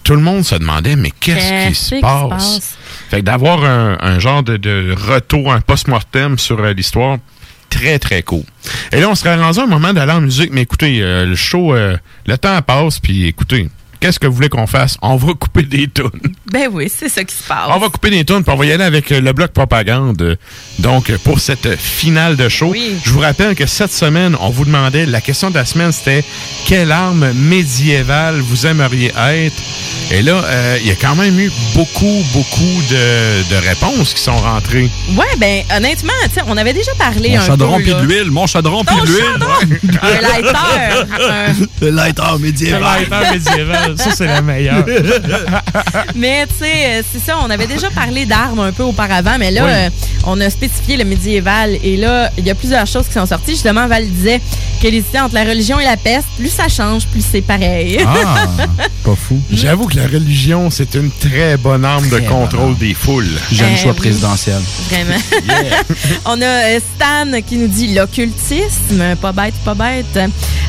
tout 0.04 0.16
le 0.16 0.22
monde 0.22 0.44
se 0.44 0.56
demandait, 0.56 0.96
mais 0.96 1.12
qu'est-ce 1.12 1.68
qui 1.68 1.76
se 1.76 2.02
passe? 2.02 2.30
passe? 2.30 2.78
Fait 3.10 3.18
que 3.18 3.26
d'avoir 3.26 3.64
un, 3.66 3.98
un 4.00 4.20
genre 4.20 4.42
de, 4.44 4.58
de 4.58 4.96
retour, 4.98 5.52
un 5.52 5.60
post-mortem 5.60 6.38
sur 6.40 6.60
euh, 6.60 6.74
l'histoire, 6.74 7.18
très, 7.70 8.00
très 8.00 8.24
cool. 8.24 8.44
Et 8.92 9.02
là, 9.02 9.10
on 9.10 9.16
serait 9.16 9.36
rendu 9.36 9.60
à 9.60 9.64
un 9.64 9.68
moment 9.68 9.94
d'aller 9.94 10.14
en 10.14 10.22
musique, 10.22 10.52
mais 10.54 10.62
écoutez, 10.62 11.02
euh, 11.02 11.26
le 11.26 11.36
show, 11.36 11.74
euh, 11.74 11.98
le 12.26 12.38
temps 12.38 12.62
passe, 12.62 13.00
puis 13.00 13.28
écoutez, 13.28 13.70
qu'est-ce 14.00 14.20
que 14.20 14.28
vous 14.28 14.34
voulez 14.34 14.50
qu'on 14.50 14.68
fasse? 14.68 14.98
On 15.02 15.16
va 15.16 15.34
couper 15.34 15.64
des 15.64 15.88
tunes. 15.88 16.10
Ben 16.52 16.68
oui, 16.72 16.92
c'est 16.94 17.10
ça 17.10 17.24
qui 17.24 17.36
se 17.36 17.44
passe. 17.44 17.70
On 17.70 17.80
va 17.80 17.90
couper 17.90 18.10
des 18.10 18.24
tunes, 18.26 18.44
puis 18.44 18.54
on 18.54 18.58
va 18.58 18.66
y 18.66 18.72
aller 18.72 18.84
avec 18.84 19.12
euh, 19.12 19.20
le 19.22 19.34
bloc 19.34 19.52
propagande. 19.52 20.38
Donc, 20.80 21.12
pour 21.24 21.40
cette 21.40 21.76
finale 21.78 22.36
de 22.36 22.48
show, 22.50 22.74
je 23.04 23.10
vous 23.12 23.20
rappelle 23.20 23.56
que 23.56 23.66
cette 23.66 23.92
semaine, 23.94 24.36
on 24.40 24.50
vous 24.50 24.66
demandait, 24.66 25.06
la 25.06 25.22
question 25.22 25.50
de 25.50 25.56
la 25.56 25.66
semaine, 25.66 25.92
c'était 25.92 26.24
quelle 26.66 26.92
arme 26.92 27.32
médiévale 27.34 28.40
vous 28.40 28.66
aimeriez 28.68 29.12
être? 29.18 29.56
Et 30.12 30.22
là, 30.22 30.42
euh, 30.46 30.78
il 30.82 30.88
y 30.88 30.92
a 30.92 30.96
quand 30.96 31.16
même 31.16 31.38
eu 31.38 31.52
beaucoup, 31.76 32.24
beaucoup 32.32 32.82
de, 32.90 33.50
de 33.50 33.68
réponses 33.68 34.14
qui 34.14 34.22
sont 34.22 34.38
rentrées. 34.38 34.90
Ouais, 35.18 35.26
ben 35.38 35.64
honnêtement, 35.76 36.14
on 36.48 36.56
avait 36.56 36.72
déjà 36.74 36.94
parlé 36.96 37.32
Mon 37.32 37.38
un 37.40 37.42
chaudron 37.46 37.78
peu. 37.78 37.84
puis 37.84 37.92
là. 37.92 38.02
de 38.02 38.06
l'huile, 38.06 38.32
mon 38.32 38.48
chaudron 38.48 38.86
puis 38.86 38.96
de 39.02 39.06
l'huile. 39.06 39.26
chaudron! 39.34 40.00
Un 40.02 40.22
lighter! 40.22 41.06
un- 41.20 41.54
Le 41.82 41.90
lighter 41.90 42.24
médiéval. 42.40 42.82
Le 43.04 43.10
lighter 43.10 43.32
médiéval, 43.34 43.87
ça, 43.96 44.12
c'est 44.12 44.26
la 44.26 44.42
meilleure. 44.42 44.86
Mais 46.16 46.46
tu 46.48 46.54
sais, 46.60 46.86
euh, 46.86 47.02
c'est 47.12 47.20
ça, 47.24 47.38
on 47.44 47.50
avait 47.50 47.68
déjà 47.68 47.90
parlé 47.92 48.26
d'armes 48.26 48.60
un 48.60 48.72
peu 48.72 48.84
auparavant, 48.84 49.38
mais 49.40 49.52
là, 49.52 49.64
Oui. 49.66 49.72
euh, 49.72 49.90
on 50.26 50.40
a 50.42 50.50
spécifié 50.50 50.98
le 50.98 51.06
médiéval. 51.06 51.78
Et 51.84 51.98
là, 51.98 52.30
il 52.38 52.46
y 52.46 52.50
a 52.50 52.56
plusieurs 52.56 52.86
choses 52.88 53.08
qui 53.08 53.14
sont 53.14 53.26
sorties. 53.26 53.52
Justement, 53.52 53.88
Val 53.88 54.08
disait 54.08 54.42
que 54.82 54.88
l'hésiter 54.88 55.20
entre 55.20 55.36
la 55.36 55.44
religion 55.44 55.80
et 55.80 55.86
la 55.86 55.98
peste, 55.98 56.28
plus 56.38 56.50
ça 56.50 56.68
change, 56.68 57.06
plus 57.08 57.24
c'est 57.30 57.42
pareil. 57.42 58.00
Ah. 58.06 58.48
pas 59.04 59.16
fou. 59.16 59.40
J'avoue 59.52 59.88
que 59.88 59.96
la 59.98 60.08
religion, 60.08 60.70
c'est 60.70 60.96
une 60.96 61.12
très 61.12 61.58
bonne 61.58 61.86
arme 61.86 62.08
de 62.10 62.20
contrôle 62.20 62.78
des 62.78 62.94
foules. 62.94 63.28
J'aime 63.52 63.70
le 63.70 63.74
Eh 63.76 63.82
choix 63.82 63.92
oui. 63.92 63.98
présidentiel. 63.98 64.60
Vraiment. 64.90 65.20
on 66.26 66.42
a 66.42 66.46
euh, 66.46 66.80
Stan 66.96 67.42
qui 67.46 67.58
nous 67.58 67.68
dit 67.68 67.94
l'occultisme, 67.94 69.16
pas 69.22 69.32
bête, 69.32 69.54
pas 69.66 69.74
bête. 69.76 70.20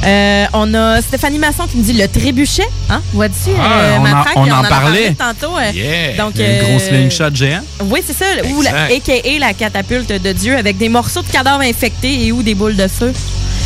Euh, 0.05 0.45
on 0.53 0.73
a 0.75 1.01
Stéphanie 1.03 1.39
Masson 1.39 1.65
qui 1.67 1.79
nous 1.79 1.85
dit 1.85 1.93
le 1.95 2.07
trébuchet. 2.09 2.67
Hein? 2.91 3.01
Vois-tu, 3.13 3.51
Ah, 3.59 3.81
euh, 3.81 3.97
on 3.97 4.01
en- 4.01 4.03
Matraque, 4.03 4.37
on 4.37 4.51
en 4.51 4.65
a 4.65 4.69
parlait. 4.69 5.15
tantôt. 5.15 5.57
euh, 5.57 5.71
Yeah. 5.73 6.17
Donc, 6.17 6.35
gros 6.35 6.43
euh, 6.43 6.79
slingshot 6.79 7.35
géant. 7.35 7.61
Oui, 7.85 8.01
c'est 8.07 8.17
ça. 8.17 8.27
Ou 8.55 8.63
la, 8.63 8.85
a.k.a. 8.85 9.39
la 9.39 9.55
catapulte 9.55 10.11
de 10.13 10.33
Dieu 10.33 10.57
avec 10.57 10.77
des 10.77 10.89
morceaux 10.89 11.23
de 11.23 11.29
cadavres 11.29 11.63
infectés 11.63 12.27
et 12.27 12.33
ou 12.33 12.43
des 12.43 12.55
boules 12.55 12.77
de 12.77 12.87
feu. 12.89 13.13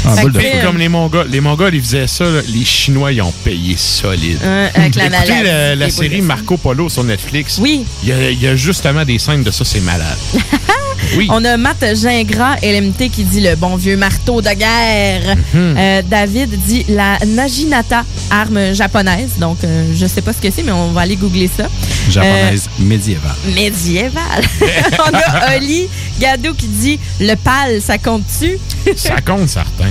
Ah, 0.05 0.16
boule 0.20 0.32
de 0.32 0.40
feu. 0.40 0.47
Comme 0.64 0.78
les 0.78 0.89
Mongols. 0.89 1.28
Les 1.31 1.40
Mongols, 1.40 1.74
ils 1.74 1.82
faisaient 1.82 2.06
ça. 2.06 2.24
là. 2.24 2.40
Les 2.48 2.64
Chinois, 2.64 3.12
ils 3.12 3.23
ont 3.23 3.32
payé 3.44 3.77
solide. 3.77 4.39
Euh, 4.44 4.69
avec 4.74 4.94
la 4.97 5.06
Écoutez 5.06 5.43
la, 5.77 5.90
série. 5.90 6.20
Marco 6.23 6.56
Polo 6.56 6.89
sur 6.89 7.05
Netflix. 7.05 7.59
Oui. 7.60 7.85
Il 8.02 8.09
y, 8.09 8.12
a, 8.12 8.31
il 8.31 8.40
y 8.43 8.47
a 8.48 8.55
justement 8.56 9.05
des 9.05 9.19
scènes 9.19 9.43
de 9.43 9.51
ça, 9.51 9.64
c'est 9.64 9.81
malade. 9.81 10.16
Oui. 11.16 11.27
On 11.31 11.44
a 11.44 11.56
Matt 11.56 11.85
Gingras, 11.97 12.56
LMT, 12.62 13.10
qui 13.10 13.24
dit 13.24 13.40
le 13.40 13.55
bon 13.56 13.77
vieux 13.77 13.97
marteau 13.97 14.40
de 14.40 14.51
guerre. 14.51 15.36
Mhm. 15.55 15.74
Euh, 15.78 16.02
David 16.09 16.51
dit 16.66 16.85
la 16.89 17.19
Naginata, 17.27 18.05
arme 18.31 18.73
japonaise. 18.74 19.32
Donc, 19.39 19.59
euh, 19.64 19.85
je 19.94 20.06
sais 20.06 20.23
pas 20.23 20.32
ce 20.32 20.39
que 20.39 20.51
c'est, 20.51 20.62
mais 20.62 20.73
on 20.73 20.93
va 20.93 21.02
aller 21.02 21.16
googler 21.16 21.51
ça. 21.55 21.64
Japonaise 22.10 22.69
médiévale. 22.78 23.31
Euh, 23.48 23.55
médiéval. 23.55 24.43
on 24.98 25.14
a 25.16 25.56
Oli 25.56 25.89
Gadou 26.20 26.55
qui 26.55 26.66
dit 26.69 26.98
le 27.20 27.35
pal, 27.35 27.81
ça 27.81 27.98
compte-tu? 27.98 28.59
Ça 28.97 29.20
compte, 29.20 29.48
certain. 29.48 29.90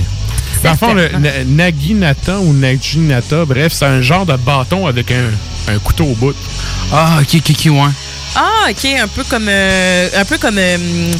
Dans 0.62 0.70
le 0.72 0.76
fond, 0.76 0.94
le 0.94 1.08
na- 1.18 1.44
Naginata 1.44 2.38
ou 2.38 2.52
Naginata, 2.52 3.44
bref, 3.44 3.72
c'est 3.72 3.84
un 3.86 4.00
genre 4.00 4.24
de 4.26 4.36
bâton 4.36 4.86
avec 4.86 5.10
un, 5.10 5.72
un 5.72 5.78
couteau 5.78 6.04
au 6.04 6.14
bout. 6.14 6.34
Ah, 6.92 7.18
ok, 7.20 7.34
ok, 7.36 7.50
ok, 7.50 7.72
ouais. 7.72 7.90
Ah, 8.34 8.70
ok, 8.70 8.84
un 9.02 9.08
peu 9.08 9.24
comme, 9.24 9.46
euh, 9.48 10.08
un 10.16 10.24
peu 10.24 10.38
comme 10.38 10.56
euh, 10.58 11.12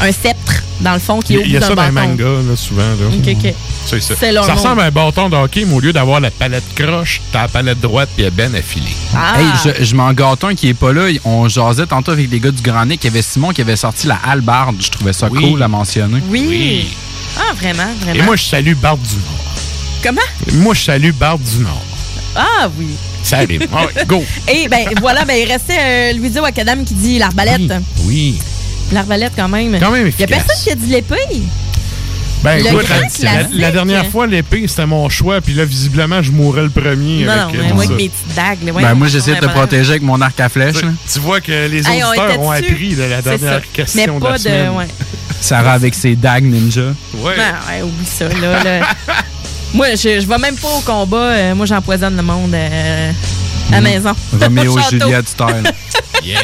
un 0.00 0.12
sceptre, 0.12 0.62
dans 0.80 0.92
le 0.94 1.00
fond, 1.00 1.18
qui 1.20 1.34
est 1.34 1.38
au 1.38 1.40
Il 1.40 1.48
y 1.48 1.56
bout 1.58 1.64
a 1.64 1.66
ça 1.66 1.74
dans 1.74 1.84
les 1.84 1.90
bâton. 1.90 2.08
mangas, 2.10 2.48
là, 2.50 2.56
souvent. 2.56 2.82
Là. 2.82 3.06
Ok, 3.12 3.28
ok. 3.44 3.54
C'est 3.86 4.00
ça. 4.00 4.14
C'est 4.18 4.30
leur 4.32 4.44
ça 4.44 4.52
nom. 4.52 4.56
ressemble 4.58 4.80
à 4.82 4.84
un 4.84 4.90
bâton 4.90 5.28
de 5.28 5.34
hockey, 5.36 5.64
mais 5.66 5.74
au 5.74 5.80
lieu 5.80 5.92
d'avoir 5.92 6.20
la 6.20 6.30
palette 6.30 6.62
croche, 6.76 7.20
t'as 7.32 7.42
la 7.42 7.48
palette 7.48 7.80
droite 7.80 8.08
puis 8.14 8.22
elle 8.24 8.28
est 8.28 8.36
ben 8.36 8.54
affilée. 8.54 8.94
Ah. 9.16 9.40
Hey, 9.40 9.46
je, 9.78 9.84
je 9.84 9.94
m'en 9.96 10.12
gâte 10.12 10.44
un 10.44 10.54
qui 10.54 10.68
est 10.68 10.74
pas 10.74 10.92
là. 10.92 11.08
On 11.24 11.48
jasait 11.48 11.86
tantôt 11.86 12.12
avec 12.12 12.30
les 12.30 12.38
gars 12.38 12.50
du 12.52 12.62
Grand 12.62 12.86
Nick. 12.86 13.02
Il 13.02 13.08
y 13.08 13.10
avait 13.10 13.22
Simon 13.22 13.50
qui 13.50 13.62
avait 13.62 13.76
sorti 13.76 14.06
la 14.06 14.16
halbarde. 14.24 14.76
Je 14.80 14.90
trouvais 14.90 15.12
ça 15.12 15.28
Oui. 15.30 15.40
cool 15.50 15.62
à 15.62 15.68
mentionner. 15.68 16.22
Oui. 16.28 16.86
Ah, 17.36 17.52
vraiment, 17.54 17.82
vraiment. 18.02 18.18
Et 18.20 18.22
moi, 18.22 18.36
je 18.36 18.44
salue 18.44 18.74
Barbe 18.74 19.00
du 19.02 19.14
Nord. 19.16 19.44
Comment? 20.02 20.62
Moi, 20.62 20.74
je 20.74 20.80
salue 20.82 21.12
Barbe 21.12 21.42
du 21.42 21.58
Nord. 21.64 21.82
Ah 22.36 22.68
oui. 22.78 22.88
Ça 23.22 23.38
arrive. 23.38 23.66
Ah 23.72 23.84
ouais, 23.86 24.04
go. 24.06 24.24
Et 24.48 24.68
ben 24.68 24.86
voilà, 25.00 25.24
ben 25.24 25.34
il 25.34 25.50
restait 25.50 25.78
euh, 25.78 26.12
Louisio 26.14 26.44
Acadam 26.44 26.84
qui 26.84 26.94
dit 26.94 27.18
l'arbalète. 27.18 27.72
Oui. 28.04 28.38
L'arbalète 28.92 29.32
quand 29.36 29.48
même. 29.48 29.78
Quand 29.78 29.90
même 29.90 30.06
Il 30.06 30.20
y 30.20 30.22
a 30.22 30.26
efficace. 30.26 30.44
personne 30.46 30.64
qui 30.64 30.70
a 30.70 30.74
dit 30.74 30.86
l'épée? 30.90 31.42
Ben 32.42 32.56
Le 32.58 32.68
écoute, 32.68 32.86
grand 32.86 32.94
la, 32.94 33.00
la- 33.02 33.08
classique. 33.08 33.48
la 33.52 33.70
dernière 33.70 34.06
fois, 34.06 34.26
l'épée, 34.26 34.64
c'était 34.66 34.86
mon 34.86 35.10
choix, 35.10 35.42
puis 35.42 35.52
là, 35.52 35.66
visiblement, 35.66 36.22
je 36.22 36.32
mourrais 36.32 36.62
le 36.62 36.70
premier. 36.70 37.24
Non, 37.24 37.32
avec, 37.32 37.54
non, 37.54 37.60
euh, 37.60 37.62
mais 37.64 37.68
tout 37.68 37.74
moi 37.74 37.84
ça. 37.84 37.90
avec 37.92 38.02
mes 38.02 38.08
petites 38.08 38.34
dagues. 38.34 38.74
Ben, 38.82 38.94
moi, 38.94 39.08
j'essaie 39.08 39.34
de 39.34 39.40
te 39.40 39.46
protéger 39.46 39.90
avec 39.90 40.02
mon 40.02 40.18
arc 40.22 40.40
à 40.40 40.48
flèche. 40.48 40.80
là. 40.82 40.88
Tu 41.12 41.18
vois 41.18 41.40
que 41.42 41.52
les 41.68 41.86
Hey, 41.86 42.02
on 42.02 42.08
auditeurs 42.08 42.30
était 42.30 42.38
ont 42.38 42.50
dessus. 42.52 42.64
appris 42.72 42.94
de 42.94 43.02
la 43.02 43.16
C'est 43.18 43.22
dernière 43.28 43.52
ça. 43.60 43.60
question 43.74 44.12
Mais 44.14 44.18
de 44.18 44.24
pas 44.24 44.30
la 44.32 44.38
de. 44.38 44.42
semaine. 44.42 44.70
Ouais. 44.70 44.86
Sarah 45.42 45.72
avec 45.72 45.94
ses 45.94 46.16
dagues 46.16 46.44
ninja. 46.44 46.94
Ouais. 47.18 47.34
Ben, 47.36 47.54
ouais, 47.68 47.82
oublie 47.82 48.06
ça, 48.06 48.26
là. 48.28 48.64
là. 48.64 48.80
moi, 49.74 49.94
je, 49.94 50.20
je 50.20 50.26
vais 50.26 50.38
même 50.38 50.56
pas 50.56 50.68
au 50.68 50.80
combat. 50.80 51.16
euh, 51.16 51.54
moi, 51.54 51.66
j'empoisonne 51.66 52.16
le 52.16 52.22
monde 52.22 52.54
euh, 52.54 53.12
à 53.70 53.80
la 53.80 53.80
Mm. 53.80 53.84
maison. 53.84 54.12
Roméo 54.40 54.76
château. 54.90 55.06
Juliette 55.06 55.28
style. 55.28 55.72
Yeah. 56.22 56.42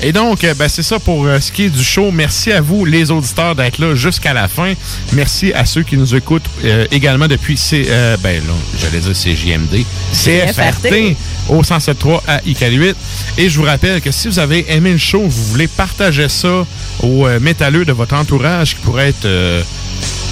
Et 0.00 0.12
donc, 0.12 0.44
euh, 0.44 0.54
ben, 0.54 0.66
c'est 0.66 0.82
ça 0.82 0.98
pour 0.98 1.26
euh, 1.26 1.38
ce 1.40 1.52
qui 1.52 1.64
est 1.64 1.68
du 1.68 1.84
show. 1.84 2.10
Merci 2.10 2.50
à 2.52 2.62
vous, 2.62 2.86
les 2.86 3.10
auditeurs, 3.10 3.54
d'être 3.54 3.76
là 3.78 3.94
jusqu'à 3.94 4.32
la 4.32 4.48
fin. 4.48 4.72
Merci 5.12 5.52
à 5.52 5.66
ceux 5.66 5.82
qui 5.82 5.98
nous 5.98 6.14
écoutent 6.14 6.48
euh, 6.64 6.86
également 6.90 7.28
depuis 7.28 7.58
C, 7.58 7.86
euh, 7.90 8.16
ben, 8.22 8.36
là, 8.46 8.52
j'allais 8.80 9.00
dire 9.00 9.12
CJMD, 9.12 9.84
CFRT 10.14 11.16
au 11.50 11.62
107.3 11.62 12.20
à 12.26 12.38
ICAL8. 12.38 12.94
Et 13.36 13.50
je 13.50 13.58
vous 13.58 13.64
rappelle 13.66 14.00
que 14.00 14.10
si 14.10 14.28
vous 14.28 14.38
avez 14.38 14.64
aimé 14.72 14.92
le 14.92 14.98
show, 14.98 15.20
vous 15.22 15.44
voulez 15.48 15.66
partager 15.68 16.28
ça 16.30 16.64
aux 17.02 17.28
métalleux 17.40 17.84
de 17.84 17.92
votre 17.92 18.14
entourage 18.14 18.76
qui 18.76 18.80
pourrait 18.82 19.08
être... 19.10 19.26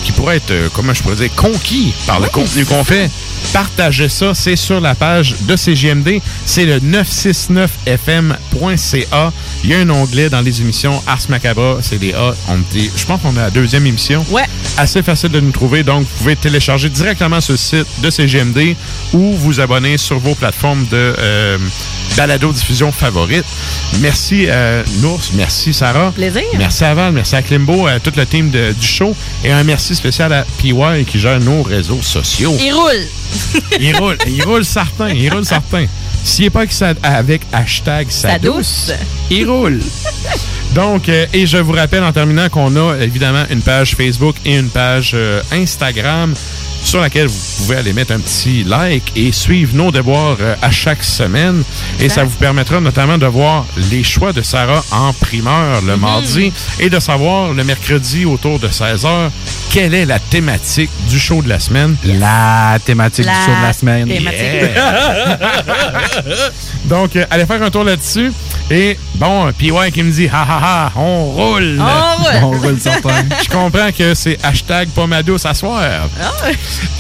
qui 0.03 0.13
pourrait 0.13 0.37
être, 0.37 0.51
euh, 0.51 0.69
comment 0.73 0.95
je 0.95 1.03
pourrais 1.03 1.17
dire, 1.17 1.31
conquis 1.35 1.93
par 2.07 2.21
le 2.21 2.29
contenu 2.29 2.65
qu'on 2.65 2.85
fait. 2.85 3.11
Partagez 3.53 4.09
ça, 4.09 4.33
c'est 4.35 4.57
sur 4.57 4.81
la 4.81 4.95
page 4.95 5.35
de 5.43 5.57
CGMD. 5.57 6.21
C'est 6.45 6.65
le 6.67 6.79
969fm.ca. 6.81 9.33
Il 9.65 9.71
y 9.71 9.75
a 9.75 9.79
un 9.79 9.91
onglet 9.91 10.29
dans 10.31 10.41
les 10.41 10.61
émissions 10.61 11.03
Ars 11.07 11.19
Macabra, 11.29 11.79
c'est 11.83 11.99
des 11.99 12.13
A. 12.15 12.35
On 12.49 12.59
était- 12.61 12.91
je 12.97 13.05
pense 13.05 13.21
qu'on 13.23 13.35
est 13.37 13.41
à 13.41 13.45
la 13.45 13.51
deuxième 13.51 13.87
émission. 13.87 14.25
Ouais. 14.31 14.45
Assez 14.77 15.03
facile 15.03 15.31
de 15.31 15.41
nous 15.41 15.51
trouver, 15.53 15.83
donc 15.83 16.03
vous 16.03 16.19
pouvez 16.19 16.37
télécharger 16.37 16.89
directement 16.89 17.41
sur 17.41 17.53
le 17.53 17.59
site 17.59 17.87
de 18.03 18.11
CGMD 18.11 18.77
ou 19.13 19.35
vous 19.37 19.61
abonner 19.61 19.99
sur 19.99 20.19
vos 20.19 20.35
plateformes 20.35 20.85
de 20.87 21.15
euh, 21.19 21.59
balado-diffusion 22.17 22.93
favorites. 22.93 23.45
Merci 24.01 24.47
euh, 24.49 24.83
Nours, 25.01 25.21
merci 25.35 25.75
Sarah. 25.75 26.13
Plaisir. 26.15 26.43
Merci 26.57 26.85
à 26.85 26.95
Val, 26.95 27.13
merci 27.13 27.37
à 27.37 27.43
Klimbo, 27.43 27.87
à 27.87 28.01
toute 28.01 28.17
le 28.17 28.27
team 28.27 28.51
de- 28.51 28.73
du 28.79 28.87
show 28.87 29.15
et 29.45 29.53
un 29.53 29.65
merci 29.65 29.95
spécial 29.95 30.33
à 30.33 30.45
PY 30.59 30.73
qui 31.07 31.19
gère 31.19 31.41
nos 31.41 31.63
réseaux 31.63 32.01
sociaux. 32.03 32.57
Il 32.61 32.73
roule. 32.73 33.07
Il 33.81 33.97
roule, 33.97 34.17
il 34.27 34.43
roule 34.43 34.65
certain, 34.65 35.09
il 35.11 35.33
roule 35.33 35.45
certain. 35.45 35.87
S'il 36.25 36.45
n'est 36.45 36.51
pas 36.51 36.65
avec, 37.03 37.43
hashtag 37.53 38.11
sa 38.11 38.39
douce. 38.39 38.93
il 39.31 39.49
roule. 39.49 39.81
Donc, 40.75 41.09
euh, 41.09 41.27
et 41.33 41.47
je 41.47 41.57
vous 41.59 41.73
rappelle 41.73 42.05
en 42.05 42.13
terminant 42.13 42.49
qu'on 42.49 42.75
a 42.77 42.97
évidemment 43.01 43.45
une 43.51 43.61
page 43.61 43.97
Facebook 43.97 44.37
et 44.45 44.57
une 44.57 44.69
page 44.69 45.13
euh, 45.15 45.43
Instagram 45.53 46.35
sur 46.83 47.01
laquelle 47.01 47.27
vous 47.27 47.39
pouvez 47.59 47.77
aller 47.77 47.93
mettre 47.93 48.13
un 48.13 48.21
petit 48.21 48.65
like 48.65 49.13
et 49.17 49.33
suivre 49.33 49.75
nos 49.75 49.91
devoirs 49.91 50.37
euh, 50.41 50.55
à 50.63 50.71
chaque 50.71 51.03
semaine. 51.03 51.63
Et 51.99 52.09
ça 52.09 52.25
vous 52.25 52.37
permettra 52.37 52.81
notamment 52.81 53.19
de 53.19 53.27
voir 53.27 53.67
les 53.91 54.05
choix 54.05 54.33
de 54.33 54.43
Sarah 54.43 54.83
en 54.93 55.13
primeur 55.13 55.83
le 55.83 55.97
mardi 55.97 56.53
et 56.79 56.89
de 56.89 57.01
savoir 57.01 57.53
le 57.53 57.65
mercredi 57.65 58.25
autour 58.25 58.59
de 58.61 58.69
16h 58.69 59.31
quelle 59.71 59.95
est 59.95 60.05
la 60.05 60.19
thématique 60.19 60.91
du 61.09 61.21
show 61.21 61.43
de 61.43 61.49
la 61.49 61.61
semaine? 61.61 61.95
La 62.05 62.77
thématique 62.85 63.25
La 63.25 63.35
du 63.35 63.39
show 63.39 63.57
de 63.57 63.63
la 63.63 63.73
semaine. 63.73 64.09
thématique. 64.09 64.75
Donc, 66.87 67.17
allez 67.31 67.47
faire 67.47 67.63
un 67.63 67.71
tour 67.71 67.85
là-dessus. 67.85 68.33
Et 68.73 68.97
bon, 69.17 69.53
PY 69.59 69.73
qui 69.93 70.03
me 70.05 70.13
dit, 70.13 70.29
ha 70.33 70.43
ha 70.49 70.61
ha, 70.63 70.93
on 70.95 71.25
roule. 71.33 71.81
On 71.81 72.23
roule. 72.23 72.35
On 72.45 72.51
roule 72.61 72.81
certain. 72.81 73.25
Je 73.45 73.49
comprends 73.49 73.91
que 73.97 74.15
c'est 74.15 74.39
hashtag 74.45 74.89
pomado 74.91 75.37
s'asseoir. 75.39 76.09
Ah, 76.23 76.31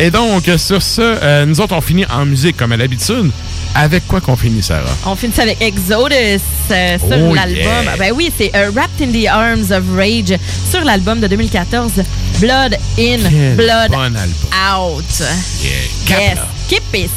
Et 0.01 0.11
donc, 0.11 0.51
sur 0.57 0.83
ce, 0.83 1.01
euh, 1.01 1.47
nous 1.47 1.61
autres, 1.61 1.75
on 1.77 1.81
finit 1.81 2.05
en 2.11 2.27
musique 2.27 2.57
comme 2.57 2.73
à 2.73 2.77
l'habitude. 2.77 3.31
Avec 3.77 4.05
quoi 4.09 4.21
qu'on 4.21 4.35
finit, 4.35 4.65
Sarah? 4.65 4.83
On 5.07 5.15
finit 5.15 5.33
ça 5.33 5.43
avec 5.43 5.63
Exodus 5.63 6.41
euh, 6.73 6.99
sur 6.99 7.07
Oh, 7.09 7.35
l'album. 7.35 7.55
yeah. 7.55 7.97
Ben 7.97 8.13
oui, 8.17 8.33
c'est 8.37 8.51
euh, 8.57 8.73
Wrapped 8.75 9.01
in 9.01 9.13
the 9.13 9.27
Arms 9.29 9.71
of 9.71 9.85
Rage 9.97 10.37
sur 10.69 10.83
l'album 10.85 11.21
de 11.21 11.29
2014, 11.29 11.93
Blood 12.41 12.75
In, 12.99 13.19
Quel 13.31 13.55
Blood 13.57 13.91
bon 13.93 14.01
album. 14.17 14.35
Out. 14.77 15.05
Yeah. 15.63 16.19
Yes, 16.19 16.39
keep 16.69 16.83
it. 16.95 17.11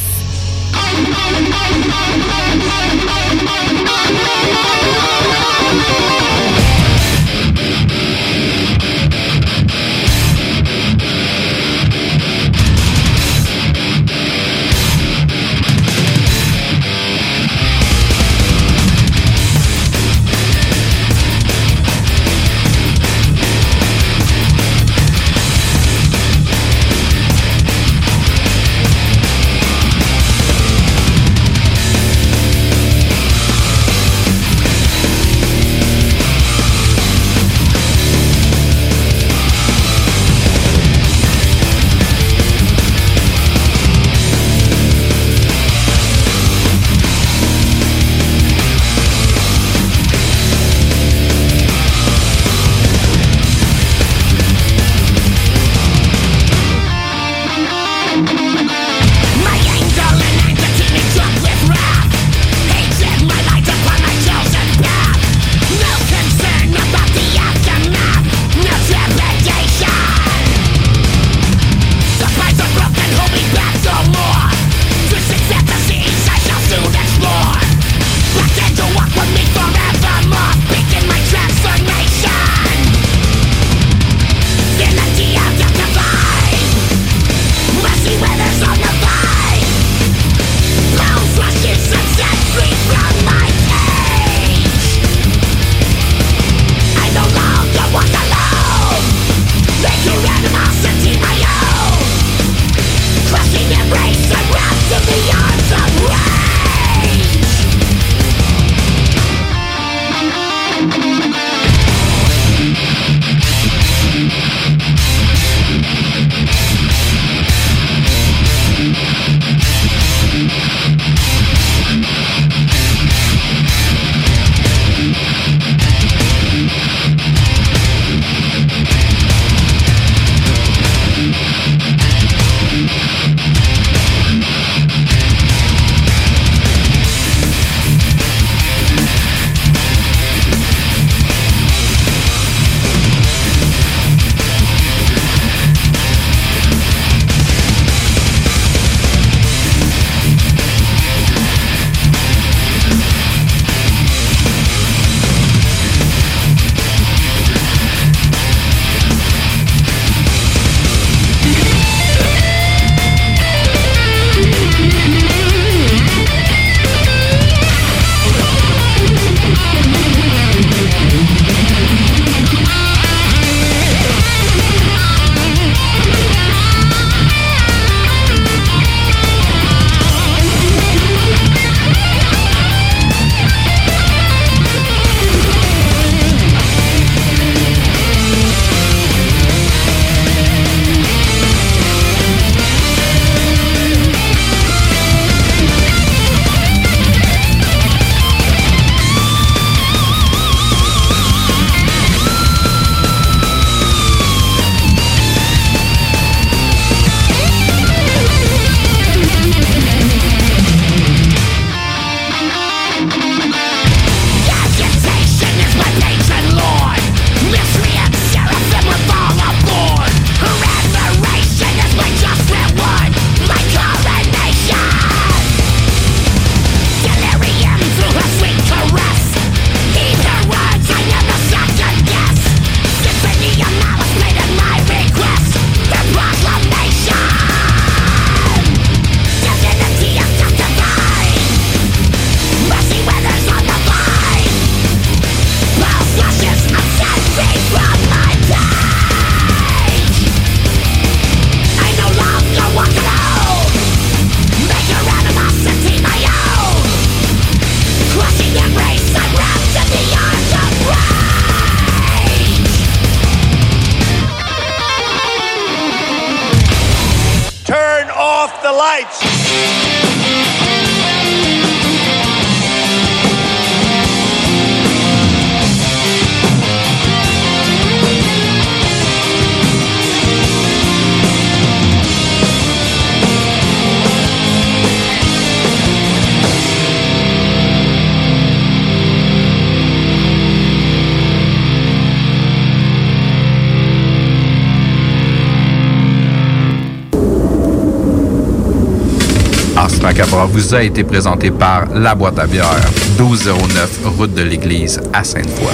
Vous 300.45 300.75
a 300.75 300.83
été 300.83 301.03
présenté 301.03 301.51
par 301.51 301.85
La 301.93 302.15
Boîte 302.15 302.37
à 302.37 302.45
bière, 302.45 302.79
1209 303.17 303.99
route 304.17 304.33
de 304.33 304.43
l'église 304.43 305.01
à 305.13 305.23
Sainte-Foy. 305.23 305.73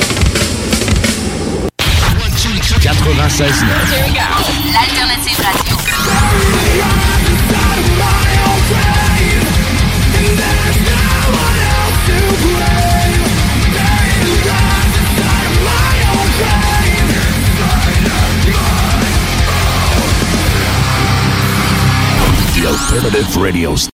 96.9. 2.79 3.63
L'alternative 4.73 5.37
radio. 5.43 5.75
The 22.53 22.65
alternative 22.67 23.37
radio 23.37 23.98